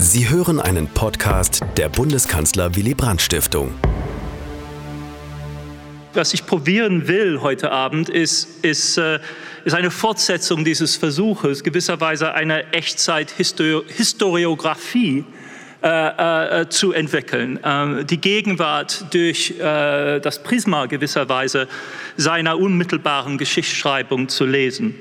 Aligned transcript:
Sie 0.00 0.28
hören 0.28 0.60
einen 0.60 0.86
Podcast 0.86 1.64
der 1.76 1.88
Bundeskanzler 1.88 2.76
Willy 2.76 2.94
Brandt 2.94 3.20
Stiftung. 3.20 3.74
Was 6.14 6.32
ich 6.34 6.46
probieren 6.46 7.08
will 7.08 7.40
heute 7.42 7.72
Abend, 7.72 8.08
ist, 8.08 8.64
ist, 8.64 8.96
äh, 8.96 9.18
ist 9.64 9.74
eine 9.74 9.90
Fortsetzung 9.90 10.64
dieses 10.64 10.94
Versuches, 10.94 11.64
gewisserweise 11.64 12.32
eine 12.32 12.72
Echtzeit-Historiografie 12.72 15.24
äh, 15.82 16.60
äh, 16.60 16.68
zu 16.68 16.92
entwickeln. 16.92 17.58
Äh, 17.64 18.04
die 18.04 18.20
Gegenwart 18.20 19.12
durch 19.12 19.58
äh, 19.58 20.20
das 20.20 20.44
Prisma 20.44 20.86
gewisserweise 20.86 21.66
seiner 22.16 22.56
unmittelbaren 22.56 23.36
Geschichtsschreibung 23.36 24.28
zu 24.28 24.46
lesen. 24.46 24.94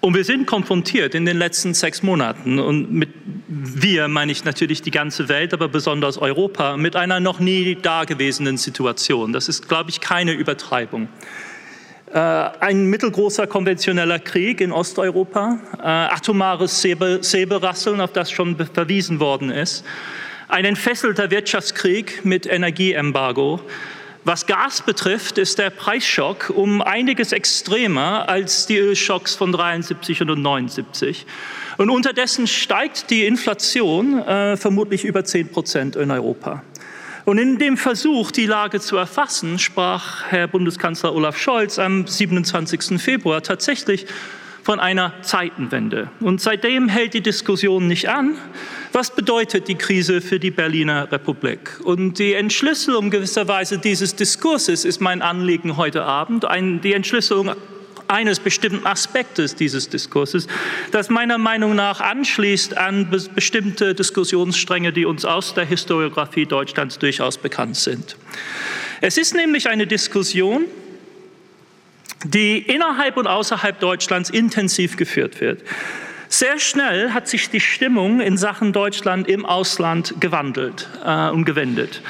Und 0.00 0.14
wir 0.14 0.24
sind 0.24 0.46
konfrontiert 0.46 1.14
in 1.14 1.26
den 1.26 1.38
letzten 1.38 1.74
sechs 1.74 2.02
Monaten 2.02 2.58
und 2.58 2.92
mit 2.92 3.08
wir 3.48 4.08
meine 4.08 4.30
ich 4.30 4.44
natürlich 4.44 4.82
die 4.82 4.90
ganze 4.90 5.28
Welt, 5.28 5.54
aber 5.54 5.68
besonders 5.68 6.18
Europa 6.18 6.76
mit 6.76 6.96
einer 6.96 7.18
noch 7.18 7.40
nie 7.40 7.74
dagewesenen 7.74 8.58
Situation. 8.58 9.32
Das 9.32 9.48
ist, 9.48 9.68
glaube 9.68 9.90
ich, 9.90 10.00
keine 10.00 10.32
Übertreibung. 10.32 11.08
Äh, 12.12 12.18
ein 12.18 12.86
mittelgroßer 12.86 13.46
konventioneller 13.46 14.18
Krieg 14.18 14.60
in 14.60 14.70
Osteuropa, 14.70 15.58
äh, 15.78 15.86
atomares 15.86 16.80
Säbel, 16.80 17.22
Säbelrasseln, 17.22 18.00
auf 18.00 18.12
das 18.12 18.30
schon 18.30 18.56
verwiesen 18.56 19.18
worden 19.18 19.50
ist, 19.50 19.84
ein 20.48 20.64
entfesselter 20.64 21.30
Wirtschaftskrieg 21.30 22.24
mit 22.24 22.46
Energieembargo, 22.46 23.60
was 24.24 24.46
Gas 24.46 24.82
betrifft, 24.82 25.38
ist 25.38 25.58
der 25.58 25.70
Preisschock 25.70 26.50
um 26.54 26.82
einiges 26.82 27.32
extremer 27.32 28.28
als 28.28 28.66
die 28.66 28.76
Ölschocks 28.76 29.34
von 29.34 29.52
73 29.52 30.20
und 30.22 30.42
79. 30.42 31.26
Und 31.78 31.90
unterdessen 31.90 32.46
steigt 32.46 33.10
die 33.10 33.24
Inflation 33.24 34.18
äh, 34.18 34.56
vermutlich 34.56 35.04
über 35.04 35.24
10 35.24 35.48
Prozent 35.48 35.96
in 35.96 36.10
Europa. 36.10 36.62
Und 37.24 37.38
in 37.38 37.58
dem 37.58 37.76
Versuch, 37.76 38.30
die 38.30 38.46
Lage 38.46 38.80
zu 38.80 38.96
erfassen, 38.96 39.58
sprach 39.58 40.24
Herr 40.30 40.48
Bundeskanzler 40.48 41.14
Olaf 41.14 41.36
Scholz 41.36 41.78
am 41.78 42.06
27. 42.06 43.00
Februar 43.00 43.42
tatsächlich 43.42 44.06
von 44.68 44.80
einer 44.80 45.14
Zeitenwende. 45.22 46.10
Und 46.20 46.42
seitdem 46.42 46.90
hält 46.90 47.14
die 47.14 47.22
Diskussion 47.22 47.86
nicht 47.86 48.10
an. 48.10 48.36
Was 48.92 49.14
bedeutet 49.14 49.66
die 49.66 49.76
Krise 49.76 50.20
für 50.20 50.38
die 50.38 50.50
Berliner 50.50 51.10
Republik? 51.10 51.80
Und 51.84 52.18
die 52.18 52.34
Entschlüsselung 52.34 53.08
gewisserweise 53.08 53.78
dieses 53.78 54.14
Diskurses 54.14 54.84
ist 54.84 55.00
mein 55.00 55.22
Anliegen 55.22 55.78
heute 55.78 56.04
Abend. 56.04 56.44
Ein, 56.44 56.82
die 56.82 56.92
Entschlüsselung 56.92 57.52
eines 58.08 58.40
bestimmten 58.40 58.86
Aspektes 58.86 59.54
dieses 59.54 59.88
Diskurses, 59.88 60.48
das 60.90 61.08
meiner 61.08 61.38
Meinung 61.38 61.74
nach 61.74 62.02
anschließt 62.02 62.76
an 62.76 63.08
bestimmte 63.34 63.94
Diskussionsstränge, 63.94 64.92
die 64.92 65.06
uns 65.06 65.24
aus 65.24 65.54
der 65.54 65.64
Historiografie 65.64 66.44
Deutschlands 66.44 66.98
durchaus 66.98 67.38
bekannt 67.38 67.76
sind. 67.76 68.16
Es 69.00 69.16
ist 69.16 69.34
nämlich 69.34 69.70
eine 69.70 69.86
Diskussion, 69.86 70.66
die 72.24 72.58
innerhalb 72.58 73.16
und 73.16 73.26
außerhalb 73.26 73.78
Deutschlands 73.80 74.30
intensiv 74.30 74.96
geführt 74.96 75.40
wird. 75.40 75.62
Sehr 76.28 76.58
schnell 76.58 77.12
hat 77.12 77.26
sich 77.26 77.48
die 77.48 77.60
Stimmung 77.60 78.20
in 78.20 78.36
Sachen 78.36 78.72
Deutschland 78.72 79.28
im 79.28 79.46
Ausland 79.46 80.14
gewandelt 80.20 80.88
äh, 81.04 81.30
und 81.30 81.44
gewendet 81.44 82.02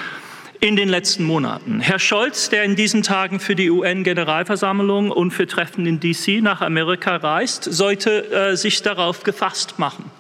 in 0.61 0.75
den 0.75 0.89
letzten 0.89 1.23
Monaten. 1.23 1.79
Herr 1.79 2.01
Scholz, 2.01 2.49
der 2.49 2.65
in 2.65 2.75
diesen 2.75 3.05
Tagen 3.05 3.39
für 3.39 3.55
die 3.55 3.71
UN-Generalversammlung 3.71 5.13
und 5.13 5.31
für 5.31 5.47
Treffen 5.47 5.87
in 5.87 6.01
DC 6.01 6.43
nach 6.43 6.63
Amerika 6.63 7.15
reist, 7.15 7.63
sollte 7.63 8.33
äh, 8.33 8.57
sich 8.57 8.83
darauf 8.83 9.23
gefasst 9.23 9.79
machen. 9.79 10.11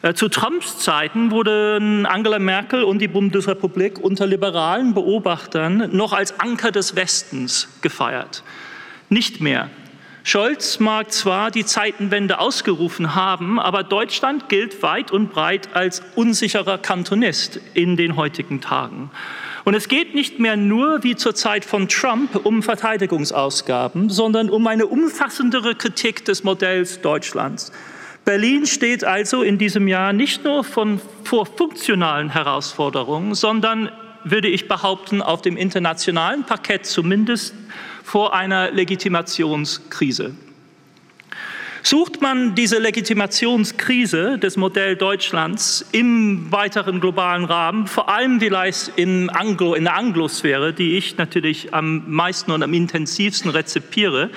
Äh, 0.00 0.14
zu 0.14 0.30
Trumps 0.30 0.78
Zeiten 0.78 1.30
wurden 1.30 2.06
Angela 2.06 2.38
Merkel 2.38 2.84
und 2.84 3.00
die 3.00 3.08
Bundesrepublik 3.08 3.98
unter 3.98 4.26
liberalen 4.26 4.94
Beobachtern 4.94 5.94
noch 5.94 6.14
als 6.14 6.40
Anker 6.40 6.70
des 6.70 6.96
Westens 6.96 7.68
gefeiert 7.82 8.42
nicht 9.10 9.40
mehr. 9.40 9.68
Scholz 10.22 10.80
mag 10.80 11.12
zwar 11.12 11.50
die 11.50 11.64
Zeitenwende 11.64 12.40
ausgerufen 12.40 13.14
haben, 13.14 13.58
aber 13.58 13.82
Deutschland 13.82 14.48
gilt 14.48 14.82
weit 14.82 15.10
und 15.10 15.32
breit 15.32 15.70
als 15.74 16.02
unsicherer 16.14 16.78
Kantonist 16.78 17.58
in 17.74 17.96
den 17.96 18.16
heutigen 18.16 18.60
Tagen. 18.60 19.10
Und 19.64 19.74
es 19.74 19.88
geht 19.88 20.14
nicht 20.14 20.38
mehr 20.38 20.56
nur 20.56 21.02
wie 21.02 21.16
zur 21.16 21.34
Zeit 21.34 21.64
von 21.64 21.88
Trump 21.88 22.44
um 22.44 22.62
Verteidigungsausgaben, 22.62 24.10
sondern 24.10 24.50
um 24.50 24.66
eine 24.66 24.86
umfassendere 24.86 25.74
Kritik 25.74 26.24
des 26.24 26.44
Modells 26.44 27.00
Deutschlands. 27.00 27.72
Berlin 28.24 28.66
steht 28.66 29.04
also 29.04 29.42
in 29.42 29.58
diesem 29.58 29.88
Jahr 29.88 30.12
nicht 30.12 30.44
nur 30.44 30.64
von, 30.64 31.00
vor 31.24 31.46
funktionalen 31.46 32.30
Herausforderungen, 32.30 33.34
sondern, 33.34 33.90
würde 34.24 34.48
ich 34.48 34.68
behaupten, 34.68 35.22
auf 35.22 35.42
dem 35.42 35.56
internationalen 35.56 36.44
Parkett 36.44 36.86
zumindest 36.86 37.54
vor 38.02 38.34
einer 38.34 38.70
Legitimationskrise. 38.70 40.34
Sucht 41.82 42.20
man 42.20 42.54
diese 42.54 42.78
Legitimationskrise 42.78 44.38
des 44.38 44.58
Modells 44.58 44.98
Deutschlands 44.98 45.86
im 45.92 46.52
weiteren 46.52 47.00
globalen 47.00 47.44
Rahmen, 47.44 47.86
vor 47.86 48.10
allem 48.10 48.38
vielleicht 48.38 48.92
im 48.96 49.30
Anglo, 49.30 49.74
in 49.74 49.84
der 49.84 49.96
Anglosphäre, 49.96 50.74
die 50.74 50.98
ich 50.98 51.16
natürlich 51.16 51.72
am 51.72 52.02
meisten 52.06 52.50
und 52.52 52.62
am 52.62 52.74
intensivsten 52.74 53.50
rezipiere, 53.50 54.30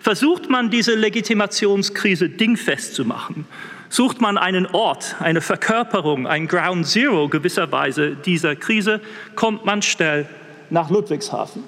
versucht 0.00 0.50
man 0.50 0.70
diese 0.70 0.96
Legitimationskrise 0.96 2.28
dingfest 2.28 2.94
zu 2.94 3.04
machen. 3.04 3.46
Sucht 3.90 4.20
man 4.20 4.38
einen 4.38 4.66
Ort, 4.66 5.16
eine 5.18 5.42
Verkörperung, 5.42 6.26
ein 6.26 6.46
Ground 6.48 6.86
Zero 6.86 7.28
gewisserweise 7.28 8.16
dieser 8.16 8.56
Krise, 8.56 9.00
kommt 9.34 9.66
man 9.66 9.82
schnell 9.82 10.26
nach 10.70 10.88
Ludwigshafen 10.88 11.64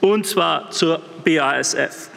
und 0.00 0.26
zwar 0.26 0.70
zur 0.70 1.00
BASF. 1.24 2.10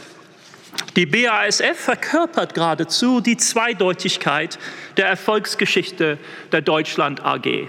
Die 0.95 1.05
BASF 1.05 1.75
verkörpert 1.75 2.53
geradezu 2.53 3.21
die 3.21 3.37
Zweideutigkeit 3.37 4.59
der 4.97 5.07
Erfolgsgeschichte 5.07 6.17
der 6.51 6.61
Deutschland 6.61 7.25
AG. 7.25 7.67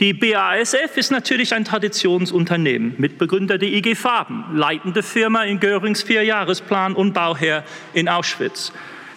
Die 0.00 0.12
BASF 0.12 0.96
ist 0.96 1.10
natürlich 1.10 1.54
ein 1.54 1.64
Traditionsunternehmen, 1.64 2.94
Mitbegründer 2.98 3.58
der 3.58 3.68
IG 3.68 3.96
Farben, 3.96 4.44
leitende 4.54 5.02
Firma 5.02 5.42
in 5.44 5.58
Görings 5.58 6.02
Vierjahresplan 6.02 6.94
und 6.94 7.12
Bauherr 7.14 7.64
in 7.94 8.08
Auschwitz. 8.08 8.72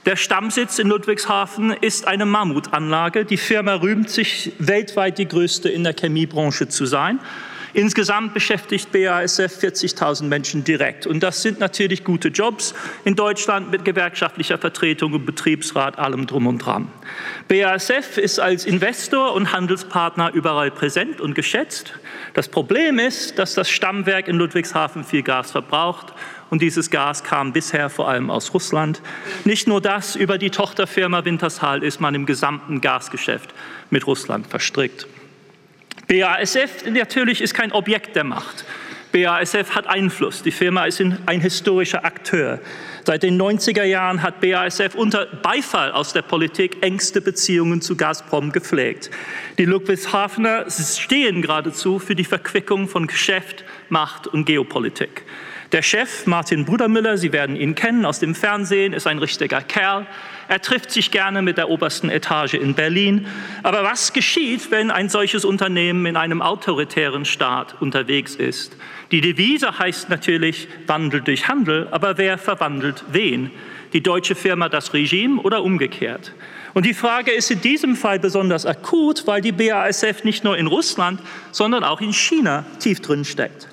Der 0.05 0.15
Stammsitz 0.15 0.79
in 0.79 0.87
Ludwigshafen 0.87 1.71
ist 1.71 2.07
eine 2.07 2.25
Mammutanlage. 2.25 3.23
Die 3.23 3.37
Firma 3.37 3.75
rühmt 3.75 4.09
sich, 4.09 4.51
weltweit 4.57 5.19
die 5.19 5.27
größte 5.27 5.69
in 5.69 5.83
der 5.83 5.93
Chemiebranche 5.93 6.67
zu 6.67 6.87
sein 6.87 7.19
Insgesamt 7.73 8.33
beschäftigt 8.33 8.91
BASF 8.91 9.63
40.000 9.63 10.23
Menschen 10.23 10.63
direkt. 10.63 11.07
Und 11.07 11.23
das 11.23 11.41
sind 11.41 11.59
natürlich 11.59 12.03
gute 12.03 12.27
Jobs 12.27 12.73
in 13.05 13.15
Deutschland 13.15 13.71
mit 13.71 13.85
gewerkschaftlicher 13.85 14.57
Vertretung 14.57 15.13
und 15.13 15.25
Betriebsrat, 15.25 15.97
allem 15.97 16.27
drum 16.27 16.47
und 16.47 16.59
dran. 16.59 16.89
BASF 17.47 18.17
ist 18.17 18.39
als 18.39 18.65
Investor 18.65 19.33
und 19.33 19.53
Handelspartner 19.53 20.33
überall 20.33 20.71
präsent 20.71 21.21
und 21.21 21.33
geschätzt. 21.33 21.93
Das 22.33 22.49
Problem 22.49 22.99
ist, 22.99 23.39
dass 23.39 23.53
das 23.53 23.69
Stammwerk 23.69 24.27
in 24.27 24.35
Ludwigshafen 24.35 25.05
viel 25.05 25.23
Gas 25.23 25.51
verbraucht 25.51 26.13
und 26.51 26.61
dieses 26.61 26.91
Gas 26.91 27.23
kam 27.23 27.53
bisher 27.53 27.89
vor 27.89 28.09
allem 28.09 28.29
aus 28.29 28.53
Russland. 28.53 29.01
Nicht 29.45 29.67
nur 29.67 29.81
das, 29.81 30.15
über 30.17 30.37
die 30.37 30.51
Tochterfirma 30.51 31.25
Wintershall 31.25 31.81
ist 31.81 32.01
man 32.01 32.13
im 32.13 32.27
gesamten 32.27 32.81
Gasgeschäft 32.81 33.55
mit 33.89 34.05
Russland 34.05 34.45
verstrickt. 34.45 35.07
BASF 36.07 36.85
natürlich 36.91 37.41
ist 37.41 37.53
kein 37.53 37.71
Objekt 37.71 38.17
der 38.17 38.25
Macht. 38.25 38.65
BASF 39.13 39.75
hat 39.75 39.87
Einfluss. 39.87 40.43
Die 40.43 40.51
Firma 40.51 40.85
ist 40.85 41.01
ein 41.01 41.41
historischer 41.41 42.03
Akteur. 42.03 42.59
Seit 43.05 43.23
den 43.23 43.41
90er 43.41 43.83
Jahren 43.83 44.21
hat 44.21 44.41
BASF 44.41 44.95
unter 44.95 45.27
Beifall 45.27 45.93
aus 45.93 46.11
der 46.11 46.21
Politik 46.21 46.83
engste 46.83 47.21
Beziehungen 47.21 47.81
zu 47.81 47.95
Gazprom 47.95 48.51
gepflegt. 48.51 49.09
Die 49.57 49.65
Ludwigshafener 49.65 50.65
stehen 50.69 51.41
geradezu 51.41 51.97
für 51.97 52.15
die 52.15 52.25
Verquickung 52.25 52.89
von 52.89 53.07
Geschäft, 53.07 53.63
Macht 53.87 54.27
und 54.27 54.45
Geopolitik. 54.45 55.23
Der 55.71 55.81
Chef, 55.81 56.27
Martin 56.27 56.65
Brudermüller, 56.65 57.17
Sie 57.17 57.31
werden 57.31 57.55
ihn 57.55 57.75
kennen 57.75 58.03
aus 58.03 58.19
dem 58.19 58.35
Fernsehen, 58.35 58.91
ist 58.91 59.07
ein 59.07 59.19
richtiger 59.19 59.61
Kerl. 59.61 60.05
Er 60.49 60.61
trifft 60.61 60.91
sich 60.91 61.11
gerne 61.11 61.41
mit 61.41 61.57
der 61.57 61.69
obersten 61.69 62.09
Etage 62.09 62.55
in 62.55 62.73
Berlin. 62.73 63.25
Aber 63.63 63.81
was 63.85 64.11
geschieht, 64.11 64.69
wenn 64.69 64.91
ein 64.91 65.07
solches 65.07 65.45
Unternehmen 65.45 66.05
in 66.05 66.17
einem 66.17 66.41
autoritären 66.41 67.23
Staat 67.23 67.81
unterwegs 67.81 68.35
ist? 68.35 68.75
Die 69.11 69.21
Devise 69.21 69.79
heißt 69.79 70.09
natürlich 70.09 70.67
Wandel 70.87 71.21
durch 71.21 71.47
Handel, 71.47 71.87
aber 71.91 72.17
wer 72.17 72.37
verwandelt 72.37 73.05
wen? 73.09 73.49
Die 73.93 74.03
deutsche 74.03 74.35
Firma 74.35 74.67
das 74.67 74.93
Regime 74.93 75.41
oder 75.41 75.63
umgekehrt? 75.63 76.33
Und 76.73 76.85
die 76.85 76.93
Frage 76.93 77.31
ist 77.31 77.49
in 77.49 77.61
diesem 77.61 77.95
Fall 77.95 78.19
besonders 78.19 78.65
akut, 78.65 79.25
weil 79.25 79.39
die 79.39 79.53
BASF 79.53 80.25
nicht 80.25 80.43
nur 80.43 80.57
in 80.57 80.67
Russland, 80.67 81.21
sondern 81.51 81.85
auch 81.85 82.01
in 82.01 82.11
China 82.11 82.65
tief 82.79 82.99
drin 82.99 83.23
steckt. 83.23 83.69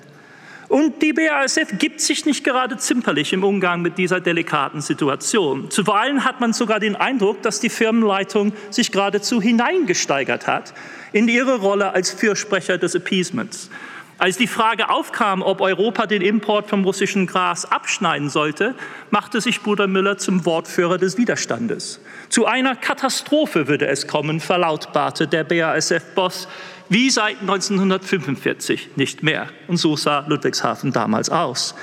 Und 0.69 1.01
die 1.01 1.13
BASF 1.13 1.79
gibt 1.79 1.99
sich 1.99 2.27
nicht 2.27 2.43
gerade 2.43 2.77
zimperlich 2.77 3.33
im 3.33 3.43
Umgang 3.43 3.81
mit 3.81 3.97
dieser 3.97 4.21
delikaten 4.21 4.81
Situation. 4.81 5.71
Zuweilen 5.71 6.23
hat 6.23 6.39
man 6.39 6.53
sogar 6.53 6.79
den 6.79 6.95
Eindruck, 6.95 7.41
dass 7.41 7.59
die 7.59 7.69
Firmenleitung 7.69 8.53
sich 8.69 8.91
geradezu 8.91 9.41
hineingesteigert 9.41 10.45
hat 10.45 10.75
in 11.11 11.27
ihre 11.27 11.55
Rolle 11.57 11.93
als 11.93 12.11
Fürsprecher 12.11 12.77
des 12.77 12.93
Appeasements. 12.93 13.71
Als 14.19 14.37
die 14.37 14.47
Frage 14.47 14.89
aufkam, 14.89 15.41
ob 15.41 15.61
Europa 15.61 16.05
den 16.05 16.21
Import 16.21 16.69
vom 16.69 16.83
russischen 16.83 17.25
Gras 17.25 17.65
abschneiden 17.65 18.29
sollte, 18.29 18.75
machte 19.09 19.41
sich 19.41 19.61
Bruder 19.63 19.87
Müller 19.87 20.17
zum 20.17 20.45
Wortführer 20.45 20.97
des 20.97 21.17
Widerstandes. 21.17 22.01
Zu 22.27 22.45
einer 22.45 22.75
Katastrophe 22.75 23.67
würde 23.67 23.87
es 23.87 24.07
kommen, 24.07 24.41
verlautbarte 24.41 25.25
der 25.25 25.45
BASF-Boss, 25.45 26.49
wie 26.89 27.09
seit 27.09 27.39
1945 27.41 28.97
nicht 28.97 29.23
mehr. 29.23 29.49
Und 29.67 29.77
so 29.77 29.95
sah 29.95 30.25
Ludwigshafen 30.27 30.91
damals 30.91 31.29
aus. 31.29 31.75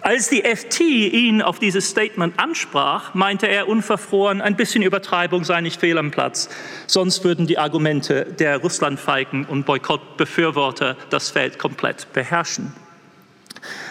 Als 0.00 0.28
die 0.28 0.42
FT 0.42 0.80
ihn 0.80 1.42
auf 1.42 1.58
dieses 1.58 1.88
Statement 1.88 2.38
ansprach, 2.38 3.14
meinte 3.14 3.48
er 3.48 3.68
unverfroren, 3.68 4.40
ein 4.40 4.56
bisschen 4.56 4.82
Übertreibung 4.82 5.44
sei 5.44 5.60
nicht 5.60 5.80
fehl 5.80 5.98
am 5.98 6.10
Platz. 6.10 6.48
Sonst 6.86 7.24
würden 7.24 7.46
die 7.46 7.58
Argumente 7.58 8.24
der 8.38 8.58
Russlandfeigen 8.58 9.44
und 9.44 9.66
Boykottbefürworter 9.66 10.96
das 11.10 11.30
Feld 11.30 11.58
komplett 11.58 12.12
beherrschen. 12.12 12.72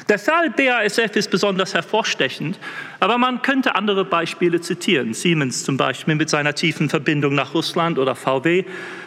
Der 0.10 0.20
Fall 0.20 0.50
BASF 0.52 1.18
ist 1.18 1.30
besonders 1.30 1.74
hervorstechend, 1.74 2.58
aber 3.02 3.18
man 3.18 3.42
könnte 3.42 3.76
andere 3.76 4.06
Beispiele 4.06 4.62
zitieren. 4.62 5.14
Siemens 5.14 5.66
zum 5.66 5.76
Beispiel 5.76 6.16
mit 6.16 6.30
seiner 6.30 6.56
tiefen 6.56 6.88
Verbindung 6.88 7.36
nach 7.36 7.54
Russland 7.54 8.00
oder 8.00 8.16
VW, 8.16 8.64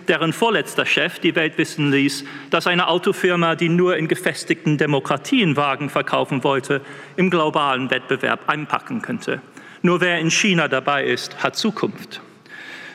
deren 0.08 0.35
vorletzter 0.35 0.85
Chef 0.85 1.19
die 1.19 1.35
Welt 1.35 1.56
wissen 1.56 1.91
ließ, 1.91 2.25
dass 2.50 2.67
eine 2.67 2.87
Autofirma, 2.87 3.55
die 3.55 3.70
nur 3.70 3.97
in 3.97 4.08
gefestigten 4.08 4.76
Demokratien 4.76 5.56
Wagen 5.56 5.88
verkaufen 5.88 6.44
wollte, 6.44 6.82
im 7.17 7.31
globalen 7.31 7.91
Wettbewerb 7.91 8.41
einpacken 8.47 9.00
könnte. 9.00 9.41
Nur 9.81 10.02
wer 10.02 10.19
in 10.19 10.31
China 10.31 10.69
dabei 10.69 11.05
ist, 11.05 11.43
hat 11.43 11.56
Zukunft. 11.56 12.20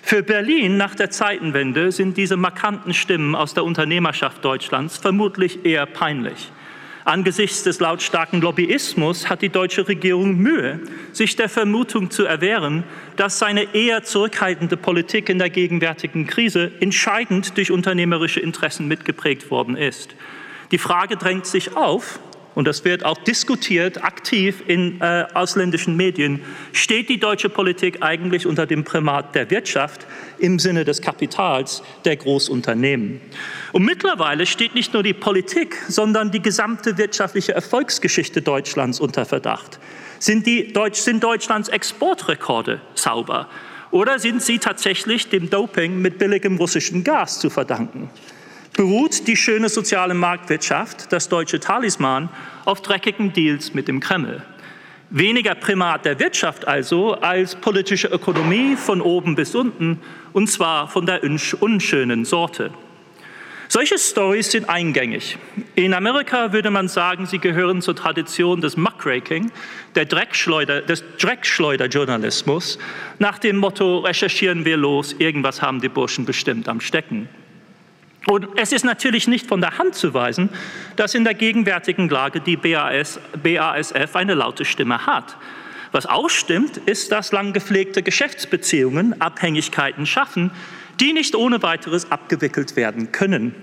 Für 0.03 0.21
Berlin 0.21 0.77
nach 0.77 0.93
der 0.93 1.09
Zeitenwende 1.09 1.91
sind 1.91 2.17
diese 2.17 2.37
markanten 2.37 2.93
Stimmen 2.93 3.33
aus 3.33 3.55
der 3.55 3.63
Unternehmerschaft 3.63 4.45
Deutschlands 4.45 4.97
vermutlich 4.97 5.65
eher 5.65 5.87
peinlich. 5.87 6.51
Angesichts 7.05 7.61
des 7.61 7.79
lautstarken 7.79 8.41
Lobbyismus 8.41 9.29
hat 9.29 9.43
die 9.43 9.49
deutsche 9.49 9.87
Regierung 9.87 10.37
Mühe, 10.37 10.79
sich 11.11 11.35
der 11.35 11.49
Vermutung 11.49 12.09
zu 12.09 12.25
erwehren, 12.25 12.83
dass 13.15 13.37
seine 13.37 13.75
eher 13.75 14.03
zurückhaltende 14.03 14.75
Politik 14.75 15.29
in 15.29 15.37
der 15.37 15.51
gegenwärtigen 15.51 16.25
Krise 16.25 16.71
entscheidend 16.79 17.57
durch 17.57 17.69
unternehmerische 17.69 18.39
Interessen 18.39 18.87
mitgeprägt 18.87 19.51
worden 19.51 19.77
ist. 19.77 20.15
Die 20.71 20.79
Frage 20.79 21.15
drängt 21.15 21.45
sich 21.45 21.77
auf, 21.77 22.19
und 22.55 22.67
das 22.67 22.83
wird 22.85 23.05
auch 23.05 23.17
diskutiert 23.17 24.03
aktiv 24.03 24.63
in 24.65 24.99
äh, 25.01 25.25
ausländischen 25.33 25.95
Medien, 25.95 26.41
steht 26.71 27.09
die 27.09 27.19
deutsche 27.19 27.49
Politik 27.49 27.97
eigentlich 28.01 28.47
unter 28.47 28.65
dem 28.65 28.83
Primat 28.83 29.35
der 29.35 29.51
Wirtschaft 29.51 30.07
im 30.39 30.57
Sinne 30.57 30.85
des 30.85 31.01
Kapitals 31.01 31.83
der 32.05 32.15
Großunternehmen? 32.15 33.21
Und 33.73 33.83
mittlerweile 33.83 34.45
steht 34.45 34.73
nicht 34.73 34.93
nur 34.93 35.03
die 35.03 35.13
Politik, 35.13 35.77
sondern 35.87 36.31
die 36.31 36.41
gesamte 36.41 36.97
wirtschaftliche 36.97 37.53
Erfolgsgeschichte 37.53 38.41
Deutschlands 38.41 38.99
unter 38.99 39.25
Verdacht. 39.25 39.79
Sind, 40.19 40.47
die 40.47 40.71
Deutsch, 40.71 40.99
sind 40.99 41.23
Deutschlands 41.23 41.67
Exportrekorde 41.69 42.81
sauber? 42.95 43.49
Oder 43.91 44.17
sind 44.17 44.41
sie 44.41 44.59
tatsächlich 44.59 45.29
dem 45.29 45.49
Doping 45.49 46.01
mit 46.01 46.17
billigem 46.17 46.57
russischem 46.57 47.03
Gas 47.03 47.39
zu 47.39 47.49
verdanken? 47.49 48.09
Beruht 48.75 49.27
die 49.27 49.35
schöne 49.35 49.69
soziale 49.69 50.13
Marktwirtschaft, 50.13 51.11
das 51.11 51.29
deutsche 51.29 51.59
Talisman, 51.59 52.29
auf 52.65 52.81
dreckigen 52.81 53.33
Deals 53.33 53.73
mit 53.73 53.87
dem 53.87 53.99
Kreml. 53.99 54.41
Weniger 55.09 55.55
Primat 55.55 56.03
der 56.03 56.19
Wirtschaft 56.19 56.67
also 56.67 57.13
als 57.13 57.55
politische 57.55 58.07
Ökonomie 58.07 58.75
von 58.75 59.01
oben 59.01 59.35
bis 59.35 59.55
unten, 59.55 60.01
und 60.33 60.47
zwar 60.47 60.87
von 60.87 61.05
der 61.05 61.21
unschönen 61.23 62.25
Sorte. 62.25 62.71
Solche 63.67 63.97
Stories 63.97 64.51
sind 64.51 64.69
eingängig. 64.69 65.37
In 65.73 65.93
Amerika 65.93 66.53
würde 66.53 66.69
man 66.69 66.87
sagen, 66.87 67.25
sie 67.25 67.39
gehören 67.39 67.81
zur 67.81 67.95
Tradition 67.95 68.61
des 68.61 68.77
Muckraking, 68.77 69.51
der 69.95 70.05
Dreckschleuder, 70.05 70.81
des 70.81 71.03
Dreckschleuderjournalismus, 71.17 72.77
nach 73.17 73.39
dem 73.39 73.57
Motto, 73.57 73.99
recherchieren 73.99 74.65
wir 74.65 74.77
los, 74.77 75.15
irgendwas 75.17 75.61
haben 75.61 75.81
die 75.81 75.89
Burschen 75.89 76.25
bestimmt 76.25 76.67
am 76.67 76.79
Stecken. 76.79 77.27
Und 78.27 78.47
es 78.55 78.71
ist 78.71 78.85
natürlich 78.85 79.27
nicht 79.27 79.47
von 79.47 79.61
der 79.61 79.77
Hand 79.77 79.95
zu 79.95 80.13
weisen, 80.13 80.49
dass 80.95 81.13
in 81.13 81.23
der 81.23 81.35
gegenwärtigen 81.35 82.09
Lage 82.09 82.41
die 82.41 82.57
BAS, 82.57 83.19
BASF 83.41 84.15
eine 84.15 84.33
laute 84.33 84.65
Stimme 84.65 85.05
hat. 85.05 85.37
Was 85.91 86.07
auch 86.07 86.29
stimmt, 86.29 86.77
ist, 86.77 87.11
dass 87.11 87.31
lang 87.31 87.53
gepflegte 87.53 88.03
Geschäftsbeziehungen 88.03 89.21
Abhängigkeiten 89.21 90.05
schaffen, 90.05 90.51
die 90.99 91.13
nicht 91.13 91.35
ohne 91.35 91.61
weiteres 91.61 92.11
abgewickelt 92.11 92.75
werden 92.75 93.11
können. 93.11 93.53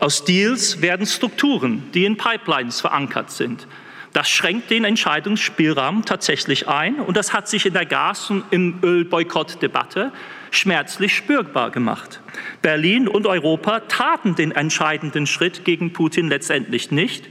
Aus 0.00 0.24
Deals 0.24 0.82
werden 0.82 1.06
Strukturen, 1.06 1.84
die 1.94 2.04
in 2.04 2.16
Pipelines 2.16 2.80
verankert 2.80 3.30
sind. 3.30 3.66
Das 4.12 4.28
schränkt 4.28 4.70
den 4.70 4.84
Entscheidungsspielraum 4.84 6.04
tatsächlich 6.04 6.68
ein 6.68 6.96
und 6.96 7.16
das 7.16 7.32
hat 7.32 7.48
sich 7.48 7.66
in 7.66 7.74
der 7.74 7.86
Gas- 7.86 8.30
und 8.30 8.44
im 8.50 8.80
Ölboykott-Debatte 8.82 10.12
schmerzlich 10.50 11.14
spürbar 11.14 11.70
gemacht. 11.70 12.20
Berlin 12.60 13.06
und 13.06 13.26
Europa 13.26 13.80
taten 13.80 14.34
den 14.34 14.50
entscheidenden 14.50 15.26
Schritt 15.28 15.64
gegen 15.64 15.92
Putin 15.92 16.28
letztendlich 16.28 16.90
nicht. 16.90 17.28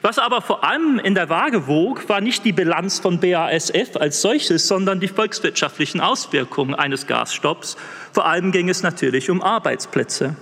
Was 0.00 0.18
aber 0.18 0.42
vor 0.42 0.64
allem 0.64 0.98
in 0.98 1.14
der 1.14 1.28
Waage 1.28 1.68
wog, 1.68 2.08
war 2.08 2.20
nicht 2.20 2.44
die 2.44 2.52
Bilanz 2.52 2.98
von 2.98 3.20
BASF 3.20 3.96
als 3.96 4.20
solches, 4.20 4.66
sondern 4.66 4.98
die 4.98 5.08
volkswirtschaftlichen 5.08 6.00
Auswirkungen 6.00 6.74
eines 6.74 7.06
Gasstopps. 7.06 7.76
Vor 8.12 8.26
allem 8.26 8.50
ging 8.50 8.68
es 8.68 8.82
natürlich 8.82 9.30
um 9.30 9.42
Arbeitsplätze. 9.42 10.36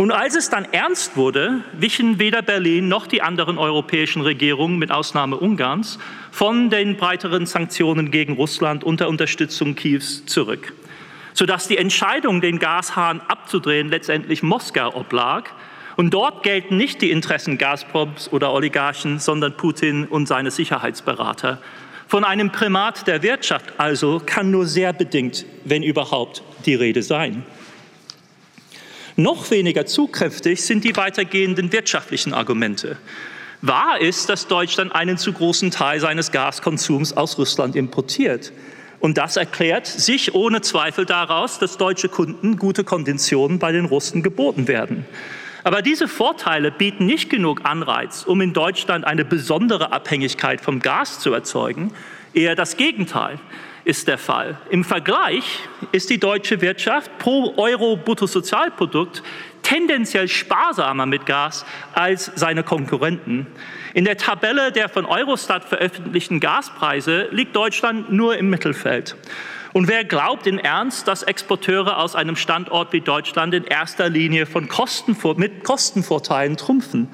Und 0.00 0.12
als 0.12 0.34
es 0.34 0.48
dann 0.48 0.64
ernst 0.72 1.18
wurde, 1.18 1.62
wichen 1.74 2.18
weder 2.18 2.40
Berlin 2.40 2.88
noch 2.88 3.06
die 3.06 3.20
anderen 3.20 3.58
europäischen 3.58 4.22
Regierungen, 4.22 4.78
mit 4.78 4.90
Ausnahme 4.90 5.36
Ungarns, 5.36 5.98
von 6.30 6.70
den 6.70 6.96
breiteren 6.96 7.44
Sanktionen 7.44 8.10
gegen 8.10 8.32
Russland 8.32 8.82
unter 8.82 9.10
Unterstützung 9.10 9.74
Kiews 9.74 10.24
zurück 10.24 10.72
sodass 11.32 11.68
die 11.68 11.78
Entscheidung, 11.78 12.40
den 12.40 12.58
Gashahn 12.58 13.20
abzudrehen, 13.20 13.88
letztendlich 13.88 14.42
Moskau 14.42 14.94
oblag. 14.94 15.44
Und 15.96 16.12
dort 16.14 16.42
gelten 16.42 16.76
nicht 16.76 17.02
die 17.02 17.10
Interessen 17.10 17.58
Gazproms 17.58 18.32
oder 18.32 18.52
Oligarchen, 18.52 19.18
sondern 19.18 19.56
Putin 19.56 20.06
und 20.06 20.26
seine 20.26 20.50
Sicherheitsberater. 20.50 21.58
Von 22.08 22.24
einem 22.24 22.50
Primat 22.50 23.06
der 23.06 23.22
Wirtschaft 23.22 23.74
also 23.78 24.20
kann 24.24 24.50
nur 24.50 24.66
sehr 24.66 24.92
bedingt, 24.92 25.46
wenn 25.64 25.82
überhaupt, 25.82 26.42
die 26.66 26.74
Rede 26.74 27.02
sein. 27.02 27.44
Noch 29.16 29.50
weniger 29.50 29.86
zugkräftig 29.86 30.62
sind 30.64 30.84
die 30.84 30.96
weitergehenden 30.96 31.72
wirtschaftlichen 31.72 32.32
Argumente. 32.32 32.96
Wahr 33.62 34.00
ist, 34.00 34.28
dass 34.28 34.46
Deutschland 34.46 34.94
einen 34.94 35.18
zu 35.18 35.32
großen 35.32 35.70
Teil 35.70 36.00
seines 36.00 36.32
Gaskonsums 36.32 37.12
aus 37.12 37.36
Russland 37.38 37.76
importiert. 37.76 38.52
Und 39.00 39.18
das 39.18 39.36
erklärt 39.36 39.86
sich 39.86 40.34
ohne 40.34 40.60
Zweifel 40.60 41.06
daraus, 41.06 41.58
dass 41.58 41.76
deutsche 41.76 42.08
Kunden 42.08 42.56
gute 42.56 42.84
Konditionen 42.84 43.58
bei 43.58 43.72
den 43.72 43.86
Russen 43.86 44.22
geboten 44.22 44.68
werden. 44.68 45.04
Aber 45.62 45.82
diese 45.82 46.08
Vorteile 46.08 46.70
bieten 46.70 47.04
nicht 47.04 47.28
genug 47.28 47.64
Anreiz, 47.64 48.22
um 48.24 48.40
in 48.40 48.54
Deutschland 48.54 49.04
eine 49.04 49.24
besondere 49.24 49.92
Abhängigkeit 49.92 50.60
vom 50.60 50.80
Gas 50.80 51.20
zu 51.20 51.32
erzeugen. 51.32 51.92
Eher 52.32 52.54
das 52.54 52.76
Gegenteil 52.76 53.38
ist 53.84 54.08
der 54.08 54.18
Fall. 54.18 54.58
Im 54.70 54.84
Vergleich 54.84 55.60
ist 55.92 56.10
die 56.10 56.18
deutsche 56.18 56.60
Wirtschaft 56.60 57.18
pro 57.18 57.54
Euro 57.56 57.96
Bruttosozialprodukt 57.96 59.22
tendenziell 59.62 60.28
sparsamer 60.28 61.06
mit 61.06 61.26
Gas 61.26 61.64
als 61.92 62.30
seine 62.34 62.62
Konkurrenten. 62.62 63.46
In 63.94 64.04
der 64.04 64.16
Tabelle 64.16 64.72
der 64.72 64.88
von 64.88 65.06
Eurostat 65.06 65.64
veröffentlichten 65.64 66.40
Gaspreise 66.40 67.28
liegt 67.30 67.56
Deutschland 67.56 68.12
nur 68.12 68.36
im 68.36 68.50
Mittelfeld. 68.50 69.16
Und 69.72 69.86
wer 69.86 70.04
glaubt 70.04 70.46
in 70.46 70.58
Ernst, 70.58 71.06
dass 71.06 71.22
Exporteure 71.22 71.98
aus 71.98 72.16
einem 72.16 72.36
Standort 72.36 72.92
wie 72.92 73.00
Deutschland 73.00 73.54
in 73.54 73.64
erster 73.64 74.08
Linie 74.08 74.46
von 74.46 74.68
Kostenvor 74.68 75.36
mit 75.38 75.62
Kostenvorteilen 75.62 76.56
trumpfen? 76.56 77.08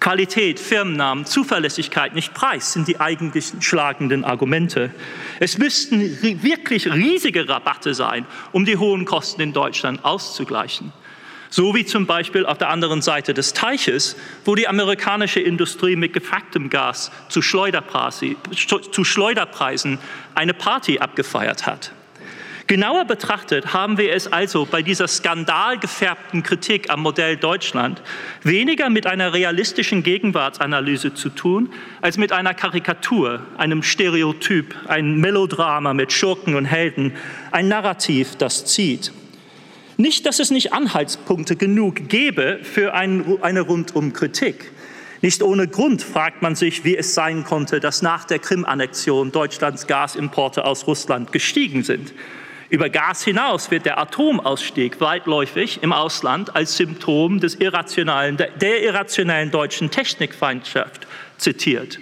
Qualität, 0.00 0.60
Firmennamen, 0.60 1.24
Zuverlässigkeit, 1.24 2.14
nicht 2.14 2.34
Preis 2.34 2.72
sind 2.72 2.88
die 2.88 3.00
eigentlichen 3.00 3.62
schlagenden 3.62 4.24
Argumente. 4.24 4.90
Es 5.40 5.58
müssten 5.58 6.00
wirklich 6.42 6.92
riesige 6.92 7.48
Rabatte 7.48 7.94
sein, 7.94 8.26
um 8.52 8.64
die 8.64 8.76
hohen 8.76 9.04
Kosten 9.04 9.40
in 9.40 9.52
Deutschland 9.52 10.04
auszugleichen. 10.04 10.92
So 11.48 11.74
wie 11.74 11.86
zum 11.86 12.06
Beispiel 12.06 12.46
auf 12.46 12.58
der 12.58 12.68
anderen 12.68 13.00
Seite 13.00 13.32
des 13.32 13.52
Teiches, 13.52 14.16
wo 14.44 14.56
die 14.56 14.66
amerikanische 14.66 15.38
Industrie 15.38 15.94
mit 15.94 16.12
gefracktem 16.12 16.68
Gas 16.68 17.12
zu 17.28 17.42
Schleuderpreisen 17.42 19.98
eine 20.34 20.54
Party 20.54 20.98
abgefeiert 20.98 21.64
hat. 21.64 21.92
Genauer 22.66 23.04
betrachtet 23.04 23.74
haben 23.74 23.98
wir 23.98 24.14
es 24.14 24.32
also 24.32 24.64
bei 24.64 24.80
dieser 24.80 25.06
skandalgefärbten 25.06 26.42
Kritik 26.42 26.88
am 26.88 27.02
Modell 27.02 27.36
Deutschland 27.36 28.00
weniger 28.42 28.88
mit 28.88 29.06
einer 29.06 29.34
realistischen 29.34 30.02
Gegenwartsanalyse 30.02 31.12
zu 31.12 31.28
tun, 31.28 31.70
als 32.00 32.16
mit 32.16 32.32
einer 32.32 32.54
Karikatur, 32.54 33.42
einem 33.58 33.82
Stereotyp, 33.82 34.74
einem 34.88 35.20
Melodrama 35.20 35.92
mit 35.92 36.10
Schurken 36.10 36.54
und 36.54 36.64
Helden, 36.64 37.12
ein 37.50 37.68
Narrativ, 37.68 38.36
das 38.36 38.64
zieht. 38.64 39.12
Nicht, 39.98 40.24
dass 40.24 40.38
es 40.38 40.50
nicht 40.50 40.72
Anhaltspunkte 40.72 41.56
genug 41.56 42.08
gäbe 42.08 42.60
für 42.62 42.94
ein, 42.94 43.42
eine 43.42 43.60
Rundum-Kritik. 43.60 44.72
Nicht 45.20 45.42
ohne 45.42 45.68
Grund 45.68 46.02
fragt 46.02 46.40
man 46.40 46.54
sich, 46.54 46.84
wie 46.84 46.96
es 46.96 47.14
sein 47.14 47.44
konnte, 47.44 47.78
dass 47.78 48.00
nach 48.00 48.24
der 48.24 48.38
Krim-Annexion 48.38 49.32
Deutschlands 49.32 49.86
Gasimporte 49.86 50.64
aus 50.64 50.86
Russland 50.86 51.30
gestiegen 51.30 51.82
sind. 51.82 52.14
Über 52.70 52.88
Gas 52.88 53.24
hinaus 53.24 53.70
wird 53.70 53.84
der 53.84 53.98
Atomausstieg 53.98 55.00
weitläufig 55.00 55.82
im 55.82 55.92
Ausland 55.92 56.56
als 56.56 56.76
Symptom 56.76 57.40
des 57.40 57.56
irrationalen, 57.56 58.36
der 58.36 58.82
irrationellen 58.82 59.50
deutschen 59.50 59.90
Technikfeindschaft 59.90 61.06
zitiert. 61.36 61.98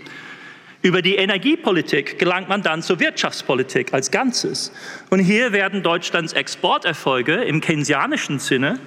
Über 0.82 1.00
die 1.00 1.16
Energiepolitik 1.16 2.18
gelangt 2.18 2.48
man 2.48 2.62
dann 2.62 2.82
zur 2.82 2.98
Wirtschaftspolitik 2.98 3.92
als 3.92 4.10
Ganzes. 4.10 4.72
Und 5.10 5.20
hier 5.20 5.52
werden 5.52 5.82
Deutschlands 5.82 6.32
Exporterfolge 6.32 7.34
im 7.34 7.60
keynesianischen 7.60 8.38
Sinne 8.38 8.80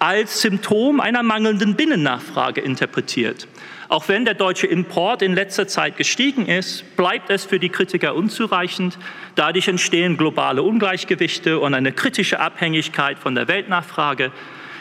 als 0.00 0.40
Symptom 0.40 0.98
einer 0.98 1.22
mangelnden 1.22 1.76
Binnennachfrage 1.76 2.62
interpretiert. 2.62 3.46
Auch 3.90 4.08
wenn 4.08 4.24
der 4.24 4.34
deutsche 4.34 4.66
Import 4.66 5.20
in 5.20 5.34
letzter 5.34 5.68
Zeit 5.68 5.98
gestiegen 5.98 6.46
ist, 6.46 6.96
bleibt 6.96 7.28
es 7.28 7.44
für 7.44 7.58
die 7.58 7.68
Kritiker 7.68 8.14
unzureichend. 8.14 8.98
Dadurch 9.34 9.68
entstehen 9.68 10.16
globale 10.16 10.62
Ungleichgewichte 10.62 11.58
und 11.58 11.74
eine 11.74 11.92
kritische 11.92 12.40
Abhängigkeit 12.40 13.18
von 13.18 13.34
der 13.34 13.46
Weltnachfrage. 13.46 14.32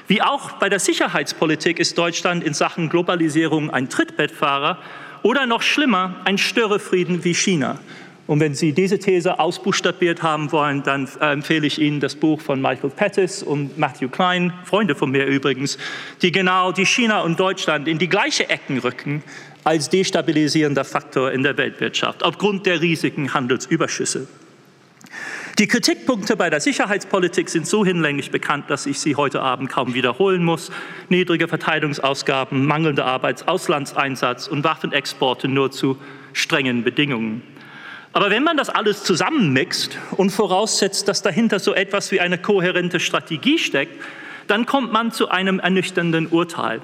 Wie 0.08 0.22
auch 0.22 0.54
bei 0.54 0.70
der 0.70 0.80
Sicherheitspolitik 0.80 1.80
ist 1.80 1.98
Deutschland 1.98 2.42
in 2.44 2.54
Sachen 2.54 2.88
Globalisierung 2.88 3.70
ein 3.72 3.90
Trittbettfahrer 3.90 4.78
oder 5.22 5.46
noch 5.46 5.64
schlimmer 5.64 6.16
ein 6.24 6.38
Störefrieden 6.38 7.26
wie 7.26 7.34
China. 7.34 7.80
Und 8.30 8.40
wenn 8.42 8.54
Sie 8.54 8.74
diese 8.74 9.00
These 9.00 9.40
ausbuchstabiert 9.40 10.22
haben 10.22 10.52
wollen, 10.52 10.84
dann 10.84 11.10
äh, 11.20 11.32
empfehle 11.32 11.66
ich 11.66 11.82
Ihnen 11.82 12.00
das 12.00 12.14
Buch 12.14 12.42
von 12.42 12.62
Michael 12.62 12.92
Pettis 12.92 13.42
und 13.42 13.76
Matthew 13.80 14.10
Klein, 14.10 14.54
Freunde 14.66 14.94
von 14.94 15.10
mir 15.10 15.26
übrigens, 15.26 15.80
die 16.22 16.32
genau 16.32 16.72
die 16.72 16.86
China 16.86 17.22
und 17.22 17.40
Deutschland 17.40 17.88
in 17.88 17.98
die 17.98 18.08
gleiche 18.08 18.48
Ecken 18.48 18.78
rücken 18.78 19.24
als 19.64 19.90
destabilisierender 19.90 20.86
Faktor 20.86 21.32
in 21.32 21.42
der 21.42 21.58
Weltwirtschaft 21.58 22.22
aufgrund 22.22 22.68
der 22.68 22.82
riesigen 22.82 23.34
Handelsüberschüsse. 23.34 24.28
Die 25.58 25.68
Kritikpunkte 25.68 26.36
bei 26.36 26.52
der 26.52 26.60
Sicherheitspolitik 26.60 27.50
sind 27.50 27.66
so 27.66 27.84
hinlänglich 27.84 28.30
bekannt, 28.30 28.66
dass 28.70 28.86
ich 28.86 29.00
sie 29.00 29.16
heute 29.16 29.42
Abend 29.42 29.72
kaum 29.72 29.96
wiederholen 29.96 30.44
muss. 30.44 30.72
Niedrige 31.10 31.48
Verteidigungsausgaben, 31.48 32.64
mangelnder 32.64 33.08
Arbeitsauslandseinsatz 33.08 34.48
und 34.48 34.64
Waffenexporte 34.64 35.48
nur 35.48 35.72
zu 35.72 35.98
strengen 36.34 36.84
Bedingungen. 36.84 37.42
Aber 38.12 38.32
wenn 38.32 38.44
man 38.44 38.58
das 38.58 38.70
alles 38.70 39.04
zusammenmixt 39.04 39.98
und 40.18 40.32
voraussetzt, 40.32 41.08
dass 41.08 41.22
dahinter 41.22 41.60
so 41.60 41.74
etwas 41.74 42.12
wie 42.12 42.20
eine 42.20 42.38
kohärente 42.38 43.00
Strategie 43.00 43.60
steckt, 43.60 44.02
dann 44.48 44.66
kommt 44.66 44.92
man 44.92 45.12
zu 45.12 45.30
einem 45.30 45.60
ernüchternden 45.60 46.28
Urteil. 46.28 46.82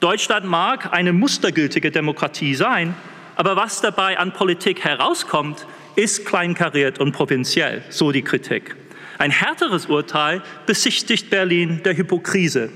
Deutschland 0.00 0.46
mag 0.46 0.92
eine 0.92 1.12
mustergültige 1.12 1.90
Demokratie 1.90 2.54
sein, 2.54 2.94
aber 3.36 3.56
was 3.56 3.80
dabei 3.80 4.18
an 4.18 4.32
Politik 4.32 4.84
herauskommt, 4.84 5.66
ist 5.96 6.24
kleinkariert 6.24 6.98
und 6.98 7.12
provinziell, 7.12 7.82
so 7.90 8.10
die 8.10 8.22
Kritik. 8.22 8.74
Ein 9.18 9.30
härteres 9.30 9.86
Urteil 9.86 10.42
besichtigt 10.66 11.30
Berlin 11.30 11.82
der 11.84 11.96
Hypokrise. 11.96 12.70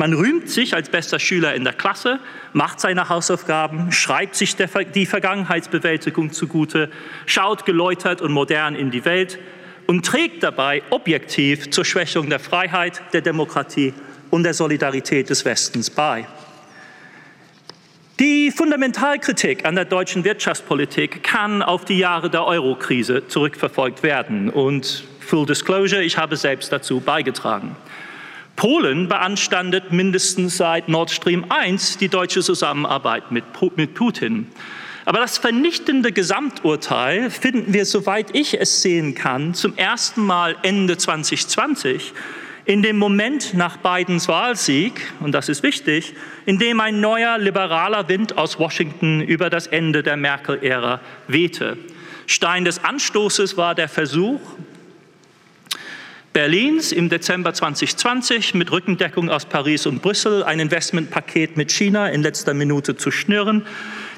Man 0.00 0.14
rühmt 0.14 0.48
sich 0.48 0.72
als 0.72 0.88
bester 0.88 1.18
Schüler 1.18 1.54
in 1.54 1.62
der 1.62 1.74
Klasse, 1.74 2.20
macht 2.54 2.80
seine 2.80 3.10
Hausaufgaben, 3.10 3.92
schreibt 3.92 4.34
sich 4.34 4.56
die 4.56 5.04
Vergangenheitsbewältigung 5.04 6.32
zugute, 6.32 6.90
schaut 7.26 7.66
geläutert 7.66 8.22
und 8.22 8.32
modern 8.32 8.76
in 8.76 8.90
die 8.90 9.04
Welt 9.04 9.38
und 9.86 10.06
trägt 10.06 10.42
dabei 10.42 10.82
objektiv 10.88 11.68
zur 11.68 11.84
Schwächung 11.84 12.30
der 12.30 12.38
Freiheit, 12.38 13.02
der 13.12 13.20
Demokratie 13.20 13.92
und 14.30 14.44
der 14.44 14.54
Solidarität 14.54 15.28
des 15.28 15.44
Westens 15.44 15.90
bei. 15.90 16.26
Die 18.18 18.50
Fundamentalkritik 18.50 19.66
an 19.66 19.74
der 19.74 19.84
deutschen 19.84 20.24
Wirtschaftspolitik 20.24 21.22
kann 21.22 21.62
auf 21.62 21.84
die 21.84 21.98
Jahre 21.98 22.30
der 22.30 22.46
Eurokrise 22.46 23.28
zurückverfolgt 23.28 24.02
werden. 24.02 24.48
Und 24.48 25.04
Full 25.20 25.44
Disclosure, 25.44 26.02
ich 26.02 26.16
habe 26.16 26.36
selbst 26.36 26.72
dazu 26.72 27.00
beigetragen. 27.00 27.76
Polen 28.60 29.08
beanstandet 29.08 29.90
mindestens 29.90 30.58
seit 30.58 30.86
Nord 30.86 31.10
Stream 31.10 31.46
1 31.48 31.96
die 31.96 32.10
deutsche 32.10 32.42
Zusammenarbeit 32.42 33.32
mit, 33.32 33.54
Putin. 33.94 34.48
Aber 35.06 35.18
das 35.18 35.38
vernichtende 35.38 36.12
Gesamturteil 36.12 37.30
finden 37.30 37.72
wir, 37.72 37.86
soweit 37.86 38.36
ich 38.36 38.60
es 38.60 38.82
sehen 38.82 39.14
kann, 39.14 39.54
zum 39.54 39.78
ersten 39.78 40.26
Mal 40.26 40.56
Ende 40.60 40.98
2020 40.98 42.12
in 42.66 42.82
dem 42.82 42.98
Moment 42.98 43.54
nach 43.54 43.78
Bidens 43.78 44.28
Wahlsieg, 44.28 45.10
und 45.20 45.32
das 45.32 45.48
ist 45.48 45.62
wichtig, 45.62 46.12
in 46.44 46.58
dem 46.58 46.80
ein 46.80 47.00
neuer 47.00 47.38
liberaler 47.38 48.10
Wind 48.10 48.36
aus 48.36 48.58
Washington 48.58 49.22
über 49.22 49.48
das 49.48 49.68
Ende 49.68 50.02
der 50.02 50.18
Merkel-Ära 50.18 51.00
wehte. 51.28 51.78
Stein 52.26 52.66
des 52.66 52.84
Anstoßes 52.84 53.56
war 53.56 53.74
der 53.74 53.88
Versuch, 53.88 54.38
Berlins 56.32 56.92
im 56.92 57.08
Dezember 57.08 57.52
2020 57.52 58.54
mit 58.54 58.70
Rückendeckung 58.70 59.30
aus 59.30 59.46
Paris 59.46 59.86
und 59.86 60.00
Brüssel 60.00 60.44
ein 60.44 60.60
Investmentpaket 60.60 61.56
mit 61.56 61.72
China 61.72 62.08
in 62.08 62.22
letzter 62.22 62.54
Minute 62.54 62.96
zu 62.96 63.10
schnüren. 63.10 63.66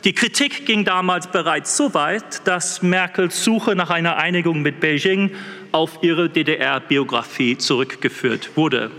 Die 0.05 0.13
Kritik 0.13 0.67
ging 0.67 0.85
damals 0.85 1.29
bereits 1.29 1.75
so 1.75 1.95
weit, 1.95 2.47
dass 2.47 2.83
Merkels 2.83 3.43
Suche 3.43 3.75
nach 3.75 3.89
einer 3.89 4.19
Einigung 4.19 4.61
mit 4.61 4.79
Beijing 4.79 5.31
auf 5.71 6.01
ihre 6.03 6.29
DDR-Biografie 6.29 7.57
zurückgeführt 7.57 8.59
wurde. 8.59 8.91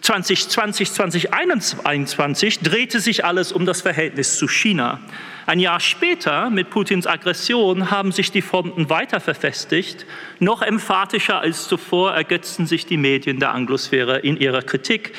2020, 0.00 0.90
2021 0.90 2.60
drehte 2.60 3.00
sich 3.00 3.26
alles 3.26 3.52
um 3.52 3.66
das 3.66 3.82
Verhältnis 3.82 4.38
zu 4.38 4.48
China. 4.48 5.00
Ein 5.44 5.58
Jahr 5.58 5.80
später, 5.80 6.50
mit 6.50 6.70
Putins 6.70 7.06
Aggression, 7.06 7.90
haben 7.90 8.12
sich 8.12 8.30
die 8.30 8.42
Fronten 8.42 8.88
weiter 8.90 9.18
verfestigt. 9.18 10.06
Noch 10.38 10.62
emphatischer 10.62 11.40
als 11.40 11.66
zuvor 11.66 12.12
ergötzten 12.12 12.66
sich 12.66 12.86
die 12.86 12.96
Medien 12.96 13.40
der 13.40 13.52
Anglosphäre 13.52 14.20
in 14.20 14.36
ihrer 14.36 14.62
Kritik. 14.62 15.14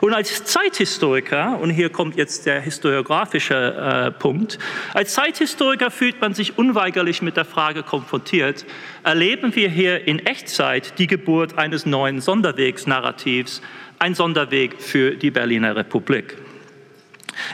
Und 0.00 0.14
als 0.14 0.44
Zeithistoriker, 0.44 1.58
und 1.60 1.70
hier 1.70 1.90
kommt 1.90 2.16
jetzt 2.16 2.46
der 2.46 2.60
historiografische 2.60 4.08
äh, 4.08 4.10
Punkt, 4.10 4.58
als 4.94 5.14
Zeithistoriker 5.14 5.92
fühlt 5.92 6.20
man 6.20 6.34
sich 6.34 6.58
unweigerlich 6.58 7.22
mit 7.22 7.36
der 7.36 7.44
Frage 7.44 7.84
konfrontiert, 7.84 8.66
erleben 9.04 9.54
wir 9.54 9.68
hier 9.68 10.08
in 10.08 10.18
Echtzeit 10.26 10.98
die 10.98 11.06
Geburt 11.06 11.56
eines 11.56 11.86
neuen 11.86 12.20
Sonderwegsnarrativs, 12.20 13.62
ein 14.00 14.14
Sonderweg 14.14 14.80
für 14.80 15.12
die 15.12 15.30
Berliner 15.30 15.76
Republik. 15.76 16.36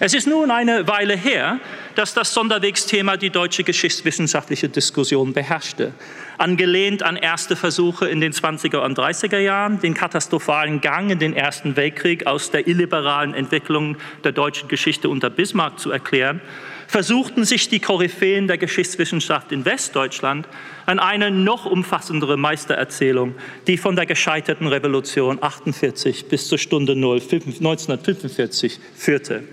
Es 0.00 0.14
ist 0.14 0.26
nun 0.26 0.50
eine 0.50 0.88
Weile 0.88 1.16
her, 1.16 1.60
dass 1.94 2.14
das 2.14 2.34
Sonderwegsthema 2.34 3.16
die 3.16 3.30
deutsche 3.30 3.64
geschichtswissenschaftliche 3.64 4.68
Diskussion 4.68 5.32
beherrschte. 5.32 5.92
Angelehnt 6.36 7.02
an 7.04 7.16
erste 7.16 7.54
Versuche 7.54 8.08
in 8.08 8.20
den 8.20 8.32
20er 8.32 8.78
und 8.78 8.98
30er 8.98 9.38
Jahren, 9.38 9.80
den 9.80 9.94
katastrophalen 9.94 10.80
Gang 10.80 11.10
in 11.10 11.20
den 11.20 11.34
Ersten 11.34 11.76
Weltkrieg 11.76 12.26
aus 12.26 12.50
der 12.50 12.66
illiberalen 12.66 13.34
Entwicklung 13.34 13.96
der 14.24 14.32
deutschen 14.32 14.68
Geschichte 14.68 15.08
unter 15.08 15.30
Bismarck 15.30 15.78
zu 15.78 15.92
erklären, 15.92 16.40
versuchten 16.88 17.44
sich 17.44 17.68
die 17.68 17.80
Koryphäen 17.80 18.46
der 18.46 18.58
Geschichtswissenschaft 18.58 19.52
in 19.52 19.64
Westdeutschland 19.64 20.48
an 20.86 20.98
eine 20.98 21.30
noch 21.30 21.66
umfassendere 21.66 22.36
Meistererzählung, 22.36 23.34
die 23.66 23.78
von 23.78 23.96
der 23.96 24.06
gescheiterten 24.06 24.66
Revolution 24.66 25.38
48 25.40 26.26
bis 26.28 26.48
zur 26.48 26.58
Stunde 26.58 26.96
0 26.96 27.20
1945 27.20 28.80
führte 28.96 29.44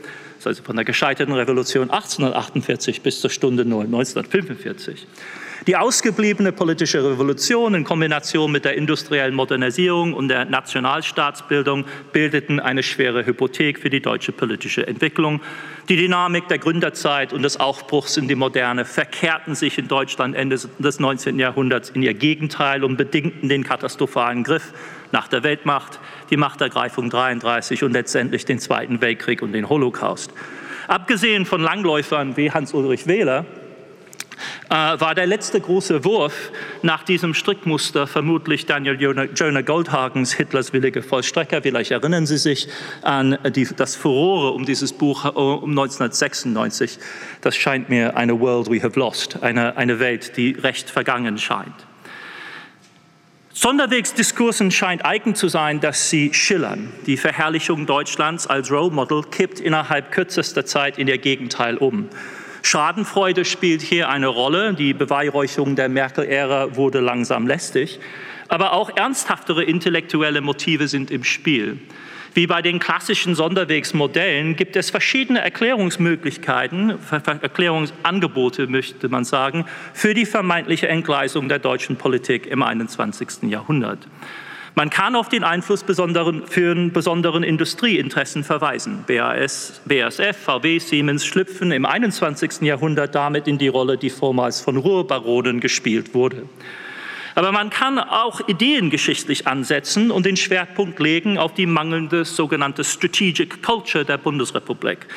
also 0.48 0.64
von 0.64 0.76
der 0.76 0.86
gescheiterten 0.86 1.34
Revolution 1.34 1.90
1848 1.90 3.02
bis 3.02 3.22
zur 3.22 3.30
Stunde 3.30 3.66
0 3.66 3.86
1945. 3.86 5.08
Die 5.68 5.78
ausgebliebene 5.78 6.52
politische 6.54 7.04
Revolution 7.04 7.76
in 7.76 7.84
Kombination 7.84 8.52
mit 8.52 8.66
der 8.66 8.76
industriellen 8.76 9.36
Modernisierung 9.36 10.16
und 10.16 10.28
der 10.28 10.46
Nationalstaatsbildung 10.46 11.86
bildeten 12.12 12.60
eine 12.60 12.82
schwere 12.82 13.28
Hypothek 13.28 13.78
für 13.78 13.92
die 13.92 14.02
deutsche 14.02 14.32
politische 14.32 14.88
Entwicklung. 14.88 15.40
Die 15.88 15.98
Dynamik 15.98 16.48
der 16.48 16.58
Gründerzeit 16.58 17.32
und 17.32 17.44
des 17.44 17.60
Aufbruchs 17.60 18.18
in 18.18 18.28
die 18.28 18.34
Moderne 18.34 18.86
verkehrten 18.86 19.54
sich 19.54 19.78
in 19.78 19.88
Deutschland 19.88 20.36
Ende 20.36 20.60
des 20.80 21.00
19. 21.00 21.38
Jahrhunderts 21.38 21.92
in 21.92 22.02
ihr 22.02 22.16
Gegenteil 22.16 22.84
und 22.84 22.98
bedingten 22.98 23.48
den 23.48 23.64
katastrophalen 23.64 24.44
Griff 24.44 24.74
nach 25.12 25.28
der 25.28 25.44
Weltmacht, 25.44 26.00
die 26.32 26.38
Machtergreifung 26.38 27.10
33 27.10 27.84
und 27.84 27.92
letztendlich 27.92 28.46
den 28.46 28.60
Zweiten 28.60 29.02
Weltkrieg 29.02 29.42
und 29.42 29.52
den 29.52 29.70
Holocaust. 29.70 30.32
Abgesehen 30.88 31.46
von 31.46 31.62
Langläufern 31.62 32.38
wie 32.38 32.52
Hans-Ulrich 32.52 33.06
Wähler 33.06 33.46
war 34.70 35.16
der 35.16 35.28
letzte 35.28 35.60
große 35.60 36.04
Wurf 36.06 36.52
nach 36.82 37.04
diesem 37.04 37.34
Strickmuster 37.34 38.08
vermutlich 38.08 38.66
Daniel 38.66 39.00
Jonah 39.00 39.62
Goldhagens 39.62 40.34
Hitlers 40.34 40.74
willige 40.74 41.04
Vollstrecker. 41.04 41.62
Vielleicht 41.62 41.92
erinnern 41.92 42.26
Sie 42.26 42.38
sich 42.38 42.68
an 43.02 43.38
die, 43.54 43.68
das 43.76 43.96
Furore 43.96 44.52
um 44.52 44.66
dieses 44.66 44.94
Buch 44.94 45.26
um 45.36 45.72
1996. 45.72 46.98
Das 47.42 47.56
scheint 47.56 47.90
mir 47.90 48.18
eine 48.18 48.40
World 48.40 48.72
we 48.72 48.82
have 48.82 48.98
lost, 48.98 49.44
eine, 49.44 49.78
eine 49.78 50.00
Welt, 50.00 50.38
die 50.38 50.52
recht 50.52 50.90
vergangen 50.90 51.38
scheint. 51.38 51.91
Sonderwegsdiskursen 53.64 54.72
scheint 54.72 55.06
eigen 55.06 55.36
zu 55.36 55.48
sein, 55.48 55.80
dass 55.82 56.10
sie 56.10 56.34
schillern. 56.34 56.92
Die 57.06 57.16
Verherrlichung 57.16 57.86
Deutschlands 57.86 58.48
als 58.48 58.72
Role 58.72 58.90
Model 58.90 59.22
kippt 59.22 59.60
innerhalb 59.60 60.12
kürzester 60.12 60.66
Zeit 60.66 60.98
in 60.98 61.08
ihr 61.08 61.20
Gegenteil 61.20 61.78
um. 61.78 62.10
Schadenfreude 62.64 63.46
spielt 63.46 63.84
hier 63.84 64.10
eine 64.10 64.30
Rolle. 64.30 64.74
Die 64.74 64.96
Beweihräucherung 64.96 65.76
der 65.76 65.90
Merkel-Ära 65.90 66.76
wurde 66.76 67.02
langsam 67.02 67.46
lästig. 67.46 68.00
Aber 68.48 68.74
auch 68.74 68.98
ernsthaftere 68.98 69.64
intellektuelle 69.64 70.42
Motive 70.42 70.88
sind 70.88 71.12
im 71.12 71.24
Spiel. 71.24 71.78
Wie 72.34 72.48
bei 72.48 72.62
den 72.62 72.80
klassischen 72.80 73.36
Sonderwegsmodellen 73.36 74.56
gibt 74.56 74.78
es 74.78 74.90
verschiedene 74.90 75.42
Erklärungsmöglichkeiten, 75.42 76.94
Erklärungsangebote 77.42 78.68
möchte 78.68 79.10
man 79.10 79.26
sagen, 79.26 79.66
für 79.94 80.14
die 80.14 80.26
vermeintliche 80.26 80.88
Entgleisung 80.88 81.50
der 81.50 81.60
deutschen 81.60 81.98
Politik 81.98 82.48
im 82.48 82.64
21. 82.64 83.50
Jahrhundert. 83.50 84.08
Man 84.76 84.90
kann 84.90 85.18
auf 85.18 85.28
den 85.28 85.44
Einfluss 85.44 85.84
besonderen, 85.84 86.48
für 86.48 86.74
besonderen 86.74 87.44
Industrieinteressen 87.44 88.46
verweisen. 88.46 89.04
BAS, 89.06 89.82
BASF, 89.84 90.38
VW, 90.38 90.80
Siemens 90.80 91.26
schlüpfen 91.26 91.74
im 91.74 91.86
21. 91.86 92.62
Jahrhundert 92.62 93.14
damit 93.14 93.50
in 93.50 93.58
die 93.58 93.68
Rolle, 93.68 93.98
die 93.98 94.10
vormals 94.10 94.62
von 94.62 94.78
Ruhrbaronen 94.78 95.60
gespielt 95.60 96.14
wurde. 96.14 96.44
Aber 97.36 97.52
man 97.52 97.70
kann 97.70 98.00
auch 98.00 98.48
ideengeschichtlich 98.48 99.48
ansetzen 99.48 100.12
und 100.12 100.26
den 100.26 100.38
Schwerpunkt 100.38 101.00
legen 101.00 101.38
auf 101.38 101.54
die 101.54 101.66
mangelnde 101.66 102.26
sogenannte 102.26 102.84
Strategic 102.84 103.62
Culture 103.62 104.06
der 104.06 104.18
Bundesrepublik. 104.18 105.08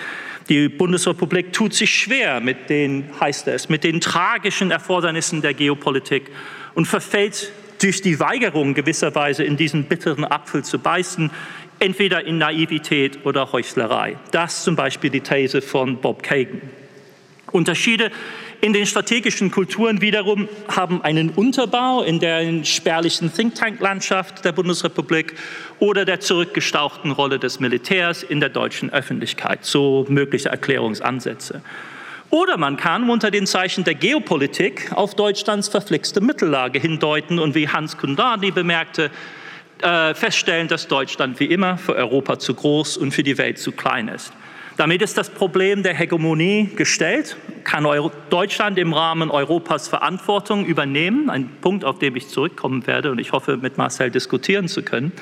Die 0.49 0.68
Bundesrepublik 0.68 1.52
tut 1.52 1.73
sich 1.73 1.94
schwer 1.94 2.40
mit 2.40 2.68
den, 2.68 3.09
heißt 3.18 3.49
es, 3.49 3.68
mit 3.68 3.83
den 3.83 4.00
tragischen 4.00 4.71
Erfordernissen 4.71 5.40
der 5.40 5.54
Geopolitik 5.54 6.30
und 6.75 6.87
verfällt 6.87 7.50
durch 7.80 8.02
die 8.02 8.21
Weigerung 8.21 8.75
gewisserweise 8.75 9.42
in 9.42 9.56
diesen 9.56 9.85
bitteren 9.85 10.25
Apfel 10.25 10.62
zu 10.62 10.78
beißen, 10.78 11.30
entweder 11.78 12.25
in 12.25 12.38
Naivität 12.38 13.25
oder 13.25 13.52
Heuchlerei. 13.52 14.16
Das 14.30 14.64
zum 14.64 14.76
Beispiel 14.76 15.11
die 15.11 15.21
These 15.21 15.62
von 15.62 15.97
Bob 15.97 16.23
Kagan. 16.23 16.61
Unterschiede 17.52 18.11
in 18.64 18.73
den 18.73 18.87
strategischen 18.87 19.50
Kulturen 19.50 20.00
wiederum 20.00 20.49
haben 20.75 21.02
einen 21.02 21.28
Unterbau 21.28 22.02
in 22.02 22.18
der 22.18 22.64
spärlichen 22.64 23.30
Think-Tank-Landschaft 23.30 24.42
der 24.42 24.52
Bundesrepublik 24.52 25.35
oder 25.80 26.06
der 26.06 26.21
zurückgestauchten 26.21 27.11
Rolle 27.11 27.38
des 27.38 27.61
Militärs 27.61 28.23
in 28.23 28.40
der 28.40 28.49
deutschen 28.49 28.90
Öffentlichkeit. 28.90 29.66
So 29.66 30.06
mögliche 30.09 30.49
Erklärungsansätze. 30.49 31.61
Oder 32.30 32.56
man 32.56 32.78
kann 32.78 33.11
unter 33.11 33.30
den 33.30 33.47
Zeichen 33.47 33.85
der 33.85 33.97
Geopolitik 33.97 34.90
auf 34.94 35.14
Deutschlands 35.14 35.68
verflixte 35.68 36.23
Mittellage 36.23 36.78
hindeuten 36.78 37.38
und 37.38 37.54
wie 37.54 37.68
Hans 37.68 37.99
Kundani 37.99 38.50
bemerkte, 38.50 39.11
äh, 39.83 40.14
feststellen, 40.14 40.68
dass 40.68 40.88
Deutschland 40.88 41.38
wie 41.38 41.47
immer 41.47 41.76
für 41.76 41.97
Europa 41.97 42.38
zu 42.38 42.54
groß 42.54 42.97
und 42.97 43.12
für 43.12 43.25
die 43.25 43.37
Welt 43.37 43.59
zu 43.59 43.73
klein 43.73 44.09
ist. 44.09 44.33
Damit 44.76 45.02
ist 45.02 45.16
das 45.16 45.31
Problem 45.31 45.85
der 45.85 45.95
Hegemonie 45.95 46.69
gestellt. 46.75 47.37
Kann 47.62 47.87
Deutschland 48.28 48.76
im 48.76 48.93
Rahmen 48.93 49.31
Europas 49.31 49.87
Verantwortung 49.87 50.66
übernehmen? 50.66 51.31
Ein 51.31 51.49
Punkt, 51.61 51.85
auf 51.85 52.00
den 52.00 52.16
ich 52.16 52.28
zurückkommen 52.28 52.85
werde 52.87 53.12
und 53.12 53.21
ich 53.21 53.31
hoffe, 53.31 53.57
mit 53.57 53.78
Marcel 53.78 54.11
diskutieren 54.11 54.66
zu 54.66 54.83
können. 54.83 55.12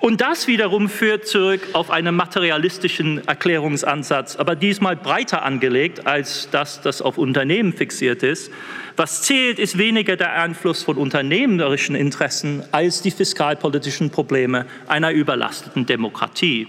Und 0.00 0.20
das 0.20 0.46
wiederum 0.46 0.88
führt 0.88 1.26
zurück 1.26 1.60
auf 1.72 1.90
einen 1.90 2.14
materialistischen 2.14 3.26
Erklärungsansatz, 3.26 4.36
aber 4.36 4.54
diesmal 4.54 4.94
breiter 4.94 5.42
angelegt, 5.42 6.06
als 6.06 6.48
das, 6.52 6.80
das 6.80 7.02
auf 7.02 7.18
Unternehmen 7.18 7.72
fixiert 7.72 8.22
ist. 8.22 8.52
Was 8.96 9.22
zählt, 9.22 9.58
ist 9.58 9.76
weniger 9.76 10.14
der 10.14 10.34
Einfluss 10.34 10.84
von 10.84 10.98
unternehmerischen 10.98 11.96
Interessen 11.96 12.62
als 12.70 13.02
die 13.02 13.10
fiskalpolitischen 13.10 14.10
Probleme 14.10 14.66
einer 14.86 15.10
überlasteten 15.10 15.84
Demokratie. 15.84 16.68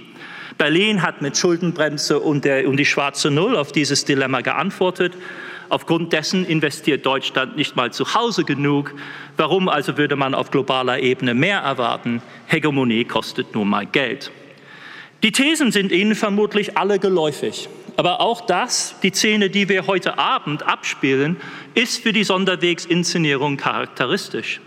Berlin 0.60 1.01
hat 1.01 1.22
mit 1.22 1.38
Schuldenbremse 1.38 2.20
und, 2.20 2.44
der, 2.44 2.68
und 2.68 2.75
die 2.75 2.86
schwarze 2.86 3.31
Null 3.31 3.55
auf 3.55 3.72
dieses 3.72 4.03
Dilemma 4.03 4.42
geantwortet. 4.42 5.14
Aufgrund 5.70 6.12
dessen 6.12 6.46
investiert 6.46 7.05
Deutschland 7.05 7.55
nicht 7.55 7.77
mal 7.77 7.94
zu 7.94 8.14
Hause 8.14 8.44
genug. 8.44 8.94
Warum 9.38 9.70
also 9.70 9.98
würde 9.98 10.18
man 10.18 10.36
auf 10.36 10.51
globaler 10.51 11.00
Ebene 11.00 11.33
mehr 11.33 11.60
erwarten? 11.60 12.22
Hegemonie 12.48 13.05
kostet 13.05 13.55
nun 13.55 13.70
mal 13.70 13.86
Geld. 13.86 14.31
Die 15.24 15.31
Thesen 15.31 15.72
sind 15.72 15.94
Ihnen 15.94 16.14
vermutlich 16.14 16.77
alle 16.77 17.00
geläufig. 17.00 17.70
Aber 17.96 18.20
auch 18.20 18.42
das, 18.42 18.96
die 19.01 19.12
Szene, 19.12 19.50
die 19.50 19.70
wir 19.70 19.88
heute 19.88 20.18
Abend 20.18 20.64
abspielen, 20.64 21.38
ist 21.74 22.03
für 22.03 22.12
die 22.12 22.25
Sonderwegsinszenierung 22.25 23.55
charakteristisch. 23.55 24.60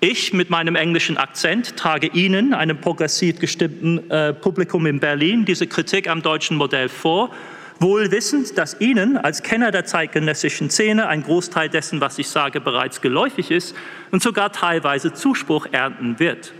Ich 0.00 0.32
mit 0.34 0.50
meinem 0.50 0.76
englischen 0.76 1.16
Akzent 1.16 1.76
trage 1.76 2.08
Ihnen, 2.08 2.52
einem 2.52 2.78
progressiv 2.78 3.38
gestimmten 3.38 4.10
äh, 4.10 4.34
Publikum 4.34 4.84
in 4.86 5.00
Berlin, 5.00 5.44
diese 5.46 5.66
Kritik 5.66 6.08
am 6.08 6.20
deutschen 6.22 6.56
Modell 6.56 6.88
vor 6.88 7.30
wohl 7.78 8.10
wissend, 8.10 8.56
dass 8.56 8.80
Ihnen 8.80 9.16
als 9.16 9.42
Kenner 9.42 9.70
der 9.70 9.84
zeitgenössischen 9.84 10.70
Szene 10.70 11.08
ein 11.08 11.22
Großteil 11.22 11.68
dessen, 11.68 12.00
was 12.00 12.18
ich 12.18 12.28
sage, 12.28 12.60
bereits 12.60 13.00
geläufig 13.00 13.50
ist 13.50 13.74
und 14.10 14.22
sogar 14.22 14.52
teilweise 14.52 15.12
Zuspruch 15.12 15.66
ernten 15.72 16.18
wird. 16.18 16.52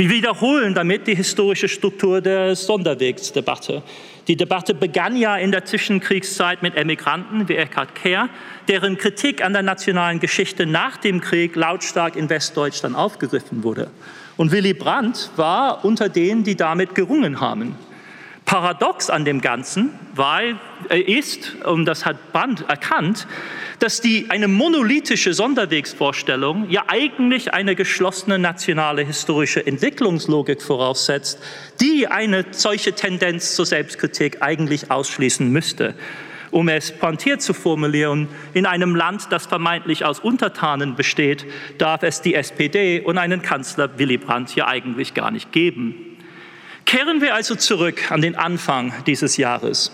Wir 0.00 0.08
wiederholen 0.08 0.72
damit 0.72 1.06
die 1.06 1.14
historische 1.14 1.68
Struktur 1.68 2.22
der 2.22 2.56
Sonderwegsdebatte. 2.56 3.82
Die 4.28 4.36
Debatte 4.36 4.72
begann 4.72 5.14
ja 5.14 5.36
in 5.36 5.52
der 5.52 5.66
Zwischenkriegszeit 5.66 6.62
mit 6.62 6.74
Emigranten 6.74 7.50
wie 7.50 7.56
Eckhard 7.56 7.94
Kehr, 7.94 8.30
deren 8.66 8.96
Kritik 8.96 9.44
an 9.44 9.52
der 9.52 9.60
nationalen 9.60 10.18
Geschichte 10.18 10.64
nach 10.64 10.96
dem 10.96 11.20
Krieg 11.20 11.54
lautstark 11.54 12.16
in 12.16 12.30
Westdeutschland 12.30 12.96
aufgegriffen 12.96 13.62
wurde. 13.62 13.90
Und 14.38 14.52
Willy 14.52 14.72
Brandt 14.72 15.32
war 15.36 15.84
unter 15.84 16.08
denen, 16.08 16.44
die 16.44 16.56
damit 16.56 16.94
gerungen 16.94 17.38
haben. 17.38 17.74
Paradox 18.50 19.10
an 19.10 19.24
dem 19.24 19.40
Ganzen 19.40 19.90
weil, 20.16 20.56
äh, 20.88 20.98
ist, 21.00 21.54
und 21.64 21.84
das 21.84 22.04
hat 22.04 22.32
Brandt 22.32 22.64
erkannt, 22.68 23.28
dass 23.78 24.00
die, 24.00 24.26
eine 24.28 24.48
monolithische 24.48 25.34
Sonderwegsvorstellung 25.34 26.68
ja 26.68 26.82
eigentlich 26.88 27.54
eine 27.54 27.76
geschlossene 27.76 28.40
nationale 28.40 29.02
historische 29.02 29.64
Entwicklungslogik 29.64 30.62
voraussetzt, 30.62 31.38
die 31.80 32.08
eine 32.08 32.44
solche 32.50 32.92
Tendenz 32.92 33.54
zur 33.54 33.66
Selbstkritik 33.66 34.42
eigentlich 34.42 34.90
ausschließen 34.90 35.48
müsste. 35.48 35.94
Um 36.50 36.66
es 36.66 36.90
pointiert 36.90 37.42
zu 37.42 37.54
formulieren, 37.54 38.26
in 38.52 38.66
einem 38.66 38.96
Land, 38.96 39.28
das 39.30 39.46
vermeintlich 39.46 40.04
aus 40.04 40.18
Untertanen 40.18 40.96
besteht, 40.96 41.46
darf 41.78 42.02
es 42.02 42.20
die 42.20 42.34
SPD 42.34 42.98
und 42.98 43.16
einen 43.16 43.42
Kanzler 43.42 43.96
Willy 43.96 44.18
Brandt 44.18 44.50
hier 44.50 44.66
eigentlich 44.66 45.14
gar 45.14 45.30
nicht 45.30 45.52
geben. 45.52 46.09
Kehren 46.90 47.20
wir 47.20 47.36
also 47.36 47.54
zurück 47.54 48.10
an 48.10 48.20
den 48.20 48.34
Anfang 48.34 48.92
dieses 49.06 49.36
Jahres. 49.36 49.92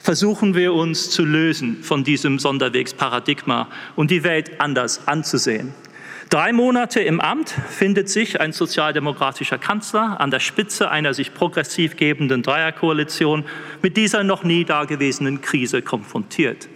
Versuchen 0.00 0.56
wir 0.56 0.72
uns 0.74 1.08
zu 1.08 1.24
lösen 1.24 1.84
von 1.84 2.02
diesem 2.02 2.40
Sonderwegsparadigma 2.40 3.68
und 3.94 4.10
die 4.10 4.24
Welt 4.24 4.60
anders 4.60 5.06
anzusehen. 5.06 5.72
Drei 6.28 6.52
Monate 6.52 6.98
im 6.98 7.20
Amt 7.20 7.54
findet 7.70 8.08
sich 8.08 8.40
ein 8.40 8.50
sozialdemokratischer 8.50 9.58
Kanzler 9.58 10.20
an 10.20 10.32
der 10.32 10.40
Spitze 10.40 10.90
einer 10.90 11.14
sich 11.14 11.32
progressiv 11.32 11.94
gebenden 11.94 12.42
Dreierkoalition 12.42 13.44
mit 13.80 13.96
dieser 13.96 14.24
noch 14.24 14.42
nie 14.42 14.64
dagewesenen 14.64 15.42
Krise 15.42 15.80
konfrontiert. 15.80 16.68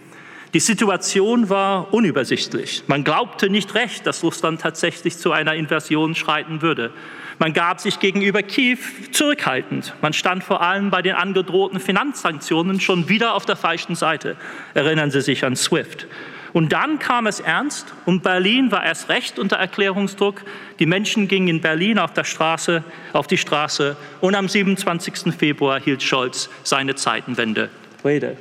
Die 0.53 0.59
Situation 0.59 1.49
war 1.49 1.93
unübersichtlich. 1.93 2.83
Man 2.87 3.05
glaubte 3.05 3.49
nicht 3.49 3.73
recht, 3.73 4.05
dass 4.05 4.21
Russland 4.21 4.59
tatsächlich 4.59 5.17
zu 5.17 5.31
einer 5.31 5.55
Invasion 5.55 6.13
schreiten 6.13 6.61
würde. 6.61 6.93
Man 7.41 7.53
gab 7.53 7.81
sich 7.81 7.99
gegenüber 7.99 8.43
Kiew 8.43 8.77
zurückhaltend. 9.13 9.95
Man 9.99 10.13
stand 10.13 10.43
vor 10.43 10.61
allem 10.61 10.91
bei 10.91 11.01
den 11.01 11.15
angedrohten 11.15 11.79
Finanzsanktionen 11.79 12.79
schon 12.79 13.09
wieder 13.09 13.33
auf 13.33 13.47
der 13.47 13.55
falschen 13.55 13.95
Seite. 13.95 14.35
Erinnern 14.75 15.09
Sie 15.09 15.21
sich 15.21 15.43
an 15.43 15.55
SWIFT. 15.55 16.05
Und 16.53 16.71
dann 16.71 16.99
kam 16.99 17.25
es 17.25 17.39
ernst 17.39 17.95
und 18.05 18.21
Berlin 18.21 18.71
war 18.71 18.85
erst 18.85 19.09
recht 19.09 19.39
unter 19.39 19.55
Erklärungsdruck. 19.55 20.43
Die 20.77 20.85
Menschen 20.85 21.27
gingen 21.27 21.47
in 21.47 21.61
Berlin 21.61 21.97
auf, 21.97 22.13
der 22.13 22.25
Straße, 22.25 22.83
auf 23.11 23.25
die 23.25 23.39
Straße 23.39 23.97
und 24.19 24.35
am 24.35 24.47
27. 24.47 25.33
Februar 25.35 25.81
hielt 25.81 26.03
Scholz 26.03 26.47
seine 26.61 26.93
Zeitenwende-Rede. 26.93 28.37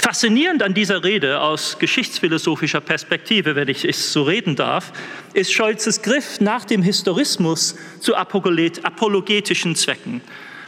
Faszinierend 0.00 0.62
an 0.62 0.74
dieser 0.74 1.02
Rede 1.02 1.40
aus 1.40 1.78
geschichtsphilosophischer 1.80 2.80
Perspektive, 2.80 3.56
wenn 3.56 3.66
ich 3.66 3.84
es 3.84 4.12
so 4.12 4.22
reden 4.22 4.54
darf, 4.54 4.92
ist 5.34 5.52
Scholzes 5.52 6.02
Griff 6.02 6.40
nach 6.40 6.64
dem 6.64 6.82
Historismus 6.82 7.76
zu 8.00 8.14
apologetischen 8.14 9.74
Zwecken. 9.74 10.20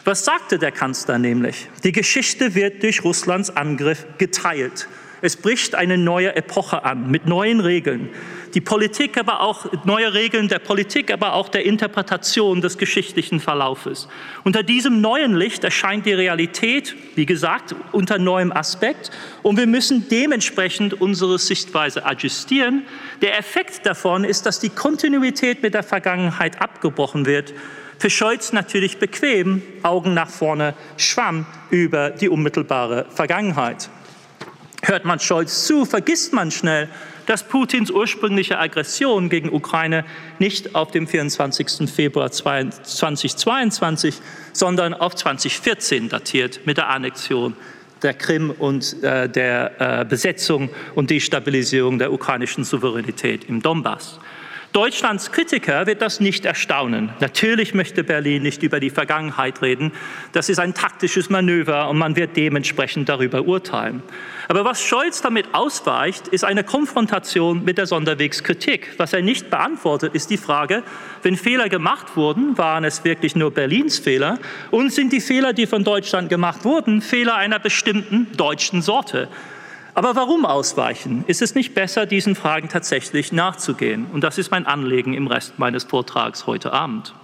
Was 0.04 0.24
sagte 0.24 0.58
der 0.58 0.72
Kanzler 0.72 1.18
nämlich? 1.18 1.68
Die 1.84 1.92
Geschichte 1.92 2.56
wird 2.56 2.82
durch 2.82 3.04
Russlands 3.04 3.50
Angriff 3.56 4.04
geteilt. 4.18 4.88
Es 5.22 5.36
bricht 5.36 5.76
eine 5.76 5.96
neue 5.96 6.34
Epoche 6.34 6.84
an 6.84 7.10
mit 7.10 7.26
neuen 7.26 7.60
Regeln. 7.60 8.08
Die 8.54 8.60
Politik 8.60 9.16
aber 9.16 9.40
auch 9.40 9.66
neue 9.84 10.12
Regeln 10.12 10.48
der 10.48 10.58
Politik, 10.58 11.12
aber 11.12 11.34
auch 11.34 11.48
der 11.48 11.64
Interpretation 11.64 12.60
des 12.60 12.78
geschichtlichen 12.78 13.38
Verlaufes. 13.38 14.08
Unter 14.42 14.64
diesem 14.64 15.00
neuen 15.00 15.36
Licht 15.36 15.62
erscheint 15.62 16.04
die 16.04 16.12
Realität, 16.12 16.96
wie 17.14 17.26
gesagt, 17.26 17.76
unter 17.92 18.18
neuem 18.18 18.50
Aspekt 18.50 19.12
und 19.42 19.56
wir 19.56 19.68
müssen 19.68 20.08
dementsprechend 20.08 21.00
unsere 21.00 21.38
Sichtweise 21.38 22.04
adjustieren. 22.04 22.84
Der 23.22 23.38
Effekt 23.38 23.86
davon 23.86 24.24
ist, 24.24 24.46
dass 24.46 24.58
die 24.58 24.70
Kontinuität 24.70 25.62
mit 25.62 25.74
der 25.74 25.84
Vergangenheit 25.84 26.60
abgebrochen 26.60 27.26
wird. 27.26 27.54
Für 28.00 28.10
Scholz 28.10 28.52
natürlich 28.52 28.98
bequem, 28.98 29.62
Augen 29.82 30.14
nach 30.14 30.30
vorne, 30.30 30.74
Schwamm 30.96 31.46
über 31.70 32.10
die 32.10 32.28
unmittelbare 32.28 33.06
Vergangenheit. 33.10 33.90
Hört 34.82 35.04
man 35.04 35.20
Scholz 35.20 35.66
zu, 35.66 35.84
vergisst 35.84 36.32
man 36.32 36.50
schnell, 36.50 36.88
dass 37.26 37.44
Putins 37.44 37.90
ursprüngliche 37.90 38.58
Aggression 38.58 39.28
gegen 39.28 39.52
Ukraine 39.52 40.04
nicht 40.38 40.74
auf 40.74 40.90
dem 40.90 41.06
24. 41.06 41.88
Februar 41.90 42.32
2022, 42.32 44.16
sondern 44.52 44.94
auf 44.94 45.14
2014 45.14 46.08
datiert 46.08 46.60
mit 46.64 46.78
der 46.78 46.88
Annexion 46.88 47.54
der 48.02 48.14
Krim 48.14 48.50
und 48.50 49.02
äh, 49.02 49.28
der 49.28 50.00
äh, 50.00 50.04
Besetzung 50.06 50.70
und 50.94 51.10
Destabilisierung 51.10 51.98
der 51.98 52.12
ukrainischen 52.12 52.64
Souveränität 52.64 53.44
im 53.44 53.60
Donbass. 53.60 54.18
Deutschlands 54.72 55.32
Kritiker 55.32 55.88
wird 55.88 56.00
das 56.00 56.20
nicht 56.20 56.44
erstaunen. 56.44 57.10
Natürlich 57.18 57.74
möchte 57.74 58.04
Berlin 58.04 58.44
nicht 58.44 58.62
über 58.62 58.78
die 58.78 58.90
Vergangenheit 58.90 59.62
reden. 59.62 59.90
Das 60.30 60.48
ist 60.48 60.60
ein 60.60 60.74
taktisches 60.74 61.28
Manöver 61.28 61.88
und 61.88 61.98
man 61.98 62.14
wird 62.14 62.36
dementsprechend 62.36 63.08
darüber 63.08 63.42
urteilen. 63.42 64.00
Aber 64.46 64.64
was 64.64 64.80
Scholz 64.80 65.22
damit 65.22 65.46
ausweicht, 65.54 66.28
ist 66.28 66.44
eine 66.44 66.62
Konfrontation 66.62 67.64
mit 67.64 67.78
der 67.78 67.86
Sonderwegskritik. 67.86 68.94
Was 68.96 69.12
er 69.12 69.22
nicht 69.22 69.50
beantwortet, 69.50 70.14
ist 70.14 70.30
die 70.30 70.36
Frage, 70.36 70.84
wenn 71.24 71.36
Fehler 71.36 71.68
gemacht 71.68 72.16
wurden, 72.16 72.56
waren 72.56 72.84
es 72.84 73.02
wirklich 73.02 73.34
nur 73.34 73.50
Berlins 73.50 73.98
Fehler 73.98 74.38
und 74.70 74.92
sind 74.92 75.12
die 75.12 75.20
Fehler, 75.20 75.52
die 75.52 75.66
von 75.66 75.82
Deutschland 75.82 76.28
gemacht 76.28 76.64
wurden, 76.64 77.02
Fehler 77.02 77.34
einer 77.34 77.58
bestimmten 77.58 78.28
deutschen 78.36 78.82
Sorte? 78.82 79.26
Aber 79.94 80.14
warum 80.16 80.44
ausweichen? 80.44 81.24
Ist 81.26 81.42
es 81.42 81.54
nicht 81.54 81.74
besser, 81.74 82.06
diesen 82.06 82.34
Fragen 82.34 82.68
tatsächlich 82.68 83.32
nachzugehen? 83.32 84.06
Und 84.12 84.22
das 84.22 84.38
ist 84.38 84.50
mein 84.50 84.66
Anliegen 84.66 85.14
im 85.14 85.26
Rest 85.26 85.58
meines 85.58 85.84
Vortrags 85.84 86.46
heute 86.46 86.72
Abend. 86.72 87.14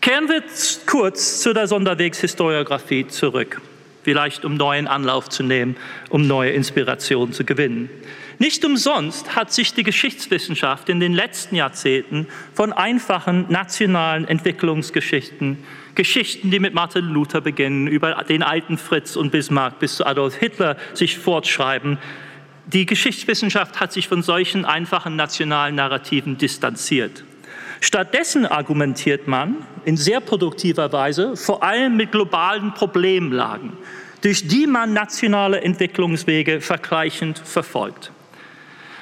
Kehren 0.00 0.28
wir 0.28 0.42
kurz 0.86 1.40
zu 1.40 1.54
der 1.54 1.66
Sonderwegshistoriografie 1.66 3.06
zurück, 3.08 3.60
vielleicht 4.02 4.44
um 4.44 4.54
neuen 4.54 4.86
Anlauf 4.86 5.30
zu 5.30 5.42
nehmen, 5.42 5.76
um 6.10 6.26
neue 6.26 6.50
Inspiration 6.50 7.32
zu 7.32 7.44
gewinnen. 7.44 7.88
Nicht 8.38 8.64
umsonst 8.64 9.36
hat 9.36 9.52
sich 9.52 9.74
die 9.74 9.82
Geschichtswissenschaft 9.82 10.88
in 10.88 11.00
den 11.00 11.14
letzten 11.14 11.56
Jahrzehnten 11.56 12.26
von 12.52 12.72
einfachen 12.72 13.46
nationalen 13.48 14.26
Entwicklungsgeschichten 14.26 15.58
Geschichten, 15.94 16.50
die 16.50 16.60
mit 16.60 16.74
Martin 16.74 17.06
Luther 17.06 17.40
beginnen, 17.40 17.86
über 17.86 18.14
den 18.28 18.42
alten 18.42 18.78
Fritz 18.78 19.16
und 19.16 19.30
Bismarck 19.30 19.78
bis 19.78 19.96
zu 19.96 20.06
Adolf 20.06 20.34
Hitler 20.36 20.76
sich 20.92 21.18
fortschreiben. 21.18 21.98
Die 22.66 22.86
Geschichtswissenschaft 22.86 23.80
hat 23.80 23.92
sich 23.92 24.08
von 24.08 24.22
solchen 24.22 24.64
einfachen 24.64 25.16
nationalen 25.16 25.74
Narrativen 25.74 26.38
distanziert. 26.38 27.24
Stattdessen 27.80 28.46
argumentiert 28.46 29.28
man 29.28 29.56
in 29.84 29.98
sehr 29.98 30.20
produktiver 30.20 30.90
Weise 30.92 31.36
vor 31.36 31.62
allem 31.62 31.96
mit 31.96 32.12
globalen 32.12 32.72
Problemlagen, 32.72 33.74
durch 34.22 34.48
die 34.48 34.66
man 34.66 34.94
nationale 34.94 35.60
Entwicklungswege 35.60 36.62
vergleichend 36.62 37.38
verfolgt. 37.38 38.13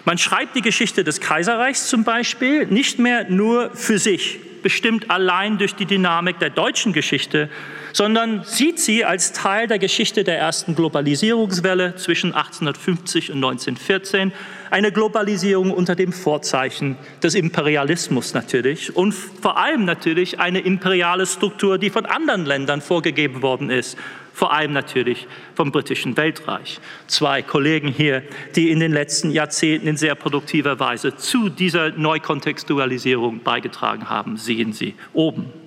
Man 0.04 0.18
schreibt 0.18 0.56
die 0.56 0.62
Geschichte 0.62 1.04
des 1.04 1.20
Kaiserreichs 1.20 1.86
zum 1.88 2.02
Beispiel 2.02 2.66
nicht 2.66 2.98
mehr 2.98 3.30
nur 3.30 3.70
für 3.74 3.98
sich, 3.98 4.40
bestimmt 4.62 5.10
allein 5.10 5.58
durch 5.58 5.76
die 5.76 5.86
Dynamik 5.86 6.40
der 6.40 6.50
deutschen 6.50 6.92
Geschichte, 6.92 7.48
sondern 7.92 8.42
sieht 8.44 8.80
sie 8.80 9.04
als 9.04 9.32
Teil 9.32 9.68
der 9.68 9.78
Geschichte 9.78 10.24
der 10.24 10.38
ersten 10.38 10.74
Globalisierungswelle 10.74 11.94
zwischen 11.96 12.32
1850 12.32 13.30
und 13.30 13.36
1914, 13.36 14.32
eine 14.70 14.90
Globalisierung 14.90 15.70
unter 15.70 15.94
dem 15.94 16.12
Vorzeichen 16.12 16.96
des 17.22 17.34
Imperialismus 17.34 18.34
natürlich 18.34 18.96
und 18.96 19.12
vor 19.12 19.58
allem 19.58 19.84
natürlich 19.84 20.40
eine 20.40 20.60
imperiale 20.60 21.26
Struktur, 21.26 21.78
die 21.78 21.90
von 21.90 22.06
anderen 22.06 22.46
Ländern 22.46 22.80
vorgegeben 22.80 23.42
worden 23.42 23.70
ist, 23.70 23.96
vor 24.32 24.52
allem 24.52 24.72
natürlich 24.72 25.26
vom 25.54 25.70
britischen 25.70 26.16
Weltreich. 26.16 26.80
Zwei 27.06 27.42
Kollegen 27.42 27.88
hier, 27.88 28.22
die 28.56 28.70
in 28.70 28.80
den 28.80 28.92
letzten 28.92 29.30
Jahrzehnten 29.30 29.86
in 29.86 29.96
sehr 29.96 30.14
produktiver 30.14 30.80
Weise 30.80 31.16
zu 31.16 31.48
dieser 31.48 31.90
Neukontextualisierung 31.90 33.42
beigetragen 33.42 34.08
haben, 34.08 34.36
sehen 34.36 34.72
Sie 34.72 34.94
oben. 35.12 35.61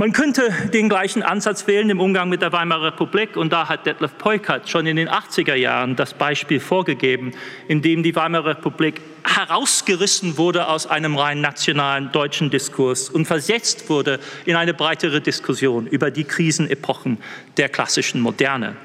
Man 0.00 0.12
könnte 0.12 0.52
den 0.72 0.88
gleichen 0.88 1.24
Ansatz 1.24 1.66
wählen 1.66 1.90
im 1.90 1.98
Umgang 1.98 2.28
mit 2.28 2.40
der 2.40 2.52
Weimarer 2.52 2.92
Republik 2.92 3.36
und 3.36 3.52
da 3.52 3.68
hat 3.68 3.84
Detlef 3.84 4.16
Peukert 4.16 4.68
schon 4.68 4.86
in 4.86 4.94
den 4.94 5.08
80er 5.08 5.56
Jahren 5.56 5.96
das 5.96 6.14
Beispiel 6.14 6.60
vorgegeben, 6.60 7.32
in 7.66 7.82
dem 7.82 8.04
die 8.04 8.14
Weimarer 8.14 8.58
Republik 8.58 9.00
herausgerissen 9.24 10.38
wurde 10.38 10.68
aus 10.68 10.86
einem 10.86 11.16
rein 11.16 11.40
nationalen 11.40 12.12
deutschen 12.12 12.48
Diskurs 12.48 13.08
und 13.08 13.26
versetzt 13.26 13.90
wurde 13.90 14.20
in 14.44 14.54
eine 14.54 14.72
breitere 14.72 15.20
Diskussion 15.20 15.88
über 15.88 16.12
die 16.12 16.22
Krisenepochen 16.22 17.18
der 17.56 17.68
klassischen 17.68 18.20
Moderne. 18.20 18.76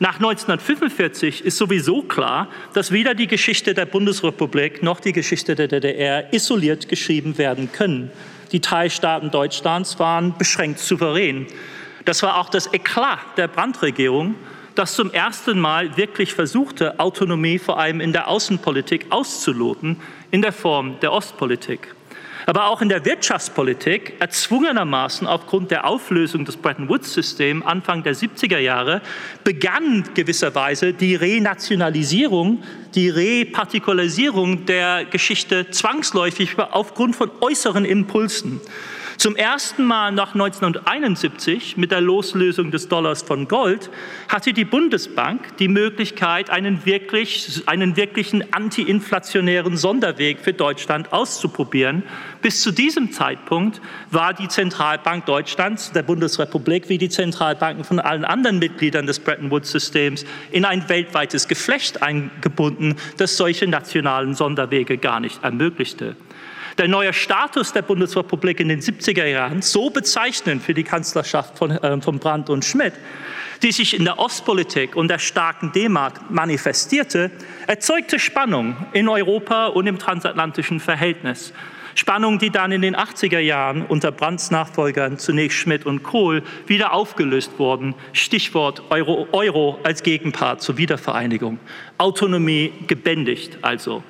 Nach 0.00 0.16
1945 0.16 1.46
ist 1.46 1.56
sowieso 1.56 2.02
klar, 2.02 2.48
dass 2.74 2.92
weder 2.92 3.14
die 3.14 3.26
Geschichte 3.26 3.72
der 3.72 3.86
Bundesrepublik 3.86 4.82
noch 4.82 5.00
die 5.00 5.12
Geschichte 5.14 5.54
der 5.54 5.68
DDR 5.68 6.30
isoliert 6.34 6.90
geschrieben 6.90 7.38
werden 7.38 7.72
können. 7.72 8.10
Die 8.52 8.60
Teilstaaten 8.60 9.30
Deutschlands 9.30 9.98
waren 9.98 10.36
beschränkt 10.36 10.78
souverän. 10.78 11.46
Das 12.04 12.22
war 12.22 12.38
auch 12.38 12.50
das 12.50 12.72
Eklat 12.72 13.18
der 13.36 13.48
Brandregierung, 13.48 14.34
das 14.74 14.94
zum 14.94 15.10
ersten 15.10 15.58
Mal 15.58 15.96
wirklich 15.96 16.34
versuchte, 16.34 16.98
Autonomie 17.00 17.58
vor 17.58 17.78
allem 17.78 18.00
in 18.00 18.12
der 18.12 18.28
Außenpolitik 18.28 19.06
auszuloten, 19.10 20.00
in 20.30 20.42
der 20.42 20.52
Form 20.52 20.98
der 21.00 21.12
Ostpolitik. 21.12 21.94
Aber 22.46 22.66
auch 22.66 22.82
in 22.82 22.88
der 22.88 23.04
Wirtschaftspolitik 23.04 24.14
erzwungenermaßen 24.18 25.26
aufgrund 25.26 25.70
der 25.70 25.86
Auflösung 25.86 26.44
des 26.44 26.56
Bretton 26.56 26.88
Woods-Systems 26.88 27.64
Anfang 27.64 28.02
der 28.02 28.14
70er 28.14 28.58
Jahre 28.58 29.00
begann 29.44 30.04
gewisserweise 30.14 30.92
die 30.92 31.14
Renationalisierung, 31.14 32.62
die 32.94 33.08
Repartikularisierung 33.08 34.66
der 34.66 35.04
Geschichte 35.04 35.70
zwangsläufig 35.70 36.58
aufgrund 36.58 37.16
von 37.16 37.30
äußeren 37.40 37.84
Impulsen. 37.84 38.60
Zum 39.22 39.36
ersten 39.36 39.84
Mal 39.84 40.10
nach 40.10 40.34
1971 40.34 41.76
mit 41.76 41.92
der 41.92 42.00
Loslösung 42.00 42.72
des 42.72 42.88
Dollars 42.88 43.22
von 43.22 43.46
Gold 43.46 43.88
hatte 44.28 44.52
die 44.52 44.64
Bundesbank 44.64 45.56
die 45.58 45.68
Möglichkeit, 45.68 46.50
einen, 46.50 46.84
wirklich, 46.86 47.62
einen 47.66 47.96
wirklichen 47.96 48.52
antiinflationären 48.52 49.76
Sonderweg 49.76 50.40
für 50.40 50.52
Deutschland 50.52 51.12
auszuprobieren. 51.12 52.02
Bis 52.40 52.62
zu 52.62 52.72
diesem 52.72 53.12
Zeitpunkt 53.12 53.80
war 54.10 54.34
die 54.34 54.48
Zentralbank 54.48 55.24
Deutschlands, 55.26 55.92
der 55.92 56.02
Bundesrepublik, 56.02 56.88
wie 56.88 56.98
die 56.98 57.08
Zentralbanken 57.08 57.84
von 57.84 58.00
allen 58.00 58.24
anderen 58.24 58.58
Mitgliedern 58.58 59.06
des 59.06 59.20
Bretton 59.20 59.52
Woods-Systems 59.52 60.24
in 60.50 60.64
ein 60.64 60.88
weltweites 60.88 61.46
Geflecht 61.46 62.02
eingebunden, 62.02 62.96
das 63.18 63.36
solche 63.36 63.68
nationalen 63.68 64.34
Sonderwege 64.34 64.98
gar 64.98 65.20
nicht 65.20 65.44
ermöglichte. 65.44 66.16
Der 66.78 66.88
neue 66.88 67.12
Status 67.12 67.72
der 67.72 67.82
Bundesrepublik 67.82 68.60
in 68.60 68.68
den 68.68 68.80
70er 68.80 69.26
Jahren, 69.26 69.62
so 69.62 69.90
bezeichnend 69.90 70.62
für 70.62 70.74
die 70.74 70.84
Kanzlerschaft 70.84 71.58
von, 71.58 71.70
äh, 71.70 72.00
von 72.00 72.18
Brandt 72.18 72.48
und 72.48 72.64
Schmidt, 72.64 72.94
die 73.62 73.72
sich 73.72 73.96
in 73.96 74.04
der 74.04 74.18
Ostpolitik 74.18 74.96
und 74.96 75.08
der 75.08 75.18
starken 75.18 75.72
D-Mark 75.72 76.30
manifestierte, 76.30 77.30
erzeugte 77.66 78.18
Spannung 78.18 78.76
in 78.92 79.08
Europa 79.08 79.66
und 79.66 79.86
im 79.86 79.98
transatlantischen 79.98 80.80
Verhältnis. 80.80 81.52
Spannung, 81.94 82.38
die 82.38 82.50
dann 82.50 82.72
in 82.72 82.80
den 82.82 82.96
80er 82.96 83.38
Jahren 83.38 83.84
unter 83.84 84.12
Brandts 84.12 84.50
Nachfolgern, 84.50 85.18
zunächst 85.18 85.58
Schmidt 85.58 85.84
und 85.84 86.02
Kohl, 86.02 86.42
wieder 86.66 86.94
aufgelöst 86.94 87.58
wurden. 87.58 87.94
Stichwort 88.12 88.82
Euro, 88.90 89.28
Euro 89.32 89.78
als 89.82 90.02
Gegenpart 90.02 90.62
zur 90.62 90.78
Wiedervereinigung. 90.78 91.58
Autonomie 91.98 92.72
gebändigt 92.86 93.58
also. 93.60 94.02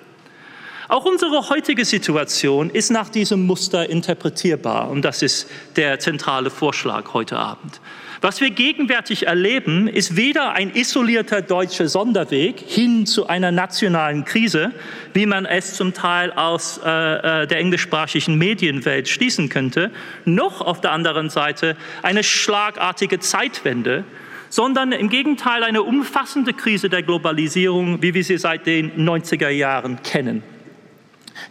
Auch 0.93 1.07
unsere 1.07 1.49
heutige 1.49 1.87
Situation 1.87 2.69
ist 2.69 2.91
nach 2.91 3.09
diesem 3.09 3.47
Muster 3.47 3.89
interpretierbar 3.89 4.91
und 4.91 5.07
das 5.07 5.23
ist 5.23 5.51
der 5.77 5.99
zentrale 5.99 6.51
Vorschlag 6.51 7.15
heute 7.15 7.39
Abend. 7.39 7.81
Was 8.21 8.43
wir 8.43 8.51
gegenwärtig 8.51 9.27
erleben, 9.27 9.89
ist 9.89 10.17
weder 10.17 10.53
ein 10.53 10.75
isolierter 10.75 11.41
deutscher 11.41 11.89
Sonderweg 11.89 12.61
hin 12.61 13.07
zu 13.07 13.27
einer 13.27 13.51
nationalen 13.51 14.27
Krise, 14.27 14.73
wie 15.15 15.25
man 15.25 15.47
es 15.47 15.77
zum 15.77 15.95
Teil 15.95 16.31
aus 16.31 16.79
äh, 16.85 16.91
äh 16.91 17.47
der 17.47 17.57
englischsprachigen 17.57 18.37
Medienwelt 18.37 19.09
schließen 19.09 19.49
könnte, 19.49 19.91
noch 20.27 20.61
auf 20.61 20.83
der 20.83 20.93
anderen 20.93 21.31
Seite 21.31 21.75
eine 22.03 22.23
schlagartige 22.23 23.19
Zeitwende, 23.19 24.05
sondern 24.51 24.93
im 24.93 25.09
Gegenteil 25.09 25.65
eine 25.65 25.85
umfassende 25.85 26.53
Krise 26.53 26.91
der 26.91 27.03
Globalisierung, 27.03 28.03
wie 28.03 28.13
wir 28.13 28.25
sie 28.25 28.37
seit 28.37 28.67
den 28.67 29.09
90er 29.09 29.49
Jahren 29.49 30.03
kennen. 30.03 30.43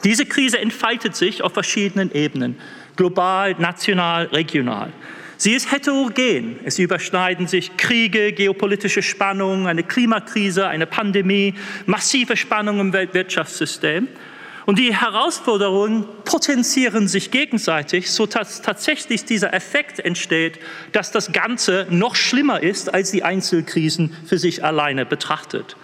Diese 0.04 0.26
Krise 0.26 0.60
entfaltet 0.60 1.15
sich 1.15 1.41
auf 1.41 1.54
verschiedenen 1.54 2.12
Ebenen, 2.12 2.58
global, 2.96 3.56
national, 3.58 4.26
regional. 4.28 4.91
Sie 5.41 5.54
ist 5.54 5.72
heterogen. 5.72 6.60
Es 6.65 6.78
überschneiden 6.78 7.48
sich 7.48 7.76
Kriege, 7.76 8.32
geopolitische 8.32 9.02
Spannungen, 9.02 9.65
eine 9.65 9.82
Klimakrise, 9.82 10.67
eine 10.67 10.86
Pandemie, 10.86 11.56
massive 11.88 12.38
Spannungen 12.38 12.80
im 12.82 12.94
Weltwirtschaftssystem. 12.94 14.08
Und 14.67 14.78
die 14.78 14.96
Herausforderungen 14.96 16.06
potenzieren 16.26 17.08
sich 17.08 17.32
gegenseitig, 17.32 18.12
sodass 18.12 18.62
tatsächlich 18.62 19.26
dieser 19.26 19.52
Effekt 19.54 20.00
entsteht, 20.00 20.60
dass 20.91 21.12
das 21.12 21.32
Ganze 21.32 21.88
noch 21.89 22.15
schlimmer 22.15 22.62
ist, 22.62 22.94
als 22.94 23.10
die 23.10 23.24
Einzelkrisen 23.24 24.15
für 24.28 24.38
sich 24.38 24.63
alleine 24.63 25.08
betrachtet. 25.08 25.76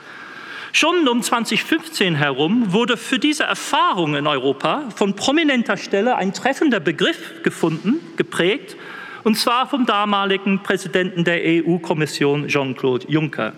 Schon 0.80 1.08
um 1.08 1.24
2015 1.24 2.13
herum 2.13 2.72
wurde 2.72 2.98
für 2.98 3.18
diese 3.18 3.46
Erfahrung 3.46 4.13
in 4.13 4.28
Europa 4.28 4.84
von 4.96 5.16
prominenter 5.16 5.76
Stelle 5.76 6.18
ein 6.18 6.34
treffender 6.34 6.80
Begriff 6.80 7.42
gefunden, 7.42 8.00
geprägt, 8.16 8.78
und 9.24 9.40
zwar 9.40 9.68
vom 9.68 9.88
damaligen 9.88 10.62
Präsidenten 10.62 11.24
der 11.24 11.42
EU-Kommission 11.44 12.48
Jean-Claude 12.48 13.08
Juncker. 13.10 13.54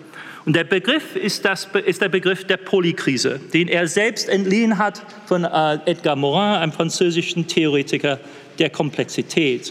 Und 0.46 0.56
der 0.56 0.64
Begriff 0.64 1.14
ist, 1.14 1.44
das, 1.44 1.68
ist 1.84 2.00
der 2.00 2.08
Begriff 2.08 2.46
der 2.46 2.56
Polykrise, 2.56 3.38
den 3.52 3.68
er 3.68 3.86
selbst 3.86 4.26
entliehen 4.30 4.78
hat 4.78 5.02
von 5.26 5.44
äh, 5.44 5.78
Edgar 5.84 6.16
Morin, 6.16 6.54
einem 6.54 6.72
französischen 6.72 7.46
Theoretiker 7.46 8.18
der 8.58 8.70
Komplexität. 8.70 9.68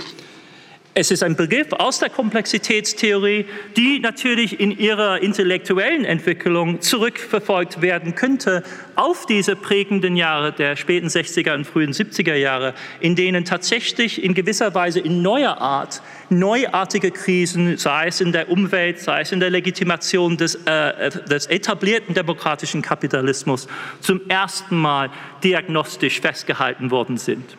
Es 0.95 1.11
ist 1.11 1.21
ein 1.21 1.35
Begriff 1.35 1.71
aus 1.71 1.99
der 1.99 2.09
Komplexitätstheorie, 2.09 3.45
die 3.77 3.99
natürlich 3.99 4.59
in 4.59 4.71
ihrer 4.71 5.21
intellektuellen 5.21 6.03
Entwicklung 6.03 6.81
zurückverfolgt 6.81 7.81
werden 7.81 8.15
könnte 8.15 8.63
auf 8.95 9.27
diese 9.27 9.55
prägenden 9.55 10.15
Jahre 10.15 10.51
der 10.51 10.75
späten 10.75 11.07
60er 11.07 11.53
und 11.53 11.65
frühen 11.65 11.93
70er 11.93 12.33
Jahre, 12.33 12.73
in 12.99 13.15
denen 13.15 13.45
tatsächlich 13.45 14.23
in 14.23 14.33
gewisser 14.33 14.73
Weise 14.73 14.99
in 14.99 15.21
neuer 15.21 15.61
Art 15.61 16.01
neuartige 16.29 17.11
Krisen, 17.11 17.77
sei 17.77 18.07
es 18.07 18.19
in 18.19 18.31
der 18.31 18.49
Umwelt, 18.49 18.99
sei 18.99 19.21
es 19.21 19.31
in 19.31 19.39
der 19.39 19.51
Legitimation 19.51 20.37
des, 20.37 20.55
äh, 20.65 21.09
des 21.29 21.45
etablierten 21.47 22.13
demokratischen 22.13 22.81
Kapitalismus, 22.81 23.67
zum 23.99 24.21
ersten 24.27 24.77
Mal 24.77 25.11
diagnostisch 25.43 26.19
festgehalten 26.19 26.91
worden 26.91 27.17
sind. 27.17 27.57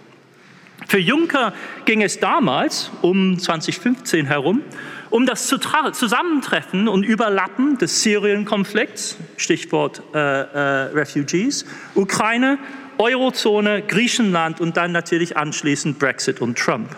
Für 0.90 0.98
Juncker 0.98 1.52
ging 1.84 2.02
es 2.02 2.18
damals, 2.18 2.90
um 3.00 3.38
2015 3.38 4.26
herum, 4.26 4.62
um 5.10 5.24
das 5.24 5.46
Zusammentreffen 5.46 6.88
und 6.88 7.04
Überlappen 7.04 7.78
des 7.78 8.02
Syrien-Konflikts, 8.02 9.16
Stichwort 9.36 10.02
äh, 10.12 10.18
äh, 10.18 10.58
Refugees, 10.92 11.64
Ukraine, 11.94 12.58
Eurozone, 12.98 13.82
Griechenland 13.82 14.60
und 14.60 14.76
dann 14.76 14.90
natürlich 14.90 15.36
anschließend 15.36 16.00
Brexit 16.00 16.40
und 16.40 16.58
Trump. 16.58 16.96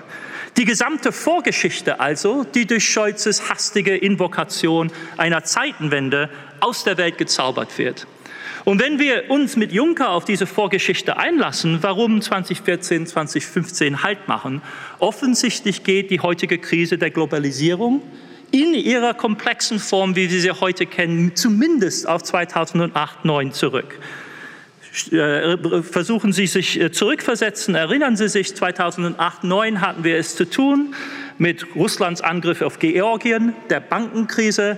Die 0.57 0.65
gesamte 0.65 1.13
Vorgeschichte 1.13 2.01
also, 2.01 2.45
die 2.45 2.67
durch 2.67 2.89
Scholzes 2.89 3.51
hastige 3.51 3.95
Invokation 3.95 4.91
einer 5.19 5.45
Zeitenwende 5.45 6.31
aus 6.61 6.85
der 6.85 6.97
Welt 6.97 7.19
gezaubert 7.19 7.77
wird. 7.77 8.07
Und 8.65 8.81
wenn 8.81 8.99
wir 8.99 9.29
uns 9.29 9.57
mit 9.57 9.73
Juncker 9.73 10.11
auf 10.11 10.25
diese 10.25 10.47
Vorgeschichte 10.47 11.17
einlassen, 11.17 11.79
warum 11.83 12.21
2014, 12.21 13.07
2015 13.07 14.03
Halt 14.03 14.29
machen, 14.29 14.63
offensichtlich 14.99 15.83
geht 15.83 16.11
die 16.11 16.21
heutige 16.21 16.59
Krise 16.59 16.97
der 16.97 17.11
Globalisierung 17.11 18.03
in 18.53 18.75
ihrer 18.75 19.15
komplexen 19.15 19.79
Form, 19.79 20.15
wie 20.15 20.31
wir 20.31 20.41
sie 20.41 20.53
heute 20.53 20.87
kennen, 20.87 21.35
zumindest 21.35 22.07
auf 22.07 22.23
2008, 22.23 22.93
2009 23.23 23.53
zurück. 23.53 23.99
Äh, 25.11 25.57
versuchen 25.83 26.35
Sie 26.35 26.47
sich 26.47 26.79
äh, 26.79 26.93
zurückversetzen. 26.93 27.75
Erinnern 27.75 28.15
Sie 28.15 28.29
sich, 28.29 28.55
2008, 28.55 29.41
2009 29.41 29.81
hatten 29.81 30.05
wir 30.05 30.19
es 30.19 30.37
zu 30.37 30.45
tun 30.45 30.95
mit 31.39 31.75
Russlands 31.75 32.21
Angriff 32.21 32.61
auf 32.61 32.79
Georgien, 32.79 33.55
der 33.71 33.81
Bankenkrise, 33.81 34.77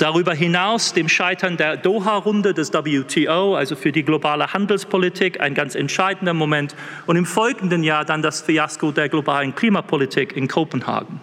Darüber 0.00 0.32
hinaus 0.32 0.94
dem 0.94 1.10
Scheitern 1.10 1.58
der 1.58 1.76
Doha-Runde 1.76 2.54
des 2.54 2.72
WTO, 2.72 3.54
also 3.54 3.76
für 3.76 3.92
die 3.92 4.02
globale 4.02 4.50
Handelspolitik, 4.54 5.42
ein 5.42 5.52
ganz 5.52 5.74
entscheidender 5.74 6.32
Moment. 6.32 6.74
Und 7.04 7.16
im 7.16 7.26
folgenden 7.26 7.82
Jahr 7.82 8.06
dann 8.06 8.22
das 8.22 8.40
Fiasko 8.40 8.92
der 8.92 9.10
globalen 9.10 9.54
Klimapolitik 9.54 10.34
in 10.34 10.48
Kopenhagen. 10.48 11.20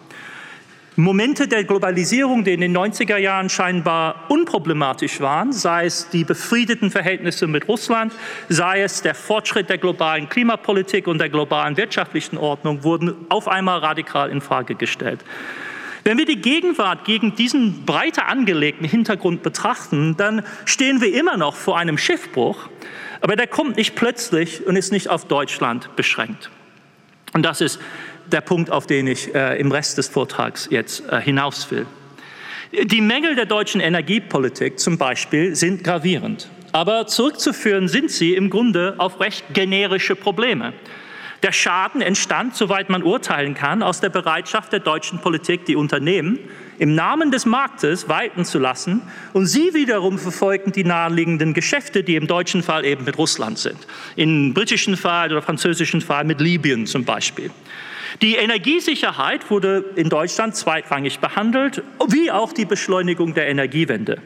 Momente 0.95 1.47
der 1.47 1.63
Globalisierung, 1.63 2.43
die 2.43 2.53
in 2.53 2.61
den 2.61 2.77
90er 2.77 3.17
Jahren 3.17 3.49
scheinbar 3.49 4.25
unproblematisch 4.29 5.21
waren, 5.21 5.53
sei 5.53 5.85
es 5.85 6.09
die 6.09 6.23
befriedeten 6.23 6.91
Verhältnisse 6.91 7.47
mit 7.47 7.67
Russland, 7.67 8.13
sei 8.47 8.83
es 8.83 9.01
der 9.01 9.15
Fortschritt 9.15 9.69
der 9.69 9.79
globalen 9.79 10.29
Klimapolitik 10.29 11.07
und 11.07 11.17
der 11.17 11.29
globalen 11.29 11.77
wirtschaftlichen 11.77 12.37
Ordnung, 12.37 12.83
wurden 12.83 13.15
auf 13.29 13.47
einmal 13.47 13.79
radikal 13.79 14.29
in 14.29 14.39
Frage 14.39 14.75
gestellt. 14.75 15.23
Wenn 16.07 16.17
wir 16.17 16.25
die 16.25 16.39
Gegenwart 16.39 17.03
gegen 17.03 17.35
diesen 17.35 17.85
breiter 17.85 18.29
angelegten 18.29 18.87
Hintergrund 18.87 19.43
betrachten, 19.43 20.15
dann 20.15 20.41
stehen 20.63 21.01
wir 21.01 21.13
immer 21.13 21.35
noch 21.35 21.53
vor 21.53 21.77
einem 21.77 21.97
Schiffbruch, 21.97 22.69
aber 23.19 23.35
der 23.35 23.45
kommt 23.45 23.75
nicht 23.75 23.93
plötzlich 23.95 24.65
und 24.65 24.77
ist 24.77 24.93
nicht 24.93 25.09
auf 25.09 25.25
Deutschland 25.25 25.93
beschränkt. 25.97 26.49
Und 27.33 27.43
das 27.43 27.59
ist 27.59 27.81
der 28.31 28.39
Punkt, 28.39 28.71
auf 28.71 28.87
den 28.87 29.05
ich 29.05 29.35
äh, 29.35 29.59
im 29.59 29.69
Rest 29.69 29.97
des 29.97 30.07
Vortrags 30.07 30.69
jetzt 30.71 31.03
äh, 31.11 31.19
hinaus 31.19 31.69
will. 31.71 31.85
Die 32.71 33.01
Mängel 33.01 33.35
der 33.35 33.45
deutschen 33.45 33.81
Energiepolitik 33.81 34.79
zum 34.79 34.97
Beispiel 34.97 35.57
sind 35.57 35.83
gravierend. 35.83 36.49
Aber 36.71 37.07
zurückzuführen 37.07 37.89
sind 37.89 38.11
sie 38.11 38.33
im 38.33 38.49
Grunde 38.49 38.95
auf 38.97 39.19
recht 39.19 39.43
generische 39.53 40.15
Probleme. 40.15 40.71
Der 41.43 41.52
Schaden 41.52 42.02
entstand, 42.02 42.56
soweit 42.56 42.89
man 42.89 43.04
urteilen 43.04 43.54
kann, 43.54 43.84
aus 43.84 44.02
der 44.02 44.10
Bereitschaft 44.10 44.73
der 44.73 44.80
deutschen 44.80 45.19
Politik, 45.19 45.65
die 45.65 45.76
Unternehmen 45.76 46.39
im 46.80 46.95
Namen 46.95 47.32
des 47.32 47.45
Marktes 47.45 48.08
walten 48.08 48.45
zu 48.45 48.60
lassen 48.60 49.02
und 49.34 49.45
sie 49.45 49.73
wiederum 49.73 50.19
verfolgen 50.19 50.71
die 50.71 50.84
naheliegenden 50.84 51.54
Geschäfte, 51.54 52.04
die 52.04 52.15
im 52.15 52.28
deutschen 52.28 52.63
Fall 52.63 52.86
eben 52.86 53.04
mit 53.04 53.17
Russland 53.17 53.58
sind, 53.58 53.78
im 54.15 54.54
britischen 54.54 54.97
Fall 54.97 55.32
oder 55.32 55.41
französischen 55.41 56.02
Fall 56.02 56.23
mit 56.23 56.41
Libyen 56.41 56.86
zum 56.86 57.04
Beispiel. 57.04 57.52
Die 58.21 58.35
Energiesicherheit 58.35 59.49
wurde 59.49 59.83
in 59.95 60.09
Deutschland 60.09 60.55
zweitrangig 60.55 61.19
behandelt, 61.19 61.83
wie 62.07 62.31
auch 62.31 62.53
die 62.53 62.65
Beschleunigung 62.65 63.33
der 63.33 63.47
Energiewende. 63.47 64.21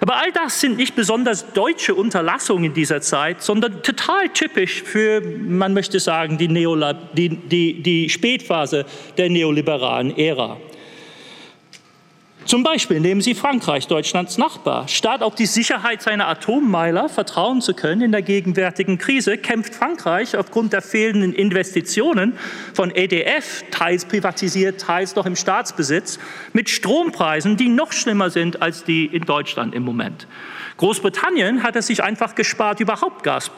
Aber 0.00 0.16
all 0.16 0.32
das 0.32 0.60
sind 0.60 0.76
nicht 0.76 0.94
besonders 0.94 1.52
deutsche 1.52 1.94
Unterlassungen 1.94 2.64
in 2.64 2.74
dieser 2.74 3.00
Zeit, 3.00 3.42
sondern 3.42 3.82
total 3.82 4.28
typisch 4.28 4.82
für, 4.82 5.20
man 5.20 5.74
möchte 5.74 6.00
sagen, 6.00 6.38
die, 6.38 6.48
Neola 6.48 6.92
die, 6.92 7.28
die, 7.28 7.82
die 7.82 8.08
Spätphase 8.08 8.84
der 9.16 9.30
neoliberalen 9.30 10.16
Ära. 10.16 10.58
Zum 12.44 12.64
Beispiel 12.64 12.98
nehmen 12.98 13.20
Sie 13.20 13.34
Frankreich, 13.34 13.86
Deutschlands 13.86 14.36
Nachbar. 14.36 14.88
Statt 14.88 15.22
auf 15.22 15.36
die 15.36 15.46
Sicherheit 15.46 16.02
seiner 16.02 16.26
Atommeiler 16.26 17.08
vertrauen 17.08 17.60
zu 17.60 17.72
können 17.72 18.02
in 18.02 18.12
der 18.12 18.22
gegenwärtigen 18.22 18.98
Krise, 18.98 19.38
kämpft 19.38 19.74
Frankreich 19.74 20.36
aufgrund 20.36 20.72
der 20.72 20.82
fehlenden 20.82 21.32
Investitionen 21.32 22.36
von 22.74 22.90
EDF, 22.94 23.64
teils 23.70 24.04
privatisiert, 24.04 24.80
teils 24.80 25.14
noch 25.14 25.26
im 25.26 25.36
Staatsbesitz, 25.36 26.18
mit 26.52 26.68
Strompreisen, 26.68 27.56
die 27.56 27.68
noch 27.68 27.92
schlimmer 27.92 28.30
sind 28.30 28.60
als 28.60 28.84
die 28.84 29.06
in 29.06 29.22
Deutschland 29.22 29.74
im 29.74 29.84
Moment. 29.84 30.26
Großbritannien 30.82 31.62
hat 31.62 31.76
es 31.76 31.86
sich 31.86 32.02
einfach 32.02 32.34
gespart, 32.34 32.80
überhaupt 32.80 33.22
Gas, 33.22 33.52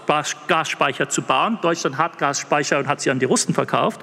Gasspeicher 0.46 1.08
zu 1.08 1.22
bauen. 1.22 1.58
Deutschland 1.62 1.96
hat 1.96 2.18
Gasspeicher 2.18 2.78
und 2.78 2.86
hat 2.86 3.00
sie 3.00 3.10
an 3.10 3.18
die 3.18 3.24
Russen 3.24 3.54
verkauft. 3.54 4.02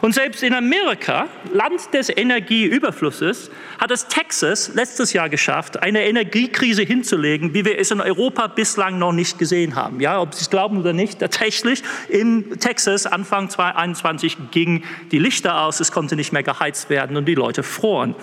Und 0.00 0.14
selbst 0.14 0.42
in 0.42 0.54
Amerika, 0.54 1.28
Land 1.52 1.92
des 1.92 2.08
Energieüberflusses, 2.08 3.50
hat 3.78 3.90
es 3.90 4.08
Texas 4.08 4.72
letztes 4.72 5.12
Jahr 5.12 5.28
geschafft, 5.28 5.82
eine 5.82 6.06
Energiekrise 6.06 6.80
hinzulegen, 6.80 7.52
wie 7.52 7.66
wir 7.66 7.78
es 7.78 7.90
in 7.90 8.00
Europa 8.00 8.46
bislang 8.46 8.98
noch 8.98 9.12
nicht 9.12 9.38
gesehen 9.38 9.74
haben. 9.74 10.00
Ja, 10.00 10.18
ob 10.18 10.32
Sie 10.32 10.40
es 10.40 10.48
glauben 10.48 10.78
oder 10.78 10.94
nicht, 10.94 11.18
tatsächlich 11.18 11.82
in 12.08 12.58
Texas 12.58 13.04
Anfang 13.04 13.50
2021 13.50 14.50
gingen 14.50 14.84
die 15.10 15.18
Lichter 15.18 15.60
aus, 15.60 15.78
es 15.80 15.92
konnte 15.92 16.16
nicht 16.16 16.32
mehr 16.32 16.42
geheizt 16.42 16.88
werden 16.88 17.18
und 17.18 17.26
die 17.26 17.34
Leute 17.34 17.62
froren. 17.62 18.14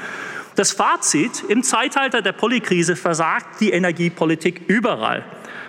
Das 0.60 0.74
Fazit, 0.74 1.46
im 1.48 1.64
Zeitalter 1.64 2.22
der 2.22 2.34
Polykrise 2.34 2.98
versagt 2.98 3.62
die 3.62 3.70
Energiepolitik 3.70 4.64
überall. 4.68 5.24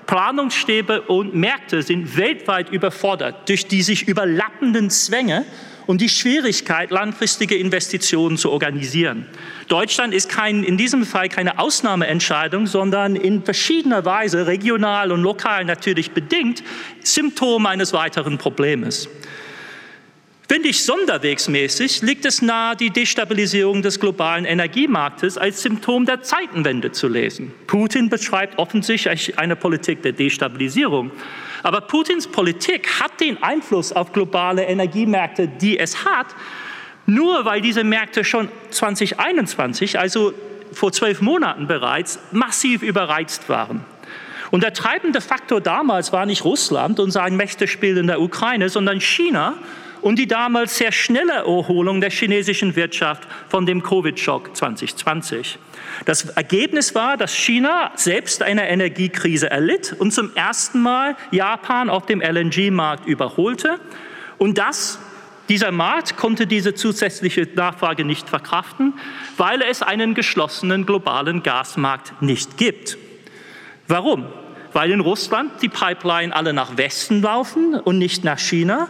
Planungsstäbe 0.07 1.03
und 1.03 1.33
Märkte 1.33 1.83
sind 1.83 2.17
weltweit 2.17 2.71
überfordert 2.71 3.49
durch 3.49 3.69
die 3.69 3.83
sich 3.83 4.09
überlappenden 4.09 4.91
Zwänge 4.91 5.47
und 5.87 6.01
die 6.01 6.09
Schwierigkeit, 6.09 6.91
langfristige 6.91 7.55
Investitionen 7.55 8.37
zu 8.37 8.51
organisieren. 8.51 9.27
Deutschland 9.69 10.13
ist 10.13 10.29
kein, 10.29 10.65
in 10.65 10.77
diesem 10.77 11.07
Fall 11.07 11.29
keine 11.29 11.61
Ausnahmeentscheidung, 11.61 12.67
sondern 12.67 13.15
in 13.15 13.45
verschiedener 13.45 14.05
Weise, 14.05 14.49
regional 14.49 15.13
und 15.13 15.23
lokal 15.23 15.65
natürlich 15.65 16.11
bedingt, 16.11 16.65
Symptom 17.05 17.65
eines 17.67 17.93
weiteren 17.93 18.39
Problems. 18.39 19.09
Wenn 20.51 20.63
nicht 20.63 20.85
sonderwegsmäßig, 20.85 22.03
liegt 22.03 22.25
es 22.25 22.43
nahe, 22.43 22.75
die 22.75 22.91
Destabilisierung 22.91 23.83
des 23.83 24.01
globalen 24.01 24.45
Energiemarktes 24.45 25.39
als 25.39 25.63
Symptom 25.63 26.07
der 26.07 26.23
Zeitenwende 26.23 26.91
zu 26.91 27.07
lesen. 27.07 27.53
Putin 27.69 28.09
beschreibt 28.09 28.59
offensichtlich 28.59 29.39
eine 29.39 29.55
Politik 29.55 30.03
der 30.03 30.11
Destabilisierung. 30.11 31.13
Aber 31.63 31.83
Putins 31.83 32.27
Politik 32.27 33.01
hat 33.01 33.21
den 33.21 33.41
Einfluss 33.45 33.93
auf 33.93 34.13
globale 34.13 34.65
Energiemärkte, 34.65 35.47
die 35.47 35.79
es 35.79 36.05
hat, 36.05 36.35
nur 37.07 37.45
weil 37.45 37.61
diese 37.61 37.85
Märkte 37.85 38.25
schon 38.25 38.49
2021, 38.71 40.01
also 40.01 40.33
vor 40.73 40.91
zwölf 40.91 41.21
Monaten 41.21 41.69
bereits, 41.69 42.19
massiv 42.33 42.83
überreizt 42.83 43.49
waren. 43.49 43.85
Und 44.51 44.65
der 44.65 44.73
treibende 44.73 45.21
Faktor 45.21 45.61
damals 45.61 46.13
war 46.13 46.27
nicht 46.27 46.45
Russland 46.45 46.99
und 46.99 47.13
sein 47.13 47.37
Mächtespiel 47.37 47.97
in 47.99 48.09
der 48.09 48.21
Ukraine, 48.21 48.69
sondern 48.69 49.01
China 49.01 49.59
und 50.03 50.19
die 50.19 50.27
damals 50.27 50.77
sehr 50.77 50.93
schnelle 50.93 51.33
Erholung 51.33 52.01
der 52.01 52.11
chinesischen 52.11 52.77
Wirtschaft 52.77 53.27
von 53.49 53.67
dem 53.67 53.83
Covid-Schock 53.83 54.57
2020. 54.57 55.59
Das 56.05 56.25
Ergebnis 56.31 56.95
war, 56.95 57.17
dass 57.17 57.35
China 57.35 57.93
selbst 57.95 58.43
eine 58.43 58.69
Energiekrise 58.69 59.51
erlitt 59.51 59.95
und 59.99 60.13
zum 60.13 60.35
ersten 60.35 60.81
Mal 60.81 61.17
Japan 61.31 61.91
auf 61.91 62.07
dem 62.07 62.21
LNG-Markt 62.21 63.07
überholte. 63.07 63.81
Und 64.39 64.59
das, 64.59 64.99
dieser 65.49 65.73
Markt 65.73 66.17
konnte 66.17 66.47
diese 66.47 66.75
zusätzliche 66.75 67.47
Nachfrage 67.55 68.05
nicht 68.05 68.29
verkraften, 68.29 68.95
weil 69.37 69.63
es 69.63 69.83
einen 69.83 70.15
geschlossenen 70.15 70.87
globalen 70.87 71.43
Gasmarkt 71.43 72.23
nicht 72.23 72.57
gibt. 72.57 72.97
Warum? 73.89 74.27
Weil 74.73 74.93
in 74.93 75.01
Russland 75.01 75.51
die 75.63 75.69
Pipeline 75.69 76.35
alle 76.35 76.53
nach 76.53 76.77
Westen 76.77 77.23
laufen 77.23 77.75
und 77.75 77.99
nicht 77.99 78.23
nach 78.23 78.39
China 78.39 78.89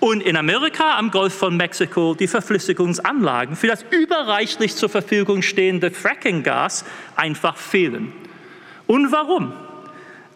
und 0.00 0.22
in 0.22 0.36
Amerika 0.36 0.98
am 0.98 1.10
Golf 1.10 1.34
von 1.34 1.56
Mexiko 1.56 2.14
die 2.14 2.26
Verflüssigungsanlagen 2.26 3.54
für 3.54 3.66
das 3.66 3.84
überreichlich 3.90 4.74
zur 4.74 4.88
Verfügung 4.88 5.42
stehende 5.42 5.90
Fracking-Gas 5.90 6.84
einfach 7.16 7.56
fehlen. 7.56 8.12
Und 8.86 9.12
warum? 9.12 9.52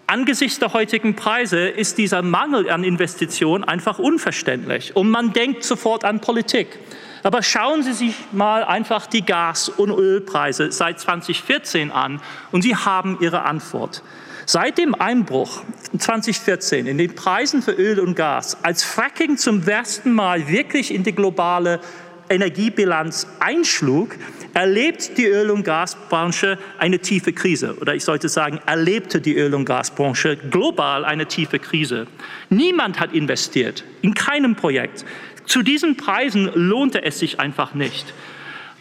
Angesichts 0.07 0.59
der 0.59 0.75
heutigen 0.75 1.17
Preise 1.17 1.67
ist 1.67 1.97
dieser 1.97 2.21
Mangel 2.21 2.69
an 2.69 2.85
Investitionen 2.85 3.65
einfach 3.65 3.99
unverständlich. 3.99 4.95
Und 4.95 5.11
man 5.11 5.33
denkt 5.33 5.65
sofort 5.65 6.05
an 6.05 6.21
Politik. 6.21 6.79
Aber 7.23 7.43
schauen 7.43 7.83
Sie 7.83 7.95
sich 7.95 8.15
mal 8.33 8.65
einfach 8.65 9.07
die 9.07 9.25
Gas- 9.25 9.71
und 9.71 9.91
Ölpreise 9.91 10.71
seit 10.73 11.01
2014 11.01 11.91
an 11.91 12.21
und 12.53 12.61
Sie 12.61 12.77
haben 12.77 13.17
Ihre 13.23 13.43
Antwort. 13.43 14.03
Seit 14.47 14.77
dem 14.77 14.95
Einbruch 14.95 15.63
2014 15.97 16.87
in 16.87 16.99
den 16.99 17.15
Preisen 17.15 17.63
für 17.63 17.73
Öl 17.73 17.99
und 17.99 18.15
Gas, 18.15 18.59
als 18.63 18.83
Fracking 18.83 19.39
zum 19.39 19.67
ersten 19.67 20.13
Mal 20.13 20.49
wirklich 20.49 20.93
in 20.93 21.03
die 21.03 21.15
globale 21.15 21.81
Energiebilanz 22.29 23.27
einschlug, 23.41 24.17
erlebt 24.53 25.17
die 25.17 25.27
Öl- 25.27 25.51
und 25.51 25.65
Gasbranche 25.65 26.59
eine 26.79 26.99
tiefe 26.99 27.33
Krise. 27.33 27.77
Oder 27.81 27.95
ich 27.95 28.05
sollte 28.05 28.29
sagen, 28.29 28.61
erlebte 28.67 29.21
die 29.21 29.35
Öl- 29.35 29.55
und 29.55 29.65
Gasbranche 29.65 30.37
global 30.37 31.07
eine 31.07 31.27
tiefe 31.27 31.59
Krise. 31.59 32.07
Niemand 32.51 33.01
hat 33.01 33.15
investiert, 33.15 33.85
in 34.03 34.15
keinem 34.15 34.57
Projekt. 34.57 35.07
Zu 35.47 35.63
diesen 35.63 35.97
Preisen 35.97 36.51
lohnte 36.55 37.03
es 37.03 37.19
sich 37.19 37.41
einfach 37.41 37.75
nicht. 37.75 38.13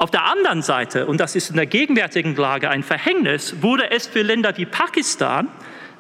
Auf 0.04 0.12
der 0.12 0.26
anderen 0.26 0.62
Seite, 0.62 1.06
und 1.06 1.22
das 1.22 1.34
ist 1.34 1.50
in 1.50 1.56
der 1.56 1.66
gegenwärtigen 1.66 2.36
Lage 2.36 2.70
ein 2.70 2.84
Verhängnis, 2.84 3.62
wurde 3.62 3.89
es 3.89 4.06
für 4.06 4.22
Länder 4.22 4.52
wie 4.58 4.66
Pakistan 4.66 5.48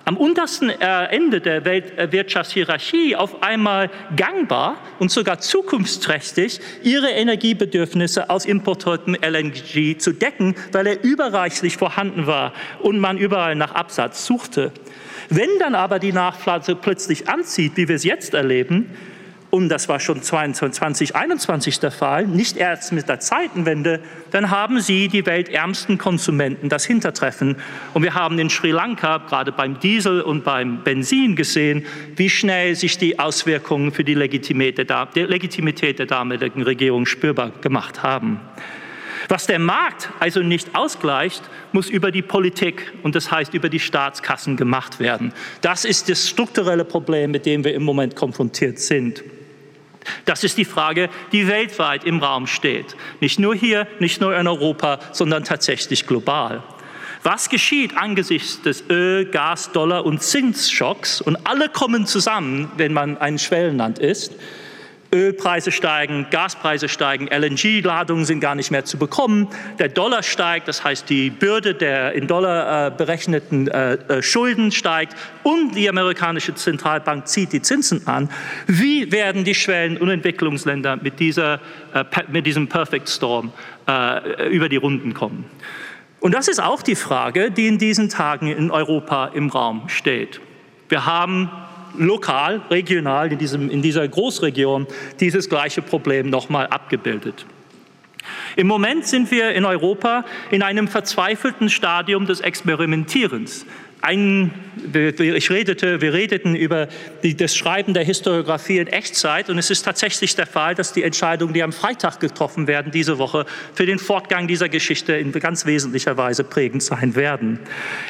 am 0.03 0.17
untersten 0.17 0.69
äh, 0.69 1.05
Ende 1.05 1.39
der 1.39 1.63
Weltwirtschaftshierarchie 1.63 3.15
auf 3.15 3.41
einmal 3.41 3.89
gangbar 4.17 4.75
und 4.99 5.09
sogar 5.09 5.39
zukunftsträchtig, 5.39 6.59
ihre 6.83 7.11
Energiebedürfnisse 7.11 8.29
aus 8.29 8.43
importiertem 8.43 9.15
LNG 9.15 9.97
zu 9.99 10.11
decken, 10.11 10.55
weil 10.73 10.87
er 10.87 11.01
überreichlich 11.01 11.77
vorhanden 11.77 12.27
war 12.27 12.51
und 12.81 12.99
man 12.99 13.17
überall 13.17 13.55
nach 13.55 13.73
Absatz 13.73 14.25
suchte. 14.25 14.73
Wenn 15.29 15.47
dann 15.59 15.75
aber 15.75 15.99
die 15.99 16.11
Nachfrage 16.11 16.75
plötzlich 16.75 17.29
anzieht, 17.29 17.77
wie 17.77 17.87
wir 17.87 17.95
es 17.95 18.03
jetzt 18.03 18.33
erleben, 18.33 18.89
und 19.53 19.69
das 19.69 19.87
war 19.87 19.99
schon 19.99 20.23
2021 20.23 21.79
der 21.79 21.91
Fall, 21.91 22.25
nicht 22.25 22.57
erst 22.57 22.91
mit 22.91 23.07
der 23.07 23.19
Zeitenwende, 23.19 23.99
dann 24.31 24.49
haben 24.49 24.81
sie 24.81 25.09
die 25.09 25.27
weltärmsten 25.27 25.99
Konsumenten 25.99 26.69
das 26.69 26.85
Hintertreffen. 26.85 27.57
Und 27.93 28.01
wir 28.01 28.15
haben 28.15 28.39
in 28.39 28.49
Sri 28.49 28.71
Lanka 28.71 29.19
gerade 29.19 29.51
beim 29.51 29.79
Diesel 29.79 30.21
und 30.21 30.43
beim 30.43 30.83
Benzin 30.83 31.35
gesehen, 31.35 31.85
wie 32.15 32.31
schnell 32.31 32.73
sich 32.73 32.97
die 32.97 33.19
Auswirkungen 33.19 33.91
für 33.91 34.03
die 34.03 34.15
Legitimität 34.15 34.79
der 34.79 36.05
damaligen 36.07 36.63
Regierung 36.63 37.05
spürbar 37.05 37.51
gemacht 37.61 38.01
haben. 38.01 38.39
Was 39.27 39.45
der 39.45 39.59
Markt 39.59 40.09
also 40.19 40.39
nicht 40.39 40.73
ausgleicht, 40.73 41.43
muss 41.73 41.91
über 41.91 42.09
die 42.09 42.23
Politik 42.23 42.91
und 43.03 43.13
das 43.13 43.29
heißt 43.29 43.53
über 43.53 43.69
die 43.69 43.79
Staatskassen 43.79 44.57
gemacht 44.57 44.99
werden. 44.99 45.31
Das 45.61 45.85
ist 45.85 46.09
das 46.09 46.27
strukturelle 46.27 46.85
Problem, 46.85 47.29
mit 47.29 47.45
dem 47.45 47.63
wir 47.63 47.75
im 47.75 47.83
Moment 47.83 48.15
konfrontiert 48.15 48.79
sind. 48.79 49.23
Das 50.25 50.43
ist 50.43 50.57
die 50.57 50.65
Frage, 50.65 51.09
die 51.31 51.47
weltweit 51.47 52.03
im 52.03 52.19
Raum 52.19 52.47
steht. 52.47 52.95
Nicht 53.19 53.39
nur 53.39 53.55
hier, 53.55 53.87
nicht 53.99 54.21
nur 54.21 54.37
in 54.37 54.47
Europa, 54.47 54.99
sondern 55.11 55.43
tatsächlich 55.43 56.07
global. 56.07 56.63
Was 57.23 57.49
geschieht 57.49 57.95
angesichts 57.95 58.61
des 58.61 58.83
Öl-, 58.89 59.25
Gas-, 59.25 59.71
Dollar- 59.71 60.05
und 60.05 60.21
Zinsschocks? 60.21 61.21
Und 61.21 61.37
alle 61.45 61.69
kommen 61.69 62.05
zusammen, 62.05 62.71
wenn 62.75 62.91
man 62.91 63.17
ein 63.17 63.39
Schwellenland 63.39 63.99
ist. 63.99 64.33
Ölpreise 65.13 65.71
steigen, 65.71 66.25
Gaspreise 66.31 66.89
steigen, 66.89 67.27
LNG-Ladungen 67.27 68.25
sind 68.25 68.39
gar 68.39 68.55
nicht 68.55 68.71
mehr 68.71 68.83
zu 68.83 68.97
bekommen, 68.97 69.47
der 69.77 69.89
Dollar 69.89 70.23
steigt, 70.23 70.67
das 70.67 70.83
heißt 70.83 71.09
die 71.09 71.29
Bürde 71.29 71.75
der 71.75 72.13
in 72.13 72.27
Dollar 72.27 72.87
äh, 72.87 72.91
berechneten 72.91 73.67
äh, 73.67 73.93
äh, 73.93 74.21
Schulden 74.23 74.71
steigt 74.71 75.15
und 75.43 75.75
die 75.75 75.87
amerikanische 75.87 76.55
Zentralbank 76.55 77.27
zieht 77.27 77.53
die 77.53 77.61
Zinsen 77.61 78.07
an. 78.07 78.29
Wie 78.67 79.11
werden 79.11 79.43
die 79.43 79.55
Schwellen- 79.55 79.97
und 79.97 80.09
Entwicklungsländer 80.09 80.97
mit, 80.97 81.19
dieser, 81.19 81.59
äh, 81.93 82.03
mit 82.29 82.47
diesem 82.47 82.67
Perfect 82.67 83.07
Storm 83.07 83.53
äh, 83.87 84.49
über 84.49 84.67
die 84.67 84.77
Runden 84.77 85.13
kommen? 85.13 85.45
Und 86.19 86.33
das 86.33 86.47
ist 86.47 86.63
auch 86.63 86.81
die 86.81 86.95
Frage, 86.95 87.51
die 87.51 87.67
in 87.67 87.77
diesen 87.77 88.09
Tagen 88.09 88.47
in 88.47 88.71
Europa 88.71 89.27
im 89.33 89.49
Raum 89.49 89.89
steht. 89.89 90.39
Wir 90.87 91.05
haben 91.05 91.51
lokal, 91.97 92.61
regional 92.69 93.31
in, 93.31 93.37
diesem, 93.37 93.69
in 93.69 93.81
dieser 93.81 94.07
Großregion 94.07 94.87
dieses 95.19 95.49
gleiche 95.49 95.81
Problem 95.81 96.29
nochmal 96.29 96.67
abgebildet. 96.67 97.45
Im 98.55 98.67
Moment 98.67 99.05
sind 99.05 99.31
wir 99.31 99.53
in 99.53 99.65
Europa 99.65 100.25
in 100.51 100.61
einem 100.61 100.87
verzweifelten 100.87 101.69
Stadium 101.69 102.25
des 102.25 102.39
Experimentierens 102.39 103.65
ein, 104.03 104.51
ich 104.93 105.49
redete, 105.49 106.01
wir 106.01 106.13
redeten 106.13 106.55
über 106.55 106.89
die, 107.23 107.37
das 107.37 107.55
Schreiben 107.55 107.93
der 107.93 108.03
Historiografie 108.03 108.79
in 108.79 108.87
Echtzeit 108.87 109.49
und 109.49 109.57
es 109.57 109.69
ist 109.69 109.83
tatsächlich 109.83 110.35
der 110.35 110.45
Fall, 110.45 110.75
dass 110.75 110.91
die 110.91 111.03
Entscheidungen, 111.03 111.53
die 111.53 111.63
am 111.63 111.71
Freitag 111.71 112.19
getroffen 112.19 112.67
werden, 112.67 112.91
diese 112.91 113.17
Woche 113.17 113.45
für 113.73 113.85
den 113.85 113.99
Fortgang 113.99 114.47
dieser 114.47 114.67
Geschichte 114.67 115.13
in 115.13 115.31
ganz 115.31 115.65
wesentlicher 115.65 116.17
Weise 116.17 116.43
prägend 116.43 116.83
sein 116.83 117.15
werden. 117.15 117.59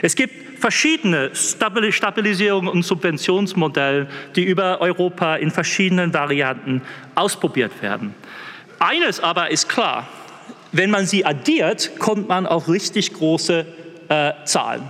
Es 0.02 0.16
gibt 0.16 0.60
verschiedene 0.60 1.30
Stabilisierung 1.36 2.68
und 2.68 2.82
Subventionsmodelle, 2.82 4.08
die 4.36 4.44
über 4.46 4.82
Europa 4.82 5.36
in 5.36 5.52
verschiedenen 5.52 6.12
Varianten 6.12 6.82
ausprobiert 7.14 7.84
werden. 7.84 8.16
Eines 8.80 9.20
aber 9.20 9.52
ist 9.52 9.70
klar, 9.70 10.08
wenn 10.72 10.90
man 10.90 11.06
sie 11.06 11.24
addiert, 11.24 12.00
kommt 12.00 12.28
man 12.30 12.48
auf 12.48 12.68
richtig 12.68 13.14
große 13.14 13.66
äh, 14.10 14.32
Zahlen. 14.46 14.90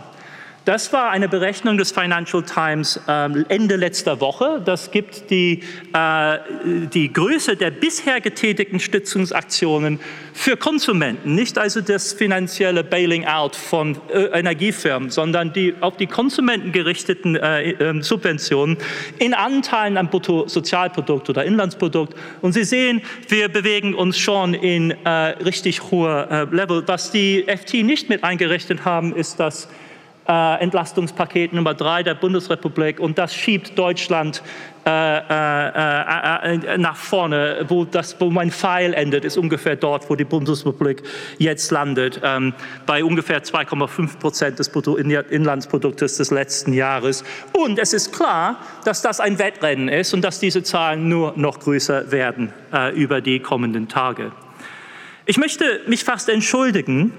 Das 0.65 0.93
war 0.93 1.11
eine 1.11 1.27
Berechnung 1.27 1.77
des 1.77 1.91
Financial 1.91 2.41
Times 2.41 2.97
ähm, 3.09 3.45
Ende 3.49 3.75
letzter 3.75 4.21
Woche. 4.21 4.61
Das 4.63 4.91
gibt 4.91 5.29
die, 5.29 5.61
äh, 5.93 6.37
die 6.93 7.11
Größe 7.11 7.57
der 7.57 7.69
bisher 7.69 8.21
getätigten 8.21 8.79
Stützungsaktionen 8.79 9.99
für 10.31 10.55
Konsumenten, 10.55 11.35
nicht 11.35 11.57
also 11.57 11.81
das 11.81 12.13
finanzielle 12.13 12.85
Bailing 12.85 13.25
out 13.27 13.57
von 13.57 13.97
äh, 14.09 14.39
Energiefirmen, 14.39 15.09
sondern 15.09 15.51
die 15.51 15.75
auf 15.81 15.97
die 15.97 16.07
Konsumenten 16.07 16.71
gerichteten 16.71 17.35
äh, 17.35 17.71
ähm, 17.71 18.01
Subventionen 18.01 18.77
in 19.19 19.33
Anteilen 19.33 19.97
am 19.97 20.09
Bruttosozialprodukt 20.09 21.29
oder 21.29 21.43
Inlandsprodukt. 21.43 22.15
Und 22.41 22.53
Sie 22.53 22.63
sehen, 22.63 23.01
wir 23.27 23.49
bewegen 23.49 23.93
uns 23.93 24.17
schon 24.17 24.53
in 24.53 24.91
richtig 25.45 25.91
hoher 25.91 26.47
Level. 26.51 26.83
Was 26.85 27.11
die 27.11 27.45
FT 27.47 27.83
nicht 27.83 28.09
mit 28.09 28.23
eingerechnet 28.23 28.85
haben, 28.85 29.15
ist, 29.15 29.39
dass 29.39 29.67
äh, 30.27 30.61
Entlastungspaket 30.61 31.53
Nummer 31.53 31.73
drei 31.73 32.03
der 32.03 32.15
Bundesrepublik 32.15 32.99
und 32.99 33.17
das 33.17 33.35
schiebt 33.35 33.77
Deutschland 33.77 34.41
äh, 34.85 34.89
äh, 34.89 36.55
äh, 36.55 36.77
nach 36.77 36.97
vorne, 36.97 37.65
wo, 37.69 37.85
das, 37.85 38.19
wo 38.19 38.29
mein 38.29 38.51
Pfeil 38.51 38.93
endet, 38.93 39.23
ist 39.23 39.37
ungefähr 39.37 39.77
dort, 39.77 40.09
wo 40.09 40.15
die 40.15 40.25
Bundesrepublik 40.25 41.03
jetzt 41.37 41.71
landet, 41.71 42.19
ähm, 42.21 42.53
bei 42.85 43.01
ungefähr 43.01 43.41
2,5 43.41 44.19
Prozent 44.19 44.59
des 44.59 44.67
Inlandsproduktes 44.67 46.17
des 46.17 46.31
letzten 46.31 46.73
Jahres. 46.73 47.23
Und 47.53 47.79
es 47.79 47.93
ist 47.93 48.11
klar, 48.11 48.57
dass 48.83 49.01
das 49.01 49.21
ein 49.21 49.39
Wettrennen 49.39 49.87
ist 49.87 50.13
und 50.13 50.21
dass 50.21 50.41
diese 50.41 50.63
Zahlen 50.63 51.07
nur 51.07 51.31
noch 51.37 51.61
größer 51.61 52.11
werden 52.11 52.51
äh, 52.73 52.93
über 52.93 53.21
die 53.21 53.39
kommenden 53.39 53.87
Tage. 53.87 54.33
Ich 55.25 55.37
möchte 55.37 55.79
mich 55.87 56.03
fast 56.03 56.27
entschuldigen, 56.27 57.13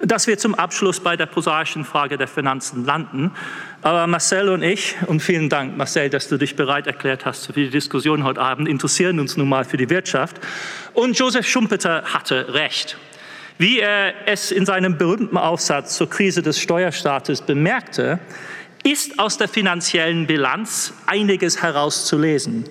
dass 0.00 0.26
wir 0.26 0.38
zum 0.38 0.54
Abschluss 0.54 1.00
bei 1.00 1.16
der 1.16 1.26
prosaischen 1.26 1.84
Frage 1.84 2.16
der 2.16 2.28
Finanzen 2.28 2.84
landen. 2.84 3.32
Aber 3.82 4.06
Marcel 4.06 4.48
und 4.48 4.62
ich, 4.62 4.96
und 5.06 5.20
vielen 5.20 5.48
Dank, 5.48 5.76
Marcel, 5.76 6.08
dass 6.08 6.28
du 6.28 6.38
dich 6.38 6.56
bereit 6.56 6.86
erklärt 6.86 7.26
hast 7.26 7.46
für 7.46 7.52
die 7.52 7.68
Diskussion 7.68 8.24
heute 8.24 8.40
Abend, 8.40 8.68
interessieren 8.68 9.20
uns 9.20 9.36
nun 9.36 9.48
mal 9.48 9.64
für 9.64 9.76
die 9.76 9.90
Wirtschaft. 9.90 10.40
Und 10.94 11.18
Josef 11.18 11.46
Schumpeter 11.46 12.02
hatte 12.04 12.54
recht. 12.54 12.96
Wie 13.58 13.78
er 13.78 14.14
es 14.26 14.50
in 14.50 14.66
seinem 14.66 14.96
berühmten 14.96 15.36
Aufsatz 15.36 15.96
zur 15.96 16.08
Krise 16.08 16.42
des 16.42 16.58
Steuerstaates 16.58 17.42
bemerkte, 17.42 18.18
ist 18.82 19.18
aus 19.18 19.38
der 19.38 19.48
finanziellen 19.48 20.26
Bilanz 20.26 20.92
einiges 21.06 21.62
herauszulesen 21.62 22.64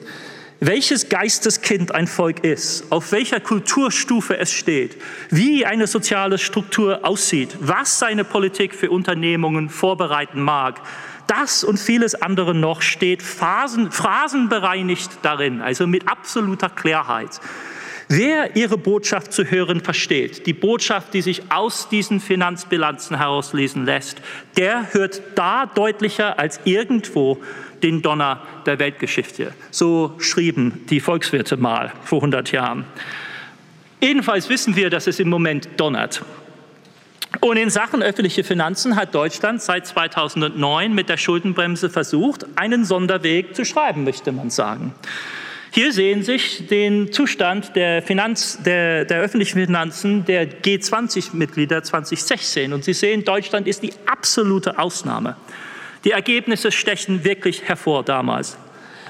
welches 0.65 1.09
Geisteskind 1.09 1.93
ein 1.93 2.07
Volk 2.07 2.45
ist, 2.45 2.89
auf 2.89 3.11
welcher 3.11 3.41
Kulturstufe 3.41 4.37
es 4.37 4.51
steht, 4.51 4.95
wie 5.29 5.65
eine 5.65 5.87
soziale 5.87 6.37
Struktur 6.37 7.01
aussieht, 7.03 7.57
was 7.59 7.99
seine 7.99 8.23
Politik 8.23 8.73
für 8.73 8.89
Unternehmungen 8.89 9.69
vorbereiten 9.69 10.41
mag. 10.41 10.79
Das 11.27 11.65
und 11.65 11.79
vieles 11.79 12.15
andere 12.15 12.55
noch 12.55 12.81
steht 12.81 13.21
phasen, 13.21 13.91
phrasenbereinigt 13.91 15.11
darin, 15.21 15.61
also 15.61 15.85
mit 15.85 16.07
absoluter 16.07 16.69
Klarheit. 16.69 17.41
Wer 18.09 18.55
ihre 18.55 18.77
Botschaft 18.77 19.33
zu 19.33 19.45
hören 19.45 19.81
versteht, 19.81 20.45
die 20.45 20.53
Botschaft, 20.53 21.13
die 21.13 21.21
sich 21.21 21.51
aus 21.51 21.89
diesen 21.89 22.19
Finanzbilanzen 22.19 23.17
herauslesen 23.17 23.85
lässt, 23.85 24.21
der 24.57 24.93
hört 24.93 25.21
da 25.35 25.65
deutlicher 25.65 26.37
als 26.37 26.59
irgendwo 26.65 27.41
den 27.81 28.01
Donner 28.01 28.41
der 28.65 28.79
Weltgeschichte. 28.79 29.53
So 29.71 30.15
schrieben 30.19 30.85
die 30.89 30.99
Volkswirte 30.99 31.57
mal 31.57 31.91
vor 32.03 32.19
100 32.19 32.51
Jahren. 32.51 32.85
Jedenfalls 33.99 34.49
wissen 34.49 34.75
wir, 34.75 34.89
dass 34.89 35.07
es 35.07 35.19
im 35.19 35.29
Moment 35.29 35.69
donnert. 35.77 36.23
Und 37.39 37.57
in 37.57 37.69
Sachen 37.69 38.03
öffentliche 38.03 38.43
Finanzen 38.43 38.95
hat 38.95 39.15
Deutschland 39.15 39.61
seit 39.61 39.87
2009 39.87 40.93
mit 40.93 41.09
der 41.09 41.17
Schuldenbremse 41.17 41.89
versucht, 41.89 42.45
einen 42.55 42.85
Sonderweg 42.85 43.55
zu 43.55 43.65
schreiben, 43.65 44.03
möchte 44.03 44.31
man 44.31 44.49
sagen. 44.49 44.93
Hier 45.75 45.91
sehen 45.91 46.21
Sie 46.21 46.37
den 46.69 47.11
Zustand 47.11 47.75
der, 47.75 48.03
Finanz, 48.03 48.59
der, 48.63 49.05
der 49.05 49.21
öffentlichen 49.21 49.59
Finanzen 49.65 50.23
der 50.23 50.47
G20-Mitglieder 50.47 51.81
2016. 51.81 52.73
Und 52.73 52.83
Sie 52.83 52.93
sehen, 52.93 53.25
Deutschland 53.25 53.65
ist 53.65 53.81
die 53.81 53.91
absolute 54.05 54.77
Ausnahme. 54.77 55.35
Die 56.03 56.11
Ergebnisse 56.11 56.71
stechen 56.71 57.23
wirklich 57.23 57.63
hervor 57.63 58.03
damals. 58.03 58.55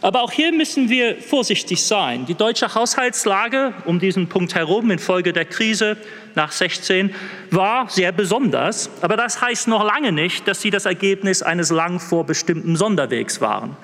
Aber 0.02 0.22
auch 0.22 0.32
hier 0.32 0.54
müssen 0.54 0.88
wir 0.88 1.18
vorsichtig 1.18 1.84
sein. 1.84 2.26
Die 2.28 2.34
deutsche 2.34 2.74
Haushaltslage 2.74 3.74
um 3.84 4.00
diesen 4.00 4.30
Punkt 4.30 4.56
herum 4.56 4.90
infolge 4.90 5.34
der 5.34 5.44
Krise 5.44 5.98
nach 6.34 6.54
16 6.54 7.14
war 7.52 7.90
sehr 7.90 8.14
besonders. 8.14 8.90
Aber 9.02 9.18
das 9.18 9.42
heißt 9.42 9.68
noch 9.68 9.84
lange 9.84 10.14
nicht, 10.14 10.48
dass 10.48 10.62
sie 10.62 10.70
das 10.70 10.86
Ergebnis 10.86 11.44
eines 11.44 11.72
lang 11.72 12.00
vorbestimmten 12.00 12.78
Sonderwegs 12.78 13.42
waren. 13.42 13.76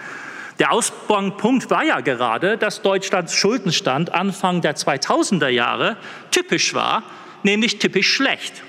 Der 0.59 0.73
Ausgangspunkt 0.73 1.69
war 1.69 1.85
ja 1.85 2.01
gerade, 2.01 2.57
dass 2.57 2.81
Deutschlands 2.81 3.33
Schuldenstand 3.33 4.13
Anfang 4.13 4.61
der 4.61 4.75
2000er 4.75 5.47
Jahre 5.47 5.97
typisch 6.31 6.73
war, 6.73 7.03
nämlich 7.43 7.79
typisch 7.79 8.13
schlecht. 8.13 8.61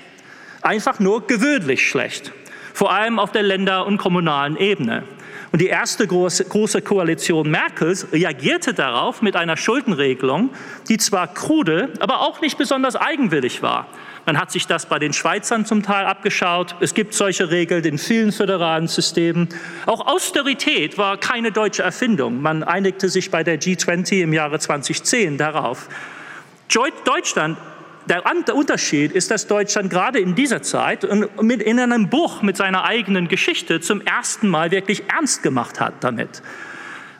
Einfach 0.61 0.99
nur 0.99 1.27
gewöhnlich 1.27 1.87
schlecht 1.87 2.31
vor 2.73 2.91
allem 2.91 3.19
auf 3.19 3.31
der 3.31 3.43
Länder- 3.43 3.85
und 3.85 3.97
kommunalen 3.97 4.57
Ebene. 4.57 5.03
Und 5.51 5.61
die 5.61 5.67
erste 5.67 6.07
große, 6.07 6.45
große, 6.45 6.81
Koalition 6.81 7.49
Merkels 7.49 8.07
reagierte 8.11 8.73
darauf 8.73 9.21
mit 9.21 9.35
einer 9.35 9.57
Schuldenregelung, 9.57 10.49
die 10.87 10.97
zwar 10.97 11.33
krude, 11.33 11.89
aber 11.99 12.21
auch 12.21 12.39
nicht 12.41 12.57
besonders 12.57 12.95
eigenwillig 12.95 13.61
war. 13.61 13.87
Man 14.25 14.37
hat 14.37 14.51
sich 14.51 14.67
das 14.67 14.85
bei 14.85 14.99
den 14.99 15.13
Schweizern 15.13 15.65
zum 15.65 15.81
Teil 15.83 16.05
abgeschaut. 16.05 16.75
Es 16.79 16.93
gibt 16.93 17.13
solche 17.13 17.49
Regeln 17.49 17.83
in 17.83 17.97
vielen 17.97 18.31
föderalen 18.31 18.87
Systemen. 18.87 19.49
Auch 19.85 20.05
Austerität 20.05 20.97
war 20.97 21.17
keine 21.17 21.51
deutsche 21.51 21.81
Erfindung. 21.81 22.41
Man 22.41 22.63
einigte 22.63 23.09
sich 23.09 23.31
bei 23.31 23.43
der 23.43 23.59
G20 23.59 24.21
im 24.21 24.33
Jahre 24.33 24.59
2010 24.59 25.37
darauf. 25.37 25.89
Deutschland 27.03 27.57
der 28.07 28.55
Unterschied 28.55 29.11
ist, 29.11 29.31
dass 29.31 29.47
Deutschland 29.47 29.89
gerade 29.89 30.19
in 30.19 30.35
dieser 30.35 30.61
Zeit 30.61 31.03
in 31.03 31.79
einem 31.79 32.09
Buch 32.09 32.41
mit 32.41 32.57
seiner 32.57 32.83
eigenen 32.83 33.27
Geschichte 33.27 33.79
zum 33.81 34.01
ersten 34.01 34.47
Mal 34.47 34.71
wirklich 34.71 35.03
ernst 35.09 35.43
gemacht 35.43 35.79
hat 35.79 36.03
damit. 36.03 36.41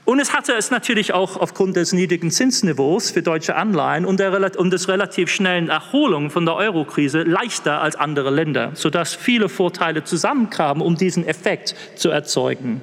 Und 0.03 0.19
es 0.19 0.33
hatte 0.33 0.53
es 0.53 0.71
natürlich 0.71 1.13
auch 1.13 1.37
aufgrund 1.37 1.75
des 1.75 1.93
niedrigen 1.93 2.31
Zinsniveaus 2.31 3.11
für 3.11 3.21
deutsche 3.21 3.55
Anleihen 3.55 4.05
und, 4.05 4.19
der, 4.19 4.59
und 4.59 4.71
des 4.71 4.87
relativ 4.87 5.29
schnellen 5.29 5.69
Erholung 5.69 6.31
von 6.31 6.45
der 6.45 6.55
Eurokrise 6.55 7.21
leichter 7.21 7.81
als 7.81 7.95
andere 7.95 8.31
Länder, 8.31 8.71
sodass 8.73 9.13
viele 9.13 9.47
Vorteile 9.47 10.03
zusammenkamen, 10.03 10.81
um 10.81 10.95
diesen 10.95 11.25
Effekt 11.27 11.75
zu 11.95 12.09
erzeugen. 12.09 12.81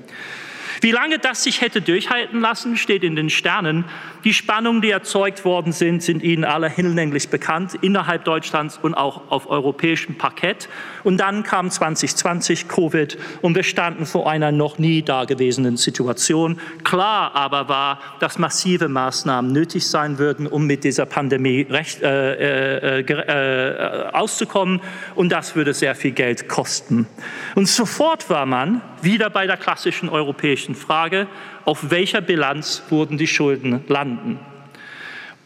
Wie 0.80 0.90
lange 0.90 1.18
das 1.18 1.44
sich 1.44 1.60
hätte 1.60 1.80
durchhalten 1.80 2.40
lassen, 2.40 2.76
steht 2.76 3.02
in 3.02 3.16
den 3.16 3.30
Sternen. 3.30 3.84
Die 4.24 4.34
Spannungen, 4.34 4.82
die 4.82 4.90
erzeugt 4.90 5.44
worden 5.44 5.72
sind, 5.72 6.02
sind 6.02 6.22
Ihnen 6.22 6.44
alle 6.44 6.68
hinlänglich 6.68 7.28
bekannt, 7.28 7.74
innerhalb 7.80 8.24
Deutschlands 8.24 8.78
und 8.80 8.94
auch 8.94 9.30
auf 9.30 9.48
europäischem 9.48 10.16
Parkett. 10.16 10.68
Und 11.04 11.18
dann 11.18 11.42
kam 11.42 11.70
2020 11.70 12.68
Covid 12.68 13.16
und 13.42 13.54
wir 13.54 13.62
standen 13.62 14.06
vor 14.06 14.30
einer 14.30 14.52
noch 14.52 14.78
nie 14.78 15.02
dagewesenen 15.02 15.76
Situation. 15.76 16.60
Klar 16.84 17.34
aber 17.34 17.68
war, 17.68 18.00
dass 18.20 18.38
massive 18.38 18.88
Maßnahmen 18.88 19.52
nötig 19.52 19.86
sein 19.86 20.18
würden, 20.18 20.46
um 20.46 20.66
mit 20.66 20.84
dieser 20.84 21.06
Pandemie 21.06 21.66
recht, 21.68 22.02
äh, 22.02 22.98
äh, 22.98 23.00
äh, 23.00 24.10
auszukommen. 24.12 24.80
Und 25.14 25.30
das 25.30 25.56
würde 25.56 25.74
sehr 25.74 25.94
viel 25.94 26.12
Geld 26.12 26.48
kosten. 26.48 27.06
Und 27.54 27.68
sofort 27.68 28.28
war 28.30 28.46
man 28.46 28.80
wieder 29.02 29.30
bei 29.30 29.46
der 29.46 29.56
klassischen 29.56 30.08
europäischen 30.08 30.67
Frage, 30.74 31.26
auf 31.64 31.90
welcher 31.90 32.20
Bilanz 32.20 32.82
wurden 32.90 33.18
die 33.18 33.26
Schulden 33.26 33.84
landen. 33.88 34.38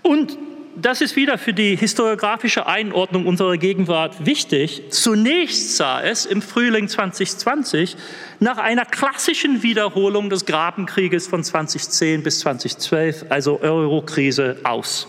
Und 0.02 0.38
das 0.74 1.02
ist 1.02 1.16
wieder 1.16 1.36
für 1.36 1.52
die 1.52 1.76
historiografische 1.76 2.66
Einordnung 2.66 3.26
unserer 3.26 3.58
Gegenwart 3.58 4.24
wichtig. 4.24 4.84
Zunächst 4.90 5.76
sah 5.76 6.00
es 6.00 6.24
im 6.24 6.40
Frühling 6.40 6.88
2020 6.88 7.96
nach 8.40 8.56
einer 8.58 8.86
klassischen 8.86 9.62
Wiederholung 9.62 10.30
des 10.30 10.46
Grabenkrieges 10.46 11.28
von 11.28 11.44
2010 11.44 12.22
bis 12.22 12.40
2012, 12.40 13.26
also 13.28 13.60
Eurokrise, 13.60 14.56
aus. 14.64 15.08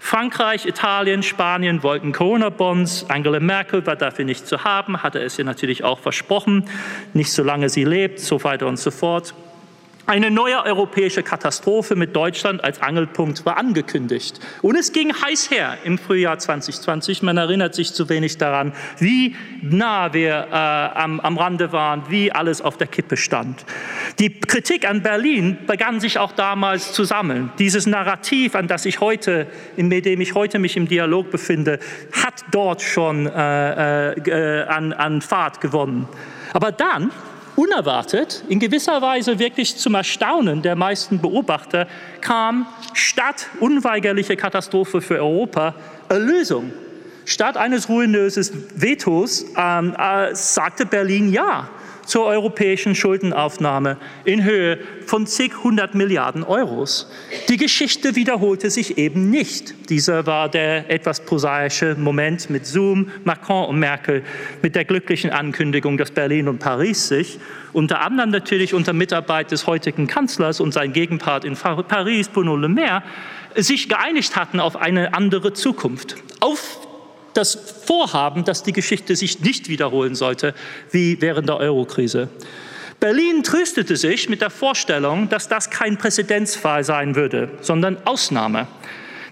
Frankreich, 0.00 0.66
Italien, 0.66 1.22
Spanien 1.22 1.82
wollten 1.82 2.12
Corona-Bonds. 2.12 3.06
Angela 3.08 3.40
Merkel 3.40 3.84
war 3.86 3.96
dafür 3.96 4.24
nicht 4.24 4.46
zu 4.46 4.64
haben, 4.64 5.02
hatte 5.02 5.20
es 5.20 5.38
ihr 5.38 5.44
natürlich 5.44 5.84
auch 5.84 5.98
versprochen, 5.98 6.68
nicht 7.14 7.32
solange 7.32 7.68
sie 7.68 7.84
lebt, 7.84 8.20
so 8.20 8.42
weiter 8.44 8.66
und 8.66 8.78
so 8.78 8.90
fort. 8.90 9.34
Eine 10.08 10.30
neue 10.30 10.64
europäische 10.64 11.22
Katastrophe 11.22 11.94
mit 11.94 12.16
Deutschland 12.16 12.64
als 12.64 12.80
Angelpunkt 12.80 13.44
war 13.44 13.58
angekündigt. 13.58 14.40
Und 14.62 14.74
es 14.74 14.94
ging 14.94 15.12
heiß 15.12 15.50
her 15.50 15.76
im 15.84 15.98
Frühjahr 15.98 16.38
2020. 16.38 17.22
Man 17.22 17.36
erinnert 17.36 17.74
sich 17.74 17.92
zu 17.92 18.08
wenig 18.08 18.38
daran, 18.38 18.72
wie 18.96 19.36
nah 19.60 20.14
wir 20.14 20.48
äh, 20.50 20.54
am, 20.54 21.20
am 21.20 21.36
Rande 21.36 21.72
waren, 21.72 22.04
wie 22.08 22.32
alles 22.32 22.62
auf 22.62 22.78
der 22.78 22.86
Kippe 22.86 23.18
stand. 23.18 23.66
Die 24.18 24.40
Kritik 24.40 24.88
an 24.88 25.02
Berlin 25.02 25.58
begann 25.66 26.00
sich 26.00 26.18
auch 26.18 26.32
damals 26.32 26.94
zu 26.94 27.04
sammeln. 27.04 27.52
Dieses 27.58 27.86
Narrativ, 27.86 28.54
an 28.54 28.66
das 28.66 28.86
ich 28.86 29.00
heute, 29.00 29.46
in 29.76 29.90
dem 29.90 30.22
ich 30.22 30.34
heute 30.34 30.58
mich 30.58 30.78
im 30.78 30.88
Dialog 30.88 31.30
befinde, 31.30 31.80
hat 32.12 32.46
dort 32.50 32.80
schon 32.80 33.26
äh, 33.26 34.12
äh, 34.12 34.64
an, 34.68 34.94
an 34.94 35.20
Fahrt 35.20 35.60
gewonnen. 35.60 36.08
Aber 36.54 36.72
dann 36.72 37.10
unerwartet, 37.58 38.44
in 38.48 38.60
gewisser 38.60 39.02
Weise 39.02 39.40
wirklich 39.40 39.76
zum 39.76 39.96
Erstaunen 39.96 40.62
der 40.62 40.76
meisten 40.76 41.20
Beobachter, 41.20 41.88
kam 42.20 42.66
statt 42.94 43.48
unweigerliche 43.58 44.36
Katastrophe 44.36 45.00
für 45.00 45.16
Europa 45.16 45.74
Erlösung. 46.08 46.72
Statt 47.24 47.56
eines 47.56 47.88
ruinösen 47.88 48.64
Vetos 48.76 49.44
ähm, 49.56 49.94
äh, 49.98 50.34
sagte 50.34 50.86
Berlin 50.86 51.32
Ja 51.32 51.68
zur 52.08 52.24
europäischen 52.24 52.94
Schuldenaufnahme 52.94 53.98
in 54.24 54.42
Höhe 54.42 54.78
von 55.06 55.26
zig 55.26 55.52
hundert 55.62 55.94
Milliarden 55.94 56.42
Euros. 56.42 57.10
Die 57.48 57.58
Geschichte 57.58 58.16
wiederholte 58.16 58.70
sich 58.70 58.96
eben 58.96 59.30
nicht. 59.30 59.90
Dieser 59.90 60.26
war 60.26 60.48
der 60.48 60.90
etwas 60.90 61.20
prosaische 61.20 61.96
Moment 61.96 62.48
mit 62.48 62.66
Zoom, 62.66 63.10
Macron 63.24 63.68
und 63.68 63.78
Merkel, 63.78 64.22
mit 64.62 64.74
der 64.74 64.86
glücklichen 64.86 65.30
Ankündigung, 65.30 65.98
dass 65.98 66.10
Berlin 66.10 66.48
und 66.48 66.58
Paris 66.58 67.08
sich 67.08 67.38
unter 67.74 68.00
anderem 68.00 68.30
natürlich 68.30 68.72
unter 68.72 68.94
Mitarbeit 68.94 69.50
des 69.50 69.66
heutigen 69.66 70.06
Kanzlers 70.06 70.60
und 70.60 70.72
sein 70.72 70.94
Gegenpart 70.94 71.44
in 71.44 71.54
Paris, 71.54 72.28
Bruno 72.28 72.56
Le 72.56 72.68
Maire, 72.68 73.02
sich 73.54 73.88
geeinigt 73.88 74.34
hatten 74.34 74.60
auf 74.60 74.76
eine 74.76 75.12
andere 75.12 75.52
Zukunft, 75.52 76.16
auf 76.40 76.87
das 77.38 77.54
Vorhaben, 77.86 78.44
dass 78.44 78.62
die 78.62 78.72
Geschichte 78.72 79.16
sich 79.16 79.40
nicht 79.40 79.68
wiederholen 79.68 80.14
sollte 80.14 80.54
wie 80.90 81.20
während 81.20 81.48
der 81.48 81.56
Eurokrise. 81.56 82.28
Berlin 83.00 83.44
tröstete 83.44 83.96
sich 83.96 84.28
mit 84.28 84.40
der 84.40 84.50
Vorstellung, 84.50 85.28
dass 85.28 85.46
das 85.46 85.70
kein 85.70 85.96
Präzedenzfall 85.96 86.82
sein 86.82 87.14
würde, 87.14 87.48
sondern 87.60 87.96
Ausnahme. 88.04 88.66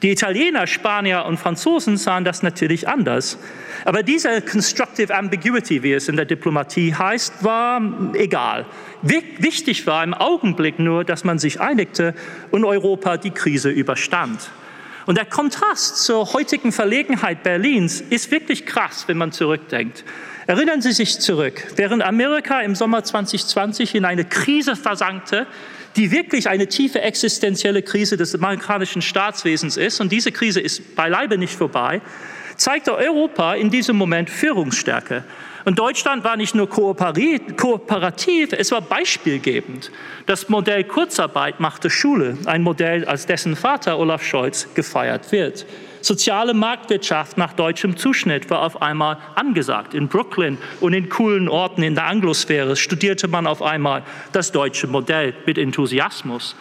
Die 0.03 0.13
Italiener, 0.13 0.67
Spanier 0.67 1.25
und 1.25 1.39
Franzosen 1.39 1.97
sahen 1.97 2.25
das 2.25 2.43
natürlich 2.43 2.87
anders. 2.87 3.39
Aber 3.85 4.03
diese 4.03 4.43
Constructive 4.43 5.13
Ambiguity, 5.13 5.83
wie 5.83 5.95
es 5.95 6.09
in 6.09 6.17
der 6.17 6.27
Diplomatie 6.27 6.95
heißt, 6.95 7.43
war 7.43 7.81
egal. 8.15 8.67
Wichtig 9.03 9.87
war 9.87 10.05
im 10.05 10.15
Augenblick 10.15 10.79
nur, 10.79 11.03
dass 11.05 11.25
man 11.25 11.39
sich 11.39 11.61
einigte 11.61 12.15
und 12.51 12.65
Europa 12.65 13.17
die 13.17 13.31
Krise 13.31 13.71
überstand. 13.71 14.51
Und 15.07 15.17
der 15.19 15.25
Kontrast 15.25 15.99
zur 15.99 16.33
heutigen 16.33 16.73
Verlegenheit 16.73 17.45
Berlins 17.45 18.01
ist 18.01 18.33
wirklich 18.33 18.67
krass, 18.67 19.05
wenn 19.07 19.17
man 19.17 19.31
zurückdenkt. 19.31 20.05
Erinnern 20.49 20.83
Sie 20.83 20.91
sich 20.91 21.21
zurück, 21.21 21.63
während 21.77 22.03
Amerika 22.03 22.61
im 22.61 22.75
Sommer 22.75 23.05
2020 23.05 23.95
in 23.95 24.05
eine 24.05 24.25
Krise 24.25 24.75
versankte, 24.75 25.47
die 25.95 26.11
wirklich 26.11 26.49
eine 26.49 26.67
tiefe 26.67 27.01
existenzielle 27.03 27.83
Krise 27.83 28.17
des 28.17 28.35
amerikanischen 28.35 29.01
Staatswesens 29.01 29.77
ist, 29.77 30.01
und 30.01 30.11
diese 30.11 30.33
Krise 30.33 30.61
ist 30.61 30.97
beileibe 30.97 31.39
nicht 31.39 31.55
vorbei, 31.55 32.01
zeigte 32.57 32.97
Europa 32.97 33.55
in 33.55 33.71
diesem 33.71 33.97
Moment 33.97 34.29
Führungsstärke. 34.29 35.25
Und 35.67 35.81
Deutschland 35.81 36.23
war 36.23 36.37
nicht 36.37 36.55
nur 36.55 36.71
kooperativ, 36.71 38.53
es 38.53 38.71
war 38.71 38.81
beispielgebend. 38.81 39.91
Das 40.27 40.49
Modell 40.49 40.85
Kurzarbeit 40.85 41.59
machte 41.59 41.91
Schule, 41.91 42.39
ein 42.47 42.63
Modell, 42.63 43.05
als 43.05 43.27
dessen 43.27 43.57
Vater 43.57 43.99
Olaf 43.99 44.23
Scholz 44.23 44.69
gefeiert 44.75 45.33
wird. 45.33 45.67
Soziale 46.03 46.55
Marktwirtschaft 46.55 47.37
nach 47.37 47.53
deutschem 47.53 47.97
Zuschnitt 47.97 48.49
war 48.49 48.63
auf 48.63 48.81
einmal 48.81 49.19
angesagt. 49.35 49.93
In 49.93 50.07
Brooklyn 50.07 50.57
und 50.79 50.93
in 50.93 51.09
coolen 51.09 51.49
Orten 51.49 51.83
in 51.83 51.97
der 51.97 52.07
Anglosphäre 52.07 52.77
studierte 52.77 53.27
man 53.27 53.49
auf 53.49 53.61
einmal 53.61 54.05
das 54.31 54.53
deutsche 54.53 54.87
Modell 54.87 55.35
mit 55.47 55.59
Enthusiasmus. 55.59 56.55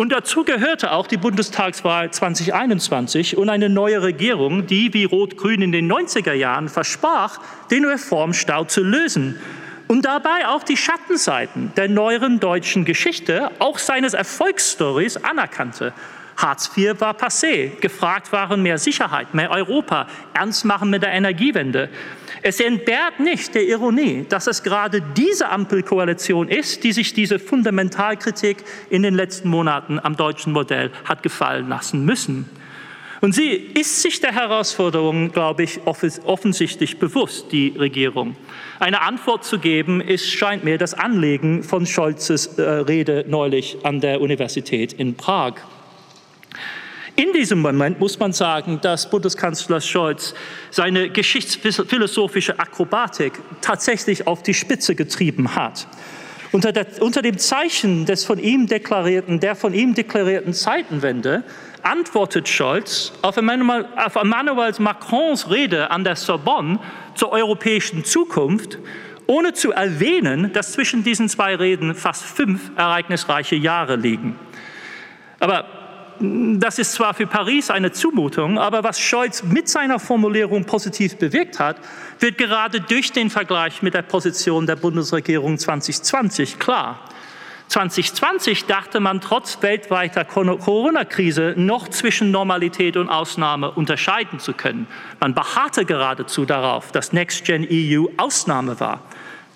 Und 0.00 0.12
dazu 0.12 0.44
gehörte 0.44 0.92
auch 0.92 1.06
die 1.06 1.18
Bundestagswahl 1.18 2.10
2021 2.10 3.36
und 3.36 3.50
eine 3.50 3.68
neue 3.68 4.00
Regierung, 4.00 4.66
die 4.66 4.94
wie 4.94 5.04
Rot-Grün 5.04 5.60
in 5.60 5.72
den 5.72 5.92
90er 5.92 6.32
Jahren 6.32 6.70
versprach, 6.70 7.38
den 7.70 7.84
Reformstau 7.84 8.64
zu 8.64 8.82
lösen 8.82 9.38
und 9.88 10.06
dabei 10.06 10.48
auch 10.48 10.62
die 10.62 10.78
Schattenseiten 10.78 11.72
der 11.76 11.90
neueren 11.90 12.40
deutschen 12.40 12.86
Geschichte, 12.86 13.50
auch 13.58 13.76
seines 13.76 14.14
Erfolgsstories 14.14 15.18
anerkannte. 15.18 15.92
Hartz 16.40 16.70
IV 16.76 17.00
war 17.00 17.14
passé. 17.14 17.70
Gefragt 17.80 18.32
waren 18.32 18.62
mehr 18.62 18.78
Sicherheit, 18.78 19.34
mehr 19.34 19.50
Europa, 19.50 20.06
ernst 20.32 20.64
machen 20.64 20.90
mit 20.90 21.02
der 21.02 21.12
Energiewende. 21.12 21.88
Es 22.42 22.58
entbehrt 22.58 23.20
nicht 23.20 23.54
der 23.54 23.66
Ironie, 23.68 24.24
dass 24.28 24.46
es 24.46 24.62
gerade 24.62 25.02
diese 25.02 25.50
Ampelkoalition 25.50 26.48
ist, 26.48 26.84
die 26.84 26.92
sich 26.92 27.12
diese 27.12 27.38
Fundamentalkritik 27.38 28.64
in 28.88 29.02
den 29.02 29.14
letzten 29.14 29.50
Monaten 29.50 29.98
am 29.98 30.16
deutschen 30.16 30.52
Modell 30.52 30.90
hat 31.04 31.22
gefallen 31.22 31.68
lassen 31.68 32.04
müssen. 32.04 32.48
Und 33.20 33.34
sie 33.34 33.50
ist 33.50 34.00
sich 34.00 34.20
der 34.20 34.32
Herausforderung, 34.32 35.30
glaube 35.32 35.62
ich, 35.62 35.80
offensichtlich 35.84 36.98
bewusst, 36.98 37.52
die 37.52 37.74
Regierung. 37.78 38.34
Eine 38.78 39.02
Antwort 39.02 39.44
zu 39.44 39.58
geben, 39.58 40.00
ist, 40.00 40.30
scheint 40.30 40.64
mir, 40.64 40.78
das 40.78 40.94
Anliegen 40.94 41.62
von 41.62 41.84
Scholzes 41.84 42.58
äh, 42.58 42.62
Rede 42.62 43.26
neulich 43.28 43.76
an 43.82 44.00
der 44.00 44.22
Universität 44.22 44.94
in 44.94 45.16
Prag. 45.16 45.56
In 47.20 47.34
diesem 47.34 47.58
Moment 47.58 48.00
muss 48.00 48.18
man 48.18 48.32
sagen, 48.32 48.80
dass 48.80 49.10
Bundeskanzler 49.10 49.82
Scholz 49.82 50.32
seine 50.70 51.10
geschichtsphilosophische 51.10 52.58
Akrobatik 52.58 53.34
tatsächlich 53.60 54.26
auf 54.26 54.42
die 54.42 54.54
Spitze 54.54 54.94
getrieben 54.94 55.54
hat. 55.54 55.86
Unter, 56.50 56.72
der, 56.72 56.86
unter, 57.00 57.20
dem 57.20 57.36
Zeichen 57.36 58.06
des 58.06 58.24
von 58.24 58.38
ihm 58.38 58.66
deklarierten, 58.66 59.38
der 59.38 59.54
von 59.54 59.74
ihm 59.74 59.94
deklarierten 59.94 60.54
Zeitenwende 60.54 61.44
antwortet 61.82 62.48
Scholz 62.48 63.12
auf 63.20 63.36
Emmanuel, 63.36 63.84
auf 63.96 64.16
Emmanuel 64.16 64.72
Macrons 64.78 65.50
Rede 65.50 65.90
an 65.90 66.04
der 66.04 66.16
Sorbonne 66.16 66.78
zur 67.16 67.32
europäischen 67.32 68.02
Zukunft, 68.02 68.78
ohne 69.26 69.52
zu 69.52 69.72
erwähnen, 69.72 70.54
dass 70.54 70.72
zwischen 70.72 71.04
diesen 71.04 71.28
zwei 71.28 71.54
Reden 71.54 71.94
fast 71.94 72.24
fünf 72.24 72.70
ereignisreiche 72.76 73.56
Jahre 73.56 73.96
liegen. 73.96 74.38
Aber 75.38 75.79
das 76.20 76.78
ist 76.78 76.92
zwar 76.92 77.14
für 77.14 77.26
Paris 77.26 77.70
eine 77.70 77.92
Zumutung, 77.92 78.58
aber 78.58 78.84
was 78.84 79.00
Scholz 79.00 79.42
mit 79.42 79.68
seiner 79.68 79.98
Formulierung 79.98 80.64
positiv 80.64 81.16
bewirkt 81.16 81.58
hat, 81.58 81.76
wird 82.18 82.36
gerade 82.36 82.80
durch 82.80 83.12
den 83.12 83.30
Vergleich 83.30 83.80
mit 83.80 83.94
der 83.94 84.02
Position 84.02 84.66
der 84.66 84.76
Bundesregierung 84.76 85.56
2020 85.56 86.58
klar. 86.58 87.00
2020 87.68 88.66
dachte 88.66 89.00
man 89.00 89.20
trotz 89.20 89.62
weltweiter 89.62 90.24
Corona-Krise 90.24 91.54
noch 91.56 91.88
zwischen 91.88 92.32
Normalität 92.32 92.96
und 92.96 93.08
Ausnahme 93.08 93.70
unterscheiden 93.70 94.40
zu 94.40 94.52
können. 94.52 94.88
Man 95.20 95.34
beharrte 95.34 95.84
geradezu 95.84 96.44
darauf, 96.44 96.90
dass 96.92 97.12
Next 97.12 97.44
Gen 97.44 97.66
EU 97.70 98.06
Ausnahme 98.16 98.78
war. 98.80 99.02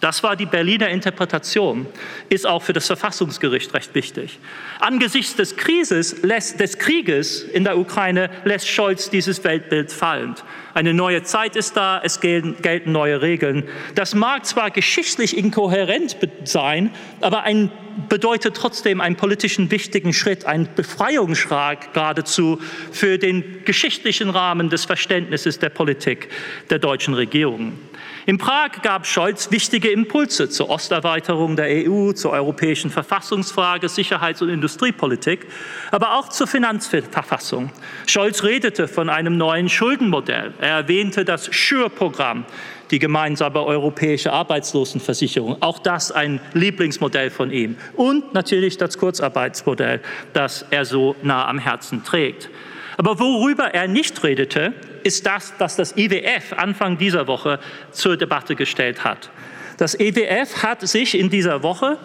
Das 0.04 0.22
war 0.22 0.36
die 0.36 0.44
Berliner 0.44 0.90
Interpretation, 0.90 1.86
ist 2.28 2.46
auch 2.46 2.62
für 2.62 2.74
das 2.74 2.88
Verfassungsgericht 2.88 3.72
recht 3.72 3.94
wichtig. 3.94 4.38
Angesichts 4.78 5.34
des, 5.34 5.56
Krises 5.56 6.20
des 6.20 6.78
Krieges 6.78 7.42
in 7.42 7.64
der 7.64 7.78
Ukraine 7.78 8.28
lässt 8.44 8.68
Scholz 8.68 9.08
dieses 9.08 9.42
Weltbild 9.44 9.90
fallen. 9.90 10.34
Eine 10.74 10.92
neue 10.92 11.22
Zeit 11.22 11.56
ist 11.56 11.78
da, 11.78 12.02
es 12.04 12.20
gelten, 12.20 12.60
gelten 12.60 12.92
neue 12.92 13.22
Regeln. 13.22 13.66
Das 13.94 14.14
mag 14.14 14.44
zwar 14.44 14.70
geschichtlich 14.70 15.38
inkohärent 15.38 16.18
sein, 16.44 16.90
aber 17.22 17.44
ein, 17.44 17.70
bedeutet 18.10 18.56
trotzdem 18.56 19.00
einen 19.00 19.16
politischen 19.16 19.70
wichtigen 19.70 20.12
Schritt, 20.12 20.44
einen 20.44 20.68
Befreiungsschlag 20.76 21.94
geradezu 21.94 22.60
für 22.92 23.16
den 23.16 23.64
geschichtlichen 23.64 24.28
Rahmen 24.28 24.68
des 24.68 24.84
Verständnisses 24.84 25.60
der 25.60 25.70
Politik 25.70 26.28
der 26.68 26.78
deutschen 26.78 27.14
Regierung. 27.14 27.78
In 28.26 28.38
Prag 28.38 28.80
gab 28.80 29.06
Scholz 29.06 29.50
wichtige 29.50 29.90
Impulse 29.90 30.48
zur 30.48 30.70
Osterweiterung 30.70 31.56
der 31.56 31.66
EU, 31.86 32.12
zur 32.12 32.30
europäischen 32.30 32.90
Verfassungsfrage, 32.90 33.90
Sicherheits- 33.90 34.40
und 34.40 34.48
Industriepolitik, 34.48 35.46
aber 35.90 36.14
auch 36.14 36.30
zur 36.30 36.46
Finanzverfassung. 36.46 37.70
Scholz 38.06 38.42
redete 38.42 38.88
von 38.88 39.10
einem 39.10 39.36
neuen 39.36 39.68
Schuldenmodell. 39.68 40.54
Er 40.58 40.70
erwähnte 40.70 41.26
das 41.26 41.54
Schür-Programm, 41.54 42.46
die 42.90 42.98
gemeinsame 42.98 43.62
europäische 43.62 44.32
Arbeitslosenversicherung. 44.32 45.60
Auch 45.60 45.78
das 45.78 46.10
ein 46.10 46.40
Lieblingsmodell 46.54 47.28
von 47.28 47.50
ihm. 47.50 47.76
Und 47.94 48.32
natürlich 48.32 48.78
das 48.78 48.96
Kurzarbeitsmodell, 48.96 50.00
das 50.32 50.64
er 50.70 50.86
so 50.86 51.14
nah 51.22 51.46
am 51.46 51.58
Herzen 51.58 52.04
trägt. 52.04 52.48
Aber 52.96 53.18
worüber 53.18 53.74
er 53.74 53.86
nicht 53.86 54.22
redete, 54.24 54.72
ist 55.04 55.26
das, 55.26 55.52
was 55.58 55.76
das 55.76 55.96
IWF 55.96 56.52
Anfang 56.56 56.98
dieser 56.98 57.26
Woche 57.26 57.60
zur 57.92 58.16
Debatte 58.16 58.56
gestellt 58.56 59.04
hat. 59.04 59.30
Das 59.76 59.98
IWF 59.98 60.62
hat 60.62 60.86
sich 60.86 61.18
in 61.18 61.30
dieser 61.30 61.62
Woche 61.62 61.98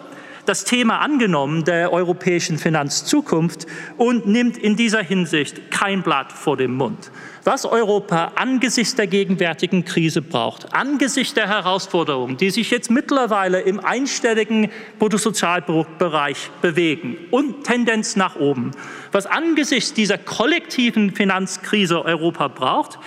das 0.46 0.64
Thema 0.64 1.00
angenommen 1.00 1.64
der 1.64 1.92
europäischen 1.92 2.58
Finanzzukunft 2.58 3.66
und 3.96 4.26
nimmt 4.26 4.56
in 4.56 4.76
dieser 4.76 5.02
Hinsicht 5.02 5.70
kein 5.70 6.02
Blatt 6.02 6.32
vor 6.32 6.56
dem 6.56 6.74
Mund. 6.74 7.10
Was 7.44 7.64
Europa 7.64 8.32
angesichts 8.34 8.96
der 8.96 9.06
gegenwärtigen 9.06 9.84
Krise 9.86 10.20
braucht, 10.20 10.74
angesichts 10.74 11.32
der 11.32 11.48
Herausforderungen, 11.48 12.36
die 12.36 12.50
sich 12.50 12.70
jetzt 12.70 12.90
mittlerweile 12.90 13.60
im 13.60 13.80
einstelligen 13.80 14.70
Bruttosozialbereich 14.98 16.50
bewegen 16.60 17.16
und 17.30 17.64
Tendenz 17.64 18.14
nach 18.16 18.36
oben, 18.36 18.72
was 19.10 19.24
angesichts 19.24 19.94
dieser 19.94 20.18
kollektiven 20.18 21.12
Finanzkrise 21.14 22.04
Europa 22.04 22.48
braucht, 22.48 22.98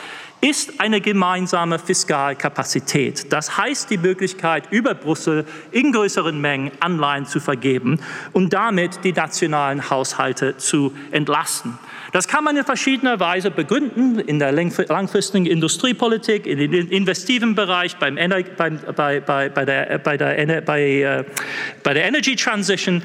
ist 0.44 0.82
eine 0.82 1.00
gemeinsame 1.00 1.80
Fiskalkapazität. 1.80 3.32
Das 3.32 3.58
heißt 3.58 3.90
die 3.90 3.98
Möglichkeit, 3.98 4.66
über 4.72 4.94
Brüssel 4.94 5.46
in 5.72 5.94
größeren 5.94 6.40
Mengen 6.40 6.72
Anleihen 6.82 7.26
zu 7.26 7.40
vergeben 7.40 8.02
und 8.34 8.52
damit 8.52 9.06
die 9.06 9.14
nationalen 9.14 9.90
Haushalte 9.90 10.58
zu 10.58 10.94
entlasten. 11.12 11.80
Das 12.12 12.28
kann 12.28 12.44
man 12.44 12.58
in 12.58 12.66
verschiedener 12.66 13.22
Weise 13.22 13.52
begründen, 13.52 14.20
in 14.20 14.38
der 14.38 14.52
langfristigen 14.52 15.46
Industriepolitik, 15.46 16.46
in 16.46 16.58
den 16.58 16.90
investiven 16.90 17.56
Bereich, 17.56 17.96
beim, 17.96 18.16
beim, 18.58 18.80
bei, 18.96 19.22
bei, 19.22 19.48
bei, 19.48 19.66
der, 19.66 19.98
bei, 20.00 20.18
der, 20.18 20.62
bei, 20.62 20.82
äh, 20.82 21.24
bei 21.84 21.94
der 21.94 22.04
Energy 22.04 22.36
Transition. 22.36 23.02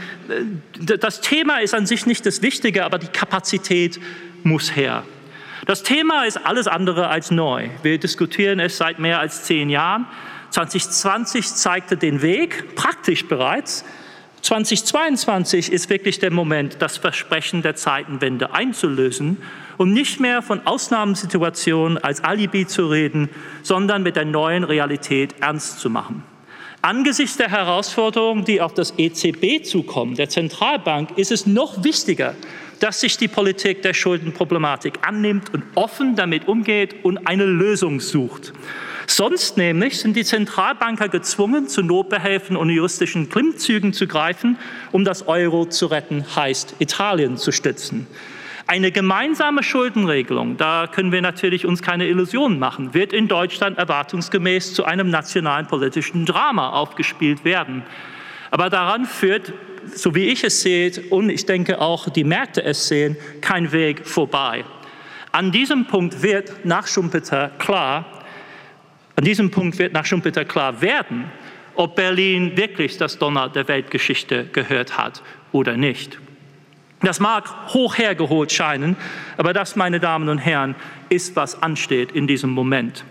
Das 0.76 1.20
Thema 1.20 1.58
ist 1.58 1.72
an 1.72 1.86
sich 1.86 2.04
nicht 2.04 2.26
das 2.26 2.42
Wichtige, 2.42 2.84
aber 2.84 2.98
die 2.98 3.06
Kapazität 3.06 4.00
muss 4.42 4.74
her. 4.74 5.04
Das 5.68 5.82
Thema 5.82 6.24
ist 6.24 6.46
alles 6.46 6.66
andere 6.66 7.08
als 7.08 7.30
neu. 7.30 7.68
Wir 7.82 7.98
diskutieren 7.98 8.58
es 8.58 8.78
seit 8.78 8.98
mehr 8.98 9.20
als 9.20 9.44
zehn 9.44 9.68
Jahren. 9.68 10.06
2020 10.48 11.44
zeigte 11.44 11.98
den 11.98 12.22
Weg, 12.22 12.74
praktisch 12.74 13.26
bereits. 13.26 13.84
2022 14.40 15.70
ist 15.70 15.90
wirklich 15.90 16.20
der 16.20 16.30
Moment, 16.30 16.76
das 16.78 16.96
Versprechen 16.96 17.60
der 17.60 17.76
Zeitenwende 17.76 18.54
einzulösen 18.54 19.42
und 19.76 19.92
nicht 19.92 20.20
mehr 20.20 20.40
von 20.40 20.66
Ausnahmesituationen 20.66 21.98
als 21.98 22.24
Alibi 22.24 22.66
zu 22.66 22.86
reden, 22.86 23.28
sondern 23.62 24.02
mit 24.02 24.16
der 24.16 24.24
neuen 24.24 24.64
Realität 24.64 25.34
ernst 25.40 25.80
zu 25.80 25.90
machen. 25.90 26.24
Angesichts 26.80 27.36
der 27.36 27.50
Herausforderungen, 27.50 28.46
die 28.46 28.62
auf 28.62 28.72
das 28.72 28.94
EZB 28.96 29.64
zukommen, 29.64 30.14
der 30.14 30.30
Zentralbank, 30.30 31.18
ist 31.18 31.30
es 31.30 31.44
noch 31.44 31.84
wichtiger, 31.84 32.36
dass 32.80 33.00
sich 33.00 33.16
die 33.16 33.28
Politik 33.28 33.82
der 33.82 33.94
Schuldenproblematik 33.94 34.94
annimmt 35.02 35.52
und 35.52 35.64
offen 35.74 36.16
damit 36.16 36.48
umgeht 36.48 37.04
und 37.04 37.26
eine 37.26 37.44
Lösung 37.44 38.00
sucht. 38.00 38.52
Sonst 39.06 39.56
nämlich 39.56 39.98
sind 39.98 40.16
die 40.16 40.24
Zentralbanker 40.24 41.08
gezwungen, 41.08 41.66
zu 41.66 41.82
Notbehelfen 41.82 42.56
und 42.56 42.68
juristischen 42.68 43.30
Klimmzügen 43.30 43.94
zu 43.94 44.06
greifen, 44.06 44.58
um 44.92 45.04
das 45.04 45.26
Euro 45.26 45.64
zu 45.64 45.86
retten, 45.86 46.24
heißt 46.36 46.76
Italien 46.78 47.38
zu 47.38 47.50
stützen. 47.50 48.06
Eine 48.66 48.92
gemeinsame 48.92 49.62
Schuldenregelung, 49.62 50.58
da 50.58 50.86
können 50.86 51.10
wir 51.10 51.22
natürlich 51.22 51.64
uns 51.64 51.80
keine 51.80 52.06
Illusionen 52.06 52.58
machen, 52.58 52.92
wird 52.92 53.14
in 53.14 53.26
Deutschland 53.26 53.78
erwartungsgemäß 53.78 54.74
zu 54.74 54.84
einem 54.84 55.08
nationalen 55.08 55.66
politischen 55.66 56.26
Drama 56.26 56.68
aufgespielt 56.68 57.46
werden. 57.46 57.82
Aber 58.50 58.68
daran 58.68 59.06
führt, 59.06 59.54
so 59.94 60.14
wie 60.14 60.26
ich 60.26 60.44
es 60.44 60.62
sehe 60.62 60.92
und 61.10 61.30
ich 61.30 61.46
denke 61.46 61.80
auch 61.80 62.08
die 62.08 62.24
Märkte 62.24 62.62
es 62.62 62.88
sehen, 62.88 63.16
kein 63.40 63.72
Weg 63.72 64.06
vorbei. 64.06 64.64
An 65.32 65.52
diesem 65.52 65.86
Punkt 65.86 66.22
wird 66.22 66.64
nach 66.64 66.86
Schumpeter 66.86 67.50
klar, 67.58 68.24
an 69.16 69.24
diesem 69.24 69.50
Punkt 69.50 69.78
wird 69.78 69.92
nach 69.92 70.04
Schumpeter 70.04 70.44
klar 70.44 70.80
werden, 70.80 71.30
ob 71.74 71.96
Berlin 71.96 72.56
wirklich 72.56 72.96
das 72.96 73.18
Donner 73.18 73.48
der 73.48 73.68
Weltgeschichte 73.68 74.46
gehört 74.52 74.96
hat 74.96 75.22
oder 75.52 75.76
nicht. 75.76 76.18
Das 77.00 77.20
mag 77.20 77.72
hoch 77.72 77.96
hergeholt 77.96 78.50
scheinen, 78.52 78.96
aber 79.36 79.52
das, 79.52 79.76
meine 79.76 80.00
Damen 80.00 80.28
und 80.28 80.38
Herren, 80.38 80.74
ist, 81.08 81.36
was 81.36 81.62
ansteht 81.62 82.12
in 82.12 82.26
diesem 82.26 82.50
Moment. 82.50 83.04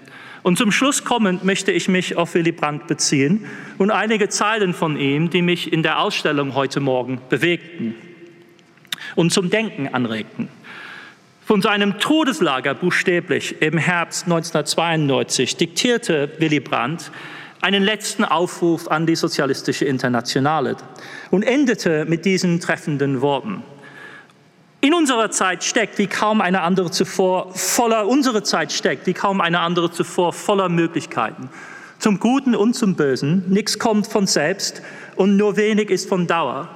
Und 0.47 0.57
zum 0.57 0.71
Schluss 0.71 1.03
kommend 1.03 1.43
möchte 1.43 1.73
ich 1.73 1.89
mich 1.89 2.15
auf 2.15 2.33
Willy 2.33 2.53
Brandt 2.53 2.87
beziehen 2.87 3.43
und 3.77 3.91
einige 3.91 4.29
Zeilen 4.29 4.73
von 4.73 4.97
ihm, 4.97 5.29
die 5.29 5.41
mich 5.41 5.73
in 5.73 5.83
der 5.83 5.99
Ausstellung 5.99 6.55
heute 6.55 6.79
Morgen 6.79 7.19
bewegten 7.27 7.95
und 9.15 9.33
zum 9.33 9.49
Denken 9.49 9.89
anregten. 9.93 10.47
Von 11.45 11.61
seinem 11.61 11.99
Todeslager 11.99 12.75
buchstäblich 12.75 13.61
im 13.61 13.77
Herbst 13.77 14.23
1992 14.23 15.57
diktierte 15.57 16.31
Willy 16.39 16.61
Brandt 16.61 17.11
einen 17.59 17.83
letzten 17.83 18.23
Aufruf 18.23 18.87
an 18.87 19.05
die 19.05 19.17
Sozialistische 19.17 19.83
Internationale 19.83 20.77
und 21.29 21.43
endete 21.43 22.05
mit 22.05 22.23
diesen 22.23 22.61
treffenden 22.61 23.19
Worten. 23.19 23.63
In 24.79 24.93
unserer 24.93 25.31
Zeit 25.31 25.63
steckt 25.63 25.97
wie 25.97 26.05
kaum 26.05 26.39
eine 26.39 26.61
andere 26.61 26.91
zuvor 26.91 27.51
voller, 27.55 28.07
unsere 28.07 28.43
Zeit 28.43 28.71
steckt 28.71 29.07
wie 29.07 29.13
kaum 29.13 29.41
eine 29.41 29.59
andere 29.59 29.91
zuvor 29.91 30.33
voller 30.33 30.69
Möglichkeiten. 30.69 31.49
Zum 31.97 32.19
Guten 32.19 32.55
und 32.55 32.75
zum 32.75 32.95
Bösen. 32.95 33.43
Nichts 33.47 33.79
kommt 33.79 34.05
von 34.05 34.27
selbst 34.27 34.83
und 35.15 35.35
nur 35.35 35.57
wenig 35.57 35.89
ist 35.89 36.07
von 36.07 36.27
Dauer. 36.27 36.69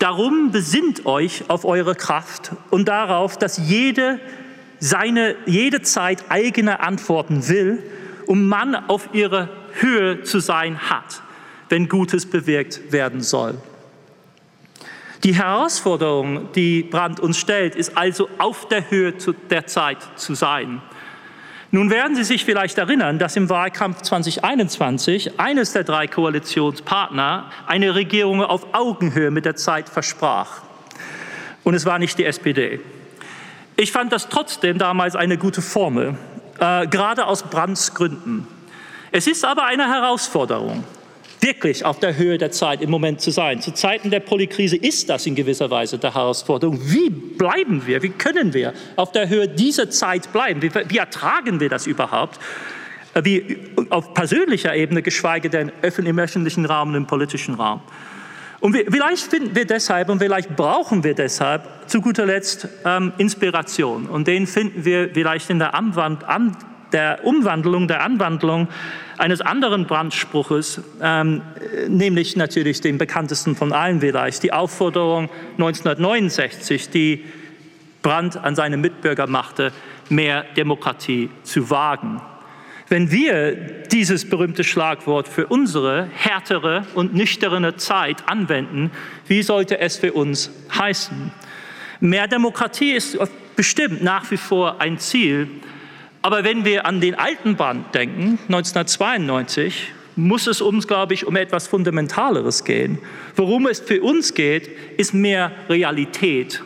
Darum 0.00 0.50
besinnt 0.50 1.06
euch 1.06 1.44
auf 1.48 1.64
eure 1.64 1.94
Kraft 1.94 2.50
und 2.70 2.88
darauf, 2.88 3.38
dass 3.38 3.56
jede 3.56 4.18
seine, 4.80 5.36
jede 5.46 5.80
Zeit 5.82 6.24
eigene 6.30 6.80
Antworten 6.80 7.48
will 7.48 7.82
und 8.26 8.48
man 8.48 8.74
auf 8.74 9.10
ihre 9.12 9.48
Höhe 9.74 10.24
zu 10.24 10.40
sein 10.40 10.90
hat, 10.90 11.22
wenn 11.68 11.88
Gutes 11.88 12.26
bewirkt 12.26 12.92
werden 12.92 13.20
soll. 13.20 13.54
Die 15.24 15.34
Herausforderung, 15.34 16.52
die 16.52 16.82
Brandt 16.82 17.18
uns 17.18 17.38
stellt, 17.38 17.76
ist 17.76 17.96
also 17.96 18.28
auf 18.36 18.68
der 18.68 18.90
Höhe 18.90 19.14
der 19.48 19.66
Zeit 19.66 19.96
zu 20.16 20.34
sein. 20.34 20.82
Nun 21.70 21.88
werden 21.88 22.14
Sie 22.14 22.24
sich 22.24 22.44
vielleicht 22.44 22.76
erinnern, 22.76 23.18
dass 23.18 23.34
im 23.34 23.48
Wahlkampf 23.48 24.02
2021 24.02 25.40
eines 25.40 25.72
der 25.72 25.82
drei 25.82 26.06
Koalitionspartner 26.08 27.50
eine 27.66 27.94
Regierung 27.94 28.42
auf 28.44 28.74
Augenhöhe 28.74 29.30
mit 29.30 29.46
der 29.46 29.56
Zeit 29.56 29.88
versprach. 29.88 30.60
Und 31.64 31.72
es 31.72 31.86
war 31.86 31.98
nicht 31.98 32.18
die 32.18 32.26
SPD. 32.26 32.80
Ich 33.76 33.92
fand 33.92 34.12
das 34.12 34.28
trotzdem 34.28 34.76
damals 34.76 35.16
eine 35.16 35.38
gute 35.38 35.62
Formel, 35.62 36.18
äh, 36.60 36.86
gerade 36.86 37.26
aus 37.26 37.44
Brandts 37.44 37.94
Gründen. 37.94 38.46
Es 39.10 39.26
ist 39.26 39.44
aber 39.46 39.64
eine 39.64 39.88
Herausforderung 39.88 40.84
wirklich 41.44 41.84
auf 41.84 42.00
der 42.00 42.16
Höhe 42.16 42.38
der 42.38 42.50
Zeit 42.50 42.80
im 42.80 42.90
Moment 42.90 43.20
zu 43.20 43.30
sein. 43.30 43.60
Zu 43.60 43.72
Zeiten 43.74 44.10
der 44.10 44.20
Polykrise 44.20 44.76
ist 44.76 45.10
das 45.10 45.26
in 45.26 45.34
gewisser 45.34 45.70
Weise 45.70 45.98
der 45.98 46.14
Herausforderung. 46.14 46.80
Wie 46.82 47.10
bleiben 47.10 47.86
wir, 47.86 48.02
wie 48.02 48.08
können 48.08 48.54
wir 48.54 48.72
auf 48.96 49.12
der 49.12 49.28
Höhe 49.28 49.46
dieser 49.46 49.90
Zeit 49.90 50.32
bleiben? 50.32 50.62
Wie, 50.62 50.70
wie 50.88 50.96
ertragen 50.96 51.60
wir 51.60 51.68
das 51.68 51.86
überhaupt? 51.86 52.40
Wie 53.22 53.58
auf 53.90 54.14
persönlicher 54.14 54.74
Ebene, 54.74 55.02
geschweige 55.02 55.50
denn 55.50 55.70
im 55.82 56.18
öffentlichen 56.18 56.64
Raum 56.64 56.88
und 56.88 56.94
im 56.94 57.06
politischen 57.06 57.54
Raum. 57.54 57.80
Und 58.60 58.72
wir, 58.72 58.90
vielleicht 58.90 59.30
finden 59.30 59.54
wir 59.54 59.66
deshalb 59.66 60.08
und 60.08 60.20
vielleicht 60.20 60.56
brauchen 60.56 61.04
wir 61.04 61.14
deshalb 61.14 61.62
zu 61.86 62.00
guter 62.00 62.24
Letzt 62.24 62.66
ähm, 62.86 63.12
Inspiration. 63.18 64.06
Und 64.06 64.26
den 64.26 64.46
finden 64.46 64.86
wir 64.86 65.10
vielleicht 65.12 65.50
in 65.50 65.58
der, 65.58 65.74
Anwand, 65.74 66.24
an, 66.24 66.56
der 66.94 67.24
Umwandlung, 67.24 67.88
der 67.88 68.02
Anwandlung 68.02 68.68
eines 69.18 69.40
anderen 69.40 69.86
Brandspruches, 69.86 70.80
ähm, 71.02 71.42
nämlich 71.88 72.36
natürlich 72.36 72.80
dem 72.80 72.96
bekanntesten 72.96 73.56
von 73.56 73.72
allen 73.72 74.00
vielleicht, 74.00 74.40
die 74.40 74.52
Aufforderung 74.52 75.28
1969, 75.58 76.88
die 76.88 77.24
Brandt 78.02 78.36
an 78.36 78.54
seine 78.54 78.76
Mitbürger 78.76 79.26
machte, 79.26 79.72
mehr 80.08 80.44
Demokratie 80.56 81.30
zu 81.42 81.68
wagen. 81.68 82.20
Wenn 82.88 83.10
wir 83.10 83.52
dieses 83.90 84.28
berühmte 84.28 84.62
Schlagwort 84.62 85.26
für 85.26 85.46
unsere 85.46 86.08
härtere 86.14 86.86
und 86.94 87.14
nüchterne 87.14 87.76
Zeit 87.76 88.28
anwenden, 88.28 88.90
wie 89.26 89.42
sollte 89.42 89.78
es 89.80 89.96
für 89.96 90.12
uns 90.12 90.50
heißen? 90.78 91.32
Mehr 92.00 92.28
Demokratie 92.28 92.92
ist 92.92 93.18
bestimmt 93.56 94.02
nach 94.02 94.30
wie 94.30 94.36
vor 94.36 94.80
ein 94.80 94.98
Ziel, 94.98 95.48
aber 96.24 96.42
wenn 96.42 96.64
wir 96.64 96.86
an 96.86 97.02
den 97.02 97.16
alten 97.16 97.54
Band 97.56 97.94
denken, 97.94 98.38
1992, 98.48 99.92
muss 100.16 100.46
es 100.46 100.62
uns, 100.62 100.88
glaube 100.88 101.12
ich, 101.12 101.26
um 101.26 101.36
etwas 101.36 101.68
Fundamentaleres 101.68 102.64
gehen. 102.64 102.98
Worum 103.36 103.66
es 103.66 103.80
für 103.80 104.00
uns 104.00 104.32
geht, 104.32 104.70
ist 104.96 105.12
mehr 105.12 105.52
Realität. 105.68 106.62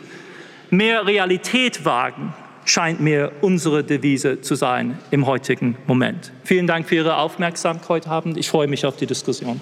Mehr 0.69 1.05
Realität 1.05 1.83
wagen 1.83 2.33
scheint 2.63 3.01
mir 3.01 3.33
unsere 3.41 3.83
Devise 3.83 4.39
zu 4.39 4.55
sein 4.55 4.97
im 5.11 5.25
heutigen 5.25 5.75
Moment. 5.87 6.31
Vielen 6.45 6.65
Dank 6.65 6.87
für 6.87 6.95
Ihre 6.95 7.17
Aufmerksamkeit 7.17 7.89
heute 7.89 8.09
Abend. 8.11 8.37
Ich 8.37 8.49
freue 8.49 8.67
mich 8.67 8.85
auf 8.85 8.95
die 8.95 9.07
Diskussion. 9.07 9.59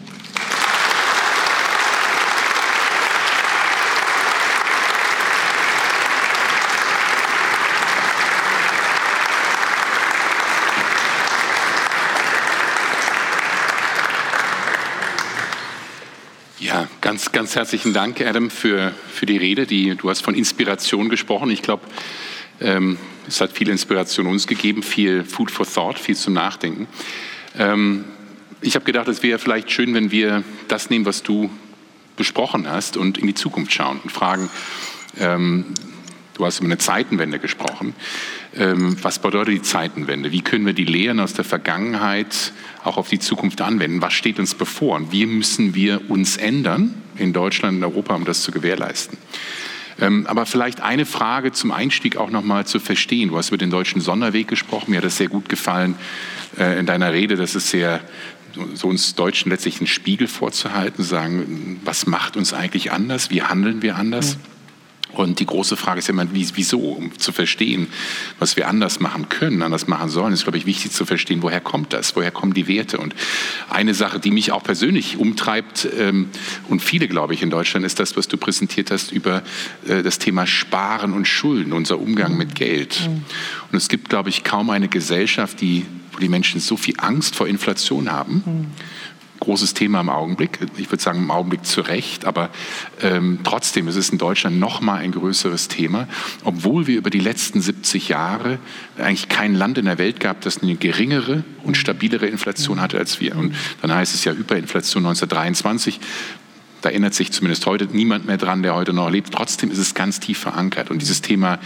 Ganz, 17.37 17.55
herzlichen 17.55 17.93
Dank, 17.93 18.19
Adam, 18.19 18.49
für, 18.49 18.95
für 19.11 19.27
die 19.27 19.37
Rede. 19.37 19.67
Die, 19.67 19.93
du 19.95 20.09
hast 20.09 20.21
von 20.21 20.33
Inspiration 20.33 21.07
gesprochen. 21.07 21.51
Ich 21.51 21.61
glaube, 21.61 21.83
ähm, 22.59 22.97
es 23.27 23.41
hat 23.41 23.51
viel 23.51 23.69
Inspiration 23.69 24.25
uns 24.25 24.47
gegeben, 24.47 24.81
viel 24.81 25.23
Food 25.23 25.51
for 25.51 25.67
Thought, 25.71 25.99
viel 25.99 26.15
zum 26.15 26.33
Nachdenken. 26.33 26.87
Ähm, 27.55 28.05
ich 28.61 28.73
habe 28.73 28.85
gedacht, 28.85 29.07
es 29.07 29.21
wäre 29.21 29.37
vielleicht 29.37 29.69
schön, 29.69 29.93
wenn 29.93 30.09
wir 30.09 30.43
das 30.67 30.89
nehmen, 30.89 31.05
was 31.05 31.21
du 31.21 31.51
besprochen 32.15 32.67
hast 32.67 32.97
und 32.97 33.19
in 33.19 33.27
die 33.27 33.35
Zukunft 33.35 33.71
schauen 33.71 33.99
und 34.03 34.11
fragen, 34.11 34.49
ähm, 35.19 35.65
Du 36.33 36.45
hast 36.45 36.59
über 36.59 36.67
eine 36.67 36.77
Zeitenwende 36.77 37.39
gesprochen. 37.39 37.95
Ähm, 38.55 38.95
was 39.01 39.17
bedeutet 39.17 39.55
die 39.55 39.61
Zeitenwende? 39.63 40.31
Wie 40.31 40.41
können 40.41 40.67
wir 40.67 40.73
die 40.73 40.85
Lehren 40.85 41.19
aus 41.19 41.33
der 41.33 41.43
Vergangenheit 41.43 42.53
auch 42.83 42.97
auf 42.97 43.09
die 43.09 43.17
Zukunft 43.17 43.59
anwenden? 43.59 44.03
Was 44.03 44.13
steht 44.13 44.37
uns 44.37 44.53
bevor? 44.53 44.97
Und 44.97 45.11
wie 45.11 45.25
müssen 45.25 45.73
wir 45.73 46.11
uns 46.11 46.37
ändern 46.37 46.93
in 47.17 47.33
Deutschland 47.33 47.77
und 47.77 47.83
Europa, 47.83 48.15
um 48.15 48.25
das 48.25 48.41
zu 48.41 48.51
gewährleisten? 48.51 49.17
Ähm, 49.99 50.27
aber 50.27 50.45
vielleicht 50.45 50.81
eine 50.81 51.05
Frage 51.05 51.51
zum 51.51 51.71
Einstieg 51.71 52.17
auch 52.17 52.29
nochmal 52.29 52.65
zu 52.67 52.79
verstehen. 52.79 53.29
Du 53.29 53.37
hast 53.37 53.49
über 53.49 53.57
den 53.57 53.71
deutschen 53.71 53.99
Sonderweg 53.99 54.47
gesprochen. 54.47 54.91
Mir 54.91 54.97
hat 54.97 55.05
das 55.05 55.17
sehr 55.17 55.27
gut 55.27 55.49
gefallen 55.49 55.95
äh, 56.57 56.79
in 56.79 56.85
deiner 56.85 57.13
Rede. 57.13 57.35
Das 57.35 57.55
ist 57.55 57.69
sehr 57.69 58.01
so 58.73 58.87
uns 58.87 59.15
Deutschen 59.15 59.51
letztlich 59.51 59.77
einen 59.79 59.87
Spiegel 59.87 60.27
vorzuhalten, 60.27 61.03
sagen, 61.03 61.79
was 61.83 62.07
macht 62.07 62.37
uns 62.37 62.53
eigentlich 62.53 62.91
anders? 62.91 63.29
Wie 63.29 63.43
handeln 63.43 63.81
wir 63.81 63.95
anders? 63.97 64.37
Mhm. 64.37 64.56
Und 65.13 65.39
die 65.39 65.45
große 65.45 65.77
Frage 65.77 65.99
ist 65.99 66.09
immer, 66.09 66.27
wieso? 66.31 66.79
Um 66.79 67.17
zu 67.17 67.31
verstehen, 67.31 67.87
was 68.39 68.55
wir 68.55 68.67
anders 68.67 68.99
machen 68.99 69.29
können, 69.29 69.61
anders 69.61 69.87
machen 69.87 70.09
sollen, 70.09 70.33
ist, 70.33 70.43
glaube 70.43 70.57
ich, 70.57 70.65
wichtig 70.65 70.91
zu 70.91 71.05
verstehen, 71.05 71.41
woher 71.41 71.61
kommt 71.61 71.93
das? 71.93 72.15
Woher 72.15 72.31
kommen 72.31 72.53
die 72.53 72.67
Werte? 72.67 72.97
Und 72.97 73.15
eine 73.69 73.93
Sache, 73.93 74.19
die 74.19 74.31
mich 74.31 74.51
auch 74.51 74.63
persönlich 74.63 75.17
umtreibt 75.17 75.87
ähm, 75.97 76.29
und 76.69 76.81
viele, 76.81 77.07
glaube 77.07 77.33
ich, 77.33 77.41
in 77.41 77.49
Deutschland, 77.49 77.85
ist 77.85 77.99
das, 77.99 78.17
was 78.17 78.27
du 78.27 78.37
präsentiert 78.37 78.91
hast 78.91 79.11
über 79.11 79.43
äh, 79.87 80.03
das 80.03 80.19
Thema 80.19 80.45
Sparen 80.45 81.13
und 81.13 81.27
Schulden, 81.27 81.73
unser 81.73 81.99
Umgang 81.99 82.37
mit 82.37 82.55
Geld. 82.55 83.07
Mhm. 83.07 83.23
Und 83.71 83.77
es 83.77 83.87
gibt, 83.87 84.09
glaube 84.09 84.29
ich, 84.29 84.43
kaum 84.43 84.69
eine 84.69 84.87
Gesellschaft, 84.87 85.61
die, 85.61 85.85
wo 86.11 86.19
die 86.19 86.29
Menschen 86.29 86.59
so 86.59 86.77
viel 86.77 86.95
Angst 86.97 87.35
vor 87.35 87.47
Inflation 87.47 88.11
haben. 88.11 88.43
Mhm 88.45 88.67
großes 89.39 89.73
Thema 89.73 90.01
im 90.01 90.09
Augenblick. 90.09 90.59
Ich 90.77 90.91
würde 90.91 91.01
sagen, 91.01 91.19
im 91.19 91.31
Augenblick 91.31 91.65
zu 91.65 91.81
Recht, 91.81 92.25
aber 92.25 92.49
ähm, 93.01 93.39
trotzdem 93.43 93.87
ist 93.87 93.95
es 93.95 94.09
in 94.09 94.17
Deutschland 94.17 94.59
noch 94.59 94.81
mal 94.81 94.97
ein 94.97 95.11
größeres 95.11 95.67
Thema, 95.67 96.07
obwohl 96.43 96.87
wir 96.87 96.97
über 96.97 97.09
die 97.09 97.19
letzten 97.19 97.61
70 97.61 98.09
Jahre 98.09 98.59
eigentlich 98.97 99.29
kein 99.29 99.55
Land 99.55 99.77
in 99.77 99.85
der 99.85 99.97
Welt 99.97 100.19
gab, 100.19 100.41
das 100.41 100.61
eine 100.61 100.75
geringere 100.75 101.43
und 101.63 101.77
stabilere 101.77 102.27
Inflation 102.27 102.81
hatte 102.81 102.97
als 102.97 103.19
wir. 103.19 103.35
Und 103.35 103.55
dann 103.81 103.93
heißt 103.93 104.13
es 104.13 104.23
ja 104.23 104.33
Hyperinflation 104.33 105.05
1923. 105.05 105.99
Da 106.81 106.89
erinnert 106.89 107.13
sich 107.13 107.31
zumindest 107.31 107.65
heute 107.65 107.85
niemand 107.85 108.27
mehr 108.27 108.37
dran, 108.37 108.61
der 108.61 108.75
heute 108.75 108.93
noch 108.93 109.09
lebt. 109.09 109.33
Trotzdem 109.33 109.71
ist 109.71 109.79
es 109.79 109.95
ganz 109.95 110.19
tief 110.19 110.37
verankert. 110.37 110.91
Und 110.91 111.01
dieses 111.01 111.21
Thema 111.21 111.59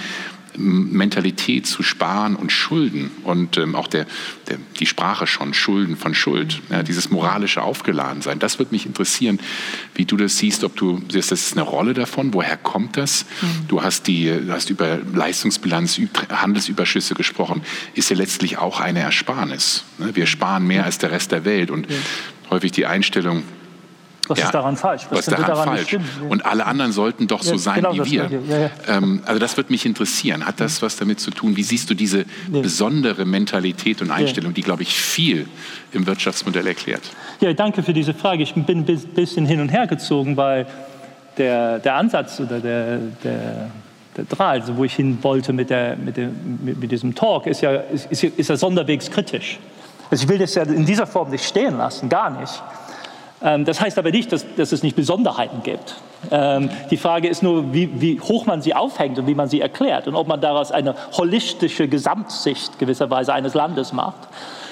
Mentalität 0.57 1.65
zu 1.65 1.83
sparen 1.83 2.35
und 2.35 2.51
Schulden 2.51 3.11
und 3.23 3.57
ähm, 3.57 3.75
auch 3.75 3.87
der, 3.87 4.05
der, 4.47 4.57
die 4.79 4.85
Sprache 4.85 5.27
schon, 5.27 5.53
Schulden 5.53 5.95
von 5.95 6.13
Schuld, 6.13 6.61
ja, 6.69 6.83
dieses 6.83 7.09
moralische 7.09 7.61
Aufgeladensein, 7.61 8.39
das 8.39 8.59
würde 8.59 8.71
mich 8.71 8.85
interessieren, 8.85 9.39
wie 9.95 10.05
du 10.05 10.17
das 10.17 10.37
siehst, 10.37 10.63
ob 10.63 10.75
du 10.75 11.01
siehst, 11.09 11.31
das 11.31 11.41
ist 11.41 11.53
eine 11.53 11.63
Rolle 11.63 11.93
davon, 11.93 12.33
woher 12.33 12.57
kommt 12.57 12.97
das? 12.97 13.25
Mhm. 13.41 13.67
Du 13.67 13.81
hast, 13.83 14.07
die, 14.07 14.25
du 14.25 14.51
hast 14.51 14.69
über 14.69 14.99
Leistungsbilanz, 15.13 15.99
Handelsüberschüsse 16.29 17.13
gesprochen, 17.13 17.61
ist 17.93 18.09
ja 18.09 18.15
letztlich 18.15 18.57
auch 18.57 18.79
eine 18.79 18.99
Ersparnis. 18.99 19.83
Ne? 19.97 20.15
Wir 20.15 20.25
sparen 20.25 20.67
mehr 20.67 20.85
als 20.85 20.97
der 20.97 21.11
Rest 21.11 21.31
der 21.31 21.45
Welt 21.45 21.71
und 21.71 21.87
häufig 22.49 22.71
die 22.71 22.85
Einstellung, 22.85 23.43
was 24.31 24.39
ja, 24.39 24.45
ist 24.45 24.53
daran 24.53 24.77
falsch? 24.77 25.03
Was, 25.09 25.19
was 25.19 25.25
daran, 25.25 25.47
daran 25.47 25.77
falsch? 25.77 25.97
Und 26.27 26.45
alle 26.45 26.65
anderen 26.65 26.91
sollten 26.91 27.27
doch 27.27 27.43
so 27.43 27.57
sein 27.57 27.75
genau 27.75 27.93
wie 27.93 28.11
wir. 28.11 28.29
Ja, 28.49 28.69
ähm, 28.87 29.21
also 29.25 29.39
das 29.39 29.57
würde 29.57 29.71
mich 29.71 29.85
interessieren. 29.85 30.45
Hat 30.45 30.59
das 30.59 30.81
was 30.81 30.95
damit 30.95 31.19
zu 31.19 31.31
tun? 31.31 31.55
Wie 31.55 31.63
siehst 31.63 31.89
du 31.89 31.93
diese 31.93 32.25
besondere 32.49 33.25
Mentalität 33.25 34.01
und 34.01 34.11
Einstellung, 34.11 34.53
die, 34.53 34.61
glaube 34.61 34.83
ich, 34.83 34.95
viel 34.95 35.47
im 35.91 36.07
Wirtschaftsmodell 36.07 36.65
erklärt? 36.65 37.03
Ja, 37.39 37.53
danke 37.53 37.83
für 37.83 37.93
diese 37.93 38.13
Frage. 38.13 38.43
Ich 38.43 38.53
bin 38.53 38.79
ein 38.79 38.85
bisschen 38.85 39.45
hin 39.45 39.61
und 39.61 39.69
her 39.69 39.87
gezogen, 39.87 40.37
weil 40.37 40.65
der, 41.37 41.79
der 41.79 41.95
Ansatz 41.95 42.39
oder 42.39 42.59
der, 42.59 42.97
der 43.23 43.71
der 44.17 44.25
Draht, 44.25 44.61
also 44.61 44.75
wo 44.75 44.83
ich 44.83 44.93
hin 44.93 45.17
wollte 45.21 45.53
mit, 45.53 45.69
der, 45.69 45.95
mit, 45.95 46.17
der, 46.17 46.29
mit, 46.61 46.91
diesem 46.91 47.15
Talk, 47.15 47.47
ist 47.47 47.61
ja, 47.61 47.75
ist, 47.75 48.23
ist 48.23 48.49
ja 48.49 48.57
sonderwegs 48.57 49.09
kritisch. 49.09 49.57
Also 50.09 50.25
ich 50.25 50.29
will 50.29 50.37
das 50.37 50.55
ja 50.55 50.63
in 50.63 50.85
dieser 50.85 51.07
Form 51.07 51.29
nicht 51.29 51.45
stehen 51.45 51.77
lassen, 51.77 52.09
gar 52.09 52.29
nicht. 52.29 52.61
Ähm, 53.43 53.65
das 53.65 53.81
heißt 53.81 53.97
aber 53.97 54.11
nicht, 54.11 54.31
dass, 54.31 54.45
dass 54.55 54.71
es 54.71 54.83
nicht 54.83 54.95
Besonderheiten 54.95 55.63
gibt. 55.63 55.95
Ähm, 56.29 56.69
die 56.89 56.97
Frage 56.97 57.27
ist 57.27 57.41
nur, 57.41 57.73
wie, 57.73 58.01
wie, 58.01 58.19
hoch 58.19 58.45
man 58.45 58.61
sie 58.61 58.75
aufhängt 58.75 59.17
und 59.17 59.27
wie 59.27 59.35
man 59.35 59.47
sie 59.47 59.61
erklärt 59.61 60.07
und 60.07 60.15
ob 60.15 60.27
man 60.27 60.41
daraus 60.41 60.71
eine 60.71 60.95
holistische 61.17 61.87
Gesamtsicht 61.87 62.77
gewisserweise 62.77 63.33
eines 63.33 63.53
Landes 63.53 63.93
macht 63.93 64.27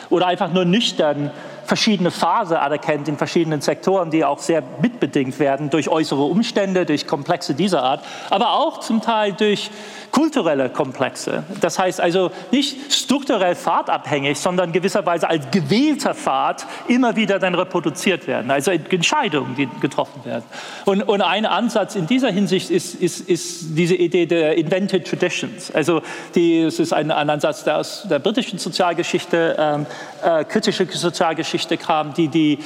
oder 0.10 0.28
einfach 0.28 0.52
nur 0.54 0.66
nüchtern 0.66 1.32
verschiedene 1.70 2.10
Phasen 2.10 2.58
anerkennt 2.58 3.08
in 3.08 3.16
verschiedenen 3.16 3.62
Sektoren, 3.62 4.10
die 4.10 4.26
auch 4.26 4.40
sehr 4.40 4.64
mitbedingt 4.82 5.38
werden 5.38 5.70
durch 5.70 5.88
äußere 5.88 6.24
Umstände, 6.24 6.84
durch 6.88 7.06
Komplexe 7.06 7.54
dieser 7.54 7.84
Art, 7.84 8.04
aber 8.32 8.54
auch 8.54 8.80
zum 8.80 9.02
Teil 9.04 9.34
durch 9.34 9.70
kulturelle 10.12 10.70
Komplexe. 10.70 11.44
Das 11.62 11.78
heißt 11.78 12.02
also 12.02 12.32
nicht 12.52 12.92
strukturell 12.92 13.54
fahrtabhängig, 13.54 14.40
sondern 14.40 14.72
gewisserweise 14.72 15.30
als 15.30 15.52
gewählter 15.52 16.16
Pfad 16.16 16.66
immer 16.88 17.16
wieder 17.16 17.38
dann 17.38 17.54
reproduziert 17.54 18.26
werden. 18.26 18.50
Also 18.50 18.72
Entscheidungen, 18.72 19.56
die 19.56 19.70
getroffen 19.80 20.26
werden. 20.26 20.46
Und, 20.86 21.04
und 21.04 21.22
ein 21.22 21.46
Ansatz 21.46 21.96
in 21.96 22.08
dieser 22.08 22.32
Hinsicht 22.32 22.72
ist, 22.72 22.96
ist, 22.96 23.30
ist 23.30 23.78
diese 23.78 23.94
Idee 23.94 24.26
der 24.26 24.58
Invented 24.58 25.08
Traditions. 25.08 25.70
Also 25.70 26.02
die, 26.34 26.62
es 26.62 26.80
ist 26.80 26.94
ein, 26.94 27.12
ein 27.12 27.30
Ansatz, 27.30 27.64
der 27.64 27.78
aus 27.78 28.08
der 28.10 28.18
britischen 28.18 28.58
Sozialgeschichte, 28.58 29.56
ähm, 29.60 29.86
äh, 30.24 30.44
kritische 30.46 30.88
Sozialgeschichte, 30.92 31.59
Geschichte 31.60 31.78
kam, 31.78 32.14
die 32.14 32.30
die 32.30 32.60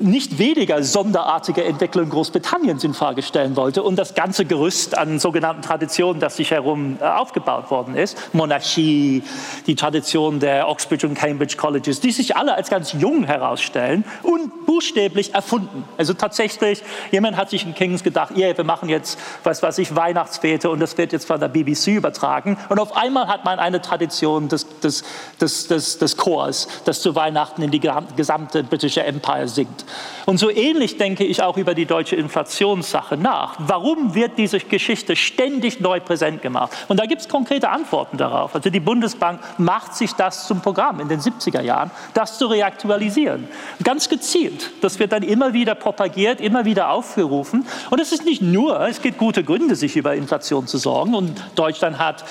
nicht 0.00 0.38
weniger 0.38 0.82
sonderartige 0.82 1.64
Entwicklung 1.64 2.08
Großbritanniens 2.08 2.84
in 2.84 2.94
Frage 2.94 3.22
stellen 3.22 3.54
wollte 3.56 3.82
und 3.82 3.96
das 3.96 4.14
ganze 4.14 4.46
Gerüst 4.46 4.96
an 4.96 5.18
sogenannten 5.18 5.62
Traditionen, 5.62 6.20
das 6.20 6.36
sich 6.36 6.50
herum 6.50 6.96
äh, 7.00 7.04
aufgebaut 7.04 7.70
worden 7.70 7.94
ist, 7.94 8.34
Monarchie, 8.34 9.22
die 9.66 9.74
Tradition 9.74 10.40
der 10.40 10.68
Oxbridge 10.68 11.06
und 11.06 11.14
Cambridge 11.14 11.56
Colleges, 11.56 12.00
die 12.00 12.12
sich 12.12 12.36
alle 12.36 12.54
als 12.54 12.70
ganz 12.70 12.94
jung 12.94 13.24
herausstellen 13.24 14.04
und 14.22 14.64
buchstäblich 14.64 15.34
erfunden. 15.34 15.84
Also 15.98 16.14
tatsächlich, 16.14 16.82
jemand 17.10 17.36
hat 17.36 17.50
sich 17.50 17.66
in 17.66 17.74
Kings 17.74 18.02
gedacht, 18.02 18.36
yeah, 18.36 18.56
wir 18.56 18.64
machen 18.64 18.88
jetzt, 18.88 19.18
was 19.42 19.62
weiß 19.62 19.78
ich, 19.78 19.94
Weihnachtsfete 19.94 20.70
und 20.70 20.80
das 20.80 20.96
wird 20.96 21.12
jetzt 21.12 21.26
von 21.26 21.40
der 21.40 21.48
BBC 21.48 21.88
übertragen. 21.88 22.56
Und 22.70 22.78
auf 22.78 22.96
einmal 22.96 23.28
hat 23.28 23.44
man 23.44 23.58
eine 23.58 23.82
Tradition 23.82 24.48
des, 24.48 24.66
des, 24.80 25.04
des, 25.40 25.68
des, 25.68 25.98
des 25.98 26.16
Chors, 26.16 26.68
das 26.86 27.02
zu 27.02 27.14
Weihnachten 27.14 27.62
in 27.62 27.70
die 27.70 27.80
gesamte 28.16 28.64
britische 28.64 29.02
Empire 29.02 29.46
singt 29.46 29.73
kommt. 29.74 29.84
Und 30.26 30.38
so 30.38 30.50
ähnlich 30.50 30.96
denke 30.96 31.24
ich 31.24 31.42
auch 31.42 31.56
über 31.56 31.74
die 31.74 31.86
deutsche 31.86 32.16
Inflationssache 32.16 33.16
nach. 33.16 33.56
Warum 33.58 34.14
wird 34.14 34.38
diese 34.38 34.58
Geschichte 34.58 35.16
ständig 35.16 35.80
neu 35.80 36.00
präsent 36.00 36.42
gemacht? 36.42 36.72
Und 36.88 36.98
da 36.98 37.06
gibt 37.06 37.20
es 37.20 37.28
konkrete 37.28 37.68
Antworten 37.68 38.16
darauf. 38.16 38.54
Also 38.54 38.70
die 38.70 38.80
Bundesbank 38.80 39.40
macht 39.58 39.94
sich 39.94 40.12
das 40.12 40.46
zum 40.46 40.60
Programm 40.60 41.00
in 41.00 41.08
den 41.08 41.20
70er 41.20 41.60
Jahren, 41.60 41.90
das 42.14 42.38
zu 42.38 42.46
reaktualisieren. 42.46 43.48
Ganz 43.82 44.08
gezielt. 44.08 44.70
Das 44.80 44.98
wird 44.98 45.12
dann 45.12 45.22
immer 45.22 45.52
wieder 45.52 45.74
propagiert, 45.74 46.40
immer 46.40 46.64
wieder 46.64 46.90
aufgerufen. 46.90 47.66
Und 47.90 48.00
es 48.00 48.12
ist 48.12 48.24
nicht 48.24 48.42
nur, 48.42 48.80
es 48.88 49.02
gibt 49.02 49.18
gute 49.18 49.44
Gründe, 49.44 49.76
sich 49.76 49.96
über 49.96 50.14
Inflation 50.14 50.66
zu 50.66 50.78
sorgen. 50.78 51.14
Und 51.14 51.42
Deutschland 51.54 51.98
hat 51.98 52.24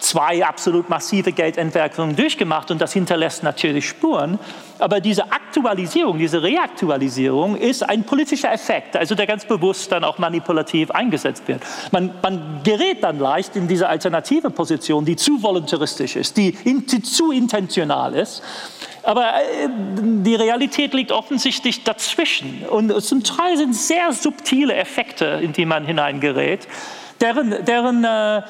zwei 0.00 0.44
absolut 0.44 0.88
massive 0.88 1.32
Geldentwerfungen 1.32 2.16
durchgemacht 2.16 2.70
und 2.70 2.80
das 2.80 2.92
hinterlässt 2.92 3.42
natürlich 3.42 3.88
Spuren. 3.88 4.38
Aber 4.78 5.00
diese 5.00 5.30
Aktualisierung, 5.30 6.18
diese 6.18 6.42
Reaktualisierung 6.42 7.56
ist 7.56 7.88
ein 7.88 8.04
politischer 8.04 8.52
Effekt, 8.52 8.96
also 8.96 9.14
der 9.14 9.26
ganz 9.26 9.44
bewusst 9.44 9.92
dann 9.92 10.04
auch 10.04 10.18
manipulativ 10.18 10.90
eingesetzt 10.90 11.46
wird. 11.48 11.62
Man, 11.90 12.12
man 12.22 12.60
gerät 12.64 13.02
dann 13.02 13.18
leicht 13.18 13.56
in 13.56 13.68
diese 13.68 13.88
alternative 13.88 14.50
Position, 14.50 15.04
die 15.04 15.16
zu 15.16 15.42
voluntaristisch 15.42 16.16
ist, 16.16 16.36
die, 16.36 16.56
in, 16.64 16.86
die 16.86 17.02
zu 17.02 17.30
intentional 17.30 18.14
ist. 18.14 18.42
Aber 19.02 19.34
äh, 19.34 19.68
die 19.68 20.34
Realität 20.34 20.94
liegt 20.94 21.12
offensichtlich 21.12 21.84
dazwischen. 21.84 22.64
Und 22.68 23.02
zum 23.02 23.22
Teil 23.22 23.56
sind 23.56 23.74
sehr 23.74 24.12
subtile 24.12 24.74
Effekte, 24.74 25.40
in 25.42 25.52
die 25.52 25.66
man 25.66 25.84
hineingerät 25.84 26.66
deren, 27.20 27.64
deren 27.64 28.04
äh, 28.04 28.42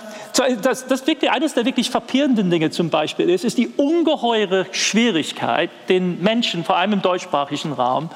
das, 0.63 0.87
das 0.87 1.07
wirklich, 1.07 1.31
eines 1.31 1.55
der 1.55 1.65
wirklich 1.65 1.91
verpierenden 1.91 2.51
Dinge 2.51 2.71
zum 2.71 2.91
Beispiel 2.91 3.29
ist, 3.29 3.45
ist 3.45 3.59
die 3.59 3.69
ungeheure 3.77 4.67
Schwierigkeit, 4.73 5.71
den 5.89 6.23
Menschen, 6.23 6.65
vor 6.65 6.77
allem 6.77 6.95
im 6.95 7.03
deutschsprachigen 7.03 7.73
Raum, 7.73 8.11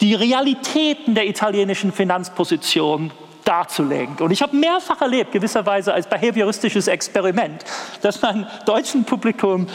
die 0.00 0.14
Realitäten 0.14 1.14
der 1.14 1.26
italienischen 1.26 1.92
Finanzposition 1.92 3.12
darzulegen. 3.44 4.16
Und 4.18 4.30
ich 4.30 4.42
habe 4.42 4.56
mehrfach 4.56 5.00
erlebt, 5.00 5.32
gewisserweise 5.32 5.92
als 5.92 6.06
behavioristisches 6.06 6.88
Experiment, 6.88 7.64
dass 8.00 8.20
man 8.20 8.46
deutschen 8.66 9.04
Publikum 9.04 9.66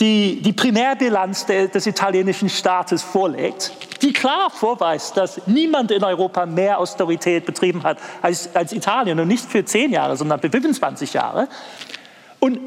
die, 0.00 0.40
die 0.42 0.52
Primärbilanz 0.52 1.46
de, 1.46 1.68
des 1.68 1.86
italienischen 1.86 2.48
Staates 2.48 3.02
vorlegt, 3.02 3.72
die 4.02 4.12
klar 4.12 4.50
vorweist, 4.50 5.16
dass 5.16 5.46
niemand 5.46 5.90
in 5.90 6.02
Europa 6.04 6.46
mehr 6.46 6.78
Austerität 6.78 7.46
betrieben 7.46 7.82
hat 7.82 7.98
als, 8.22 8.54
als 8.54 8.72
Italien. 8.72 9.20
Und 9.20 9.28
nicht 9.28 9.44
für 9.44 9.64
zehn 9.64 9.92
Jahre, 9.92 10.16
sondern 10.16 10.40
für 10.40 10.50
25 10.50 11.12
Jahre. 11.12 11.48
Und 12.40 12.58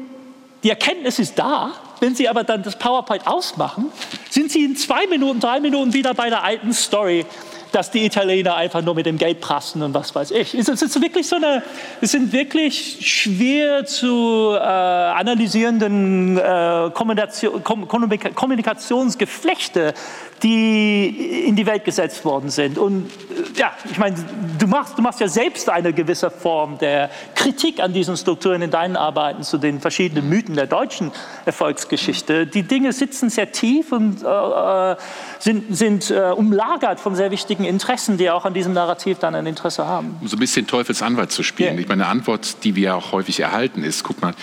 die 0.62 0.70
Erkenntnis 0.70 1.18
ist 1.18 1.38
da, 1.38 1.72
wenn 2.00 2.14
Sie 2.14 2.28
aber 2.28 2.44
dann 2.44 2.62
das 2.62 2.76
PowerPoint 2.78 3.26
ausmachen, 3.26 3.92
sind 4.30 4.50
Sie 4.50 4.64
in 4.64 4.76
zwei 4.76 5.06
Minuten, 5.06 5.40
drei 5.40 5.60
Minuten 5.60 5.92
wieder 5.92 6.14
bei 6.14 6.30
der 6.30 6.42
alten 6.42 6.72
Story 6.72 7.24
dass 7.72 7.90
die 7.90 8.04
Italiener 8.04 8.54
einfach 8.54 8.82
nur 8.82 8.94
mit 8.94 9.06
dem 9.06 9.16
Geld 9.18 9.40
prassen 9.40 9.82
und 9.82 9.94
was 9.94 10.14
weiß 10.14 10.30
ich. 10.32 10.54
Es 10.54 10.68
ist 10.68 11.00
wirklich 11.00 11.26
so 11.26 11.36
eine, 11.36 11.62
es 12.00 12.12
sind 12.12 12.32
wirklich 12.32 12.98
schwer 13.06 13.84
zu 13.84 14.52
äh, 14.54 14.58
analysierenden 14.58 16.38
äh, 16.38 16.90
Kommunikation, 16.94 17.62
Kommunikationsgeflechte, 17.64 19.94
die 20.42 21.44
in 21.46 21.56
die 21.56 21.66
Welt 21.66 21.84
gesetzt 21.84 22.24
worden 22.24 22.50
sind. 22.50 22.78
Und 22.78 23.06
äh, 23.06 23.58
ja, 23.58 23.72
ich 23.90 23.98
meine, 23.98 24.16
du 24.58 24.66
machst, 24.66 24.98
du 24.98 25.02
machst 25.02 25.20
ja 25.20 25.28
selbst 25.28 25.68
eine 25.68 25.92
gewisse 25.92 26.30
Form 26.30 26.78
der 26.78 27.10
Kritik 27.34 27.80
an 27.80 27.92
diesen 27.92 28.16
Strukturen 28.16 28.62
in 28.62 28.70
deinen 28.70 28.96
Arbeiten 28.96 29.42
zu 29.42 29.58
den 29.58 29.80
verschiedenen 29.80 30.28
Mythen 30.28 30.54
der 30.54 30.66
deutschen 30.66 31.12
Erfolgsgeschichte. 31.44 32.46
Die 32.46 32.62
Dinge 32.62 32.92
sitzen 32.92 33.30
sehr 33.30 33.52
tief 33.52 33.92
und 33.92 34.22
äh, 34.22 34.92
äh 34.92 34.96
sind, 35.40 35.76
sind 35.76 36.10
äh, 36.10 36.32
umlagert 36.34 36.98
von 36.98 37.14
sehr 37.14 37.30
wichtigen 37.30 37.64
Interessen, 37.64 38.18
die 38.18 38.28
auch 38.28 38.44
an 38.44 38.54
diesem 38.54 38.72
Narrativ 38.72 39.18
dann 39.18 39.34
ein 39.34 39.46
Interesse 39.46 39.86
haben. 39.86 40.16
Um 40.20 40.28
so 40.28 40.36
ein 40.36 40.40
bisschen 40.40 40.66
Teufelsanwalt 40.66 41.30
zu 41.30 41.42
spielen. 41.42 41.74
Yeah. 41.74 41.80
Ich 41.80 41.88
meine, 41.88 42.04
eine 42.04 42.10
Antwort, 42.10 42.64
die 42.64 42.74
wir 42.74 42.96
auch 42.96 43.12
häufig 43.12 43.40
erhalten, 43.40 43.84
ist, 43.84 44.02
guck 44.02 44.20
mal, 44.20 44.34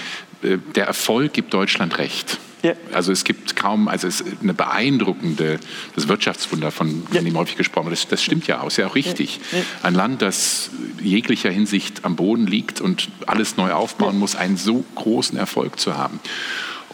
der 0.75 0.85
Erfolg 0.85 1.33
gibt 1.33 1.53
Deutschland 1.53 1.97
recht. 1.97 2.39
Ja. 2.65 2.73
Also 2.93 3.11
es 3.11 3.23
gibt 3.23 3.55
kaum, 3.55 3.87
also 3.87 4.07
es 4.07 4.21
ist 4.21 4.41
eine 4.41 4.55
beeindruckende, 4.55 5.59
das 5.93 6.07
Wirtschaftswunder, 6.07 6.71
von 6.71 7.03
ja. 7.11 7.21
dem 7.21 7.37
häufig 7.37 7.57
gesprochen 7.57 7.85
wird, 7.85 7.99
das, 7.99 8.07
das, 8.07 8.23
stimmt 8.23 8.47
ja 8.47 8.61
auch, 8.61 8.67
ist 8.67 8.77
ja 8.77 8.87
auch 8.87 8.95
richtig. 8.95 9.39
Ja. 9.51 9.59
Ein 9.83 9.93
Land, 9.93 10.23
das 10.23 10.71
jeglicher 10.99 11.51
Hinsicht 11.51 12.05
am 12.05 12.15
Boden 12.15 12.47
liegt 12.47 12.81
und 12.81 13.09
alles 13.27 13.57
neu 13.57 13.71
aufbauen 13.71 14.17
muss, 14.17 14.35
einen 14.35 14.57
so 14.57 14.83
großen 14.95 15.37
Erfolg 15.37 15.79
zu 15.79 15.95
haben. 15.95 16.19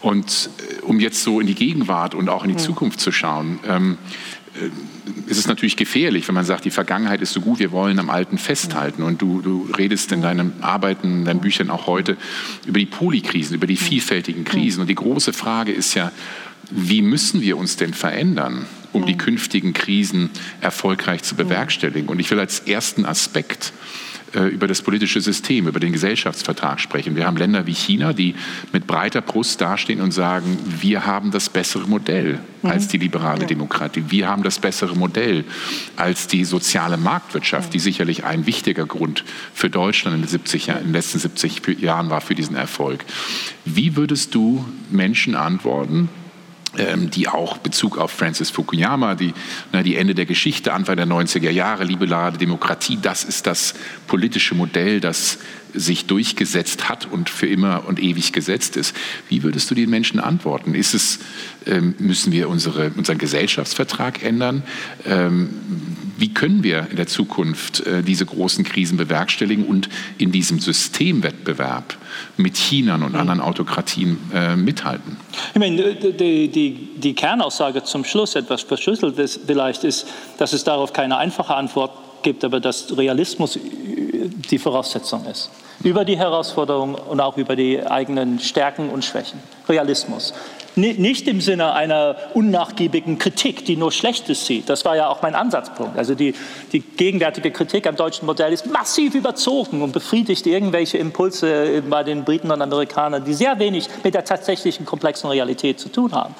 Und 0.02 0.50
äh, 0.58 0.82
um 0.82 1.00
jetzt 1.00 1.22
so 1.22 1.40
in 1.40 1.46
die 1.46 1.54
Gegenwart 1.54 2.14
und 2.14 2.28
auch 2.28 2.44
in 2.44 2.50
die 2.50 2.56
Zukunft 2.56 3.00
zu 3.00 3.10
schauen, 3.10 3.58
ähm, 3.66 3.96
äh, 4.60 4.68
ist 5.26 5.38
es 5.38 5.46
natürlich 5.46 5.76
gefährlich, 5.76 6.28
wenn 6.28 6.34
man 6.34 6.44
sagt, 6.44 6.64
die 6.64 6.70
Vergangenheit 6.70 7.20
ist 7.20 7.32
so 7.32 7.40
gut, 7.40 7.58
wir 7.58 7.72
wollen 7.72 7.98
am 7.98 8.10
Alten 8.10 8.38
festhalten. 8.38 9.02
Und 9.02 9.20
du, 9.20 9.40
du 9.40 9.68
redest 9.76 10.12
in 10.12 10.22
deinen 10.22 10.62
Arbeiten, 10.62 11.20
in 11.20 11.24
deinen 11.24 11.40
Büchern 11.40 11.70
auch 11.70 11.86
heute 11.86 12.16
über 12.66 12.78
die 12.78 12.86
Polykrisen, 12.86 13.56
über 13.56 13.66
die 13.66 13.76
vielfältigen 13.76 14.44
Krisen. 14.44 14.80
Und 14.80 14.86
die 14.86 14.94
große 14.94 15.32
Frage 15.32 15.72
ist 15.72 15.94
ja, 15.94 16.12
wie 16.70 17.02
müssen 17.02 17.42
wir 17.42 17.56
uns 17.56 17.76
denn 17.76 17.94
verändern, 17.94 18.66
um 18.92 19.04
die 19.04 19.16
künftigen 19.16 19.72
Krisen 19.72 20.30
erfolgreich 20.60 21.22
zu 21.22 21.34
bewerkstelligen? 21.34 22.08
Und 22.08 22.20
ich 22.20 22.30
will 22.30 22.38
als 22.38 22.60
ersten 22.60 23.04
Aspekt 23.04 23.72
über 24.34 24.66
das 24.66 24.82
politische 24.82 25.20
System, 25.20 25.68
über 25.68 25.80
den 25.80 25.92
Gesellschaftsvertrag 25.92 26.80
sprechen. 26.80 27.16
Wir 27.16 27.26
haben 27.26 27.36
Länder 27.36 27.66
wie 27.66 27.74
China, 27.74 28.12
die 28.12 28.34
mit 28.72 28.86
breiter 28.86 29.20
Brust 29.20 29.60
dastehen 29.60 30.00
und 30.00 30.12
sagen, 30.12 30.58
wir 30.64 31.06
haben 31.06 31.30
das 31.30 31.48
bessere 31.48 31.86
Modell 31.86 32.40
als 32.62 32.88
die 32.88 32.98
liberale 32.98 33.46
Demokratie. 33.46 34.04
Wir 34.08 34.28
haben 34.28 34.42
das 34.42 34.58
bessere 34.58 34.96
Modell 34.96 35.44
als 35.96 36.26
die 36.28 36.44
soziale 36.44 36.96
Marktwirtschaft, 36.96 37.74
die 37.74 37.78
sicherlich 37.78 38.24
ein 38.24 38.46
wichtiger 38.46 38.86
Grund 38.86 39.24
für 39.52 39.68
Deutschland 39.68 40.16
in 40.16 40.22
den, 40.22 40.28
70, 40.28 40.68
in 40.68 40.74
den 40.74 40.92
letzten 40.92 41.18
70 41.18 41.80
Jahren 41.80 42.10
war 42.10 42.20
für 42.20 42.34
diesen 42.34 42.56
Erfolg. 42.56 43.04
Wie 43.64 43.96
würdest 43.96 44.34
du 44.34 44.64
Menschen 44.90 45.34
antworten, 45.34 46.08
die 46.74 47.28
auch 47.28 47.58
Bezug 47.58 47.98
auf 47.98 48.10
Francis 48.12 48.50
Fukuyama, 48.50 49.14
die, 49.14 49.34
na, 49.72 49.82
die 49.82 49.96
Ende 49.96 50.14
der 50.14 50.24
Geschichte, 50.24 50.72
Anfang 50.72 50.96
der 50.96 51.06
90er 51.06 51.50
Jahre, 51.50 51.84
liberale 51.84 52.38
Demokratie, 52.38 52.98
das 53.00 53.24
ist 53.24 53.46
das 53.46 53.74
politische 54.06 54.54
Modell, 54.54 55.00
das 55.00 55.38
sich 55.74 56.06
durchgesetzt 56.06 56.88
hat 56.88 57.06
und 57.10 57.30
für 57.30 57.46
immer 57.46 57.86
und 57.86 58.00
ewig 58.00 58.32
gesetzt 58.32 58.76
ist. 58.76 58.94
Wie 59.28 59.42
würdest 59.42 59.70
du 59.70 59.74
den 59.74 59.90
Menschen 59.90 60.20
antworten? 60.20 60.74
Ist 60.74 60.94
es, 60.94 61.18
ähm, 61.66 61.94
müssen 61.98 62.32
wir 62.32 62.48
unsere, 62.48 62.90
unseren 62.90 63.18
Gesellschaftsvertrag 63.18 64.22
ändern? 64.22 64.62
Ähm, 65.06 65.50
wie 66.22 66.32
können 66.32 66.62
wir 66.62 66.86
in 66.88 66.94
der 66.94 67.08
Zukunft 67.08 67.84
äh, 67.84 68.00
diese 68.04 68.24
großen 68.24 68.62
Krisen 68.62 68.96
bewerkstelligen 68.96 69.66
und 69.66 69.88
in 70.18 70.30
diesem 70.30 70.60
Systemwettbewerb 70.60 71.96
mit 72.36 72.56
China 72.56 72.94
und 72.94 73.16
anderen 73.16 73.40
Autokratien 73.40 74.18
äh, 74.32 74.54
mithalten? 74.54 75.16
Ich 75.52 75.58
meine, 75.58 75.96
die, 75.96 76.46
die, 76.46 76.90
die 76.96 77.14
Kernaussage 77.14 77.82
zum 77.82 78.04
Schluss, 78.04 78.36
etwas 78.36 78.62
verschlüsselt 78.62 79.18
ist, 79.18 79.40
vielleicht 79.48 79.82
ist, 79.82 80.06
dass 80.38 80.52
es 80.52 80.62
darauf 80.62 80.92
keine 80.92 81.16
einfache 81.16 81.56
Antwort 81.56 81.90
gibt, 82.22 82.44
aber 82.44 82.60
dass 82.60 82.96
Realismus 82.96 83.58
die 84.48 84.58
Voraussetzung 84.58 85.26
ist 85.26 85.50
über 85.82 86.04
die 86.04 86.16
Herausforderungen 86.16 86.94
und 86.94 87.20
auch 87.20 87.36
über 87.36 87.56
die 87.56 87.84
eigenen 87.84 88.38
Stärken 88.38 88.90
und 88.90 89.04
Schwächen. 89.04 89.40
Realismus. 89.68 90.32
Nicht 90.74 91.28
im 91.28 91.40
Sinne 91.40 91.74
einer 91.74 92.16
unnachgiebigen 92.32 93.18
Kritik, 93.18 93.66
die 93.66 93.76
nur 93.76 93.92
Schlechtes 93.92 94.46
sieht. 94.46 94.68
Das 94.68 94.84
war 94.84 94.96
ja 94.96 95.08
auch 95.08 95.20
mein 95.20 95.34
Ansatzpunkt. 95.34 95.98
Also 95.98 96.14
die, 96.14 96.34
die 96.72 96.80
gegenwärtige 96.80 97.50
Kritik 97.50 97.86
am 97.86 97.96
deutschen 97.96 98.24
Modell 98.24 98.52
ist 98.52 98.66
massiv 98.72 99.14
überzogen 99.14 99.82
und 99.82 99.92
befriedigt 99.92 100.46
irgendwelche 100.46 100.96
Impulse 100.96 101.82
bei 101.88 102.02
den 102.02 102.24
Briten 102.24 102.50
und 102.50 102.62
Amerikanern, 102.62 103.24
die 103.24 103.34
sehr 103.34 103.58
wenig 103.58 103.88
mit 104.02 104.14
der 104.14 104.24
tatsächlichen 104.24 104.86
komplexen 104.86 105.28
Realität 105.28 105.78
zu 105.78 105.90
tun 105.90 106.12
haben. 106.12 106.34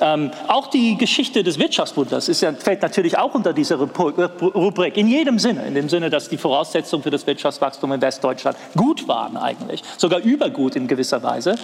Ähm, 0.00 0.30
auch 0.48 0.68
die 0.68 0.96
Geschichte 0.96 1.42
des 1.42 1.58
Wirtschaftswunders 1.58 2.40
ja, 2.40 2.52
fällt 2.52 2.82
natürlich 2.82 3.16
auch 3.18 3.34
unter 3.34 3.52
diese 3.52 3.76
Rubrik, 3.76 4.96
in 4.96 5.08
jedem 5.08 5.38
Sinne, 5.38 5.66
in 5.66 5.74
dem 5.74 5.88
Sinne, 5.88 6.10
dass 6.10 6.28
die 6.28 6.36
Voraussetzungen 6.36 7.02
für 7.02 7.10
das 7.10 7.26
Wirtschaftswachstum 7.26 7.92
in 7.92 8.00
Westdeutschland 8.00 8.56
gut 8.76 9.08
waren 9.08 9.36
eigentlich, 9.36 9.82
sogar 9.96 10.20
übergut 10.20 10.76
in 10.76 10.86
gewisser 10.86 11.22
Weise. 11.22 11.56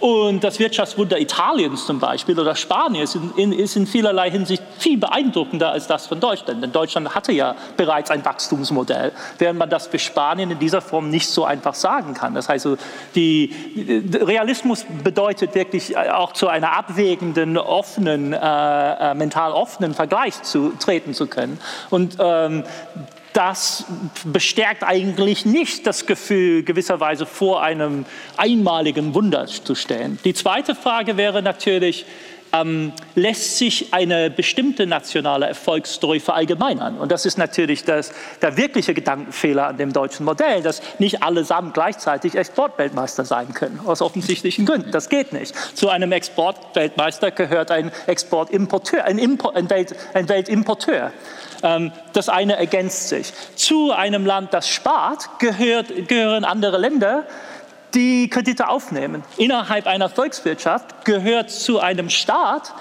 Und 0.00 0.44
das 0.44 0.58
Wirtschaftswunder 0.58 1.18
Italiens 1.18 1.86
zum 1.86 1.98
Beispiel 1.98 2.38
oder 2.38 2.54
Spaniens 2.54 3.14
ist 3.14 3.22
in, 3.36 3.52
ist 3.52 3.76
in 3.76 3.86
vielerlei 3.86 4.30
Hinsicht 4.30 4.62
viel 4.78 4.98
beeindruckender 4.98 5.72
als 5.72 5.86
das 5.86 6.06
von 6.06 6.20
Deutschland. 6.20 6.62
Denn 6.62 6.72
Deutschland 6.72 7.14
hatte 7.14 7.32
ja 7.32 7.56
bereits 7.76 8.10
ein 8.10 8.24
Wachstumsmodell, 8.24 9.12
während 9.38 9.58
man 9.58 9.70
das 9.70 9.86
für 9.86 9.98
Spanien 9.98 10.50
in 10.50 10.58
dieser 10.58 10.80
Form 10.80 11.10
nicht 11.10 11.28
so 11.28 11.44
einfach 11.44 11.74
sagen 11.74 12.14
kann. 12.14 12.34
Das 12.34 12.48
heißt, 12.48 12.68
die, 13.14 13.54
Realismus 14.20 14.84
bedeutet 15.02 15.54
wirklich 15.54 15.96
auch 15.96 16.32
zu 16.32 16.48
einer 16.48 16.76
abwägenden 16.76 17.56
offenen, 17.78 18.32
äh, 18.32 18.36
äh, 18.38 19.14
mental 19.14 19.52
offenen 19.52 19.94
Vergleich 19.94 20.42
zu 20.42 20.70
treten 20.80 21.14
zu 21.14 21.28
können. 21.28 21.60
Und 21.90 22.16
ähm, 22.18 22.64
das 23.32 23.84
bestärkt 24.24 24.82
eigentlich 24.82 25.46
nicht 25.46 25.86
das 25.86 26.06
Gefühl, 26.06 26.64
gewisserweise 26.64 27.24
vor 27.24 27.62
einem 27.62 28.04
einmaligen 28.36 29.14
Wunder 29.14 29.46
zu 29.46 29.76
stehen. 29.76 30.18
Die 30.24 30.34
zweite 30.34 30.74
Frage 30.74 31.16
wäre 31.16 31.40
natürlich, 31.40 32.04
ähm, 32.52 32.92
lässt 33.14 33.58
sich 33.58 33.92
eine 33.92 34.30
bestimmte 34.30 34.86
nationale 34.86 35.46
Erfolgsstory 35.46 36.20
verallgemeinern. 36.20 36.98
Und 36.98 37.12
das 37.12 37.26
ist 37.26 37.38
natürlich 37.38 37.84
das, 37.84 38.12
der 38.42 38.56
wirkliche 38.56 38.94
Gedankenfehler 38.94 39.68
an 39.68 39.76
dem 39.76 39.92
deutschen 39.92 40.24
Modell, 40.24 40.62
dass 40.62 40.82
nicht 40.98 41.22
allesamt 41.22 41.74
gleichzeitig 41.74 42.34
Exportweltmeister 42.34 43.24
sein 43.24 43.52
können, 43.54 43.80
aus 43.84 44.02
offensichtlichen 44.02 44.66
Gründen. 44.66 44.90
Das 44.90 45.08
geht 45.08 45.32
nicht. 45.32 45.54
Zu 45.76 45.88
einem 45.88 46.12
Exportweltmeister 46.12 47.30
gehört 47.30 47.70
ein 47.70 47.90
Exportimporteur, 48.06 49.04
ein, 49.04 49.18
Import, 49.18 49.56
ein, 49.56 49.70
Welt, 49.70 49.94
ein 50.14 50.28
Weltimporteur. 50.28 51.12
Ähm, 51.62 51.92
das 52.12 52.28
eine 52.28 52.56
ergänzt 52.56 53.08
sich. 53.08 53.32
Zu 53.56 53.92
einem 53.92 54.26
Land, 54.26 54.54
das 54.54 54.68
spart, 54.68 55.28
gehört, 55.38 56.08
gehören 56.08 56.44
andere 56.44 56.78
Länder, 56.78 57.26
die 57.94 58.28
Kredite 58.28 58.68
aufnehmen. 58.68 59.22
Innerhalb 59.36 59.86
einer 59.86 60.08
Volkswirtschaft 60.08 61.04
gehört 61.04 61.50
zu 61.50 61.80
einem 61.80 62.10
Staat, 62.10 62.72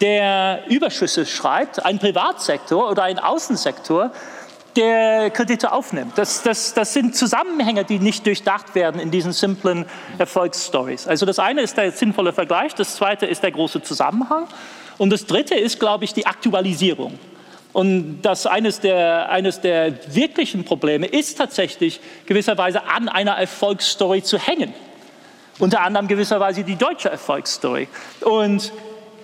der 0.00 0.64
Überschüsse 0.68 1.26
schreibt, 1.26 1.84
ein 1.84 1.98
Privatsektor 1.98 2.90
oder 2.90 3.04
ein 3.04 3.18
Außensektor, 3.18 4.10
der 4.76 5.30
Kredite 5.30 5.72
aufnimmt. 5.72 6.18
Das, 6.18 6.42
das, 6.42 6.74
das 6.74 6.92
sind 6.92 7.14
Zusammenhänge, 7.14 7.84
die 7.84 7.98
nicht 7.98 8.26
durchdacht 8.26 8.74
werden 8.74 9.00
in 9.00 9.10
diesen 9.10 9.32
simplen 9.32 9.86
Erfolgsstories. 10.18 11.06
Also 11.06 11.26
das 11.26 11.38
eine 11.38 11.62
ist 11.62 11.76
der 11.76 11.92
sinnvolle 11.92 12.32
Vergleich, 12.32 12.74
das 12.74 12.96
zweite 12.96 13.26
ist 13.26 13.42
der 13.42 13.52
große 13.52 13.82
Zusammenhang 13.82 14.48
und 14.98 15.10
das 15.10 15.26
dritte 15.26 15.54
ist, 15.54 15.78
glaube 15.78 16.04
ich, 16.04 16.12
die 16.12 16.26
Aktualisierung. 16.26 17.18
Und 17.74 18.22
das 18.22 18.46
eines 18.46 18.80
der, 18.80 19.28
eines 19.30 19.60
der 19.60 20.14
wirklichen 20.14 20.64
Probleme 20.64 21.06
ist 21.06 21.36
tatsächlich 21.36 22.00
gewisserweise 22.24 22.84
an 22.84 23.08
einer 23.08 23.32
Erfolgsstory 23.32 24.22
zu 24.22 24.38
hängen. 24.38 24.72
Unter 25.58 25.82
anderem 25.82 26.06
gewisserweise 26.06 26.62
die 26.62 26.76
deutsche 26.76 27.10
Erfolgsstory. 27.10 27.88
Und 28.20 28.72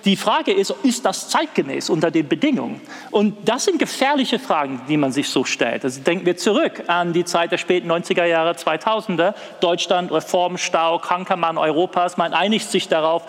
die 0.05 0.17
Frage 0.17 0.53
ist, 0.53 0.75
ist 0.83 1.05
das 1.05 1.29
zeitgemäß 1.29 1.91
unter 1.91 2.11
den 2.11 2.27
Bedingungen? 2.27 2.81
Und 3.13 3.49
das 3.49 3.67
sind 3.67 3.79
gefährliche 3.79 4.41
Fragen, 4.41 4.81
die 4.89 4.97
man 4.97 5.13
sich 5.13 5.29
so 5.29 5.45
stellt. 5.45 5.85
Also 5.85 6.01
denken 6.01 6.27
wir 6.27 6.37
zurück 6.37 6.85
an 6.89 7.13
die 7.13 7.25
Zeit 7.25 7.53
der 7.53 7.59
späten 7.59 7.91
90er 7.91 8.25
Jahre, 8.25 8.53
2000er. 8.53 9.35
Deutschland, 9.61 10.11
Reformstau, 10.11 10.99
kranker 10.99 11.37
Mann 11.37 11.57
Europas. 11.57 12.17
Man 12.17 12.33
einigt 12.33 12.69
sich 12.69 12.89
darauf, 12.89 13.25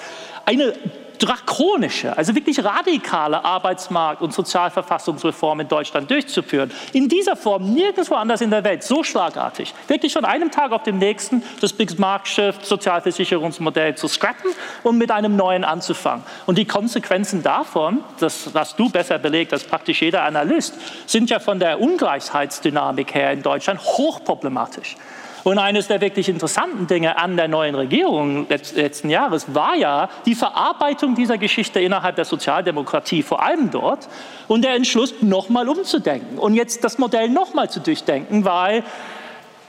eine 0.45 0.73
drakonische, 1.21 2.17
also 2.17 2.33
wirklich 2.35 2.63
radikale 2.63 3.45
Arbeitsmarkt- 3.45 4.21
und 4.21 4.33
Sozialverfassungsreform 4.33 5.61
in 5.61 5.67
Deutschland 5.67 6.09
durchzuführen. 6.09 6.71
In 6.93 7.07
dieser 7.07 7.35
Form 7.35 7.73
nirgendwo 7.73 8.15
anders 8.15 8.41
in 8.41 8.49
der 8.49 8.63
Welt, 8.63 8.83
so 8.83 9.03
schlagartig. 9.03 9.73
Wirklich 9.87 10.13
von 10.13 10.25
einem 10.25 10.49
Tag 10.51 10.71
auf 10.71 10.83
den 10.83 10.97
nächsten 10.97 11.43
das 11.61 11.77
Bismarck'sche 11.77 12.53
Sozialversicherungsmodell 12.63 13.95
zu 13.95 14.07
scrappen 14.07 14.51
und 14.83 14.97
mit 14.97 15.11
einem 15.11 15.35
neuen 15.35 15.63
anzufangen. 15.63 16.23
Und 16.47 16.57
die 16.57 16.65
Konsequenzen 16.65 17.43
davon, 17.43 18.03
das 18.19 18.49
hast 18.53 18.79
du 18.79 18.89
besser 18.89 19.19
belegt 19.19 19.53
als 19.53 19.63
praktisch 19.63 20.01
jeder 20.01 20.23
Analyst, 20.23 20.73
sind 21.05 21.29
ja 21.29 21.39
von 21.39 21.59
der 21.59 21.79
Ungleichheitsdynamik 21.79 23.13
her 23.13 23.31
in 23.31 23.43
Deutschland 23.43 23.79
hochproblematisch. 23.79 24.95
Und 25.43 25.57
eines 25.57 25.87
der 25.87 26.01
wirklich 26.01 26.29
interessanten 26.29 26.87
Dinge 26.87 27.17
an 27.17 27.35
der 27.35 27.47
neuen 27.47 27.75
Regierung 27.75 28.47
letzten 28.49 29.09
Jahres 29.09 29.53
war 29.53 29.75
ja 29.75 30.09
die 30.25 30.35
Verarbeitung 30.35 31.15
dieser 31.15 31.37
Geschichte 31.37 31.79
innerhalb 31.79 32.15
der 32.15 32.25
Sozialdemokratie, 32.25 33.23
vor 33.23 33.41
allem 33.41 33.71
dort, 33.71 34.07
und 34.47 34.63
der 34.63 34.75
Entschluss, 34.75 35.13
nochmal 35.21 35.67
umzudenken 35.69 36.37
und 36.37 36.53
jetzt 36.53 36.83
das 36.83 36.97
Modell 36.97 37.29
nochmal 37.29 37.69
zu 37.69 37.79
durchdenken, 37.79 38.45
weil 38.45 38.83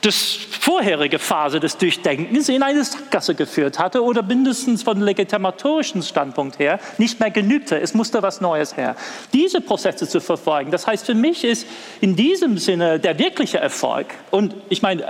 das 0.02 0.36
vorherige 0.60 1.18
Phase 1.20 1.60
des 1.60 1.78
Durchdenkens 1.78 2.48
in 2.48 2.62
eine 2.62 2.84
Sackgasse 2.84 3.34
geführt 3.34 3.78
hatte 3.78 4.02
oder 4.02 4.22
mindestens 4.22 4.82
von 4.82 5.00
legitimatorischen 5.00 6.02
Standpunkt 6.02 6.58
her 6.58 6.80
nicht 6.98 7.20
mehr 7.20 7.30
genügte. 7.30 7.80
Es 7.80 7.94
musste 7.94 8.20
was 8.20 8.40
Neues 8.40 8.76
her. 8.76 8.96
Diese 9.32 9.60
Prozesse 9.60 10.08
zu 10.08 10.20
verfolgen, 10.20 10.72
das 10.72 10.86
heißt 10.86 11.06
für 11.06 11.14
mich 11.14 11.44
ist 11.44 11.66
in 12.00 12.16
diesem 12.16 12.58
Sinne 12.58 12.98
der 12.98 13.18
wirkliche 13.18 13.58
Erfolg 13.58 14.06
und 14.32 14.54
ich 14.68 14.82
meine 14.82 15.04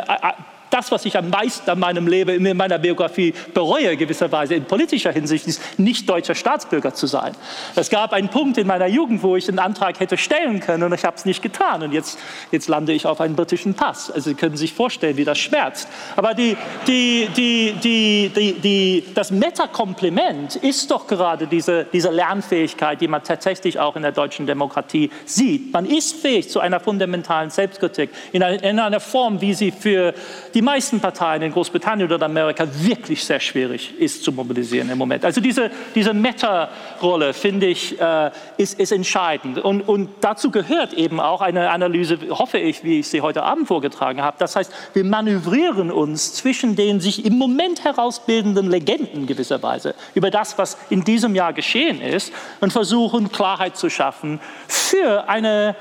das, 0.72 0.90
was 0.90 1.04
ich 1.04 1.16
am 1.16 1.28
meisten 1.28 1.68
an 1.68 1.78
meinem 1.78 2.06
Leben, 2.06 2.46
in 2.46 2.56
meiner 2.56 2.78
Biografie 2.78 3.34
bereue, 3.52 3.96
gewisserweise 3.96 4.54
in 4.54 4.64
politischer 4.64 5.12
Hinsicht, 5.12 5.46
ist, 5.46 5.78
nicht 5.78 6.08
deutscher 6.08 6.34
Staatsbürger 6.34 6.94
zu 6.94 7.06
sein. 7.06 7.32
Es 7.76 7.90
gab 7.90 8.12
einen 8.12 8.28
Punkt 8.28 8.56
in 8.56 8.66
meiner 8.66 8.86
Jugend, 8.86 9.22
wo 9.22 9.36
ich 9.36 9.48
einen 9.48 9.58
Antrag 9.58 10.00
hätte 10.00 10.16
stellen 10.16 10.60
können 10.60 10.82
und 10.82 10.94
ich 10.94 11.04
habe 11.04 11.16
es 11.16 11.24
nicht 11.24 11.42
getan. 11.42 11.82
Und 11.82 11.92
jetzt, 11.92 12.18
jetzt 12.50 12.68
lande 12.68 12.92
ich 12.92 13.06
auf 13.06 13.20
einen 13.20 13.36
britischen 13.36 13.74
Pass. 13.74 14.10
Also 14.10 14.30
Sie 14.30 14.34
können 14.34 14.56
sich 14.56 14.72
vorstellen, 14.72 15.16
wie 15.16 15.24
das 15.24 15.38
schmerzt. 15.38 15.88
Aber 16.16 16.32
die, 16.32 16.56
die, 16.86 17.28
die, 17.36 17.74
die, 17.82 18.30
die, 18.34 18.52
die, 18.54 19.04
das 19.14 19.30
Metakompliment 19.30 20.56
ist 20.56 20.90
doch 20.90 21.06
gerade 21.06 21.46
diese, 21.46 21.86
diese 21.92 22.10
Lernfähigkeit, 22.10 23.00
die 23.00 23.08
man 23.08 23.22
tatsächlich 23.22 23.78
auch 23.78 23.96
in 23.96 24.02
der 24.02 24.12
deutschen 24.12 24.46
Demokratie 24.46 25.10
sieht. 25.26 25.72
Man 25.72 25.84
ist 25.84 26.16
fähig 26.16 26.48
zu 26.48 26.60
einer 26.60 26.80
fundamentalen 26.80 27.50
Selbstkritik 27.50 28.10
in 28.32 28.42
einer, 28.42 28.62
in 28.62 28.78
einer 28.78 29.00
Form, 29.00 29.40
wie 29.40 29.52
sie 29.52 29.70
für 29.70 30.14
die 30.54 30.61
die 30.62 30.64
meisten 30.64 31.00
Parteien 31.00 31.42
in 31.42 31.50
Großbritannien 31.50 32.12
oder 32.12 32.24
Amerika 32.24 32.64
wirklich 32.72 33.24
sehr 33.24 33.40
schwierig 33.40 33.98
ist 33.98 34.22
zu 34.22 34.30
mobilisieren 34.30 34.88
im 34.90 34.96
Moment. 34.96 35.24
Also 35.24 35.40
diese, 35.40 35.72
diese 35.92 36.14
Meta-Rolle, 36.14 37.34
finde 37.34 37.66
ich, 37.66 38.00
äh, 38.00 38.30
ist, 38.58 38.78
ist 38.78 38.92
entscheidend. 38.92 39.58
Und, 39.58 39.80
und 39.88 40.08
dazu 40.20 40.52
gehört 40.52 40.92
eben 40.92 41.18
auch 41.18 41.40
eine 41.40 41.70
Analyse, 41.70 42.16
hoffe 42.30 42.58
ich, 42.58 42.84
wie 42.84 43.00
ich 43.00 43.08
sie 43.08 43.22
heute 43.22 43.42
Abend 43.42 43.66
vorgetragen 43.66 44.22
habe. 44.22 44.36
Das 44.38 44.54
heißt, 44.54 44.72
wir 44.94 45.02
manövrieren 45.02 45.90
uns 45.90 46.34
zwischen 46.34 46.76
den 46.76 47.00
sich 47.00 47.24
im 47.24 47.38
Moment 47.38 47.82
herausbildenden 47.82 48.70
Legenden 48.70 49.26
gewisserweise 49.26 49.96
über 50.14 50.30
das, 50.30 50.58
was 50.58 50.78
in 50.90 51.02
diesem 51.02 51.34
Jahr 51.34 51.52
geschehen 51.52 52.00
ist 52.00 52.32
und 52.60 52.72
versuchen, 52.72 53.32
Klarheit 53.32 53.76
zu 53.76 53.90
schaffen 53.90 54.38
für 54.68 55.28
eine 55.28 55.74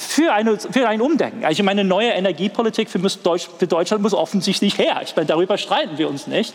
für, 0.00 0.32
eine, 0.32 0.58
für 0.58 0.88
ein 0.88 1.02
Umdenken. 1.02 1.44
Also 1.44 1.60
ich 1.60 1.64
meine, 1.64 1.84
neue 1.84 2.08
Energiepolitik 2.08 2.88
für, 2.88 2.98
Deutsch, 2.98 3.48
für, 3.58 3.66
Deutschland 3.66 4.02
muss 4.02 4.14
offensichtlich 4.14 4.78
her. 4.78 5.00
Ich 5.04 5.14
meine, 5.14 5.26
darüber 5.26 5.58
streiten 5.58 5.98
wir 5.98 6.08
uns 6.08 6.26
nicht. 6.26 6.54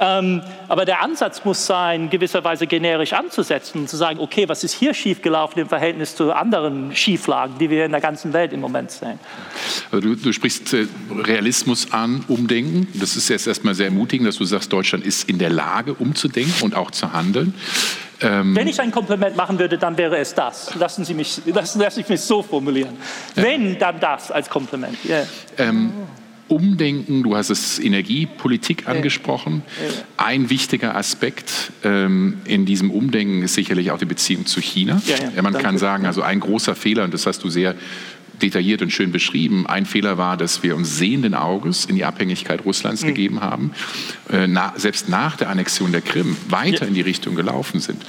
Ähm, 0.00 0.42
aber 0.68 0.86
der 0.86 1.02
Ansatz 1.02 1.44
muss 1.44 1.66
sein, 1.66 2.08
gewisserweise 2.08 2.66
generisch 2.66 3.12
anzusetzen 3.12 3.82
und 3.82 3.90
zu 3.90 3.96
sagen, 3.96 4.20
okay, 4.20 4.48
was 4.48 4.64
ist 4.64 4.72
hier 4.72 4.94
schiefgelaufen 4.94 5.60
im 5.60 5.68
Verhältnis 5.68 6.16
zu 6.16 6.32
anderen 6.32 6.94
Schieflagen, 6.96 7.58
die 7.58 7.68
wir 7.68 7.84
in 7.84 7.92
der 7.92 8.00
ganzen 8.00 8.32
Welt 8.32 8.52
im 8.52 8.60
Moment 8.60 8.90
sehen. 8.90 9.18
Du, 9.90 10.14
du 10.14 10.32
sprichst 10.32 10.72
äh, 10.72 10.86
Realismus 11.14 11.92
an, 11.92 12.24
Umdenken. 12.28 12.88
Das 12.94 13.16
ist 13.16 13.28
jetzt 13.28 13.46
erstmal 13.46 13.74
sehr 13.74 13.86
ermutigend, 13.86 14.26
dass 14.28 14.36
du 14.36 14.44
sagst, 14.44 14.72
Deutschland 14.72 15.04
ist 15.04 15.28
in 15.28 15.38
der 15.38 15.50
Lage, 15.50 15.92
umzudenken 15.92 16.62
und 16.62 16.74
auch 16.74 16.90
zu 16.90 17.12
handeln. 17.12 17.54
Ähm 18.20 18.56
Wenn 18.56 18.66
ich 18.66 18.80
ein 18.80 18.90
Kompliment 18.90 19.36
machen 19.36 19.58
würde, 19.58 19.78
dann 19.78 19.96
wäre 19.96 20.18
es 20.18 20.34
das. 20.34 20.74
Lassen 20.74 21.04
Sie 21.04 21.14
mich, 21.14 21.40
lassen, 21.46 21.80
lassen 21.80 22.02
Sie 22.04 22.12
mich 22.12 22.20
so 22.20 22.42
formulieren. 22.42 22.96
Ja. 23.36 23.42
Wenn, 23.42 23.78
dann 23.78 24.00
das 24.00 24.30
als 24.30 24.50
Kompliment. 24.50 24.96
Yeah. 25.04 25.26
Ähm, 25.58 25.92
Umdenken, 26.48 27.22
du 27.22 27.36
hast 27.36 27.50
es 27.50 27.78
Energiepolitik 27.78 28.88
angesprochen. 28.88 29.62
Ein 30.16 30.48
wichtiger 30.48 30.96
Aspekt 30.96 31.72
ähm, 31.84 32.38
in 32.46 32.64
diesem 32.64 32.90
Umdenken 32.90 33.42
ist 33.42 33.54
sicherlich 33.54 33.90
auch 33.90 33.98
die 33.98 34.06
Beziehung 34.06 34.46
zu 34.46 34.60
China. 34.60 35.00
Man 35.36 35.44
Danke. 35.44 35.58
kann 35.58 35.76
sagen, 35.76 36.06
also 36.06 36.22
ein 36.22 36.40
großer 36.40 36.74
Fehler, 36.74 37.04
und 37.04 37.12
das 37.12 37.26
hast 37.26 37.44
du 37.44 37.50
sehr 37.50 37.74
detailliert 38.42 38.82
und 38.82 38.92
schön 38.92 39.12
beschrieben. 39.12 39.66
Ein 39.66 39.86
Fehler 39.86 40.18
war, 40.18 40.36
dass 40.36 40.62
wir 40.62 40.76
uns 40.76 40.96
sehenden 40.96 41.34
Auges 41.34 41.84
in 41.84 41.96
die 41.96 42.04
Abhängigkeit 42.04 42.64
Russlands 42.64 43.02
mhm. 43.02 43.08
gegeben 43.08 43.40
haben, 43.40 43.72
äh, 44.30 44.46
na, 44.46 44.72
selbst 44.76 45.08
nach 45.08 45.36
der 45.36 45.50
Annexion 45.50 45.92
der 45.92 46.02
Krim 46.02 46.36
weiter 46.48 46.82
ja. 46.82 46.86
in 46.86 46.94
die 46.94 47.00
Richtung 47.00 47.34
gelaufen 47.34 47.80
sind. 47.80 48.04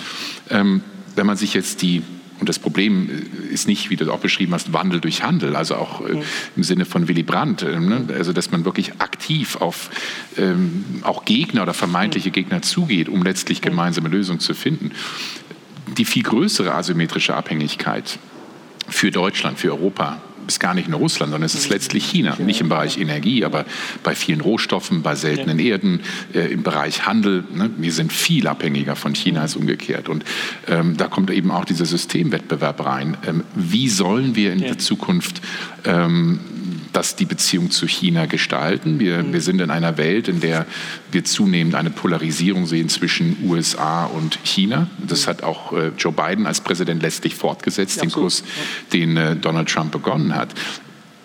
Ähm, 0.50 0.82
wenn 1.16 1.26
man 1.26 1.38
sich 1.38 1.54
jetzt 1.54 1.82
die 1.82 2.02
und 2.40 2.48
das 2.48 2.60
Problem 2.60 3.10
äh, 3.10 3.54
ist 3.54 3.68
nicht, 3.68 3.90
wie 3.90 3.96
du 3.96 4.12
auch 4.12 4.20
beschrieben 4.20 4.54
hast, 4.54 4.74
Wandel 4.74 5.02
durch 5.02 5.24
Handel, 5.24 5.56
also 5.56 5.76
auch 5.76 6.02
äh, 6.08 6.22
im 6.56 6.64
Sinne 6.64 6.86
von 6.86 7.08
Willy 7.08 7.24
Brandt, 7.24 7.64
äh, 7.64 7.80
ne? 7.80 8.06
also 8.14 8.34
dass 8.34 8.52
man 8.52 8.66
wirklich 8.66 8.94
aktiv 9.00 9.58
auf 9.58 9.90
ähm, 10.38 10.86
auch 11.04 11.26
Gegner 11.26 11.64
oder 11.64 11.74
vermeintliche 11.74 12.32
Gegner 12.32 12.62
zugeht, 12.62 13.10
um 13.10 13.24
letztlich 13.24 13.62
gemeinsame 13.62 14.10
Lösungen 14.10 14.40
zu 14.40 14.54
finden. 14.54 14.92
Die 15.98 16.06
viel 16.06 16.24
größere 16.24 16.74
asymmetrische 16.74 17.36
Abhängigkeit 17.36 18.20
für 18.90 19.12
Deutschland, 19.12 19.60
für 19.60 19.72
Europa 19.72 20.22
ist 20.50 20.60
gar 20.60 20.74
nicht 20.74 20.90
nur 20.90 21.00
Russland, 21.00 21.32
sondern 21.32 21.46
es 21.46 21.54
ist 21.54 21.70
letztlich 21.70 22.06
China. 22.06 22.36
Nicht 22.40 22.60
im 22.60 22.70
Bereich 22.70 22.98
Energie, 22.98 23.46
aber 23.46 23.66
bei 24.04 24.16
vielen 24.16 24.42
Rohstoffen, 24.42 25.04
bei 25.04 25.16
seltenen 25.16 25.60
Erden, 25.60 26.02
äh, 26.34 26.52
im 26.52 26.64
Bereich 26.64 27.06
Handel. 27.06 27.44
Ne? 27.54 27.70
Wir 27.78 27.92
sind 27.92 28.12
viel 28.12 28.48
abhängiger 28.48 28.96
von 28.96 29.14
China 29.14 29.42
als 29.42 29.56
umgekehrt. 29.56 30.10
Und 30.10 30.26
ähm, 30.68 30.98
da 30.98 31.08
kommt 31.08 31.30
eben 31.30 31.52
auch 31.52 31.66
dieser 31.66 31.86
Systemwettbewerb 31.86 32.84
rein. 32.84 33.16
Ähm, 33.28 33.44
wie 33.56 33.90
sollen 33.90 34.36
wir 34.36 34.52
in 34.52 34.60
der 34.60 34.80
Zukunft 34.80 35.42
ähm, 35.86 36.40
das 36.94 37.16
die 37.16 37.26
Beziehung 37.26 37.72
zu 37.72 37.88
China 37.88 38.26
gestalten. 38.26 39.00
Wir, 39.00 39.24
mhm. 39.24 39.34
wir 39.34 39.42
sind 39.42 39.62
in 39.62 39.72
einer 39.72 39.98
Welt, 39.98 40.28
in 40.28 40.40
der 40.40 40.66
wir 41.12 41.24
zunehmend 41.24 41.76
eine 41.76 41.90
Polarisierung 41.90 42.66
sehen 42.66 42.90
zwischen 42.90 43.38
USA 43.46 44.06
und 44.06 44.40
China. 44.44 44.88
Das 45.06 45.28
hat 45.28 45.44
auch 45.44 45.74
äh, 45.74 45.92
Joe 45.98 46.14
Biden 46.14 46.48
als 46.48 46.62
Präsident 46.62 47.02
letztlich 47.02 47.36
fortgesetzt, 47.36 47.98
ja, 47.98 48.04
den 48.04 48.12
Kurs, 48.12 48.44
den 48.94 49.18
äh, 49.18 49.36
Donald 49.36 49.70
Trump 49.70 49.92
begonnen 49.92 50.36
hat. 50.36 50.50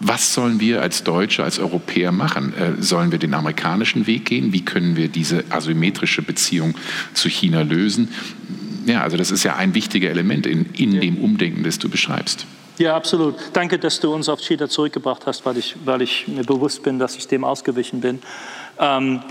Was 0.00 0.34
sollen 0.34 0.60
wir 0.60 0.82
als 0.82 1.02
Deutsche, 1.04 1.44
als 1.44 1.58
Europäer 1.58 2.12
machen? 2.12 2.52
Äh, 2.54 2.82
sollen 2.82 3.10
wir 3.10 3.18
den 3.18 3.32
amerikanischen 3.32 4.06
Weg 4.06 4.26
gehen? 4.26 4.52
Wie 4.52 4.64
können 4.64 4.96
wir 4.96 5.08
diese 5.08 5.44
asymmetrische 5.50 6.20
Beziehung 6.22 6.74
zu 7.14 7.28
China 7.28 7.62
lösen? 7.62 8.08
Ja, 8.86 9.02
also 9.02 9.16
das 9.16 9.30
ist 9.30 9.44
ja 9.44 9.56
ein 9.56 9.74
wichtiger 9.74 10.10
Element 10.10 10.46
in, 10.46 10.66
in 10.74 10.92
ja. 10.92 11.00
dem 11.00 11.16
Umdenken, 11.16 11.62
das 11.64 11.78
du 11.78 11.88
beschreibst. 11.88 12.46
Ja, 12.76 12.96
absolut. 12.96 13.36
Danke, 13.52 13.78
dass 13.78 14.00
du 14.00 14.12
uns 14.12 14.28
auf 14.28 14.40
China 14.40 14.68
zurückgebracht 14.68 15.26
hast, 15.26 15.46
weil 15.46 15.58
ich, 15.58 15.76
weil 15.84 16.02
ich 16.02 16.26
mir 16.26 16.42
bewusst 16.42 16.82
bin, 16.82 16.98
dass 16.98 17.14
ich 17.16 17.28
dem 17.28 17.44
ausgewichen 17.44 18.00
bin. 18.00 18.20
Ähm, 18.80 19.22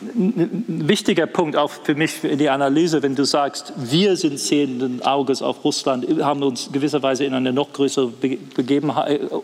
ein 0.00 0.86
wichtiger 0.86 1.26
Punkt 1.26 1.56
auch 1.56 1.70
für 1.70 1.94
mich 1.94 2.22
in 2.22 2.38
die 2.38 2.50
Analyse, 2.50 3.02
wenn 3.02 3.14
du 3.14 3.24
sagst, 3.24 3.72
wir 3.76 4.16
sind 4.16 4.38
sehenden 4.38 5.02
Auges 5.02 5.42
auf 5.42 5.64
Russland, 5.64 6.06
haben 6.22 6.42
uns 6.42 6.70
gewisserweise 6.70 7.24
in 7.24 7.34
eine 7.34 7.52
noch 7.52 7.72
größere 7.72 8.12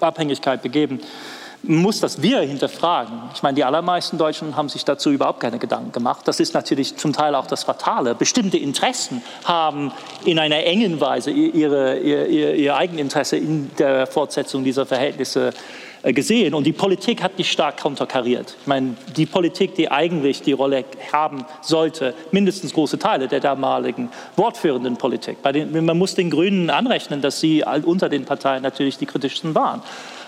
Abhängigkeit 0.00 0.62
begeben 0.62 1.00
muss 1.62 2.00
das 2.00 2.22
wir 2.22 2.40
hinterfragen. 2.40 3.14
Ich 3.34 3.42
meine, 3.42 3.54
die 3.54 3.64
allermeisten 3.64 4.18
Deutschen 4.18 4.56
haben 4.56 4.68
sich 4.68 4.84
dazu 4.84 5.10
überhaupt 5.10 5.40
keine 5.40 5.58
Gedanken 5.58 5.92
gemacht. 5.92 6.26
Das 6.26 6.40
ist 6.40 6.54
natürlich 6.54 6.96
zum 6.96 7.12
Teil 7.12 7.34
auch 7.34 7.46
das 7.46 7.62
Fatale. 7.64 8.14
Bestimmte 8.14 8.58
Interessen 8.58 9.22
haben 9.44 9.92
in 10.24 10.38
einer 10.38 10.64
engen 10.64 11.00
Weise 11.00 11.30
ihre, 11.30 11.98
ihr, 11.98 12.26
ihr, 12.26 12.54
ihr 12.54 12.76
Eigeninteresse 12.76 13.36
in 13.36 13.70
der 13.78 14.06
Fortsetzung 14.06 14.64
dieser 14.64 14.86
Verhältnisse 14.86 15.52
äh, 16.02 16.12
gesehen 16.12 16.54
und 16.54 16.64
die 16.64 16.72
Politik 16.72 17.22
hat 17.22 17.38
die 17.38 17.44
stark 17.44 17.80
konterkariert. 17.80 18.56
Ich 18.60 18.66
meine, 18.66 18.96
die 19.16 19.26
Politik, 19.26 19.76
die 19.76 19.88
eigentlich 19.88 20.42
die 20.42 20.52
Rolle 20.52 20.84
haben 21.12 21.44
sollte, 21.60 22.14
mindestens 22.32 22.72
große 22.72 22.98
Teile 22.98 23.28
der 23.28 23.38
damaligen 23.38 24.10
wortführenden 24.36 24.96
Politik. 24.96 25.38
Den, 25.52 25.84
man 25.84 25.96
muss 25.96 26.16
den 26.16 26.30
Grünen 26.30 26.70
anrechnen, 26.70 27.20
dass 27.20 27.38
sie 27.38 27.64
unter 27.84 28.08
den 28.08 28.24
Parteien 28.24 28.64
natürlich 28.64 28.98
die 28.98 29.06
kritischsten 29.06 29.54
waren. 29.54 29.80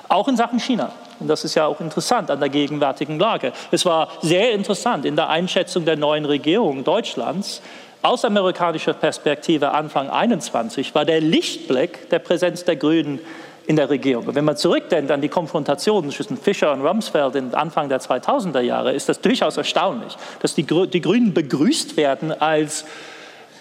Auch 0.09 0.29
in 0.29 0.37
Sachen 0.37 0.61
China. 0.61 0.93
Und 1.21 1.29
das 1.29 1.45
ist 1.45 1.55
ja 1.55 1.67
auch 1.67 1.81
interessant 1.81 2.31
an 2.31 2.41
der 2.41 2.49
gegenwärtigen 2.49 3.19
Lage. 3.19 3.53
Es 3.71 3.85
war 3.85 4.09
sehr 4.23 4.53
interessant 4.53 5.05
in 5.05 5.17
der 5.17 5.29
Einschätzung 5.29 5.85
der 5.85 5.97
neuen 5.97 6.25
Regierung 6.25 6.85
Deutschlands, 6.85 7.63
aus 8.05 8.23
amerikanischer 8.23 8.93
Perspektive 8.93 9.73
Anfang 9.73 10.11
21 10.11 10.95
war 10.95 11.07
der 11.07 11.23
Lichtblick 11.23 12.11
der 12.11 12.19
Präsenz 12.19 12.63
der 12.63 12.77
Grünen 12.77 13.19
in 13.67 13.77
der 13.77 13.89
Regierung. 13.89 14.27
Und 14.27 14.35
wenn 14.35 14.45
man 14.45 14.59
zurückdenkt 14.59 15.11
an 15.11 15.23
die 15.23 15.31
Konfrontationen 15.31 16.11
zwischen 16.11 16.37
Fischer 16.37 16.71
und 16.75 16.83
Rumsfeld 16.83 17.55
Anfang 17.55 17.89
der 17.89 18.03
2000er 18.03 18.61
Jahre, 18.61 18.93
ist 18.93 19.09
das 19.09 19.23
durchaus 19.23 19.57
erstaunlich, 19.57 20.19
dass 20.41 20.55
die, 20.55 20.65
die 20.65 21.01
Grünen 21.01 21.33
begrüßt 21.33 21.97
werden 21.97 22.31
als 22.31 22.85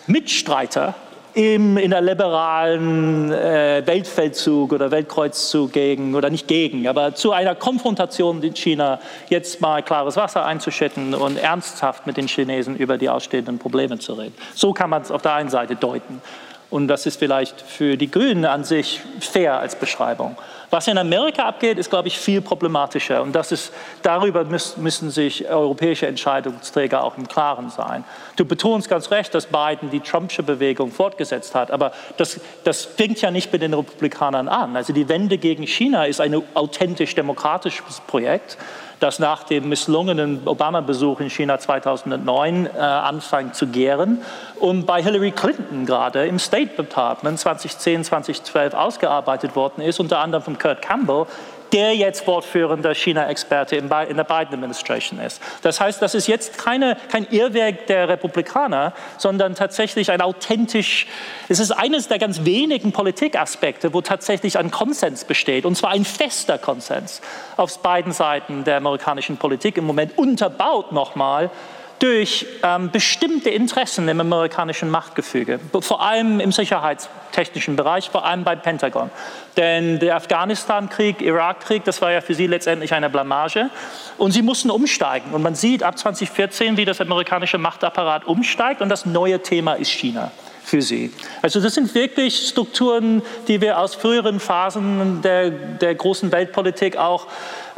Mitstreiter 0.08 0.93
im, 1.34 1.77
in 1.77 1.91
der 1.91 2.01
liberalen 2.01 3.31
äh, 3.31 3.81
Weltfeldzug 3.86 4.73
oder 4.73 4.91
Weltkreuzzug 4.91 5.73
gegen, 5.73 6.15
oder 6.15 6.29
nicht 6.29 6.47
gegen, 6.47 6.88
aber 6.88 7.15
zu 7.15 7.31
einer 7.31 7.55
Konfrontation 7.55 8.39
mit 8.39 8.57
China 8.57 8.99
jetzt 9.29 9.59
mal 9.61 9.81
klares 9.81 10.15
Wasser 10.15 10.45
einzuschütten 10.45 11.13
und 11.15 11.38
ernsthaft 11.38 12.05
mit 12.05 12.17
den 12.17 12.27
Chinesen 12.27 12.75
über 12.75 12.97
die 12.97 13.09
ausstehenden 13.09 13.57
Probleme 13.57 13.99
zu 13.99 14.13
reden. 14.13 14.36
So 14.53 14.73
kann 14.73 14.89
man 14.89 15.01
es 15.01 15.11
auf 15.11 15.21
der 15.21 15.34
einen 15.34 15.49
Seite 15.49 15.75
deuten. 15.75 16.21
Und 16.69 16.88
das 16.88 17.05
ist 17.05 17.19
vielleicht 17.19 17.61
für 17.61 17.97
die 17.97 18.09
Grünen 18.09 18.45
an 18.45 18.63
sich 18.63 19.01
fair 19.19 19.59
als 19.59 19.75
Beschreibung. 19.75 20.36
Was 20.74 20.88
in 20.88 20.97
Amerika 20.97 21.45
abgeht, 21.45 21.78
ist, 21.78 21.91
glaube 21.91 22.07
ich, 22.07 22.17
viel 22.17 22.41
problematischer. 22.41 23.21
Und 23.21 23.34
das 23.34 23.51
ist, 23.51 23.71
darüber 24.01 24.43
müssen 24.43 25.11
sich 25.11 25.47
europäische 25.47 26.07
Entscheidungsträger 26.07 27.03
auch 27.03 27.15
im 27.15 27.28
Klaren 27.28 27.69
sein. 27.69 28.03
Du 28.38 28.43
betonst 28.43 28.89
ganz 28.89 29.11
recht, 29.11 29.36
dass 29.36 29.45
Biden 29.45 29.91
die 29.91 29.99
Trumpsche 29.99 30.41
Bewegung 30.41 30.89
fortgesetzt 30.89 31.53
hat. 31.53 31.69
Aber 31.69 31.91
das, 32.17 32.41
das 32.63 32.86
fängt 32.86 33.21
ja 33.21 33.30
nicht 33.30 33.53
mit 33.53 33.61
den 33.61 33.76
Republikanern 33.76 34.47
an. 34.47 34.76
Also 34.76 34.93
die 34.93 35.07
Wende 35.09 35.38
gegen 35.38 35.67
China 35.67 36.05
ist 36.05 36.19
ein 36.19 36.41
authentisch 36.55 37.13
demokratisches 37.13 37.99
Projekt 38.07 38.57
das 39.04 39.20
nach 39.20 39.43
dem 39.43 39.68
misslungenen 39.68 40.47
Obama-Besuch 40.47 41.20
in 41.20 41.30
China 41.30 41.60
2009 41.60 42.66
äh, 42.66 42.80
anfängt 42.80 43.54
zu 43.54 43.68
gären 43.68 44.22
und 44.62 44.86
bei 44.86 45.04
Hillary 45.04 45.32
Clinton 45.32 45.86
gerade 45.86 46.26
im 46.26 46.39
State 46.39 46.78
Department 46.78 47.38
2010, 47.38 48.06
2012 48.06 48.74
ausgearbeitet 48.74 49.58
worden 49.58 49.82
ist, 49.82 49.99
unter 49.99 50.20
anderem 50.20 50.41
von 50.41 50.58
Kurt 50.58 50.82
Campbell, 50.82 51.26
der 51.74 51.95
jetzt 51.95 52.28
wortführender 52.28 52.93
China-Experte 52.93 53.76
in 53.76 53.89
der 53.89 54.24
Biden-Administration 54.24 55.19
ist. 55.19 55.41
Das 55.63 55.82
heißt, 55.82 56.01
das 56.01 56.13
ist 56.13 56.28
jetzt 56.28 56.57
keine, 56.57 56.95
kein 57.11 57.28
Irrwerk 57.32 57.88
der 57.88 58.07
Republikaner, 58.07 58.93
sondern 59.17 59.55
tatsächlich 59.55 60.11
ein 60.11 60.21
authentisch, 60.21 61.07
es 61.49 61.59
ist 61.59 61.71
eines 61.71 62.07
der 62.07 62.19
ganz 62.19 62.45
wenigen 62.45 62.91
Politikaspekte, 62.91 63.93
wo 63.93 64.01
tatsächlich 64.01 64.59
ein 64.59 64.69
Konsens 64.69 65.26
besteht, 65.26 65.65
und 65.65 65.76
zwar 65.76 65.89
ein 65.89 66.05
fester 66.05 66.59
Konsens 66.59 67.21
auf 67.57 67.80
beiden 67.80 68.13
Seiten 68.13 68.63
der 68.63 68.78
amerikanischen 68.78 69.38
Politik 69.38 69.78
im 69.78 69.86
Moment, 69.86 70.17
unterbaut 70.17 70.91
nochmal 70.91 71.49
durch 72.00 72.46
ähm, 72.64 72.91
bestimmte 72.91 73.50
Interessen 73.50 74.10
im 74.10 74.20
amerikanischen 74.20 74.89
Machtgefüge, 74.89 75.60
vor 75.80 76.02
allem 76.02 76.39
im 76.39 76.52
sicherheitstechnischen 76.52 77.76
Bereich, 77.76 78.10
vor 78.10 78.26
allem 78.26 78.44
beim 78.44 78.62
Pentagon. 78.62 79.10
Denn 79.56 80.00
der 80.00 80.16
Afghanistan-Krieg, 80.16 81.22
Irak-Krieg, 81.22 81.84
das 81.86 82.02
war 82.02 82.12
ja 82.12 82.22
für 82.22 82.36
sie 82.36 82.48
letztendlich 82.48 82.94
eine 82.94 83.10
Blamage. 83.10 83.70
Und 84.18 84.32
sie 84.32 84.41
mussten 84.41 84.70
umsteigen. 84.70 85.32
Und 85.32 85.44
man 85.44 85.56
sieht 85.56 85.84
ab 85.84 85.98
2014, 85.98 86.78
wie 86.78 86.86
das 86.86 87.00
amerikanische 87.00 87.58
Machtapparat 87.58 88.26
umsteigt. 88.26 88.82
Und 88.82 88.89
das 88.89 89.06
neue 89.06 89.41
Thema 89.41 89.74
ist 89.74 89.91
China 89.91 90.32
für 90.74 90.82
sie. 90.82 91.11
Also 91.43 91.61
das 91.61 91.76
sind 91.76 91.93
wirklich 91.93 92.47
Strukturen, 92.47 93.21
die 93.47 93.61
wir 93.61 93.78
aus 93.78 93.93
früheren 93.93 94.39
Phasen 94.39 95.21
der, 95.21 95.51
der 95.51 95.93
großen 95.93 96.32
Weltpolitik 96.32 96.97
auch 96.97 97.28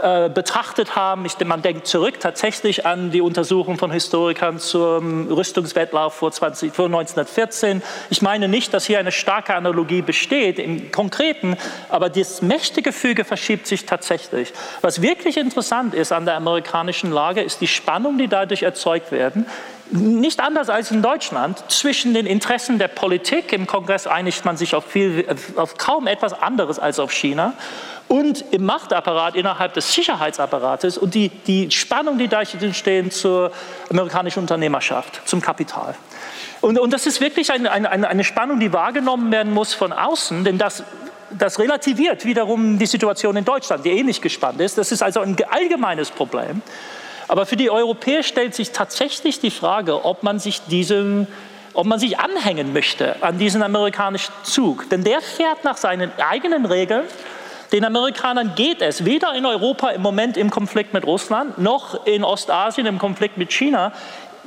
äh, 0.01 0.29
betrachtet 0.29 0.95
haben. 0.95 1.25
Ich, 1.25 1.37
man 1.45 1.61
denkt 1.61 1.87
zurück 1.87 2.21
tatsächlich 2.21 2.85
an 2.85 3.11
die 3.11 3.19
Untersuchung 3.19 3.77
von 3.77 3.91
Historikern 3.91 4.59
zum 4.59 5.27
Rüstungswettlauf 5.27 6.13
vor, 6.13 6.31
20, 6.31 6.73
vor 6.73 6.85
1914. 6.85 7.81
Ich 8.09 8.21
meine 8.21 8.47
nicht, 8.47 8.73
dass 8.73 8.85
hier 8.85 8.99
eine 8.99 9.11
starke 9.11 9.55
Analogie 9.55 10.01
besteht 10.01 10.57
im 10.57 10.89
Konkreten, 10.89 11.57
aber 11.89 12.09
das 12.09 12.41
mächtige 12.41 12.93
Füge 12.93 13.25
verschiebt 13.25 13.67
sich 13.67 13.85
tatsächlich. 13.85 14.53
Was 14.79 15.01
wirklich 15.01 15.35
interessant 15.35 15.93
ist 15.93 16.13
an 16.13 16.23
der 16.23 16.35
amerikanischen 16.35 17.11
Lage, 17.11 17.41
ist 17.41 17.59
die 17.59 17.67
Spannung, 17.67 18.17
die 18.17 18.29
dadurch 18.29 18.63
erzeugt 18.63 19.11
werden 19.11 19.45
nicht 19.91 20.39
anders 20.39 20.69
als 20.69 20.91
in 20.91 21.01
Deutschland, 21.01 21.63
zwischen 21.69 22.13
den 22.13 22.25
Interessen 22.25 22.79
der 22.79 22.87
Politik, 22.87 23.53
im 23.53 23.67
Kongress 23.67 24.07
einigt 24.07 24.45
man 24.45 24.57
sich 24.57 24.75
auf, 24.75 24.85
viel, 24.85 25.25
auf 25.55 25.77
kaum 25.77 26.07
etwas 26.07 26.33
anderes 26.33 26.79
als 26.79 26.99
auf 26.99 27.11
China, 27.11 27.53
und 28.07 28.45
im 28.51 28.65
Machtapparat 28.65 29.35
innerhalb 29.35 29.73
des 29.73 29.91
Sicherheitsapparates 29.93 30.97
und 30.97 31.15
die, 31.15 31.29
die 31.29 31.71
Spannung, 31.71 32.19
die 32.19 32.27
da 32.27 32.41
entstehen 32.41 33.09
zur 33.09 33.51
amerikanischen 33.89 34.39
Unternehmerschaft, 34.39 35.21
zum 35.25 35.41
Kapital. 35.41 35.95
Und, 36.61 36.79
und 36.79 36.93
das 36.93 37.07
ist 37.07 37.19
wirklich 37.19 37.51
eine, 37.51 37.71
eine, 37.71 38.07
eine 38.07 38.23
Spannung, 38.23 38.59
die 38.59 38.71
wahrgenommen 38.71 39.31
werden 39.31 39.51
muss 39.51 39.73
von 39.73 39.91
außen, 39.91 40.43
denn 40.43 40.57
das 40.57 40.83
das 41.37 41.59
relativiert 41.59 42.23
wiederum 42.25 42.77
die 42.77 42.85
Situation 42.85 43.35
in 43.35 43.45
Deutschland, 43.45 43.83
die 43.85 43.89
ähnlich 43.89 44.21
gespannt 44.21 44.61
ist. 44.61 44.77
Das 44.77 44.91
ist 44.91 45.01
also 45.01 45.21
ein 45.21 45.35
allgemeines 45.49 46.11
Problem. 46.11 46.61
Aber 47.27 47.45
für 47.45 47.55
die 47.55 47.69
Europäer 47.69 48.23
stellt 48.23 48.55
sich 48.55 48.71
tatsächlich 48.71 49.39
die 49.39 49.51
Frage, 49.51 50.05
ob 50.05 50.23
man 50.23 50.39
sich 50.39 50.61
diesem 50.63 51.27
ob 51.75 51.85
man 51.85 51.99
sich 51.99 52.19
anhängen 52.19 52.71
möchte 52.71 53.21
an 53.21 53.37
diesen 53.37 53.61
amerikanischen 53.61 54.33
Zug. 54.43 54.89
Denn 54.89 55.03
der 55.03 55.19
fährt 55.19 55.65
nach 55.65 55.75
seinen 55.75 56.09
eigenen 56.17 56.65
Regeln. 56.65 57.03
Den 57.73 57.83
Amerikanern 57.83 58.53
geht 58.55 58.81
es 58.81 59.03
weder 59.03 59.33
in 59.33 59.45
Europa 59.45 59.89
im 59.89 60.01
Moment 60.01 60.37
im 60.37 60.51
Konflikt 60.51 60.93
mit 60.93 61.05
Russland 61.05 61.57
noch 61.57 62.05
in 62.05 62.23
Ostasien 62.23 62.87
im 62.87 62.97
Konflikt 62.97 63.37
mit 63.37 63.51
China 63.51 63.91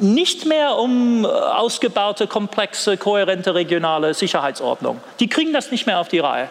nicht 0.01 0.47
mehr 0.47 0.77
um 0.77 1.25
äh, 1.25 1.29
ausgebaute, 1.29 2.27
komplexe, 2.27 2.97
kohärente 2.97 3.55
regionale 3.55 4.15
Sicherheitsordnung. 4.15 5.01
Die 5.21 5.29
kriegen 5.29 5.53
das 5.53 5.71
nicht 5.71 5.87
mehr 5.87 5.99
auf 5.99 6.09
die 6.09 6.21
Reihe. 6.21 6.49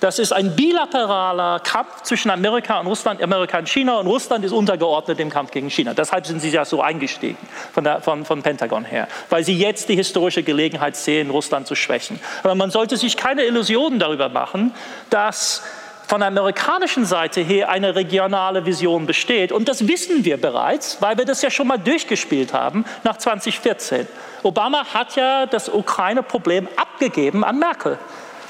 Das 0.00 0.20
ist 0.20 0.32
ein 0.32 0.54
bilateraler 0.54 1.58
Kampf 1.60 2.02
zwischen 2.02 2.30
Amerika 2.30 2.78
und 2.78 2.86
Russland, 2.86 3.20
Amerika 3.20 3.58
und 3.58 3.68
China 3.68 3.98
und 3.98 4.06
Russland 4.06 4.44
ist 4.44 4.52
untergeordnet 4.52 5.18
im 5.18 5.28
Kampf 5.28 5.50
gegen 5.50 5.70
China. 5.70 5.92
Deshalb 5.92 6.24
sind 6.24 6.40
sie 6.40 6.50
ja 6.50 6.64
so 6.64 6.80
eingestiegen 6.80 7.38
von, 7.72 7.82
der, 7.82 8.00
von, 8.00 8.24
von 8.24 8.42
Pentagon 8.42 8.84
her, 8.84 9.08
weil 9.28 9.42
sie 9.42 9.58
jetzt 9.58 9.88
die 9.88 9.96
historische 9.96 10.44
Gelegenheit 10.44 10.94
sehen, 10.94 11.30
Russland 11.30 11.66
zu 11.66 11.74
schwächen. 11.74 12.20
Aber 12.44 12.54
man 12.54 12.70
sollte 12.70 12.96
sich 12.96 13.16
keine 13.16 13.42
Illusionen 13.44 13.98
darüber 13.98 14.28
machen, 14.28 14.72
dass 15.10 15.62
von 16.06 16.20
der 16.20 16.28
amerikanischen 16.28 17.04
Seite 17.04 17.40
her 17.40 17.68
eine 17.68 17.94
regionale 17.94 18.64
Vision 18.64 19.04
besteht. 19.04 19.52
Und 19.52 19.68
das 19.68 19.88
wissen 19.88 20.24
wir 20.24 20.40
bereits, 20.40 21.02
weil 21.02 21.18
wir 21.18 21.24
das 21.24 21.42
ja 21.42 21.50
schon 21.50 21.66
mal 21.66 21.76
durchgespielt 21.76 22.54
haben 22.54 22.84
nach 23.04 23.18
2014. 23.18 24.06
Obama 24.42 24.86
hat 24.94 25.16
ja 25.16 25.44
das 25.44 25.68
Ukraine-Problem 25.68 26.68
abgegeben 26.76 27.44
an 27.44 27.58
Merkel 27.58 27.98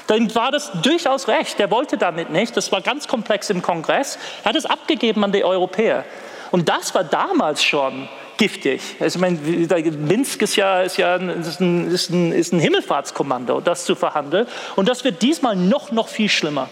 dann 0.09 0.33
war 0.33 0.51
das 0.51 0.71
durchaus 0.81 1.27
recht. 1.27 1.59
Er 1.59 1.69
wollte 1.69 1.95
damit 1.95 2.31
nicht. 2.31 2.57
Das 2.57 2.71
war 2.71 2.81
ganz 2.81 3.07
komplex 3.07 3.51
im 3.51 3.61
Kongress. 3.61 4.17
Er 4.43 4.49
hat 4.49 4.55
es 4.55 4.65
abgegeben 4.65 5.23
an 5.23 5.31
die 5.31 5.43
Europäer. 5.43 6.03
Und 6.49 6.67
das 6.67 6.95
war 6.95 7.03
damals 7.03 7.63
schon 7.63 8.09
giftig. 8.37 8.81
Also, 8.99 9.19
ich 9.19 9.21
meine, 9.21 9.37
Minsk 9.37 10.41
ist 10.41 10.55
ja, 10.55 10.81
ist 10.81 10.97
ja 10.97 11.17
ist 11.17 11.61
ein, 11.61 11.91
ist 11.91 12.09
ein, 12.09 12.31
ist 12.31 12.53
ein 12.53 12.59
Himmelfahrtskommando, 12.59 13.61
das 13.61 13.85
zu 13.85 13.93
verhandeln. 13.93 14.47
Und 14.75 14.89
das 14.89 15.03
wird 15.03 15.21
diesmal 15.21 15.55
noch, 15.55 15.91
noch 15.91 16.07
viel 16.07 16.29
schlimmer. 16.29 16.69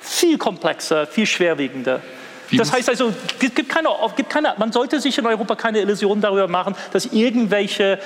Viel 0.00 0.38
komplexer, 0.38 1.08
viel 1.08 1.26
schwerwiegender. 1.26 2.00
Das 2.52 2.72
heißt 2.72 2.88
also, 2.88 3.12
gibt 3.38 3.68
keine, 3.68 3.88
gibt 4.16 4.30
keine, 4.30 4.54
man 4.58 4.72
sollte 4.72 5.00
sich 5.00 5.18
in 5.18 5.26
Europa 5.26 5.54
keine 5.56 5.80
Illusionen 5.80 6.20
darüber 6.20 6.48
machen, 6.48 6.74
dass 6.92 7.06
irgendwelche 7.06 7.98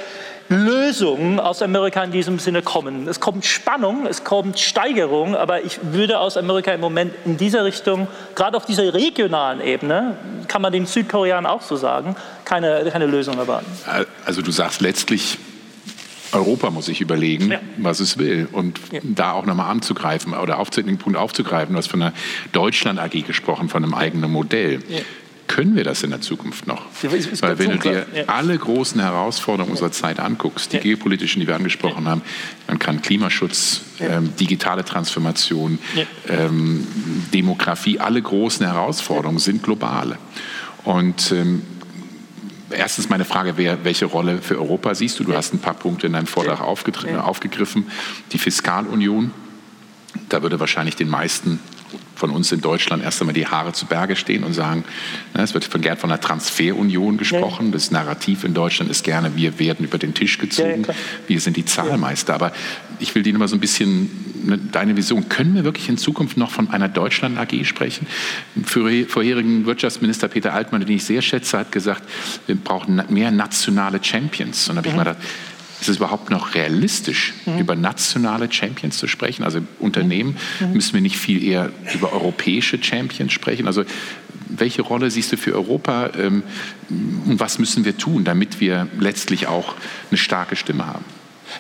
Lösungen 0.49 1.39
aus 1.39 1.63
Amerika 1.63 2.03
in 2.03 2.11
diesem 2.11 2.41
Sinne 2.41 2.63
kommen. 2.63 3.07
Es 3.07 3.21
kommt 3.21 3.45
Spannung, 3.45 4.07
es 4.07 4.25
kommt 4.25 4.59
Steigerung, 4.59 5.37
aber 5.37 5.63
ich 5.63 5.79
würde 5.83 6.19
aus 6.19 6.37
Amerika 6.37 6.73
im 6.73 6.81
Moment 6.81 7.15
in 7.25 7.37
dieser 7.37 7.65
Richtung, 7.65 8.09
gerade 8.35 8.57
auf 8.57 8.67
dieser 8.67 8.93
regionalen 8.93 9.61
Ebene, 9.61 10.17
kann 10.49 10.61
man 10.61 10.73
den 10.73 10.87
Südkoreanern 10.87 11.47
auch 11.47 11.63
so 11.63 11.77
sagen, 11.77 12.17
keine, 12.45 12.85
keine 12.91 13.07
Lösung 13.07 13.39
erwarten. 13.39 13.71
Also 14.25 14.43
du 14.43 14.51
sagst 14.51 14.81
letztlich, 14.81 15.39
Europa 16.33 16.71
muss 16.71 16.87
sich 16.87 17.01
überlegen, 17.01 17.51
ja. 17.51 17.61
was 17.79 18.01
es 18.01 18.19
will 18.19 18.49
und 18.53 18.81
ja. 18.93 19.01
da 19.03 19.33
auch 19.33 19.47
nochmal 19.47 19.71
anzugreifen 19.71 20.35
oder 20.35 20.59
auf 20.59 20.71
den 20.71 20.99
Punkt 20.99 21.19
aufzugreifen. 21.19 21.75
Du 21.75 21.79
hast 21.79 21.89
von 21.89 22.03
einer 22.03 22.13
Deutschland 22.53 22.99
AG 22.99 23.27
gesprochen, 23.27 23.69
von 23.69 23.85
einem 23.85 23.95
eigenen 23.95 24.31
Modell. 24.31 24.81
Ja. 24.89 25.01
Können 25.47 25.75
wir 25.75 25.83
das 25.83 26.05
in 26.05 26.11
der 26.11 26.21
Zukunft 26.21 26.69
noch? 26.69 26.87
Weil 27.03 27.59
wenn 27.59 27.73
du 27.73 27.79
dir 27.79 28.07
alle 28.29 28.57
großen 28.57 29.01
Herausforderungen 29.01 29.73
unserer 29.73 29.91
Zeit 29.91 30.21
anguckst, 30.21 30.73
die 30.73 30.79
geopolitischen, 30.79 31.41
die 31.41 31.49
wir 31.49 31.57
angesprochen 31.57 32.07
haben, 32.07 32.23
man 32.69 32.79
kann 32.79 33.03
Klimaschutz, 33.03 33.81
ähm, 33.99 34.33
digitale 34.39 34.85
Transformation, 34.85 35.81
ähm, 36.29 36.87
Demografie, 37.35 37.99
alle 37.99 38.23
großen 38.23 38.65
Herausforderungen 38.65 39.41
sind 39.41 39.65
globale. 39.65 40.19
Und 40.85 41.33
ähm, 41.33 41.63
erstens 42.71 43.09
meine 43.09 43.25
Frage 43.25 43.57
wäre, 43.57 43.79
welche 43.85 44.07
Rolle 44.07 44.39
für 44.39 44.59
Europa 44.59 44.95
siehst 44.95 45.19
du? 45.19 45.25
Du 45.25 45.35
hast 45.35 45.53
ein 45.55 45.59
paar 45.59 45.75
Punkte 45.75 46.07
in 46.07 46.13
deinem 46.13 46.27
Vortrag 46.27 46.61
aufgegriffen. 46.61 47.91
Die 48.33 48.39
Fiskalunion, 48.39 49.33
da 50.29 50.43
würde 50.43 50.61
wahrscheinlich 50.61 50.97
den 50.97 51.09
meisten 51.09 51.61
von 52.15 52.31
uns 52.31 52.53
in 52.53 52.61
Deutschland 52.61 53.03
erst 53.03 53.21
einmal 53.21 53.35
die 53.35 53.47
Haare 53.47 53.73
zu 53.73 53.87
Berge 53.87 54.15
stehen 54.15 54.45
und 54.45 54.53
sagen, 54.53 54.85
ne, 55.35 55.43
es 55.43 55.55
wird 55.55 55.65
von 55.65 55.81
gern 55.81 55.97
von 55.97 56.11
einer 56.11 56.21
Transferunion 56.21 57.17
gesprochen. 57.17 57.73
Das 57.73 57.91
Narrativ 57.91 58.45
in 58.45 58.53
Deutschland 58.53 58.91
ist 58.91 59.05
gerne, 59.05 59.37
wir 59.37 59.59
werden 59.59 59.85
über 59.87 59.99
den 59.99 60.13
Tisch 60.13 60.39
gezogen, 60.39 60.87
wir 61.27 61.41
sind 61.41 61.57
die 61.57 61.65
Zahlmeister. 61.65 62.35
Aber 62.35 62.53
ich 63.01 63.15
will 63.15 63.23
dir 63.23 63.37
mal 63.37 63.49
so 63.49 63.57
ein 63.57 63.61
bisschen 63.61 64.11
ne, 64.45 64.59
deine 64.59 64.97
Vision. 64.97 65.29
Können 65.29 65.55
wir 65.55 65.65
wirklich 65.65 65.89
in 65.89 65.99
Zukunft 65.99 66.37
noch 66.37 66.51
von 66.51 66.71
einer 66.71 66.89
Deutschland 66.89 67.39
AG 67.39 67.65
sprechen? 67.65 68.07
Für 68.65 69.07
vorherigen 69.07 69.67
Wirtschaftsminister 69.67 70.29
Peter 70.29 70.53
Altmann, 70.53 70.83
den 70.85 70.97
ich 70.97 71.05
sehr 71.05 71.23
schätze, 71.23 71.59
hat 71.59 71.73
gesagt, 71.73 72.03
wir 72.47 72.57
brauchen 72.57 73.03
mehr 73.09 73.31
nationale 73.31 74.03
Champions. 74.03 74.69
Und 74.69 74.77
da 74.77 74.79
habe 74.79 74.89
ich 74.89 74.95
mhm. 74.95 74.99
mal 74.99 75.05
gedacht, 75.05 75.25
ist 75.81 75.89
es 75.89 75.97
überhaupt 75.97 76.29
noch 76.29 76.55
realistisch, 76.55 77.33
mhm. 77.47 77.59
über 77.59 77.75
nationale 77.75 78.53
Champions 78.53 78.99
zu 78.99 79.09
sprechen? 79.09 79.45
Also 79.45 79.61
Unternehmen 79.79 80.37
mhm. 80.61 80.75
müssen 80.75 80.95
wir 80.95 81.01
nicht 81.01 81.17
viel 81.17 81.43
eher 81.43 81.71
über 81.95 82.13
europäische 82.13 82.83
Champions 82.83 83.33
sprechen? 83.33 83.67
Also 83.67 83.85
welche 84.49 84.83
Rolle 84.83 85.11
siehst 85.11 85.33
du 85.33 85.37
für 85.37 85.55
Europa 85.55 86.11
ähm, 86.19 86.43
und 86.89 87.41
was 87.41 87.59
müssen 87.59 87.85
wir 87.85 87.97
tun, 87.97 88.25
damit 88.25 88.61
wir 88.61 88.89
letztlich 88.99 89.47
auch 89.47 89.75
eine 90.11 90.19
starke 90.19 90.57
Stimme 90.57 90.87
haben? 90.87 91.05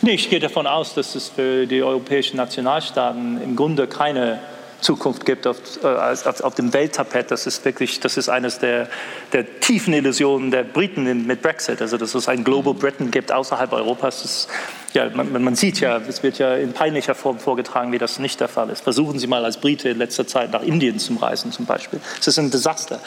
Nee, 0.02 0.12
ich 0.12 0.30
gehe 0.30 0.40
davon 0.40 0.66
aus, 0.66 0.94
dass 0.94 1.14
es 1.14 1.28
für 1.28 1.66
die 1.66 1.82
europäischen 1.82 2.36
Nationalstaaten 2.36 3.40
im 3.42 3.56
Grunde 3.56 3.86
keine 3.86 4.40
Zukunft 4.80 5.26
gibt 5.26 5.46
auf, 5.46 5.58
äh, 5.82 5.86
auf, 5.86 6.40
auf, 6.40 6.54
dem 6.54 6.72
Welttapet. 6.72 7.30
Das 7.30 7.46
ist 7.46 7.64
wirklich, 7.64 8.00
das 8.00 8.16
ist 8.16 8.28
eines 8.28 8.58
der, 8.58 8.88
der 9.32 9.60
tiefen 9.60 9.92
Illusionen 9.92 10.50
der 10.50 10.64
Briten 10.64 11.26
mit 11.26 11.42
Brexit. 11.42 11.80
Also 11.80 11.96
dass 11.96 12.14
es 12.14 12.28
ein 12.28 12.44
Global 12.44 12.74
Britain 12.74 13.10
gibt 13.10 13.32
außerhalb 13.32 13.72
Europas. 13.72 14.22
Das, 14.22 14.48
ja, 14.94 15.10
man, 15.10 15.42
man, 15.44 15.54
sieht 15.54 15.80
ja, 15.80 15.98
es 15.98 16.22
wird 16.22 16.38
ja 16.38 16.54
in 16.54 16.72
peinlicher 16.72 17.14
Form 17.14 17.38
vorgetragen, 17.38 17.92
wie 17.92 17.98
das 17.98 18.18
nicht 18.18 18.40
der 18.40 18.48
Fall 18.48 18.70
ist. 18.70 18.82
Versuchen 18.82 19.18
Sie 19.18 19.26
mal 19.26 19.44
als 19.44 19.58
Brite 19.58 19.90
in 19.90 19.98
letzter 19.98 20.26
Zeit 20.26 20.52
nach 20.52 20.62
Indien 20.62 20.98
zu 20.98 21.14
reisen 21.14 21.52
zum 21.52 21.66
Beispiel. 21.66 22.00
Es 22.18 22.26
ist 22.26 22.38
ein 22.38 22.50
Desaster. 22.50 23.00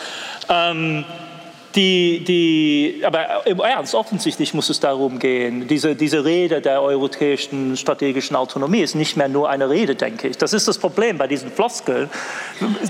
Ähm, 0.49 1.05
die, 1.75 2.23
die, 2.23 3.03
aber 3.03 3.45
im 3.47 3.59
Ernst, 3.59 3.95
offensichtlich 3.95 4.53
muss 4.53 4.69
es 4.69 4.79
darum 4.79 5.19
gehen, 5.19 5.67
diese, 5.67 5.95
diese 5.95 6.23
Rede 6.23 6.61
der 6.61 6.81
europäischen 6.81 7.77
strategischen 7.77 8.35
Autonomie 8.35 8.81
ist 8.81 8.95
nicht 8.95 9.17
mehr 9.17 9.27
nur 9.27 9.49
eine 9.49 9.69
Rede, 9.69 9.95
denke 9.95 10.27
ich. 10.27 10.37
Das 10.37 10.53
ist 10.53 10.67
das 10.67 10.77
Problem 10.77 11.17
bei 11.17 11.27
diesen 11.27 11.51
Floskeln, 11.51 12.09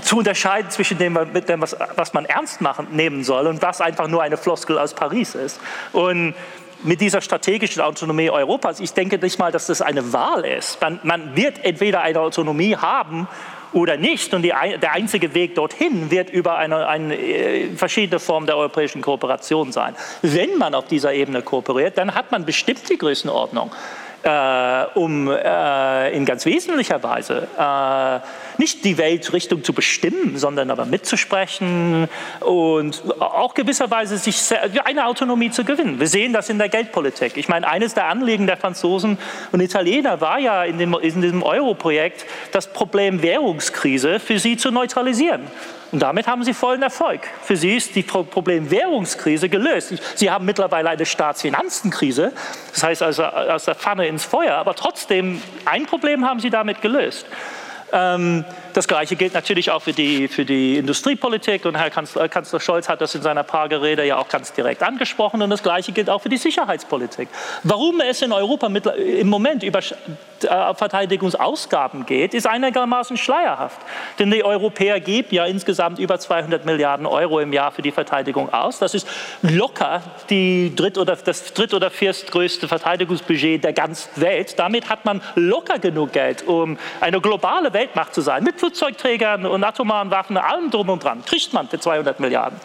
zu 0.02 0.18
unterscheiden 0.18 0.70
zwischen 0.70 0.98
dem, 0.98 1.18
dem 1.48 1.60
was, 1.62 1.76
was 1.96 2.12
man 2.12 2.26
ernst 2.26 2.60
machen, 2.60 2.88
nehmen 2.92 3.24
soll 3.24 3.46
und 3.46 3.62
was 3.62 3.80
einfach 3.80 4.08
nur 4.08 4.22
eine 4.22 4.36
Floskel 4.36 4.78
aus 4.78 4.94
Paris 4.94 5.34
ist. 5.34 5.60
Und 5.92 6.34
mit 6.82 7.00
dieser 7.00 7.20
strategischen 7.20 7.82
Autonomie 7.82 8.28
Europas, 8.28 8.80
ich 8.80 8.92
denke 8.92 9.18
nicht 9.18 9.38
mal, 9.38 9.50
dass 9.50 9.66
das 9.66 9.80
eine 9.80 10.12
Wahl 10.12 10.44
ist. 10.44 10.80
Man, 10.80 11.00
man 11.02 11.34
wird 11.34 11.64
entweder 11.64 12.02
eine 12.02 12.20
Autonomie 12.20 12.76
haben 12.76 13.26
oder 13.74 13.96
nicht. 13.96 14.32
Und 14.32 14.42
die, 14.42 14.52
der 14.80 14.92
einzige 14.92 15.34
Weg 15.34 15.54
dorthin 15.54 16.10
wird 16.10 16.30
über 16.30 16.56
eine, 16.56 16.86
eine, 16.86 17.14
äh, 17.16 17.76
verschiedene 17.76 18.20
Formen 18.20 18.46
der 18.46 18.56
europäischen 18.56 19.02
Kooperation 19.02 19.72
sein. 19.72 19.94
Wenn 20.22 20.56
man 20.56 20.74
auf 20.74 20.86
dieser 20.86 21.12
Ebene 21.12 21.42
kooperiert, 21.42 21.98
dann 21.98 22.14
hat 22.14 22.32
man 22.32 22.44
bestimmt 22.44 22.88
die 22.88 22.96
Größenordnung 22.96 23.70
äh, 24.24 24.84
um 24.94 25.30
äh, 25.30 26.16
in 26.16 26.24
ganz 26.24 26.46
wesentlicher 26.46 27.02
Weise 27.02 27.46
äh, 27.58 28.20
nicht 28.58 28.84
die 28.84 28.98
Weltrichtung 28.98 29.64
zu 29.64 29.72
bestimmen, 29.72 30.36
sondern 30.36 30.70
aber 30.70 30.86
mitzusprechen 30.86 32.08
und 32.40 33.02
auch 33.20 33.54
gewisserweise 33.54 34.18
sich 34.18 34.40
eine 34.84 35.06
Autonomie 35.06 35.50
zu 35.50 35.64
gewinnen. 35.64 36.00
Wir 36.00 36.06
sehen 36.06 36.32
das 36.32 36.48
in 36.48 36.58
der 36.58 36.68
Geldpolitik. 36.68 37.36
Ich 37.36 37.48
meine, 37.48 37.68
eines 37.68 37.94
der 37.94 38.06
Anliegen 38.06 38.46
der 38.46 38.56
Franzosen 38.56 39.18
und 39.52 39.60
Italiener 39.60 40.20
war 40.20 40.38
ja 40.38 40.64
in, 40.64 40.78
dem, 40.78 40.94
in 40.94 41.20
diesem 41.20 41.42
Euro-Projekt, 41.42 42.26
das 42.52 42.72
Problem 42.72 43.22
Währungskrise 43.22 44.20
für 44.20 44.38
sie 44.38 44.56
zu 44.56 44.70
neutralisieren. 44.70 45.42
Und 45.94 46.00
damit 46.00 46.26
haben 46.26 46.42
sie 46.42 46.54
vollen 46.54 46.82
Erfolg. 46.82 47.20
Für 47.42 47.56
sie 47.56 47.76
ist 47.76 47.94
die 47.94 48.02
Problem 48.02 48.68
Währungskrise 48.68 49.48
gelöst. 49.48 49.94
Sie 50.16 50.28
haben 50.28 50.44
mittlerweile 50.44 50.90
eine 50.90 51.06
Staatsfinanzenkrise, 51.06 52.32
das 52.72 52.82
heißt 52.82 53.02
also 53.02 53.22
aus 53.22 53.66
der 53.66 53.76
Pfanne 53.76 54.08
ins 54.08 54.24
Feuer, 54.24 54.56
aber 54.56 54.74
trotzdem 54.74 55.40
ein 55.64 55.86
Problem 55.86 56.26
haben 56.26 56.40
sie 56.40 56.50
damit 56.50 56.82
gelöst. 56.82 57.26
Ähm, 57.94 58.44
das 58.74 58.88
Gleiche 58.88 59.16
gilt 59.16 59.34
natürlich 59.34 59.70
auch 59.70 59.82
für 59.82 59.92
die, 59.92 60.28
für 60.28 60.44
die 60.44 60.76
Industriepolitik 60.76 61.64
und 61.64 61.76
Herr 61.76 61.90
Kanzler, 61.90 62.28
Kanzler 62.28 62.60
Scholz 62.60 62.88
hat 62.88 63.00
das 63.00 63.14
in 63.14 63.22
seiner 63.22 63.44
Prager-Rede 63.44 64.04
ja 64.04 64.18
auch 64.18 64.28
ganz 64.28 64.52
direkt 64.52 64.82
angesprochen 64.82 65.40
und 65.42 65.50
das 65.50 65.62
Gleiche 65.62 65.92
gilt 65.92 66.10
auch 66.10 66.20
für 66.20 66.28
die 66.28 66.36
Sicherheitspolitik. 66.36 67.28
Warum 67.62 68.00
es 68.00 68.20
in 68.22 68.32
Europa 68.32 68.68
mit, 68.68 68.86
im 68.86 69.28
Moment 69.28 69.62
über 69.62 69.78
äh, 69.78 70.74
Verteidigungsausgaben 70.74 72.04
geht, 72.06 72.34
ist 72.34 72.46
einigermaßen 72.46 73.16
schleierhaft. 73.16 73.80
Denn 74.18 74.30
die 74.30 74.44
Europäer 74.44 75.00
geben 75.00 75.28
ja 75.30 75.44
insgesamt 75.44 75.98
über 75.98 76.18
200 76.18 76.64
Milliarden 76.64 77.06
Euro 77.06 77.40
im 77.40 77.52
Jahr 77.52 77.70
für 77.70 77.82
die 77.82 77.92
Verteidigung 77.92 78.52
aus. 78.52 78.80
Das 78.80 78.94
ist 78.94 79.06
locker 79.42 80.02
die 80.30 80.74
dritt 80.74 80.98
oder, 80.98 81.16
das 81.16 81.54
dritt- 81.54 81.74
oder 81.74 81.90
viertgrößte 81.90 82.66
Verteidigungsbudget 82.66 83.62
der 83.62 83.72
ganzen 83.72 84.20
Welt. 84.20 84.58
Damit 84.58 84.88
hat 84.88 85.04
man 85.04 85.22
locker 85.36 85.78
genug 85.78 86.12
Geld, 86.12 86.46
um 86.46 86.76
eine 87.00 87.20
globale 87.20 87.72
Weltmacht 87.72 88.14
zu 88.14 88.20
sein, 88.20 88.42
mit 88.42 88.58
Flugzeugträgern 88.64 89.44
und 89.44 89.62
atomaren 89.62 90.10
Waffen, 90.10 90.38
allem 90.38 90.70
drum 90.70 90.88
und 90.88 91.04
dran, 91.04 91.22
kriegt 91.26 91.52
man 91.52 91.68
für 91.68 91.78
200 91.78 92.18
Milliarden. 92.18 92.58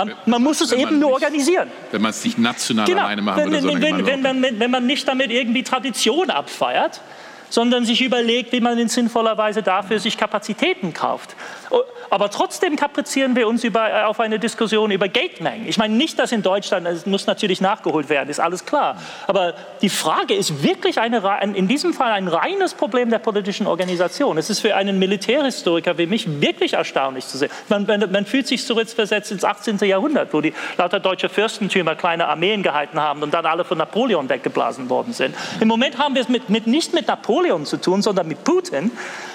Ähm, 0.00 0.12
man 0.24 0.42
muss 0.42 0.62
es 0.62 0.72
eben 0.72 0.98
nur 0.98 1.10
nicht, 1.10 1.22
organisieren. 1.22 1.70
Wenn 1.90 2.00
man 2.00 2.10
es 2.10 2.24
nicht 2.24 2.38
national 2.38 2.86
genau. 2.86 3.02
alleine 3.02 3.20
machen 3.20 3.52
würde, 3.52 3.62
wenn, 3.62 4.06
wenn, 4.06 4.24
wenn, 4.24 4.40
man, 4.40 4.60
wenn 4.60 4.70
man 4.70 4.86
nicht 4.86 5.06
damit 5.06 5.30
irgendwie 5.30 5.62
Tradition 5.62 6.30
abfeiert, 6.30 7.02
sondern 7.52 7.84
sich 7.84 8.00
überlegt, 8.00 8.52
wie 8.52 8.60
man 8.60 8.78
in 8.78 8.88
sinnvoller 8.88 9.36
Weise 9.36 9.62
dafür 9.62 9.98
sich 9.98 10.16
Kapazitäten 10.16 10.94
kauft. 10.94 11.36
Aber 12.08 12.30
trotzdem 12.30 12.76
kaprizieren 12.76 13.36
wir 13.36 13.48
uns 13.48 13.64
über, 13.64 13.88
äh, 13.88 14.02
auf 14.04 14.20
eine 14.20 14.38
Diskussion 14.38 14.90
über 14.90 15.08
Geldmengen. 15.08 15.66
Ich 15.66 15.78
meine 15.78 15.94
nicht, 15.94 16.18
dass 16.18 16.32
in 16.32 16.42
Deutschland, 16.42 16.86
es 16.86 17.06
muss 17.06 17.26
natürlich 17.26 17.60
nachgeholt 17.60 18.08
werden, 18.08 18.28
ist 18.28 18.40
alles 18.40 18.66
klar. 18.66 18.96
Aber 19.26 19.54
die 19.80 19.88
Frage 19.88 20.34
ist 20.34 20.62
wirklich 20.62 20.98
eine, 21.00 21.22
in 21.54 21.68
diesem 21.68 21.94
Fall 21.94 22.12
ein 22.12 22.28
reines 22.28 22.74
Problem 22.74 23.10
der 23.10 23.18
politischen 23.18 23.66
Organisation. 23.66 24.36
Es 24.36 24.50
ist 24.50 24.60
für 24.60 24.74
einen 24.74 24.98
Militärhistoriker 24.98 25.96
wie 25.98 26.06
mich 26.06 26.40
wirklich 26.40 26.74
erstaunlich 26.74 27.26
zu 27.26 27.38
sehen. 27.38 27.50
Man, 27.68 27.86
man, 27.86 28.10
man 28.10 28.26
fühlt 28.26 28.46
sich 28.46 28.66
zurückversetzt 28.66 29.32
ins 29.32 29.44
18. 29.44 29.78
Jahrhundert, 29.78 30.34
wo 30.34 30.40
die 30.40 30.52
lauter 30.76 31.00
deutsche 31.00 31.28
Fürstentümer 31.28 31.94
kleine 31.94 32.28
Armeen 32.28 32.62
gehalten 32.62 33.00
haben 33.00 33.22
und 33.22 33.32
dann 33.32 33.46
alle 33.46 33.64
von 33.64 33.78
Napoleon 33.78 34.28
weggeblasen 34.28 34.90
worden 34.90 35.12
sind. 35.12 35.34
Im 35.60 35.68
Moment 35.68 35.98
haben 35.98 36.14
wir 36.14 36.22
es 36.22 36.28
mit, 36.28 36.50
mit, 36.50 36.66
nicht 36.66 36.92
mit 36.92 37.08
Napoleon 37.08 37.41
zu 37.64 37.76
tun, 37.76 38.02
sondern 38.02 38.28
mit 38.28 38.44
Putin. 38.44 38.90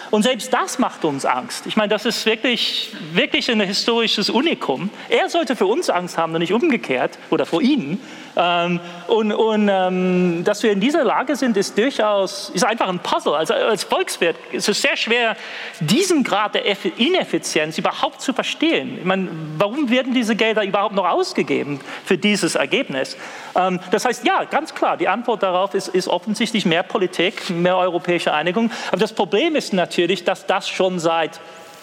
Und 0.10 0.24
selbst 0.24 0.54
das 0.54 0.80
macht 0.80 1.04
uns 1.04 1.26
Angst. 1.26 1.66
Ich 1.66 1.76
meine, 1.76 1.90
das 1.90 2.06
ist 2.06 2.26
wirklich, 2.26 2.94
wirklich 3.14 3.52
ein 3.52 3.60
historisches 3.60 4.30
Unikum. 4.30 4.90
Er 5.10 5.30
sollte 5.30 5.56
für 5.56 5.66
uns 5.66 5.90
Angst 5.90 6.18
haben 6.18 6.34
und 6.34 6.40
nicht 6.40 6.54
umgekehrt 6.54 7.18
oder 7.30 7.46
vor 7.46 7.62
Ihnen. 7.62 8.00
Ähm, 8.40 8.80
und, 9.08 9.32
und 9.32 9.68
ähm, 9.68 10.44
dass 10.44 10.62
wir 10.62 10.72
in 10.72 10.80
dieser 10.80 11.04
Lage 11.04 11.36
sind, 11.36 11.58
ist 11.58 11.76
durchaus 11.76 12.52
ist 12.52 12.64
einfach 12.64 12.88
ein 12.88 13.00
Puzzle. 13.00 13.34
Also 13.34 13.56
als 13.56 13.84
Volkswirt 13.84 14.36
ist 14.52 14.70
es 14.70 14.80
sehr 14.80 14.96
schwer, 14.96 15.36
diesen 15.80 16.24
Grad 16.24 16.54
der 16.54 16.64
Ineffizienz 16.98 17.80
überhaupt 17.80 18.22
zu 18.22 18.34
verstehen. 18.34 19.00
Ich 19.00 19.06
meine, 19.06 19.28
warum 19.58 19.90
werden 19.90 20.14
diese 20.14 20.36
Gelder 20.36 20.64
überhaupt 20.64 20.94
noch 20.94 21.10
ausgegeben 21.10 21.80
für 22.06 22.18
dieses 22.18 22.54
Ergebnis? 22.54 23.18
Ähm, 23.56 23.80
das 23.90 24.06
heißt, 24.06 24.24
ja, 24.24 24.44
ganz 24.44 24.76
klar, 24.76 24.98
die 24.98 25.08
Antwort 25.08 25.42
darauf 25.42 25.74
ist, 25.74 25.88
ist 25.88 26.08
offensichtlich 26.08 26.66
mehr 26.66 26.84
Politik, 26.84 27.50
mehr 27.50 27.78
europäische 27.78 28.34
Einigung. 28.34 28.70
Aber 28.90 28.98
das 28.98 29.14
Problem 29.14 29.56
ist 29.56 29.74
natürlich, 29.74 30.26
dass 30.26 30.46
das 30.46 30.70
schon 30.70 31.00
seit 31.00 31.40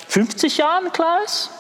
50 0.07 0.59
Jahren 0.59 0.93
klar 0.93 1.19
ist. 1.25 1.51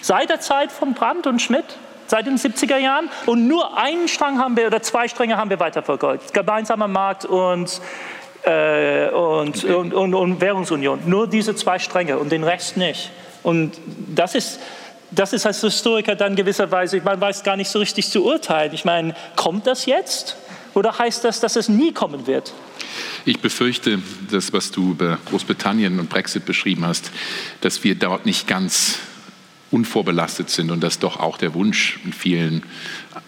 Seit 0.00 0.30
der 0.30 0.40
Zeit 0.40 0.70
von 0.70 0.94
Brandt 0.94 1.26
und 1.26 1.40
Schmidt 1.40 1.64
seit 2.12 2.26
den 2.26 2.36
70er 2.36 2.76
Jahren. 2.76 3.08
Und 3.24 3.48
nur 3.48 3.78
einen 3.78 4.06
Strang 4.06 4.38
haben 4.38 4.54
wir, 4.54 4.66
oder 4.66 4.82
zwei 4.82 5.08
Stränge 5.08 5.38
haben 5.38 5.48
wir 5.48 5.58
weiterverfolgt. 5.58 6.34
Gemeinsamer 6.34 6.86
Markt 6.86 7.24
und, 7.24 7.80
äh, 8.42 9.08
und, 9.08 9.64
und, 9.64 9.94
und, 9.94 10.14
und 10.14 10.40
Währungsunion. 10.42 11.00
Nur 11.06 11.26
diese 11.26 11.56
zwei 11.56 11.78
Stränge 11.78 12.18
und 12.18 12.30
den 12.30 12.44
Rest 12.44 12.76
nicht. 12.76 13.10
Und 13.42 13.72
das 14.14 14.34
ist, 14.34 14.60
das 15.10 15.32
ist 15.32 15.46
als 15.46 15.62
Historiker 15.62 16.14
dann 16.14 16.36
gewisserweise, 16.36 17.00
man 17.00 17.18
weiß 17.18 17.44
gar 17.44 17.56
nicht 17.56 17.70
so 17.70 17.78
richtig 17.78 18.10
zu 18.10 18.26
urteilen. 18.26 18.74
Ich 18.74 18.84
meine, 18.84 19.14
kommt 19.34 19.66
das 19.66 19.86
jetzt? 19.86 20.36
Oder 20.74 20.98
heißt 20.98 21.24
das, 21.24 21.40
dass 21.40 21.56
es 21.56 21.70
nie 21.70 21.94
kommen 21.94 22.26
wird? 22.26 22.52
Ich 23.24 23.40
befürchte, 23.40 24.00
das, 24.30 24.52
was 24.52 24.70
du 24.70 24.90
über 24.90 25.16
Großbritannien 25.30 25.98
und 25.98 26.10
Brexit 26.10 26.44
beschrieben 26.44 26.84
hast, 26.84 27.10
dass 27.62 27.82
wir 27.84 27.94
dort 27.94 28.26
nicht 28.26 28.46
ganz 28.46 28.98
unvorbelastet 29.72 30.50
sind 30.50 30.70
und 30.70 30.82
dass 30.82 30.98
doch 30.98 31.18
auch 31.18 31.38
der 31.38 31.54
Wunsch 31.54 31.98
in 32.04 32.12
vielen 32.12 32.62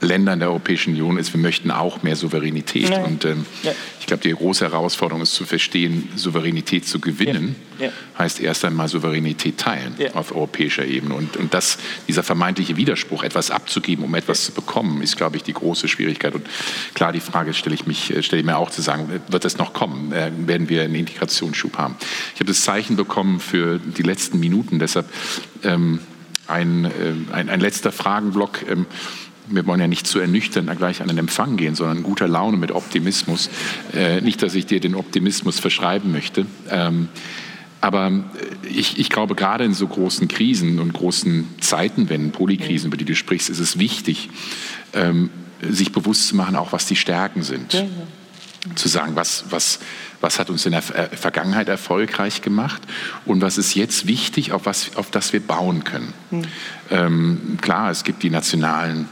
Ländern 0.00 0.38
der 0.38 0.48
Europäischen 0.48 0.90
Union 0.92 1.18
ist, 1.18 1.32
wir 1.32 1.40
möchten 1.40 1.70
auch 1.70 2.02
mehr 2.02 2.16
Souveränität. 2.16 2.90
Ja. 2.90 3.04
Und 3.04 3.24
ähm, 3.24 3.44
ja. 3.62 3.72
ich 4.00 4.06
glaube, 4.06 4.22
die 4.22 4.32
große 4.32 4.64
Herausforderung 4.64 5.22
ist 5.22 5.34
zu 5.34 5.44
verstehen, 5.44 6.08
Souveränität 6.16 6.86
zu 6.86 7.00
gewinnen, 7.00 7.56
ja. 7.78 7.90
heißt 8.18 8.40
erst 8.40 8.64
einmal 8.64 8.88
Souveränität 8.88 9.58
teilen 9.58 9.94
auf 10.14 10.34
europäischer 10.34 10.84
Ebene. 10.84 11.14
Und, 11.14 11.36
und 11.36 11.52
das, 11.52 11.78
dieser 12.08 12.22
vermeintliche 12.22 12.76
Widerspruch, 12.76 13.22
etwas 13.22 13.50
abzugeben, 13.50 14.04
um 14.04 14.14
etwas 14.14 14.44
zu 14.44 14.52
bekommen, 14.52 15.02
ist, 15.02 15.16
glaube 15.16 15.36
ich, 15.36 15.42
die 15.42 15.54
große 15.54 15.88
Schwierigkeit. 15.88 16.34
Und 16.34 16.46
klar, 16.94 17.12
die 17.12 17.20
Frage 17.20 17.52
stelle 17.52 17.74
ich, 17.74 17.86
mich, 17.86 18.14
stelle 18.20 18.40
ich 18.40 18.46
mir 18.46 18.56
auch 18.56 18.70
zu 18.70 18.82
sagen, 18.82 19.20
wird 19.28 19.44
das 19.44 19.58
noch 19.58 19.72
kommen? 19.72 20.12
Äh, 20.12 20.30
werden 20.46 20.68
wir 20.68 20.82
einen 20.82 20.94
Integrationsschub 20.94 21.76
haben? 21.76 21.96
Ich 22.34 22.40
habe 22.40 22.46
das 22.46 22.62
Zeichen 22.62 22.96
bekommen 22.96 23.40
für 23.40 23.78
die 23.78 24.02
letzten 24.02 24.40
Minuten, 24.40 24.78
deshalb 24.78 25.06
ähm, 25.62 26.00
ein, 26.46 26.84
äh, 26.84 26.90
ein, 27.32 27.48
ein 27.48 27.60
letzter 27.60 27.92
Fragenblock. 27.92 28.68
Ähm, 28.68 28.86
wir 29.46 29.66
wollen 29.66 29.80
ja 29.80 29.88
nicht 29.88 30.06
zu 30.06 30.18
ernüchtern 30.20 30.70
gleich 30.76 31.02
an 31.02 31.08
den 31.08 31.18
Empfang 31.18 31.56
gehen, 31.56 31.74
sondern 31.74 32.02
guter 32.02 32.28
Laune 32.28 32.56
mit 32.56 32.72
Optimismus. 32.72 33.50
Äh, 33.94 34.20
nicht, 34.20 34.42
dass 34.42 34.54
ich 34.54 34.66
dir 34.66 34.80
den 34.80 34.94
Optimismus 34.94 35.60
verschreiben 35.60 36.12
möchte. 36.12 36.46
Ähm, 36.70 37.08
aber 37.80 38.24
ich, 38.62 38.98
ich, 38.98 39.10
glaube, 39.10 39.34
gerade 39.34 39.64
in 39.64 39.74
so 39.74 39.86
großen 39.86 40.26
Krisen 40.26 40.78
und 40.78 40.94
großen 40.94 41.46
Zeitenwenden, 41.60 42.32
Polykrisen, 42.32 42.86
über 42.86 42.96
die 42.96 43.04
du 43.04 43.14
sprichst, 43.14 43.50
ist 43.50 43.58
es 43.58 43.78
wichtig, 43.78 44.30
ähm, 44.94 45.28
sich 45.60 45.92
bewusst 45.92 46.28
zu 46.28 46.36
machen, 46.36 46.56
auch 46.56 46.72
was 46.72 46.86
die 46.86 46.96
Stärken 46.96 47.42
sind. 47.42 47.74
Zu 48.74 48.88
sagen, 48.88 49.14
was, 49.14 49.44
was, 49.50 49.78
was 50.20 50.38
hat 50.38 50.50
uns 50.50 50.64
in 50.66 50.72
der 50.72 50.82
Vergangenheit 50.82 51.68
erfolgreich 51.68 52.42
gemacht 52.42 52.82
und 53.26 53.40
was 53.42 53.58
ist 53.58 53.74
jetzt 53.74 54.06
wichtig, 54.06 54.52
auf, 54.52 54.66
was, 54.66 54.96
auf 54.96 55.10
das 55.10 55.32
wir 55.32 55.40
bauen 55.40 55.84
können. 55.84 56.12
Mhm. 56.30 56.42
Ähm, 56.90 57.58
klar, 57.60 57.90
es 57.90 58.04
gibt 58.04 58.22
die 58.22 58.30
nationalen, 58.30 59.08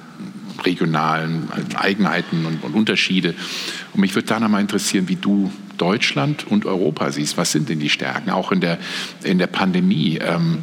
regionalen 0.64 1.48
Eigenheiten 1.74 2.46
und, 2.46 2.64
und 2.64 2.74
Unterschiede. 2.74 3.34
Und 3.92 4.00
mich 4.00 4.14
würde 4.14 4.28
da 4.28 4.40
nochmal 4.40 4.60
interessieren, 4.60 5.08
wie 5.08 5.16
du 5.16 5.52
Deutschland 5.76 6.46
und 6.46 6.64
Europa 6.64 7.10
siehst. 7.10 7.36
Was 7.36 7.52
sind 7.52 7.68
denn 7.68 7.80
die 7.80 7.90
Stärken, 7.90 8.30
auch 8.30 8.52
in 8.52 8.60
der, 8.60 8.78
in 9.22 9.38
der 9.38 9.48
Pandemie? 9.48 10.18
Ähm, 10.22 10.58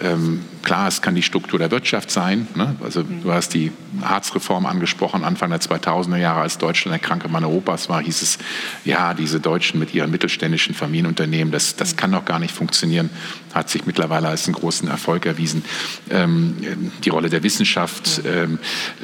ähm, 0.00 0.40
klar, 0.62 0.88
es 0.88 1.02
kann 1.02 1.14
die 1.14 1.22
Struktur 1.22 1.58
der 1.58 1.70
Wirtschaft 1.70 2.10
sein. 2.10 2.46
Ne? 2.54 2.76
Also 2.82 3.02
du 3.02 3.32
hast 3.32 3.54
die 3.54 3.72
Harzreform 4.02 4.66
angesprochen, 4.66 5.24
Anfang 5.24 5.50
der 5.50 5.60
2000er 5.60 6.16
Jahre, 6.16 6.40
als 6.40 6.58
Deutschland 6.58 6.92
der 6.92 7.06
kranke 7.06 7.28
Mann 7.28 7.44
Europas 7.44 7.88
war, 7.88 8.02
hieß 8.02 8.22
es, 8.22 8.38
ja, 8.84 9.14
diese 9.14 9.40
Deutschen 9.40 9.80
mit 9.80 9.94
ihren 9.94 10.10
mittelständischen 10.10 10.74
Familienunternehmen, 10.74 11.52
das, 11.52 11.76
das 11.76 11.96
kann 11.96 12.12
doch 12.12 12.24
gar 12.24 12.38
nicht 12.38 12.54
funktionieren, 12.54 13.10
hat 13.54 13.68
sich 13.68 13.86
mittlerweile 13.86 14.28
als 14.28 14.46
einen 14.46 14.54
großen 14.54 14.88
Erfolg 14.88 15.26
erwiesen. 15.26 15.64
Ähm, 16.10 16.56
die 17.04 17.08
Rolle 17.08 17.30
der 17.30 17.42
Wissenschaft, 17.42 18.22
ähm, 18.24 18.58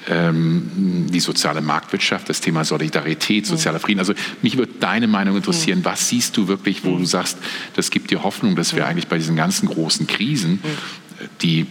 ähm, 0.09 1.07
die 1.11 1.21
soziale 1.21 1.61
Marktwirtschaft, 1.61 2.29
das 2.29 2.41
Thema 2.41 2.65
Solidarität, 2.65 3.47
sozialer 3.47 3.81
Frieden. 3.81 4.01
Also 4.01 4.15
mich 4.43 4.57
würde 4.57 4.73
deine 4.79 5.09
Meinung 5.09 5.37
interessieren, 5.37 5.81
was 5.85 6.09
siehst 6.09 6.37
du 6.37 6.49
wirklich, 6.49 6.85
wo 6.85 6.97
du 6.97 7.05
sagst, 7.05 7.39
das 7.75 7.91
gibt 7.91 8.11
dir 8.11 8.23
Hoffnung, 8.23 8.57
dass 8.57 8.75
wir 8.75 8.87
eigentlich 8.87 9.09
bei 9.09 9.19
diesen 9.19 9.37
ganzen 9.37 9.69
großen 9.69 10.07
Krisen 10.07 10.61
die 11.43 11.67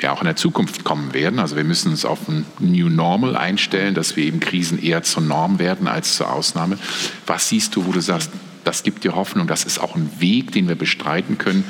ja 0.00 0.12
auch 0.12 0.20
in 0.20 0.26
der 0.26 0.36
Zukunft 0.36 0.84
kommen 0.84 1.14
werden. 1.14 1.38
Also 1.38 1.56
wir 1.56 1.64
müssen 1.64 1.90
uns 1.90 2.04
auf 2.04 2.28
ein 2.28 2.44
New 2.58 2.88
Normal 2.88 3.36
einstellen, 3.36 3.94
dass 3.94 4.16
wir 4.16 4.24
eben 4.24 4.40
Krisen 4.40 4.82
eher 4.82 5.02
zur 5.02 5.22
Norm 5.22 5.58
werden 5.58 5.88
als 5.88 6.16
zur 6.16 6.32
Ausnahme. 6.32 6.78
Was 7.26 7.48
siehst 7.48 7.74
du, 7.76 7.86
wo 7.86 7.92
du 7.92 8.00
sagst, 8.00 8.30
das 8.64 8.82
gibt 8.82 9.04
dir 9.04 9.14
Hoffnung, 9.14 9.46
das 9.46 9.64
ist 9.64 9.78
auch 9.78 9.94
ein 9.94 10.10
Weg, 10.18 10.52
den 10.52 10.68
wir 10.68 10.74
bestreiten 10.74 11.38
können, 11.38 11.64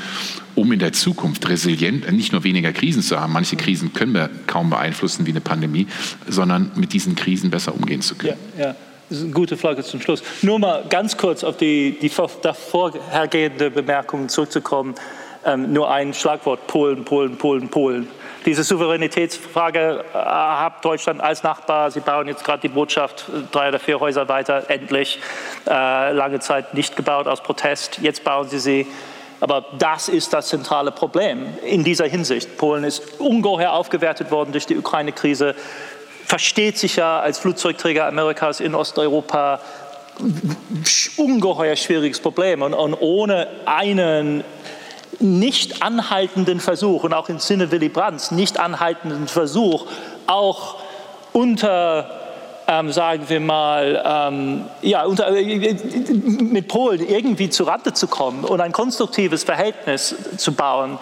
um 0.55 0.71
in 0.73 0.79
der 0.79 0.93
Zukunft 0.93 1.49
resilient, 1.49 2.11
nicht 2.13 2.33
nur 2.33 2.45
weniger 2.45 2.73
Krisen 2.73 3.03
zu 3.03 3.21
haben, 3.21 3.33
manche 3.33 3.57
Krisen 3.57 3.93
können 3.93 4.15
wir 4.15 4.31
kaum 4.47 4.71
beeinflussen 4.71 5.27
wie 5.27 5.31
eine 5.31 5.41
Pandemie, 5.41 5.89
sondern 6.29 6.71
mit 6.77 6.93
diesen 6.93 7.17
Krisen 7.17 7.51
besser 7.51 7.75
umgehen 7.75 8.01
zu 8.01 8.15
können. 8.15 8.39
Ja, 8.57 8.67
ja. 8.67 8.77
Das 9.11 9.19
ist 9.19 9.25
eine 9.25 9.35
gute 9.35 9.59
Frage 9.59 9.83
zum 9.83 10.01
Schluss. 10.01 10.23
Nur 10.41 10.59
mal 10.59 10.87
ganz 10.89 11.19
kurz 11.19 11.45
auf 11.45 11.59
die, 11.59 11.99
die 12.01 12.09
vorhergehende 12.09 13.71
Bemerkung 13.71 14.31
zurückzukommen 14.31 14.95
ähm, 15.45 15.73
nur 15.73 15.91
ein 15.91 16.15
Schlagwort, 16.15 16.67
Polen, 16.67 17.05
Polen, 17.05 17.37
Polen, 17.37 17.69
Polen. 17.69 18.09
Diese 18.47 18.63
Souveränitätsfrage 18.63 20.05
äh, 20.13 20.17
hat 20.17 20.85
Deutschland 20.85 21.21
als 21.21 21.43
Nachbar. 21.43 21.91
Sie 21.91 22.01
bauen 22.01 22.29
jetzt 22.29 22.45
gerade 22.45 22.61
die 22.61 22.69
Botschaft 22.69 23.27
äh, 23.29 23.41
drei 23.51 23.69
oder 23.69 23.79
vier 23.79 24.01
Häuser 24.01 24.29
weiter, 24.29 24.65
endlich. 24.69 25.19
Äh, 25.67 26.13
lange 26.13 26.41
Zeit 26.41 26.75
nicht 26.75 26.95
gebaut 26.97 27.27
aus 27.27 27.43
Protest. 27.43 27.99
Jetzt 28.03 28.23
bauen 28.23 28.49
sie 28.49 28.59
sie. 28.59 28.87
Aber 29.41 29.65
das 29.79 30.09
ist 30.09 30.33
das 30.33 30.49
zentrale 30.49 30.93
Problem 30.93 31.47
in 31.65 31.85
dieser 31.85 32.07
Hinsicht. 32.07 32.57
Polen 32.57 32.85
ist 32.85 33.21
ungeheuer 33.21 33.73
aufgewertet 33.73 34.31
worden 34.31 34.53
durch 34.53 34.67
die 34.67 34.77
Ukraine-Krise, 34.77 35.55
versteht 36.25 36.79
sich 36.79 36.97
ja 36.97 37.21
als 37.21 37.39
Flugzeugträger 37.39 38.07
Amerikas 38.07 38.61
in 38.61 38.75
Osteuropa. 38.75 39.61
Ungeheuer 41.17 41.77
schwieriges 41.77 42.21
Problem. 42.21 42.63
Und, 42.63 42.73
und 42.73 42.95
ohne 42.95 43.49
einen 43.67 44.45
nicht 45.21 45.83
anhaltenden 45.83 46.61
Versuch, 46.61 47.05
und 47.05 47.15
auch 47.15 47.29
im 47.29 47.39
Sinne 47.39 47.71
Willy 47.71 47.89
Brandts, 47.89 48.31
nicht 48.31 48.59
anhaltenden 48.59 49.29
Versuch, 49.29 49.87
auch 50.27 50.77
unter, 51.33 52.11
ähm, 52.67 52.93
sagen 52.93 53.25
wir 53.29 53.41
mal, 53.41 54.03
ähm, 54.07 54.65
ja, 54.83 55.05
unter, 55.05 55.37
äh, 55.37 55.75
mit 56.41 56.69
Polen 56.69 57.07
irgendwie 57.07 57.51
zu 57.51 57.65
Rande 57.65 57.93
zu 57.93 58.07
kommen 58.07 58.45
und 58.45 58.61
ein 58.61 58.73
konstruktives 58.73 59.45
Verhältnis 59.45 60.15
zu 60.37 60.53
bauen, 60.53 60.99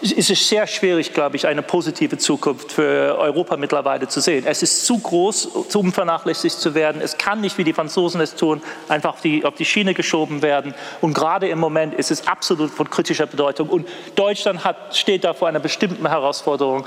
ist 0.00 0.30
es 0.30 0.48
sehr 0.48 0.66
schwierig, 0.66 1.12
glaube 1.12 1.36
ich, 1.36 1.46
eine 1.46 1.62
positive 1.62 2.18
Zukunft 2.18 2.72
für 2.72 3.16
Europa 3.18 3.56
mittlerweile 3.56 4.08
zu 4.08 4.20
sehen. 4.20 4.44
Es 4.46 4.62
ist 4.62 4.86
zu 4.86 4.98
groß, 4.98 5.46
um 5.74 5.92
vernachlässigt 5.92 6.58
zu 6.58 6.74
werden. 6.74 7.00
Es 7.00 7.18
kann 7.18 7.40
nicht, 7.40 7.58
wie 7.58 7.64
die 7.64 7.72
Franzosen 7.72 8.20
es 8.20 8.34
tun, 8.34 8.62
einfach 8.88 9.14
auf 9.14 9.20
die, 9.20 9.44
auf 9.44 9.54
die 9.54 9.64
Schiene 9.64 9.94
geschoben 9.94 10.42
werden. 10.42 10.74
Und 11.00 11.14
gerade 11.14 11.48
im 11.48 11.58
Moment 11.58 11.94
ist 11.94 12.10
es 12.10 12.26
absolut 12.26 12.70
von 12.70 12.88
kritischer 12.88 13.26
Bedeutung. 13.26 13.68
Und 13.68 13.88
Deutschland 14.14 14.64
hat, 14.64 14.96
steht 14.96 15.24
da 15.24 15.34
vor 15.34 15.48
einer 15.48 15.60
bestimmten 15.60 16.06
Herausforderung, 16.08 16.86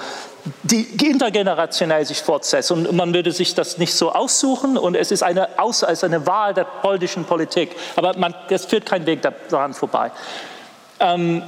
die 0.64 0.88
intergenerationell 1.06 2.06
sich 2.06 2.22
fortsetzt. 2.22 2.72
Und 2.72 2.92
man 2.94 3.14
würde 3.14 3.32
sich 3.32 3.56
das 3.56 3.78
nicht 3.78 3.94
so 3.94 4.12
aussuchen. 4.12 4.78
Und 4.78 4.96
es 4.96 5.12
ist 5.12 5.24
eine, 5.24 5.60
als 5.60 6.04
eine 6.04 6.26
Wahl 6.28 6.54
der 6.54 6.66
polnischen 6.66 7.26
Politik. 7.26 7.76
Aber 7.96 8.16
es 8.50 8.66
führt 8.66 8.86
kein 8.86 9.06
Weg 9.06 9.22
daran 9.50 9.74
vorbei. 9.74 10.12
Ähm, 11.00 11.44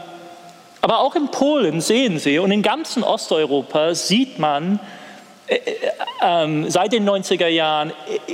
aber 0.84 0.99
auch 0.99 1.15
in 1.15 1.30
Polen 1.30 1.80
sehen 1.80 2.19
Sie 2.19 2.39
und 2.39 2.51
in 2.51 2.61
ganzen 2.61 3.03
Osteuropa 3.03 3.95
sieht 3.95 4.38
man 4.38 4.81
äh, 5.47 5.55
äh, 6.19 6.69
seit 6.69 6.91
den 6.91 7.10
90er 7.10 7.47
Jahren 7.47 7.93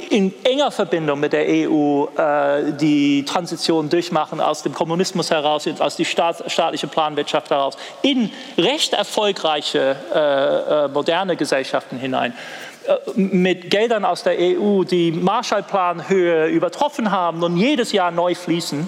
in 0.09 0.33
enger 0.43 0.71
Verbindung 0.71 1.19
mit 1.19 1.31
der 1.31 1.45
EU 1.47 2.05
äh, 2.05 2.73
die 2.73 3.23
Transition 3.23 3.87
durchmachen 3.87 4.41
aus 4.41 4.63
dem 4.63 4.73
Kommunismus 4.73 5.29
heraus, 5.29 5.67
aus 5.77 5.95
die 5.95 6.05
Staat, 6.05 6.51
staatliche 6.51 6.87
Planwirtschaft 6.87 7.51
heraus, 7.51 7.77
in 8.01 8.31
recht 8.57 8.93
erfolgreiche 8.93 9.95
äh, 10.11 10.85
äh, 10.85 10.87
moderne 10.87 11.35
Gesellschaften 11.35 11.99
hinein. 11.99 12.33
Äh, 12.87 13.11
mit 13.15 13.69
Geldern 13.69 14.05
aus 14.05 14.23
der 14.23 14.37
EU, 14.39 14.83
die 14.85 15.11
Marshallplanhöhe 15.11 16.47
übertroffen 16.47 17.11
haben 17.11 17.43
und 17.43 17.57
jedes 17.57 17.91
Jahr 17.91 18.09
neu 18.09 18.33
fließen 18.33 18.87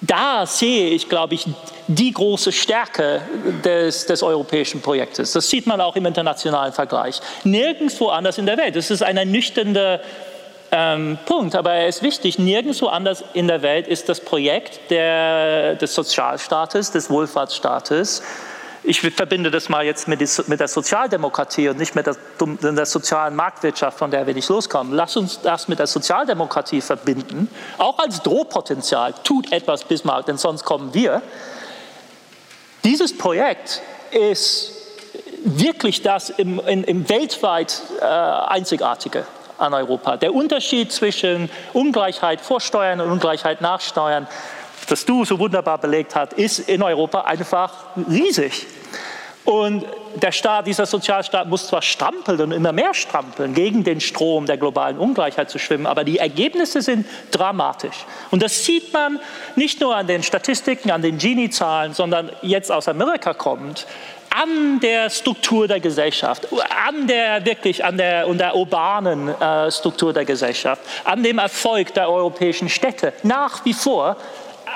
da 0.00 0.46
sehe 0.46 0.90
ich, 0.90 1.08
glaube 1.08 1.34
ich, 1.34 1.46
die 1.88 2.12
große 2.12 2.52
Stärke 2.52 3.22
des, 3.64 4.06
des, 4.06 4.22
europäischen 4.22 4.80
Projektes. 4.80 5.32
Das 5.32 5.48
sieht 5.48 5.66
man 5.66 5.80
auch 5.80 5.96
im 5.96 6.06
internationalen 6.06 6.72
Vergleich. 6.72 7.20
Nirgendwo 7.44 8.08
anders 8.08 8.38
in 8.38 8.46
der 8.46 8.58
Welt. 8.58 8.76
Das 8.76 8.90
ist 8.90 9.02
ein 9.02 9.16
ernüchternder 9.16 10.00
ähm, 10.70 11.18
Punkt, 11.24 11.54
aber 11.54 11.72
er 11.72 11.88
ist 11.88 12.02
wichtig. 12.02 12.38
Nirgendwo 12.38 12.86
anders 12.86 13.24
in 13.32 13.48
der 13.48 13.62
Welt 13.62 13.88
ist 13.88 14.08
das 14.08 14.20
Projekt 14.20 14.90
der, 14.90 15.74
des 15.76 15.94
Sozialstaates, 15.94 16.92
des 16.92 17.10
Wohlfahrtsstaates 17.10 18.22
ich 18.88 19.02
verbinde 19.02 19.50
das 19.50 19.68
mal 19.68 19.84
jetzt 19.84 20.08
mit, 20.08 20.20
der 20.20 20.68
Sozialdemokratie 20.68 21.68
und 21.68 21.78
nicht 21.78 21.94
mit 21.94 22.06
der, 22.06 22.16
der, 22.62 22.86
sozialen 22.86 23.36
Marktwirtschaft, 23.36 23.98
von 23.98 24.10
der 24.10 24.26
wir 24.26 24.32
nicht 24.32 24.48
loskommen. 24.48 24.94
Lass 24.94 25.14
uns 25.14 25.42
das 25.42 25.68
mit 25.68 25.78
der 25.78 25.86
Sozialdemokratie 25.86 26.80
verbinden, 26.80 27.50
auch 27.76 27.98
als 27.98 28.22
Drohpotenzial. 28.22 29.12
Tut 29.24 29.52
etwas, 29.52 29.84
Bismarck, 29.84 30.24
denn 30.24 30.38
sonst 30.38 30.64
kommen 30.64 30.94
wir. 30.94 31.20
Dieses 32.82 33.16
Projekt 33.16 33.82
ist 34.10 34.72
wirklich 35.44 36.00
das 36.00 36.30
im, 36.30 36.58
im, 36.60 36.82
im 36.84 37.08
weltweit 37.10 37.82
äh, 38.00 38.04
Einzigartige 38.04 39.26
an 39.58 39.74
Europa. 39.74 40.16
Der 40.16 40.34
Unterschied 40.34 40.92
zwischen 40.92 41.50
Ungleichheit 41.74 42.40
vor 42.40 42.62
Steuern 42.62 43.02
und 43.02 43.10
Ungleichheit 43.10 43.60
nach 43.60 43.82
Steuern, 43.82 44.26
das 44.88 45.04
du 45.04 45.26
so 45.26 45.38
wunderbar 45.38 45.76
belegt 45.76 46.14
hast, 46.14 46.32
ist 46.32 46.60
in 46.60 46.82
Europa 46.82 47.20
einfach 47.20 47.72
riesig. 48.08 48.66
Und 49.48 49.86
der 50.16 50.30
Staat, 50.30 50.66
dieser 50.66 50.84
Sozialstaat 50.84 51.48
muss 51.48 51.68
zwar 51.68 51.80
strampeln 51.80 52.38
und 52.38 52.52
immer 52.52 52.70
mehr 52.70 52.92
strampeln, 52.92 53.54
gegen 53.54 53.82
den 53.82 53.98
Strom 53.98 54.44
der 54.44 54.58
globalen 54.58 54.98
Ungleichheit 54.98 55.48
zu 55.48 55.58
schwimmen, 55.58 55.86
aber 55.86 56.04
die 56.04 56.18
Ergebnisse 56.18 56.82
sind 56.82 57.06
dramatisch. 57.30 58.04
Und 58.30 58.42
das 58.42 58.66
sieht 58.66 58.92
man 58.92 59.18
nicht 59.56 59.80
nur 59.80 59.96
an 59.96 60.06
den 60.06 60.22
Statistiken, 60.22 60.90
an 60.90 61.00
den 61.00 61.16
Gini-Zahlen, 61.16 61.94
sondern 61.94 62.30
jetzt 62.42 62.70
aus 62.70 62.88
Amerika 62.88 63.32
kommt, 63.32 63.86
an 64.28 64.80
der 64.80 65.08
Struktur 65.08 65.66
der 65.66 65.80
Gesellschaft, 65.80 66.46
an 66.86 67.06
der 67.06 67.46
wirklich 67.46 67.82
an 67.82 67.96
der, 67.96 68.28
und 68.28 68.36
der 68.36 68.54
urbanen 68.54 69.28
äh, 69.28 69.70
Struktur 69.70 70.12
der 70.12 70.26
Gesellschaft, 70.26 70.82
an 71.04 71.22
dem 71.22 71.38
Erfolg 71.38 71.94
der 71.94 72.10
europäischen 72.10 72.68
Städte 72.68 73.14
nach 73.22 73.64
wie 73.64 73.72
vor 73.72 74.18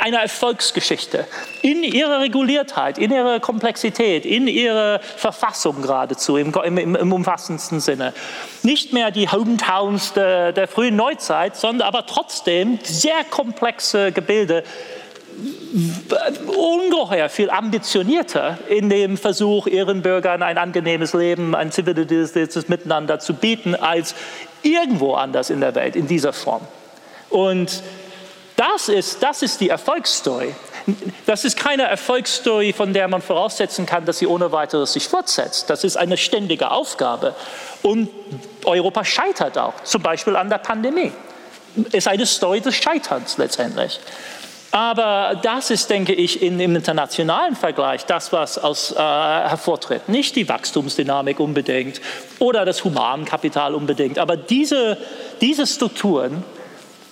eine 0.00 0.20
Erfolgsgeschichte 0.20 1.26
in 1.62 1.82
ihrer 1.82 2.20
Reguliertheit, 2.20 2.98
in 2.98 3.12
ihrer 3.12 3.40
Komplexität, 3.40 4.24
in 4.26 4.48
ihrer 4.48 5.00
Verfassung 5.00 5.82
geradezu 5.82 6.36
im, 6.36 6.52
im, 6.52 6.96
im 6.96 7.12
umfassendsten 7.12 7.80
Sinne. 7.80 8.12
Nicht 8.62 8.92
mehr 8.92 9.10
die 9.10 9.28
Hometowns 9.28 10.12
der, 10.12 10.52
der 10.52 10.68
frühen 10.68 10.96
Neuzeit, 10.96 11.56
sondern 11.56 11.86
aber 11.88 12.06
trotzdem 12.06 12.78
sehr 12.82 13.24
komplexe 13.30 14.12
Gebilde, 14.12 14.64
ungeheuer 16.46 17.28
viel 17.28 17.50
ambitionierter 17.50 18.58
in 18.68 18.90
dem 18.90 19.16
Versuch, 19.16 19.66
ihren 19.66 20.02
Bürgern 20.02 20.42
ein 20.42 20.58
angenehmes 20.58 21.14
Leben, 21.14 21.54
ein 21.54 21.72
zivilisiertes 21.72 22.68
Miteinander 22.68 23.18
zu 23.18 23.34
bieten, 23.34 23.74
als 23.74 24.14
irgendwo 24.62 25.14
anders 25.14 25.50
in 25.50 25.60
der 25.60 25.74
Welt 25.74 25.96
in 25.96 26.06
dieser 26.06 26.32
Form. 26.32 26.62
Und 27.30 27.82
das 28.62 28.88
ist, 28.88 29.22
das 29.22 29.42
ist 29.42 29.60
die 29.60 29.70
Erfolgsstory. 29.70 30.54
Das 31.26 31.44
ist 31.44 31.56
keine 31.56 31.84
Erfolgsstory, 31.84 32.72
von 32.72 32.92
der 32.92 33.08
man 33.08 33.22
voraussetzen 33.22 33.86
kann, 33.86 34.04
dass 34.04 34.18
sie 34.18 34.26
ohne 34.26 34.52
weiteres 34.52 34.92
sich 34.92 35.08
fortsetzt. 35.08 35.68
Das 35.68 35.84
ist 35.84 35.96
eine 35.96 36.16
ständige 36.16 36.70
Aufgabe. 36.70 37.34
Und 37.82 38.08
Europa 38.64 39.04
scheitert 39.04 39.58
auch, 39.58 39.74
zum 39.82 40.02
Beispiel 40.02 40.36
an 40.36 40.48
der 40.48 40.58
Pandemie. 40.58 41.12
ist 41.92 42.06
eine 42.06 42.26
Story 42.26 42.60
des 42.60 42.76
Scheiterns 42.76 43.36
letztendlich. 43.38 43.98
Aber 44.70 45.38
das 45.42 45.70
ist, 45.70 45.90
denke 45.90 46.14
ich, 46.14 46.40
in, 46.40 46.58
im 46.58 46.76
internationalen 46.76 47.56
Vergleich 47.56 48.06
das, 48.06 48.32
was 48.32 48.58
aus, 48.58 48.92
äh, 48.92 48.96
hervortritt. 48.96 50.08
Nicht 50.08 50.34
die 50.36 50.48
Wachstumsdynamik 50.48 51.40
unbedingt 51.40 52.00
oder 52.38 52.64
das 52.64 52.82
Humankapital 52.84 53.74
unbedingt, 53.74 54.18
aber 54.18 54.36
diese, 54.36 54.98
diese 55.40 55.66
Strukturen, 55.66 56.42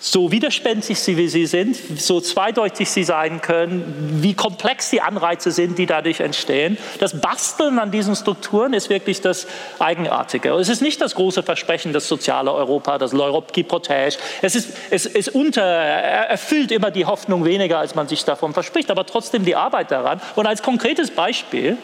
so 0.00 0.32
widerspenstig 0.32 0.98
sie 0.98 1.16
wie 1.18 1.28
sie 1.28 1.46
sind, 1.46 1.76
so 1.98 2.20
zweideutig 2.20 2.90
sie 2.90 3.04
sein 3.04 3.42
können, 3.42 4.18
wie 4.22 4.34
komplex 4.34 4.88
die 4.90 5.02
Anreize 5.02 5.50
sind, 5.50 5.78
die 5.78 5.84
dadurch 5.84 6.20
entstehen. 6.20 6.78
Das 6.98 7.20
Basteln 7.20 7.78
an 7.78 7.90
diesen 7.90 8.16
Strukturen 8.16 8.72
ist 8.72 8.88
wirklich 8.88 9.20
das 9.20 9.46
Eigenartige. 9.78 10.54
Es 10.54 10.70
ist 10.70 10.80
nicht 10.80 11.00
das 11.00 11.14
große 11.14 11.42
Versprechen, 11.42 11.92
das 11.92 12.08
soziale 12.08 12.52
Europa, 12.52 12.96
das 12.96 13.12
L'Europe 13.12 13.52
qui 13.52 13.62
protège. 13.62 14.16
Es, 14.40 14.54
ist, 14.54 14.70
es, 14.90 15.04
es 15.04 15.28
unter, 15.28 15.62
erfüllt 15.62 16.72
immer 16.72 16.90
die 16.90 17.04
Hoffnung 17.04 17.44
weniger, 17.44 17.78
als 17.78 17.94
man 17.94 18.08
sich 18.08 18.24
davon 18.24 18.54
verspricht, 18.54 18.90
aber 18.90 19.04
trotzdem 19.04 19.44
die 19.44 19.54
Arbeit 19.54 19.90
daran. 19.90 20.20
Und 20.34 20.46
als 20.46 20.62
konkretes 20.62 21.10
Beispiel 21.10 21.76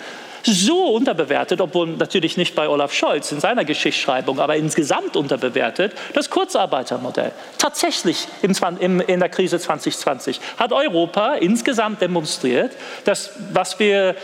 so 0.47 0.86
unterbewertet, 0.86 1.60
obwohl 1.60 1.89
natürlich 1.89 2.36
nicht 2.36 2.55
bei 2.55 2.68
Olaf 2.68 2.93
Scholz 2.93 3.32
in 3.32 3.40
seiner 3.40 3.64
Geschichtsschreibung, 3.64 4.40
aber 4.40 4.56
insgesamt 4.56 5.16
unterbewertet, 5.16 5.93
das 6.14 6.31
Kurzarbeitermodell. 6.31 7.32
Tatsächlich 7.59 8.28
in 8.43 9.20
der 9.20 9.28
Krise 9.28 9.59
2020 9.59 10.40
hat 10.56 10.73
Europa 10.73 11.35
insgesamt 11.35 12.01
demonstriert, 12.01 12.73
dass 13.05 13.32
was 13.52 13.78
wir 13.78 14.16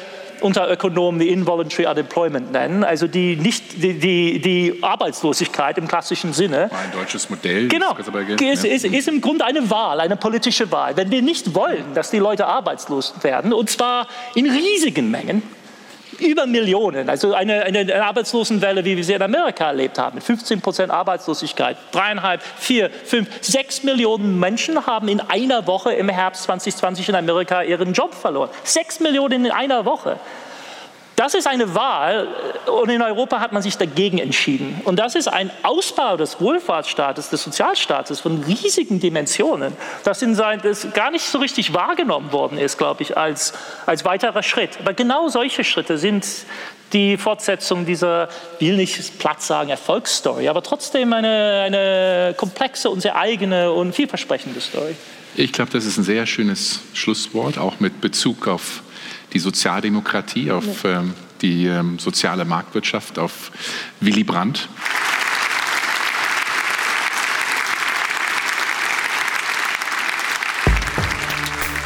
unter 0.43 0.71
Ökonomen 0.71 1.21
die 1.21 1.29
Involuntary 1.29 1.87
Unemployment 1.87 2.53
nennen, 2.53 2.85
also 2.85 3.07
die, 3.07 3.37
nicht, 3.37 3.83
die, 3.83 3.99
die, 3.99 4.41
die 4.41 4.79
Arbeitslosigkeit 4.83 5.79
im 5.79 5.89
klassischen 5.89 6.33
Sinne. 6.33 6.65
Ein 6.65 6.93
deutsches 6.93 7.31
Modell. 7.31 7.69
Genau, 7.69 7.97
ist, 8.41 8.65
ist, 8.65 8.85
ist 8.85 9.09
im 9.09 9.21
Grunde 9.21 9.45
eine 9.45 9.71
Wahl, 9.71 10.01
eine 10.01 10.17
politische 10.17 10.71
Wahl. 10.71 10.97
Wenn 10.97 11.11
wir 11.11 11.23
nicht 11.23 11.55
wollen, 11.55 11.95
dass 11.95 12.11
die 12.11 12.19
Leute 12.19 12.47
arbeitslos 12.47 13.15
werden, 13.23 13.53
und 13.53 13.71
zwar 13.71 14.09
in 14.35 14.51
riesigen 14.51 15.11
Mengen, 15.11 15.43
über 16.23 16.47
Millionen, 16.47 17.09
also 17.09 17.35
eine, 17.35 17.63
eine 17.63 18.05
Arbeitslosenwelle, 18.05 18.85
wie 18.85 18.97
wir 18.97 19.05
sie 19.05 19.13
in 19.13 19.23
Amerika 19.23 19.67
erlebt 19.67 19.99
haben, 19.99 20.21
15 20.21 20.61
Prozent 20.61 20.91
Arbeitslosigkeit, 20.91 21.77
dreieinhalb, 21.93 22.43
vier, 22.43 22.91
fünf, 22.91 23.29
sechs 23.41 23.83
Millionen 23.83 24.39
Menschen 24.39 24.87
haben 24.87 25.09
in 25.09 25.21
einer 25.21 25.67
Woche 25.67 25.93
im 25.93 26.09
Herbst 26.09 26.45
2020 26.45 27.09
in 27.09 27.15
Amerika 27.15 27.63
ihren 27.63 27.93
Job 27.93 28.15
verloren. 28.15 28.51
Sechs 28.65 29.01
Millionen 29.01 29.45
in 29.45 29.51
einer 29.51 29.85
Woche. 29.85 30.19
Das 31.23 31.35
ist 31.35 31.47
eine 31.47 31.73
Wahl 31.77 32.27
und 32.67 32.91
in 32.91 33.01
Europa 33.01 33.39
hat 33.39 33.53
man 33.53 33.63
sich 33.63 33.77
dagegen 33.77 34.19
entschieden. 34.19 34.81
Und 34.83 34.99
das 34.99 35.15
ist 35.15 35.29
ein 35.29 35.53
Ausbau 35.63 36.17
des 36.17 36.41
Wohlfahrtsstaates, 36.41 37.31
des 37.31 37.45
Sozialstaates 37.45 38.19
von 38.19 38.43
riesigen 38.43 38.99
Dimensionen, 38.99 39.73
das, 40.03 40.21
in 40.23 40.35
sein, 40.35 40.59
das 40.65 40.89
gar 40.95 41.13
nicht 41.13 41.25
so 41.25 41.39
richtig 41.39 41.75
wahrgenommen 41.75 42.33
worden 42.33 42.59
ist, 42.59 42.77
glaube 42.77 43.05
ich, 43.05 43.17
als, 43.17 43.53
als 43.87 44.05
weiterer 44.05 44.43
Schritt. 44.43 44.71
Aber 44.81 44.95
genau 44.95 45.29
solche 45.29 45.63
Schritte 45.63 45.97
sind 45.97 46.27
die 46.93 47.17
Fortsetzung 47.17 47.87
dieser, 47.87 48.29
will 48.59 48.77
nicht 48.77 49.21
platt 49.21 49.43
sagen, 49.43 49.71
Erfolgsstory, 49.71 50.49
aber 50.49 50.65
trotzdem 50.65 51.13
eine, 51.13 51.63
eine 51.67 52.35
komplexe 52.37 52.91
und 52.91 53.01
sehr 53.01 53.15
eigene 53.15 53.71
und 53.71 53.95
vielversprechende 53.95 54.61
Story. 54.61 54.97
Ich 55.37 55.53
glaube, 55.53 55.71
das 55.71 55.85
ist 55.85 55.99
ein 55.99 56.05
sehr 56.05 56.27
schönes 56.27 56.81
Schlusswort, 56.95 57.59
auch 57.59 57.79
mit 57.79 58.01
Bezug 58.01 58.49
auf 58.49 58.83
die 59.33 59.39
Sozialdemokratie, 59.39 60.51
auf 60.51 60.85
ähm, 60.85 61.15
die 61.41 61.67
ähm, 61.67 61.99
soziale 61.99 62.45
Marktwirtschaft, 62.45 63.19
auf 63.19 63.51
Willy 64.01 64.25
Brandt. 64.25 64.69